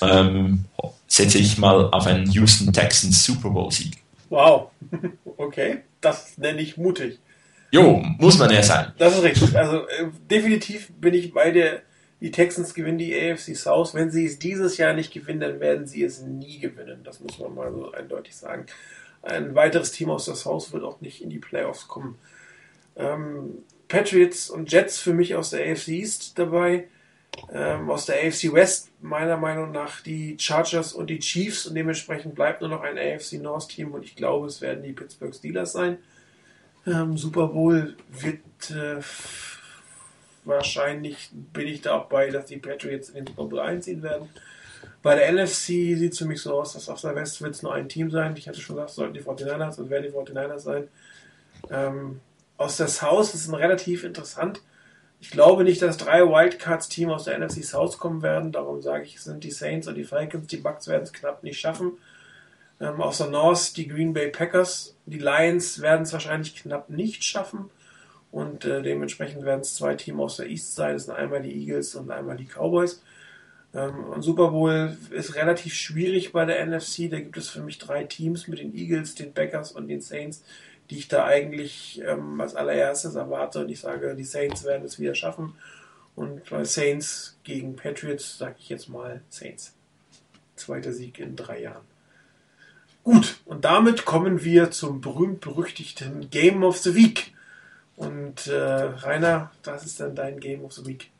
ähm, 0.00 0.64
setze 1.06 1.38
ich 1.38 1.58
mal 1.58 1.90
auf 1.90 2.06
einen 2.06 2.30
Houston 2.30 2.72
Texans 2.72 3.24
Super 3.24 3.50
Bowl-Sieg. 3.50 3.96
Wow, 4.28 4.70
okay, 5.36 5.82
das 6.00 6.36
nenne 6.38 6.60
ich 6.60 6.76
mutig. 6.76 7.18
Jo, 7.70 8.02
muss 8.18 8.38
man 8.38 8.50
ja 8.50 8.62
sein. 8.62 8.92
Das 8.98 9.16
ist 9.16 9.22
richtig. 9.22 9.56
Also 9.56 9.86
äh, 9.88 10.06
definitiv 10.30 10.90
bin 10.98 11.14
ich 11.14 11.32
bei 11.32 11.50
der 11.50 11.82
die 12.20 12.30
Texans 12.32 12.74
gewinnen 12.74 12.98
die 12.98 13.14
AFC 13.14 13.54
South. 13.54 13.94
Wenn 13.94 14.10
sie 14.10 14.26
es 14.26 14.38
dieses 14.38 14.76
Jahr 14.76 14.92
nicht 14.92 15.12
gewinnen, 15.12 15.40
dann 15.40 15.60
werden 15.60 15.86
sie 15.86 16.02
es 16.02 16.20
nie 16.20 16.58
gewinnen. 16.58 17.00
Das 17.04 17.20
muss 17.20 17.38
man 17.38 17.54
mal 17.54 17.72
so 17.72 17.92
eindeutig 17.92 18.34
sagen. 18.36 18.66
Ein 19.22 19.54
weiteres 19.54 19.92
Team 19.92 20.10
aus 20.10 20.24
der 20.24 20.34
South 20.34 20.72
wird 20.72 20.84
auch 20.84 21.00
nicht 21.00 21.22
in 21.22 21.30
die 21.30 21.38
Playoffs 21.38 21.86
kommen. 21.86 22.18
Ähm, 22.96 23.58
Patriots 23.86 24.50
und 24.50 24.70
Jets 24.70 24.98
für 24.98 25.14
mich 25.14 25.36
aus 25.36 25.50
der 25.50 25.70
AFC 25.70 25.88
East 25.88 26.38
dabei. 26.38 26.88
Ähm, 27.52 27.90
aus 27.90 28.06
der 28.06 28.16
AFC 28.16 28.52
West 28.52 28.90
meiner 29.00 29.36
Meinung 29.36 29.70
nach 29.70 30.00
die 30.00 30.36
Chargers 30.38 30.92
und 30.92 31.08
die 31.08 31.18
Chiefs 31.18 31.66
und 31.66 31.74
dementsprechend 31.74 32.34
bleibt 32.34 32.60
nur 32.60 32.70
noch 32.70 32.82
ein 32.82 32.98
AFC 32.98 33.34
North 33.34 33.68
Team 33.68 33.92
und 33.92 34.04
ich 34.04 34.16
glaube, 34.16 34.46
es 34.46 34.60
werden 34.60 34.82
die 34.82 34.92
Pittsburgh 34.92 35.34
Steelers 35.34 35.72
sein. 35.72 35.98
Ähm, 36.86 37.16
Super 37.16 37.48
Bowl 37.48 37.96
wird 38.10 38.70
äh, 38.70 39.02
wahrscheinlich 40.44 41.30
bin 41.32 41.68
ich 41.68 41.82
da 41.82 41.96
auch 41.96 42.06
bei, 42.06 42.30
dass 42.30 42.46
die 42.46 42.56
Patriots 42.56 43.10
in 43.10 43.16
den 43.16 43.26
Super 43.28 43.44
Bowl 43.44 43.60
einziehen 43.60 44.02
werden. 44.02 44.28
Bei 45.02 45.14
der 45.14 45.32
NFC 45.32 45.66
sieht 45.96 46.12
es 46.12 46.18
für 46.18 46.24
mich 46.24 46.40
so 46.40 46.58
aus, 46.60 46.72
dass 46.72 46.88
aus 46.88 47.02
der 47.02 47.14
West 47.14 47.40
wird 47.40 47.54
es 47.54 47.62
nur 47.62 47.72
ein 47.74 47.88
Team 47.88 48.10
sein. 48.10 48.34
Ich 48.36 48.48
hatte 48.48 48.60
schon 48.60 48.76
gesagt, 48.76 48.90
es 48.90 48.96
sollten 48.96 49.14
die 49.14 49.22
49ers 49.22 49.78
und 49.78 49.90
werden 49.90 50.10
die 50.10 50.16
49ers 50.16 50.58
sein. 50.58 50.88
Ähm, 51.70 52.20
aus 52.56 52.76
der 52.76 52.88
South 52.88 53.34
ist 53.34 53.46
es 53.46 53.52
relativ 53.52 54.04
interessant. 54.04 54.60
Ich 55.20 55.30
glaube 55.30 55.64
nicht, 55.64 55.82
dass 55.82 55.96
drei 55.96 56.22
Wildcards-Teams 56.22 57.12
aus 57.12 57.24
der 57.24 57.38
NFC 57.38 57.64
South 57.64 57.98
kommen 57.98 58.22
werden. 58.22 58.52
Darum 58.52 58.82
sage 58.82 59.04
ich, 59.04 59.20
sind 59.20 59.42
die 59.42 59.50
Saints 59.50 59.88
und 59.88 59.96
die 59.96 60.04
Falcons. 60.04 60.46
Die 60.46 60.58
Bucks 60.58 60.86
werden 60.86 61.02
es 61.02 61.12
knapp 61.12 61.42
nicht 61.42 61.58
schaffen. 61.58 61.98
Ähm, 62.80 63.00
aus 63.00 63.18
der 63.18 63.28
North 63.28 63.76
die 63.76 63.88
Green 63.88 64.12
Bay 64.12 64.28
Packers. 64.28 64.96
Die 65.06 65.18
Lions 65.18 65.80
werden 65.80 66.02
es 66.02 66.12
wahrscheinlich 66.12 66.54
knapp 66.54 66.88
nicht 66.88 67.24
schaffen. 67.24 67.70
Und 68.30 68.64
äh, 68.64 68.82
dementsprechend 68.82 69.44
werden 69.44 69.62
es 69.62 69.74
zwei 69.74 69.94
Teams 69.94 70.20
aus 70.20 70.36
der 70.36 70.48
East 70.48 70.76
Side. 70.76 70.92
Das 70.92 71.06
sind 71.06 71.14
einmal 71.14 71.42
die 71.42 71.52
Eagles 71.52 71.94
und 71.96 72.10
einmal 72.10 72.36
die 72.36 72.46
Cowboys. 72.46 73.02
Ähm, 73.74 74.04
und 74.04 74.22
Super 74.22 74.50
Bowl 74.50 74.96
ist 75.10 75.34
relativ 75.34 75.74
schwierig 75.74 76.32
bei 76.32 76.44
der 76.44 76.64
NFC. 76.64 77.10
Da 77.10 77.18
gibt 77.18 77.36
es 77.36 77.48
für 77.48 77.62
mich 77.62 77.78
drei 77.78 78.04
Teams 78.04 78.48
mit 78.48 78.60
den 78.60 78.74
Eagles, 78.74 79.14
den 79.14 79.32
Packers 79.32 79.72
und 79.72 79.88
den 79.88 80.00
Saints, 80.00 80.44
die 80.90 80.98
ich 80.98 81.08
da 81.08 81.24
eigentlich 81.24 82.02
ähm, 82.04 82.40
als 82.40 82.54
allererstes 82.54 83.14
erwarte. 83.14 83.60
Und 83.60 83.68
ich 83.68 83.80
sage, 83.80 84.14
die 84.14 84.24
Saints 84.24 84.64
werden 84.64 84.84
es 84.84 84.98
wieder 84.98 85.14
schaffen. 85.14 85.54
Und 86.16 86.48
bei 86.50 86.64
Saints 86.64 87.38
gegen 87.44 87.76
Patriots 87.76 88.38
sage 88.38 88.56
ich 88.58 88.68
jetzt 88.68 88.88
mal 88.88 89.20
Saints. 89.28 89.74
Zweiter 90.56 90.92
Sieg 90.92 91.18
in 91.18 91.36
drei 91.36 91.60
Jahren. 91.62 91.84
Gut, 93.04 93.38
und 93.44 93.64
damit 93.64 94.04
kommen 94.04 94.44
wir 94.44 94.70
zum 94.70 95.00
berühmt-berüchtigten 95.00 96.30
Game 96.30 96.64
of 96.64 96.78
the 96.78 96.94
Week. 96.94 97.32
Und 97.96 98.46
äh, 98.46 98.54
Rainer, 98.54 99.50
was 99.64 99.86
ist 99.86 100.00
dann 100.00 100.14
dein 100.14 100.40
Game 100.40 100.64
of 100.64 100.72
the 100.72 100.86
Week? 100.86 101.10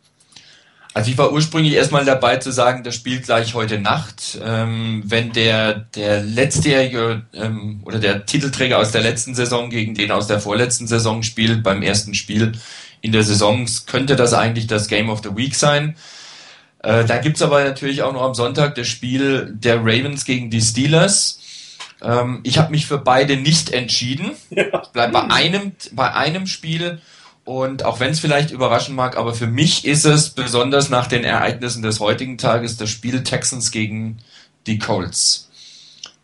Also 0.99 1.13
ich 1.13 1.19
war 1.19 1.33
ursprünglich 1.33 1.75
erstmal 1.75 2.05
dabei 2.05 2.39
zu 2.39 2.51
sagen, 2.51 2.83
das 2.83 2.97
spielt 2.97 3.23
gleich 3.23 3.55
heute 3.55 3.79
Nacht. 3.79 4.37
Ähm, 4.45 5.05
wenn 5.07 5.31
der, 5.31 5.75
der 5.95 6.25
letztjährige 6.25 7.23
ähm, 7.35 7.83
oder 7.85 8.01
der 8.01 8.27
Titelträger 8.27 8.81
aus 8.81 8.91
der 8.91 9.03
letzten 9.03 9.37
Saison 9.37 9.71
gegen 9.71 9.95
den 9.95 10.11
aus 10.11 10.27
der 10.27 10.41
vorletzten 10.41 10.89
Saison 10.89 11.23
spielt, 11.23 11.63
beim 11.63 11.83
ersten 11.83 12.15
Spiel 12.15 12.51
in 13.01 13.13
der 13.13 13.23
Saison, 13.23 13.65
könnte 13.87 14.17
das 14.17 14.35
eigentlich 14.35 14.67
das 14.67 14.89
Game 14.89 15.09
of 15.09 15.23
the 15.23 15.37
Week 15.37 15.55
sein. 15.55 15.95
Äh, 16.83 17.05
da 17.05 17.19
gibt's 17.19 17.43
aber 17.43 17.63
natürlich 17.63 18.03
auch 18.03 18.13
noch 18.13 18.23
am 18.23 18.35
Sonntag 18.35 18.75
das 18.75 18.89
Spiel 18.89 19.53
der 19.55 19.77
Ravens 19.77 20.25
gegen 20.25 20.51
die 20.51 20.61
Steelers. 20.61 21.39
Ähm, 22.03 22.41
ich 22.43 22.59
habe 22.59 22.73
mich 22.73 22.87
für 22.87 22.99
beide 22.99 23.37
nicht 23.37 23.71
entschieden. 23.71 24.33
Ja. 24.51 24.83
Bleib 24.93 25.13
bei 25.13 25.31
einem, 25.31 25.75
bei 25.93 26.13
einem 26.13 26.49
Spiel. 26.49 27.01
Und 27.49 27.83
auch 27.83 27.99
wenn 27.99 28.11
es 28.11 28.21
vielleicht 28.21 28.51
überraschen 28.51 28.95
mag, 28.95 29.17
aber 29.17 29.33
für 29.33 29.47
mich 29.47 29.87
ist 29.87 30.05
es 30.05 30.29
besonders 30.29 30.91
nach 30.91 31.07
den 31.07 31.25
Ereignissen 31.25 31.81
des 31.81 31.99
heutigen 31.99 32.37
Tages 32.37 32.77
das 32.77 32.91
Spiel 32.91 33.23
Texans 33.23 33.71
gegen 33.71 34.19
die 34.67 34.79
Colts. 34.79 35.49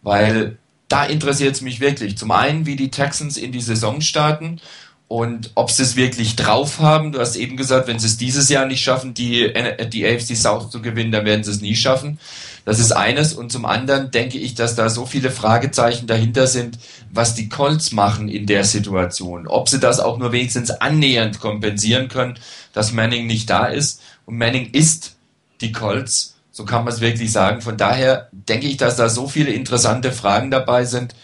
Weil 0.02 0.58
da 0.88 1.06
interessiert 1.06 1.54
es 1.54 1.62
mich 1.62 1.80
wirklich. 1.80 2.18
Zum 2.18 2.30
einen, 2.30 2.66
wie 2.66 2.76
die 2.76 2.90
Texans 2.90 3.38
in 3.38 3.52
die 3.52 3.62
Saison 3.62 4.02
starten 4.02 4.60
und 5.08 5.50
ob 5.54 5.70
sie 5.70 5.84
es 5.84 5.96
wirklich 5.96 6.36
drauf 6.36 6.80
haben. 6.80 7.12
Du 7.12 7.20
hast 7.20 7.36
eben 7.36 7.56
gesagt, 7.56 7.88
wenn 7.88 7.98
sie 7.98 8.08
es 8.08 8.18
dieses 8.18 8.50
Jahr 8.50 8.66
nicht 8.66 8.84
schaffen, 8.84 9.14
die, 9.14 9.50
die 9.88 10.06
AFC 10.06 10.36
South 10.36 10.70
zu 10.70 10.82
gewinnen, 10.82 11.10
dann 11.10 11.24
werden 11.24 11.42
sie 11.42 11.52
es 11.52 11.62
nie 11.62 11.74
schaffen. 11.74 12.18
Das 12.64 12.78
ist 12.78 12.92
eines. 12.92 13.34
Und 13.34 13.52
zum 13.52 13.66
anderen 13.66 14.10
denke 14.10 14.38
ich, 14.38 14.54
dass 14.54 14.74
da 14.74 14.88
so 14.88 15.06
viele 15.06 15.30
Fragezeichen 15.30 16.06
dahinter 16.06 16.46
sind, 16.46 16.78
was 17.12 17.34
die 17.34 17.48
Colts 17.48 17.92
machen 17.92 18.28
in 18.28 18.46
der 18.46 18.64
Situation. 18.64 19.46
Ob 19.46 19.68
sie 19.68 19.80
das 19.80 20.00
auch 20.00 20.18
nur 20.18 20.32
wenigstens 20.32 20.70
annähernd 20.70 21.40
kompensieren 21.40 22.08
können, 22.08 22.38
dass 22.72 22.92
Manning 22.92 23.26
nicht 23.26 23.50
da 23.50 23.66
ist. 23.66 24.00
Und 24.26 24.38
Manning 24.38 24.70
ist 24.72 25.16
die 25.60 25.72
Colts. 25.72 26.36
So 26.50 26.64
kann 26.64 26.84
man 26.84 26.92
es 26.92 27.00
wirklich 27.00 27.32
sagen. 27.32 27.60
Von 27.60 27.76
daher 27.76 28.28
denke 28.32 28.66
ich, 28.66 28.76
dass 28.76 28.96
da 28.96 29.08
so 29.08 29.28
viele 29.28 29.50
interessante 29.50 30.12
Fragen 30.12 30.50
dabei 30.50 30.84
sind, 30.84 31.14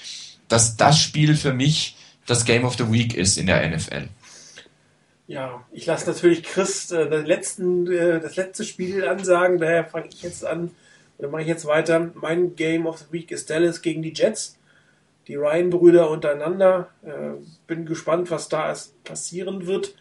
dass 0.48 0.76
das 0.76 1.00
Spiel 1.00 1.36
für 1.36 1.54
mich 1.54 1.96
das 2.26 2.44
Game 2.44 2.64
of 2.64 2.76
the 2.76 2.92
Week 2.92 3.14
ist 3.14 3.38
in 3.38 3.46
der 3.46 3.66
NFL. 3.68 4.08
Ja, 5.26 5.64
ich 5.72 5.86
lasse 5.86 6.08
natürlich 6.08 6.42
Chris 6.42 6.90
äh, 6.90 7.08
das, 7.08 7.24
letzten, 7.24 7.86
äh, 7.86 8.20
das 8.20 8.34
letzte 8.34 8.64
Spiel 8.64 9.06
ansagen, 9.06 9.58
daher 9.58 9.84
fange 9.84 10.08
ich 10.08 10.22
jetzt 10.22 10.44
an 10.44 10.72
dann 11.20 11.30
mache 11.30 11.42
ich 11.42 11.48
jetzt 11.48 11.66
weiter. 11.66 12.10
Mein 12.14 12.56
Game 12.56 12.86
of 12.86 12.98
the 12.98 13.12
Week 13.12 13.30
ist 13.30 13.50
Dallas 13.50 13.82
gegen 13.82 14.02
die 14.02 14.14
Jets. 14.14 14.58
Die 15.28 15.34
Ryan-Brüder 15.34 16.10
untereinander. 16.10 16.88
Äh, 17.02 17.42
bin 17.66 17.84
gespannt, 17.84 18.30
was 18.30 18.48
da 18.48 18.74
passieren 19.04 19.66
wird. 19.66 19.94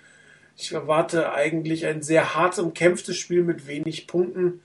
Ich 0.57 0.71
erwarte 0.71 1.33
eigentlich 1.33 1.85
ein 1.85 2.01
sehr 2.01 2.35
hart 2.35 2.57
umkämpftes 2.57 3.17
Spiel 3.17 3.43
mit 3.43 3.67
wenig 3.67 4.07
Punkten, 4.07 4.61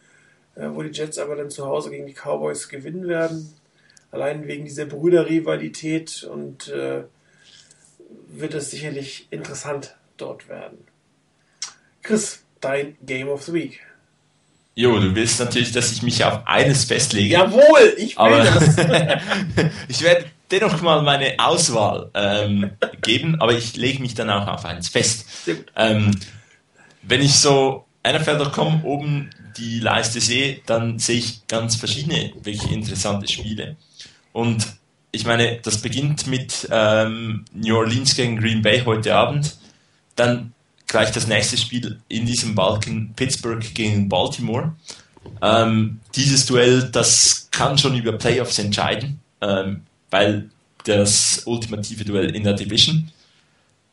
äh, 0.54 0.68
wo 0.68 0.82
die 0.82 0.90
Jets 0.90 1.18
aber 1.18 1.36
dann 1.36 1.50
zu 1.50 1.66
Hause 1.66 1.90
gegen 1.90 2.06
die 2.06 2.14
Cowboys 2.14 2.68
gewinnen 2.68 3.08
werden. 3.08 3.52
Allein 4.10 4.46
wegen 4.46 4.64
dieser 4.64 4.86
Brüderrivalität 4.86 6.22
und 6.24 6.68
äh, 6.68 7.02
wird 8.28 8.54
es 8.54 8.70
sicherlich 8.70 9.26
interessant 9.30 9.96
dort 10.16 10.48
werden. 10.48 10.78
Chris, 12.02 12.44
dein 12.60 12.96
Game 13.04 13.28
of 13.28 13.42
the 13.42 13.52
Week. 13.52 13.80
Jo, 14.76 14.98
du 14.98 15.14
willst 15.14 15.38
natürlich, 15.38 15.70
dass 15.70 15.92
ich 15.92 16.02
mich 16.02 16.24
auf 16.24 16.46
eines 16.46 16.84
festlege. 16.84 17.34
Jawohl, 17.34 17.94
ich 17.96 18.16
will 18.16 18.24
aber 18.24 18.38
das. 18.38 18.76
ich 19.88 20.02
werde 20.02 20.26
dennoch 20.50 20.82
mal 20.82 21.02
meine 21.02 21.34
Auswahl 21.38 22.10
ähm, 22.14 22.72
geben, 23.00 23.40
aber 23.40 23.52
ich 23.52 23.76
lege 23.76 24.00
mich 24.02 24.14
dann 24.14 24.30
auch 24.30 24.48
auf 24.48 24.64
eins 24.64 24.88
fest. 24.88 25.26
Ähm, 25.76 26.10
wenn 27.02 27.22
ich 27.22 27.34
so 27.34 27.84
NFL.com 28.06 28.84
oben 28.84 29.30
die 29.56 29.78
Leiste 29.78 30.20
sehe, 30.20 30.60
dann 30.66 30.98
sehe 30.98 31.18
ich 31.18 31.46
ganz 31.46 31.76
verschiedene, 31.76 32.32
wirklich 32.42 32.70
interessante 32.72 33.28
Spiele. 33.28 33.76
Und 34.32 34.66
ich 35.12 35.24
meine, 35.24 35.60
das 35.62 35.80
beginnt 35.80 36.26
mit 36.26 36.68
ähm, 36.72 37.44
New 37.52 37.76
Orleans 37.76 38.16
gegen 38.16 38.36
Green 38.36 38.62
Bay 38.62 38.82
heute 38.84 39.14
Abend. 39.14 39.56
Dann 40.16 40.52
gleich 40.94 41.10
das 41.10 41.26
nächste 41.26 41.56
Spiel 41.56 41.98
in 42.06 42.24
diesem 42.24 42.54
Balken 42.54 43.14
Pittsburgh 43.16 43.74
gegen 43.74 44.08
Baltimore. 44.08 44.76
Ähm, 45.42 45.98
dieses 46.14 46.46
Duell, 46.46 46.84
das 46.84 47.48
kann 47.50 47.76
schon 47.76 47.96
über 47.96 48.12
Playoffs 48.12 48.60
entscheiden, 48.60 49.18
ähm, 49.40 49.80
weil 50.10 50.50
das 50.84 51.42
ultimative 51.46 52.04
Duell 52.04 52.36
in 52.36 52.44
der 52.44 52.52
Division. 52.52 53.10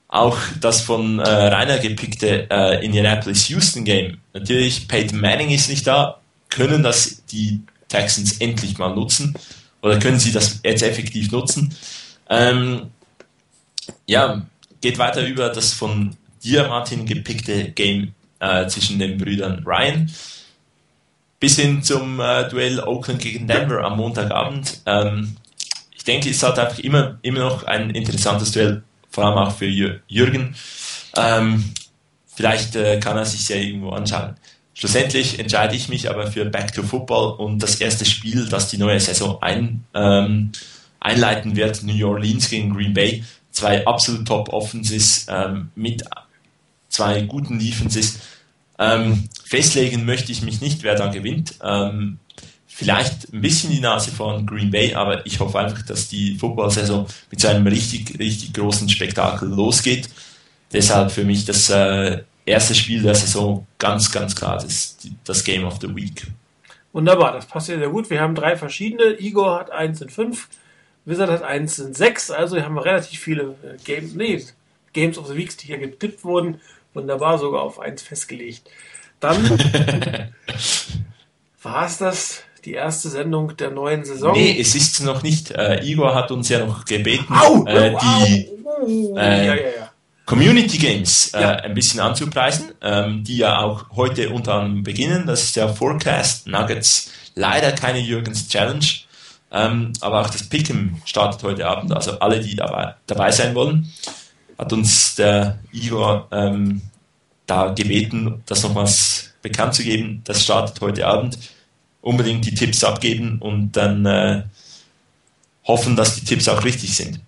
Auch 0.09 0.37
das 0.59 0.81
von 0.81 1.17
äh, 1.17 1.23
Rainer 1.23 1.79
gepickte 1.79 2.47
äh, 2.51 2.85
Indianapolis-Houston 2.85 3.83
Game. 3.83 4.19
Natürlich, 4.35 4.87
Peyton 4.87 5.19
Manning 5.19 5.49
ist 5.49 5.69
nicht 5.69 5.87
da. 5.87 6.21
Können 6.49 6.83
das 6.83 7.25
die 7.31 7.61
Texans 7.87 8.33
endlich 8.33 8.77
mal 8.77 8.93
nutzen? 8.93 9.35
Oder 9.81 9.97
können 9.97 10.19
sie 10.19 10.31
das 10.31 10.59
jetzt 10.63 10.83
effektiv 10.83 11.31
nutzen? 11.31 11.73
Ähm, 12.29 12.91
ja, 14.05 14.45
geht 14.81 14.99
weiter 14.99 15.25
über 15.25 15.49
das 15.49 15.73
von 15.73 16.15
dir, 16.43 16.67
Martin, 16.67 17.05
gepickte 17.05 17.71
Game 17.71 18.13
äh, 18.39 18.67
zwischen 18.67 18.99
den 18.99 19.17
Brüdern 19.17 19.63
Ryan. 19.65 20.11
Bis 21.39 21.57
hin 21.57 21.81
zum 21.81 22.19
äh, 22.19 22.47
Duell 22.49 22.79
Oakland 22.79 23.21
gegen 23.21 23.47
Denver 23.47 23.83
am 23.83 23.97
Montagabend. 23.97 24.81
Ähm, 24.85 25.37
ich 25.95 26.03
denke, 26.03 26.29
es 26.29 26.43
hat 26.43 26.59
einfach 26.59 26.79
immer, 26.79 27.19
immer 27.21 27.39
noch 27.39 27.63
ein 27.63 27.91
interessantes 27.91 28.51
Duell, 28.51 28.83
vor 29.09 29.25
allem 29.25 29.37
auch 29.37 29.55
für 29.55 29.67
Jürgen. 29.67 30.55
Ähm, 31.15 31.73
vielleicht 32.25 32.75
äh, 32.75 32.99
kann 32.99 33.17
er 33.17 33.25
sich 33.25 33.47
ja 33.49 33.57
irgendwo 33.57 33.89
anschauen. 33.89 34.35
Schlussendlich 34.73 35.37
entscheide 35.37 35.75
ich 35.75 35.89
mich 35.89 36.09
aber 36.09 36.25
für 36.25 36.45
Back 36.45 36.73
to 36.73 36.81
Football 36.81 37.33
und 37.33 37.59
das 37.61 37.75
erste 37.75 38.03
Spiel, 38.05 38.47
das 38.49 38.69
die 38.69 38.79
neue 38.79 38.99
Saison 38.99 39.37
ein, 39.41 39.83
ähm, 39.93 40.51
einleiten 40.99 41.55
wird, 41.55 41.83
New 41.83 42.07
Orleans 42.07 42.49
gegen 42.49 42.73
Green 42.73 42.93
Bay. 42.93 43.23
Zwei 43.51 43.85
absolut 43.85 44.27
top 44.27 44.49
Offenses 44.49 45.27
ähm, 45.29 45.69
mit 45.75 46.03
zwei 46.91 47.21
guten 47.21 47.57
Defenses. 47.57 48.19
Ähm, 48.77 49.27
festlegen 49.43 50.05
möchte 50.05 50.31
ich 50.31 50.43
mich 50.43 50.61
nicht, 50.61 50.83
wer 50.83 50.95
da 50.95 51.07
gewinnt. 51.07 51.55
Ähm, 51.63 52.19
vielleicht 52.67 53.33
ein 53.33 53.41
bisschen 53.41 53.71
die 53.71 53.79
Nase 53.79 54.11
von 54.11 54.45
Green 54.45 54.71
Bay, 54.71 54.93
aber 54.93 55.25
ich 55.25 55.39
hoffe 55.39 55.59
einfach, 55.59 55.81
dass 55.83 56.07
die 56.07 56.37
Football-Saison 56.37 57.07
mit 57.29 57.39
so 57.39 57.47
einem 57.47 57.65
richtig, 57.67 58.17
richtig 58.19 58.53
großen 58.53 58.89
Spektakel 58.89 59.49
losgeht. 59.49 60.09
Deshalb 60.71 61.11
für 61.11 61.23
mich 61.23 61.45
das 61.45 61.69
äh, 61.69 62.23
erste 62.45 62.75
Spiel 62.75 63.01
der 63.01 63.15
Saison 63.15 63.67
ganz, 63.77 64.11
ganz 64.11 64.35
klar 64.35 64.57
das, 64.57 64.97
das 65.23 65.43
Game 65.43 65.63
of 65.65 65.79
the 65.81 65.93
Week. 65.95 66.27
Wunderbar, 66.93 67.33
das 67.33 67.45
passt 67.45 67.69
ja 67.69 67.77
sehr 67.77 67.89
gut. 67.89 68.09
Wir 68.09 68.19
haben 68.19 68.35
drei 68.35 68.57
verschiedene. 68.57 69.19
Igor 69.19 69.59
hat 69.59 69.71
eins 69.71 70.01
in 70.01 70.09
fünf, 70.09 70.49
Wizard 71.05 71.29
hat 71.29 71.43
eins 71.43 71.79
in 71.79 71.93
sechs. 71.93 72.31
Also 72.31 72.55
wir 72.55 72.65
haben 72.65 72.77
relativ 72.77 73.19
viele 73.19 73.55
äh, 73.63 73.77
Game, 73.83 74.11
nee, 74.15 74.43
Games 74.93 75.17
of 75.17 75.27
the 75.27 75.35
Weeks, 75.35 75.57
die 75.57 75.67
hier 75.67 75.77
getippt 75.77 76.23
wurden. 76.23 76.59
Wunderbar, 76.93 77.37
sogar 77.37 77.61
auf 77.61 77.79
eins 77.79 78.01
festgelegt. 78.01 78.69
Dann 79.19 79.49
war 81.61 81.85
es 81.85 81.97
das, 81.97 82.43
die 82.65 82.73
erste 82.73 83.09
Sendung 83.09 83.55
der 83.55 83.71
neuen 83.71 84.03
Saison. 84.03 84.33
Nee, 84.33 84.59
es 84.59 84.75
ist 84.75 85.01
noch 85.01 85.23
nicht. 85.23 85.51
Äh, 85.51 85.85
Igor 85.85 86.13
hat 86.15 86.31
uns 86.31 86.49
ja 86.49 86.65
noch 86.65 86.85
gebeten, 86.85 87.33
au, 87.33 87.65
äh, 87.65 87.91
die 87.91 88.49
au, 88.65 89.17
äh, 89.17 89.45
ja, 89.45 89.53
ja, 89.53 89.55
ja. 89.55 89.91
Community 90.25 90.77
Games 90.77 91.33
äh, 91.33 91.37
ein 91.37 91.73
bisschen 91.73 91.99
anzupreisen, 91.99 92.71
ähm, 92.81 93.23
die 93.23 93.37
ja 93.37 93.59
auch 93.59 93.85
heute 93.95 94.29
unter 94.29 94.55
anderem 94.55 94.83
beginnen. 94.83 95.25
Das 95.27 95.43
ist 95.43 95.55
der 95.55 95.69
Forecast 95.69 96.47
Nuggets. 96.47 97.11
Leider 97.35 97.71
keine 97.71 97.99
Jürgens 97.99 98.47
Challenge. 98.47 98.85
Ähm, 99.53 99.91
aber 99.99 100.21
auch 100.21 100.29
das 100.29 100.49
Pick'em 100.49 100.95
startet 101.05 101.43
heute 101.43 101.67
Abend. 101.67 101.93
Also 101.93 102.19
alle, 102.19 102.39
die 102.39 102.55
dabei, 102.55 102.95
dabei 103.07 103.31
sein 103.31 103.53
wollen 103.55 103.91
hat 104.61 104.71
uns 104.71 105.15
der 105.15 105.57
Igor 105.71 106.27
ähm, 106.31 106.81
da 107.47 107.73
gebeten, 107.73 108.43
das 108.45 108.61
nochmals 108.61 109.33
bekannt 109.41 109.73
zu 109.73 109.83
geben. 109.83 110.21
Das 110.23 110.43
startet 110.43 110.79
heute 110.81 111.07
Abend. 111.07 111.39
Unbedingt 112.01 112.45
die 112.45 112.53
Tipps 112.53 112.83
abgeben 112.83 113.39
und 113.39 113.71
dann 113.71 114.05
äh, 114.05 114.43
hoffen, 115.65 115.95
dass 115.95 116.15
die 116.15 116.25
Tipps 116.25 116.47
auch 116.47 116.63
richtig 116.63 116.95
sind. 116.95 117.19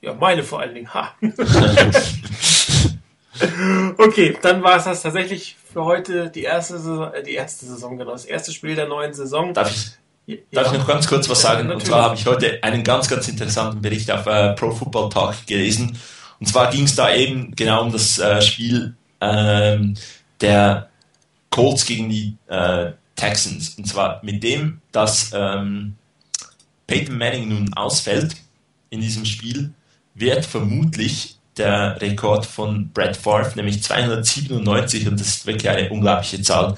Ja, 0.00 0.14
meine 0.14 0.42
vor 0.42 0.60
allen 0.60 0.74
Dingen. 0.74 0.92
Ha. 0.92 1.14
okay, 3.98 4.36
dann 4.42 4.62
war 4.62 4.76
es 4.76 4.84
das 4.84 5.02
tatsächlich 5.02 5.56
für 5.72 5.84
heute 5.84 6.30
die 6.30 6.42
erste 6.42 6.78
Saison, 6.78 7.14
äh, 7.14 7.22
die 7.22 7.34
erste 7.34 7.66
Saison, 7.66 7.96
genau, 7.96 8.10
das 8.10 8.24
erste 8.24 8.52
Spiel 8.52 8.74
der 8.74 8.88
neuen 8.88 9.14
Saison. 9.14 9.54
Darf 9.54 9.70
ich, 9.70 9.92
darf 10.52 10.72
ich 10.72 10.78
noch 10.78 10.86
ganz 10.86 11.06
kurz 11.06 11.28
was 11.28 11.40
sagen? 11.40 11.68
Ja, 11.68 11.74
und 11.74 11.84
zwar 11.84 12.02
habe 12.02 12.14
ich 12.14 12.26
heute 12.26 12.62
einen 12.62 12.82
ganz, 12.84 13.08
ganz 13.08 13.28
interessanten 13.28 13.80
Bericht 13.82 14.10
auf 14.10 14.26
äh, 14.26 14.54
Pro 14.54 14.70
Football 14.70 15.10
Talk 15.10 15.46
gelesen. 15.46 15.98
Und 16.40 16.46
zwar 16.46 16.70
ging 16.70 16.84
es 16.84 16.94
da 16.94 17.14
eben 17.14 17.54
genau 17.54 17.82
um 17.82 17.92
das 17.92 18.18
äh, 18.18 18.40
Spiel 18.42 18.94
ähm, 19.20 19.94
der 20.40 20.88
Colts 21.50 21.86
gegen 21.86 22.08
die 22.08 22.36
äh, 22.48 22.92
Texans. 23.16 23.74
Und 23.78 23.86
zwar 23.86 24.20
mit 24.22 24.42
dem, 24.42 24.80
dass 24.92 25.30
ähm, 25.34 25.94
Peyton 26.86 27.16
Manning 27.16 27.48
nun 27.48 27.74
ausfällt 27.74 28.36
in 28.90 29.00
diesem 29.00 29.24
Spiel, 29.24 29.72
wird 30.14 30.44
vermutlich 30.44 31.36
der 31.56 32.00
Rekord 32.00 32.46
von 32.46 32.90
Brad 32.92 33.16
Favre, 33.16 33.52
nämlich 33.56 33.82
297, 33.82 35.08
und 35.08 35.20
das 35.20 35.28
ist 35.28 35.46
wirklich 35.46 35.68
eine 35.68 35.88
unglaubliche 35.90 36.42
Zahl, 36.42 36.76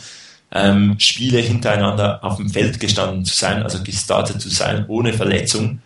ähm, 0.52 0.96
Spiele 0.98 1.40
hintereinander 1.40 2.22
auf 2.24 2.36
dem 2.36 2.50
Feld 2.50 2.80
gestanden 2.80 3.24
zu 3.24 3.34
sein, 3.34 3.62
also 3.62 3.82
gestartet 3.82 4.40
zu 4.40 4.48
sein, 4.48 4.84
ohne 4.88 5.12
Verletzung, 5.12 5.80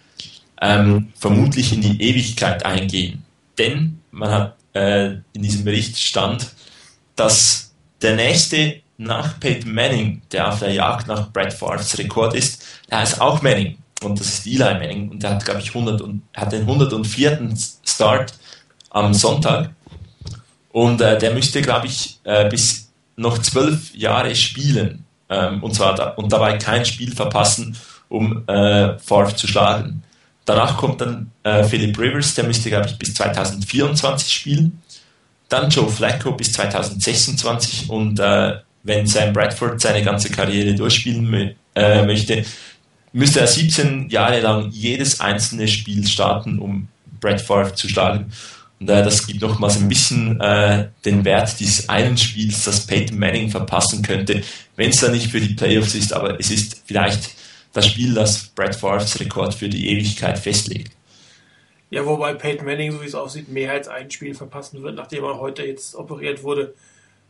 ähm, 0.60 1.08
vermutlich 1.16 1.72
in 1.72 1.80
die 1.80 2.00
Ewigkeit 2.02 2.64
eingehen. 2.64 3.24
Denn 3.58 4.00
man 4.10 4.30
hat 4.30 4.56
äh, 4.74 5.14
in 5.32 5.42
diesem 5.42 5.64
Bericht 5.64 5.98
stand, 5.98 6.48
dass 7.16 7.72
der 8.02 8.16
nächste 8.16 8.80
nach 8.98 9.40
Peyton 9.40 9.72
Manning, 9.72 10.22
der 10.30 10.48
auf 10.48 10.58
der 10.58 10.72
Jagd 10.72 11.06
nach 11.08 11.32
Brad 11.32 11.52
Favre's 11.52 11.96
Rekord 11.98 12.34
ist, 12.34 12.64
der 12.90 12.98
heißt 12.98 13.20
auch 13.20 13.40
Manning 13.40 13.78
und 14.02 14.20
das 14.20 14.28
ist 14.28 14.46
Eli 14.46 14.58
Manning 14.58 15.10
und 15.10 15.22
der 15.22 15.30
hat 15.30 15.44
glaube 15.44 15.60
ich 15.60 15.68
100 15.68 16.00
und 16.02 16.22
hat 16.36 16.52
den 16.52 16.62
104. 16.62 17.50
Start 17.84 18.34
am 18.90 19.14
Sonntag 19.14 19.70
und 20.72 21.00
äh, 21.00 21.18
der 21.18 21.32
müsste 21.32 21.62
glaube 21.62 21.86
ich 21.86 22.20
äh, 22.24 22.48
bis 22.48 22.89
noch 23.16 23.38
zwölf 23.38 23.94
Jahre 23.94 24.34
spielen 24.34 25.04
ähm, 25.30 25.62
und 25.62 25.74
zwar 25.74 25.94
da, 25.94 26.10
und 26.10 26.32
dabei 26.32 26.58
kein 26.58 26.84
Spiel 26.84 27.14
verpassen, 27.14 27.76
um 28.08 28.46
äh, 28.48 28.98
Favre 28.98 29.34
zu 29.34 29.46
schlagen. 29.46 30.02
Danach 30.44 30.76
kommt 30.76 31.00
dann 31.00 31.30
äh, 31.44 31.62
Philip 31.64 31.96
Rivers, 31.98 32.34
der 32.34 32.44
müsste 32.44 32.68
glaube 32.70 32.86
ich 32.88 32.98
bis 32.98 33.14
2024 33.14 34.32
spielen. 34.32 34.82
Dann 35.48 35.70
Joe 35.70 35.88
Flacco 35.88 36.32
bis 36.32 36.52
2026 36.52 37.88
und 37.90 38.18
äh, 38.18 38.58
wenn 38.82 39.06
Sam 39.06 39.32
Bradford 39.32 39.80
seine 39.80 40.02
ganze 40.02 40.30
Karriere 40.30 40.74
durchspielen 40.74 41.54
äh, 41.74 42.04
möchte, 42.04 42.44
müsste 43.12 43.40
er 43.40 43.46
17 43.46 44.08
Jahre 44.08 44.40
lang 44.40 44.70
jedes 44.70 45.20
einzelne 45.20 45.68
Spiel 45.68 46.06
starten, 46.06 46.58
um 46.58 46.88
Brad 47.20 47.40
Favre 47.40 47.74
zu 47.74 47.88
schlagen. 47.88 48.32
Und 48.80 48.86
das 48.86 49.26
gibt 49.26 49.42
nochmals 49.42 49.76
ein 49.76 49.88
bisschen 49.88 50.40
äh, 50.40 50.88
den 51.04 51.24
Wert 51.26 51.60
dieses 51.60 51.90
einen 51.90 52.16
Spiels, 52.16 52.64
das 52.64 52.86
Peyton 52.86 53.18
Manning 53.18 53.50
verpassen 53.50 54.02
könnte, 54.02 54.42
wenn 54.76 54.88
es 54.88 55.00
da 55.00 55.10
nicht 55.10 55.30
für 55.30 55.40
die 55.40 55.54
Playoffs 55.54 55.94
ist, 55.94 56.14
aber 56.14 56.40
es 56.40 56.50
ist 56.50 56.82
vielleicht 56.86 57.30
das 57.74 57.86
Spiel, 57.86 58.14
das 58.14 58.46
Brad 58.48 58.74
Favres 58.74 59.20
Rekord 59.20 59.54
für 59.54 59.68
die 59.68 59.90
Ewigkeit 59.90 60.38
festlegt. 60.38 60.92
Ja, 61.90 62.06
wobei 62.06 62.32
Peyton 62.34 62.64
Manning, 62.64 62.92
so 62.92 63.02
wie 63.02 63.06
es 63.06 63.14
aussieht, 63.14 63.48
mehr 63.48 63.72
als 63.72 63.88
ein 63.88 64.10
Spiel 64.10 64.34
verpassen 64.34 64.82
wird, 64.82 64.94
nachdem 64.94 65.24
er 65.24 65.38
heute 65.38 65.62
jetzt 65.62 65.94
operiert 65.94 66.42
wurde. 66.42 66.74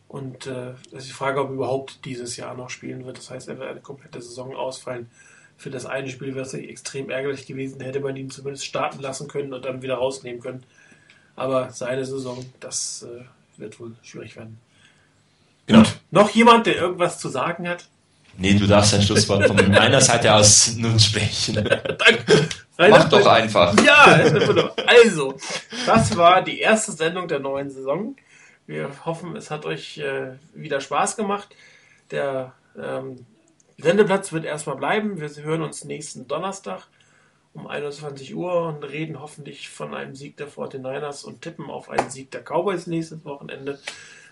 Und 0.06 0.46
äh, 0.46 0.74
das 0.92 1.02
ist 1.02 1.08
die 1.08 1.14
Frage, 1.14 1.40
ob 1.40 1.48
er 1.48 1.54
überhaupt 1.54 2.04
dieses 2.04 2.36
Jahr 2.36 2.54
noch 2.54 2.70
spielen 2.70 3.04
wird. 3.06 3.18
Das 3.18 3.30
heißt, 3.30 3.48
er 3.48 3.58
wird 3.58 3.70
eine 3.70 3.80
komplette 3.80 4.22
Saison 4.22 4.54
ausfallen. 4.54 5.10
Für 5.56 5.70
das 5.70 5.84
eine 5.86 6.10
Spiel 6.10 6.34
wäre 6.34 6.44
es 6.44 6.54
extrem 6.54 7.10
ärgerlich 7.10 7.46
gewesen, 7.46 7.80
hätte 7.80 8.00
man 8.00 8.16
ihn 8.16 8.30
zumindest 8.30 8.66
starten 8.66 9.00
lassen 9.00 9.28
können 9.28 9.52
und 9.52 9.64
dann 9.64 9.82
wieder 9.82 9.94
rausnehmen 9.96 10.40
können. 10.40 10.62
Aber 11.40 11.70
seine 11.70 12.04
Saison, 12.04 12.44
das 12.60 13.02
äh, 13.08 13.24
wird 13.58 13.80
wohl 13.80 13.96
schwierig 14.02 14.36
werden. 14.36 14.60
Genau. 15.64 15.78
Und 15.78 15.98
noch 16.10 16.28
jemand, 16.28 16.66
der 16.66 16.76
irgendwas 16.76 17.18
zu 17.18 17.30
sagen 17.30 17.66
hat? 17.66 17.86
Nee, 18.36 18.52
du 18.58 18.66
darfst 18.66 18.92
ein 18.92 19.00
Schlusswort 19.00 19.46
von 19.46 19.56
meiner 19.70 20.02
Seite 20.02 20.34
aus 20.34 20.76
nun 20.76 21.00
sprechen. 21.00 21.54
Danke. 21.64 22.46
Mach 22.76 23.08
doch 23.08 23.24
einfach. 23.24 23.74
Ja, 23.82 24.22
also, 24.86 25.38
das 25.86 26.14
war 26.14 26.42
die 26.42 26.60
erste 26.60 26.92
Sendung 26.92 27.26
der 27.26 27.38
neuen 27.38 27.70
Saison. 27.70 28.16
Wir 28.66 28.90
hoffen, 29.06 29.34
es 29.34 29.50
hat 29.50 29.64
euch 29.64 29.96
äh, 29.96 30.32
wieder 30.52 30.82
Spaß 30.82 31.16
gemacht. 31.16 31.48
Der 32.10 32.52
ähm, 32.78 33.24
Sendeplatz 33.78 34.30
wird 34.32 34.44
erstmal 34.44 34.76
bleiben. 34.76 35.18
Wir 35.18 35.30
hören 35.42 35.62
uns 35.62 35.84
nächsten 35.84 36.28
Donnerstag 36.28 36.86
um 37.52 37.66
21 37.66 38.34
Uhr 38.34 38.66
und 38.66 38.84
reden 38.84 39.20
hoffentlich 39.20 39.68
von 39.68 39.94
einem 39.94 40.14
Sieg 40.14 40.36
der 40.36 40.48
49ers 40.48 41.24
und 41.24 41.42
tippen 41.42 41.70
auf 41.70 41.90
einen 41.90 42.10
Sieg 42.10 42.30
der 42.30 42.42
Cowboys 42.42 42.86
nächstes 42.86 43.24
Wochenende. 43.24 43.78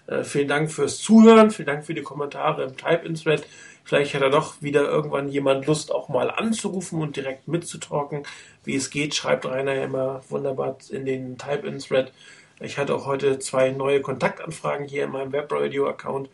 Äh, 0.06 0.24
vielen 0.24 0.48
Dank 0.48 0.70
fürs 0.70 0.98
Zuhören, 0.98 1.50
vielen 1.50 1.66
Dank 1.66 1.84
für 1.84 1.94
die 1.94 2.02
Kommentare 2.02 2.64
im 2.64 2.76
Type-In-Thread. 2.76 3.46
Vielleicht 3.84 4.14
hat 4.14 4.22
er 4.22 4.30
doch 4.30 4.60
wieder 4.62 4.82
irgendwann 4.82 5.28
jemand 5.28 5.66
Lust, 5.66 5.92
auch 5.92 6.08
mal 6.08 6.30
anzurufen 6.30 7.00
und 7.00 7.16
direkt 7.16 7.48
mitzutalken. 7.48 8.24
Wie 8.64 8.76
es 8.76 8.90
geht, 8.90 9.14
schreibt 9.14 9.46
Rainer 9.46 9.82
immer 9.82 10.22
wunderbar 10.28 10.76
in 10.90 11.06
den 11.06 11.38
Type-In-Thread. 11.38 12.12
Ich 12.60 12.76
hatte 12.76 12.94
auch 12.94 13.06
heute 13.06 13.38
zwei 13.38 13.70
neue 13.70 14.00
Kontaktanfragen 14.00 14.86
hier 14.86 15.04
in 15.04 15.10
meinem 15.10 15.32
Webradio-Account 15.32 16.28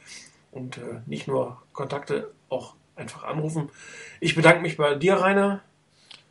und 0.53 0.79
äh, 0.79 1.01
nicht 1.07 1.29
nur 1.29 1.63
Kontakte, 1.73 2.31
auch 2.49 2.75
einfach 2.97 3.25
anrufen. 3.25 3.71
Ich 4.21 4.35
bedanke 4.35 4.63
mich 4.63 4.77
bei 4.77 4.95
dir, 4.95 5.15
Rainer. 5.15 5.63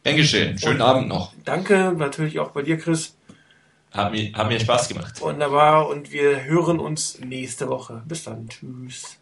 Geschehen. 0.03 0.57
Schönen 0.57 0.75
und 0.75 0.81
Abend 0.81 1.07
noch. 1.07 1.33
Danke, 1.45 1.93
natürlich 1.97 2.39
auch 2.39 2.51
bei 2.51 2.61
dir, 2.61 2.77
Chris. 2.77 3.15
Hat 3.91 4.11
mir, 4.11 4.33
hat 4.33 4.47
mir 4.47 4.59
Spaß 4.59 4.89
gemacht. 4.89 5.21
Wunderbar 5.21 5.87
und 5.87 6.11
wir 6.11 6.43
hören 6.43 6.79
uns 6.79 7.19
nächste 7.19 7.69
Woche. 7.69 8.03
Bis 8.05 8.23
dann. 8.23 8.49
Tschüss. 8.49 9.17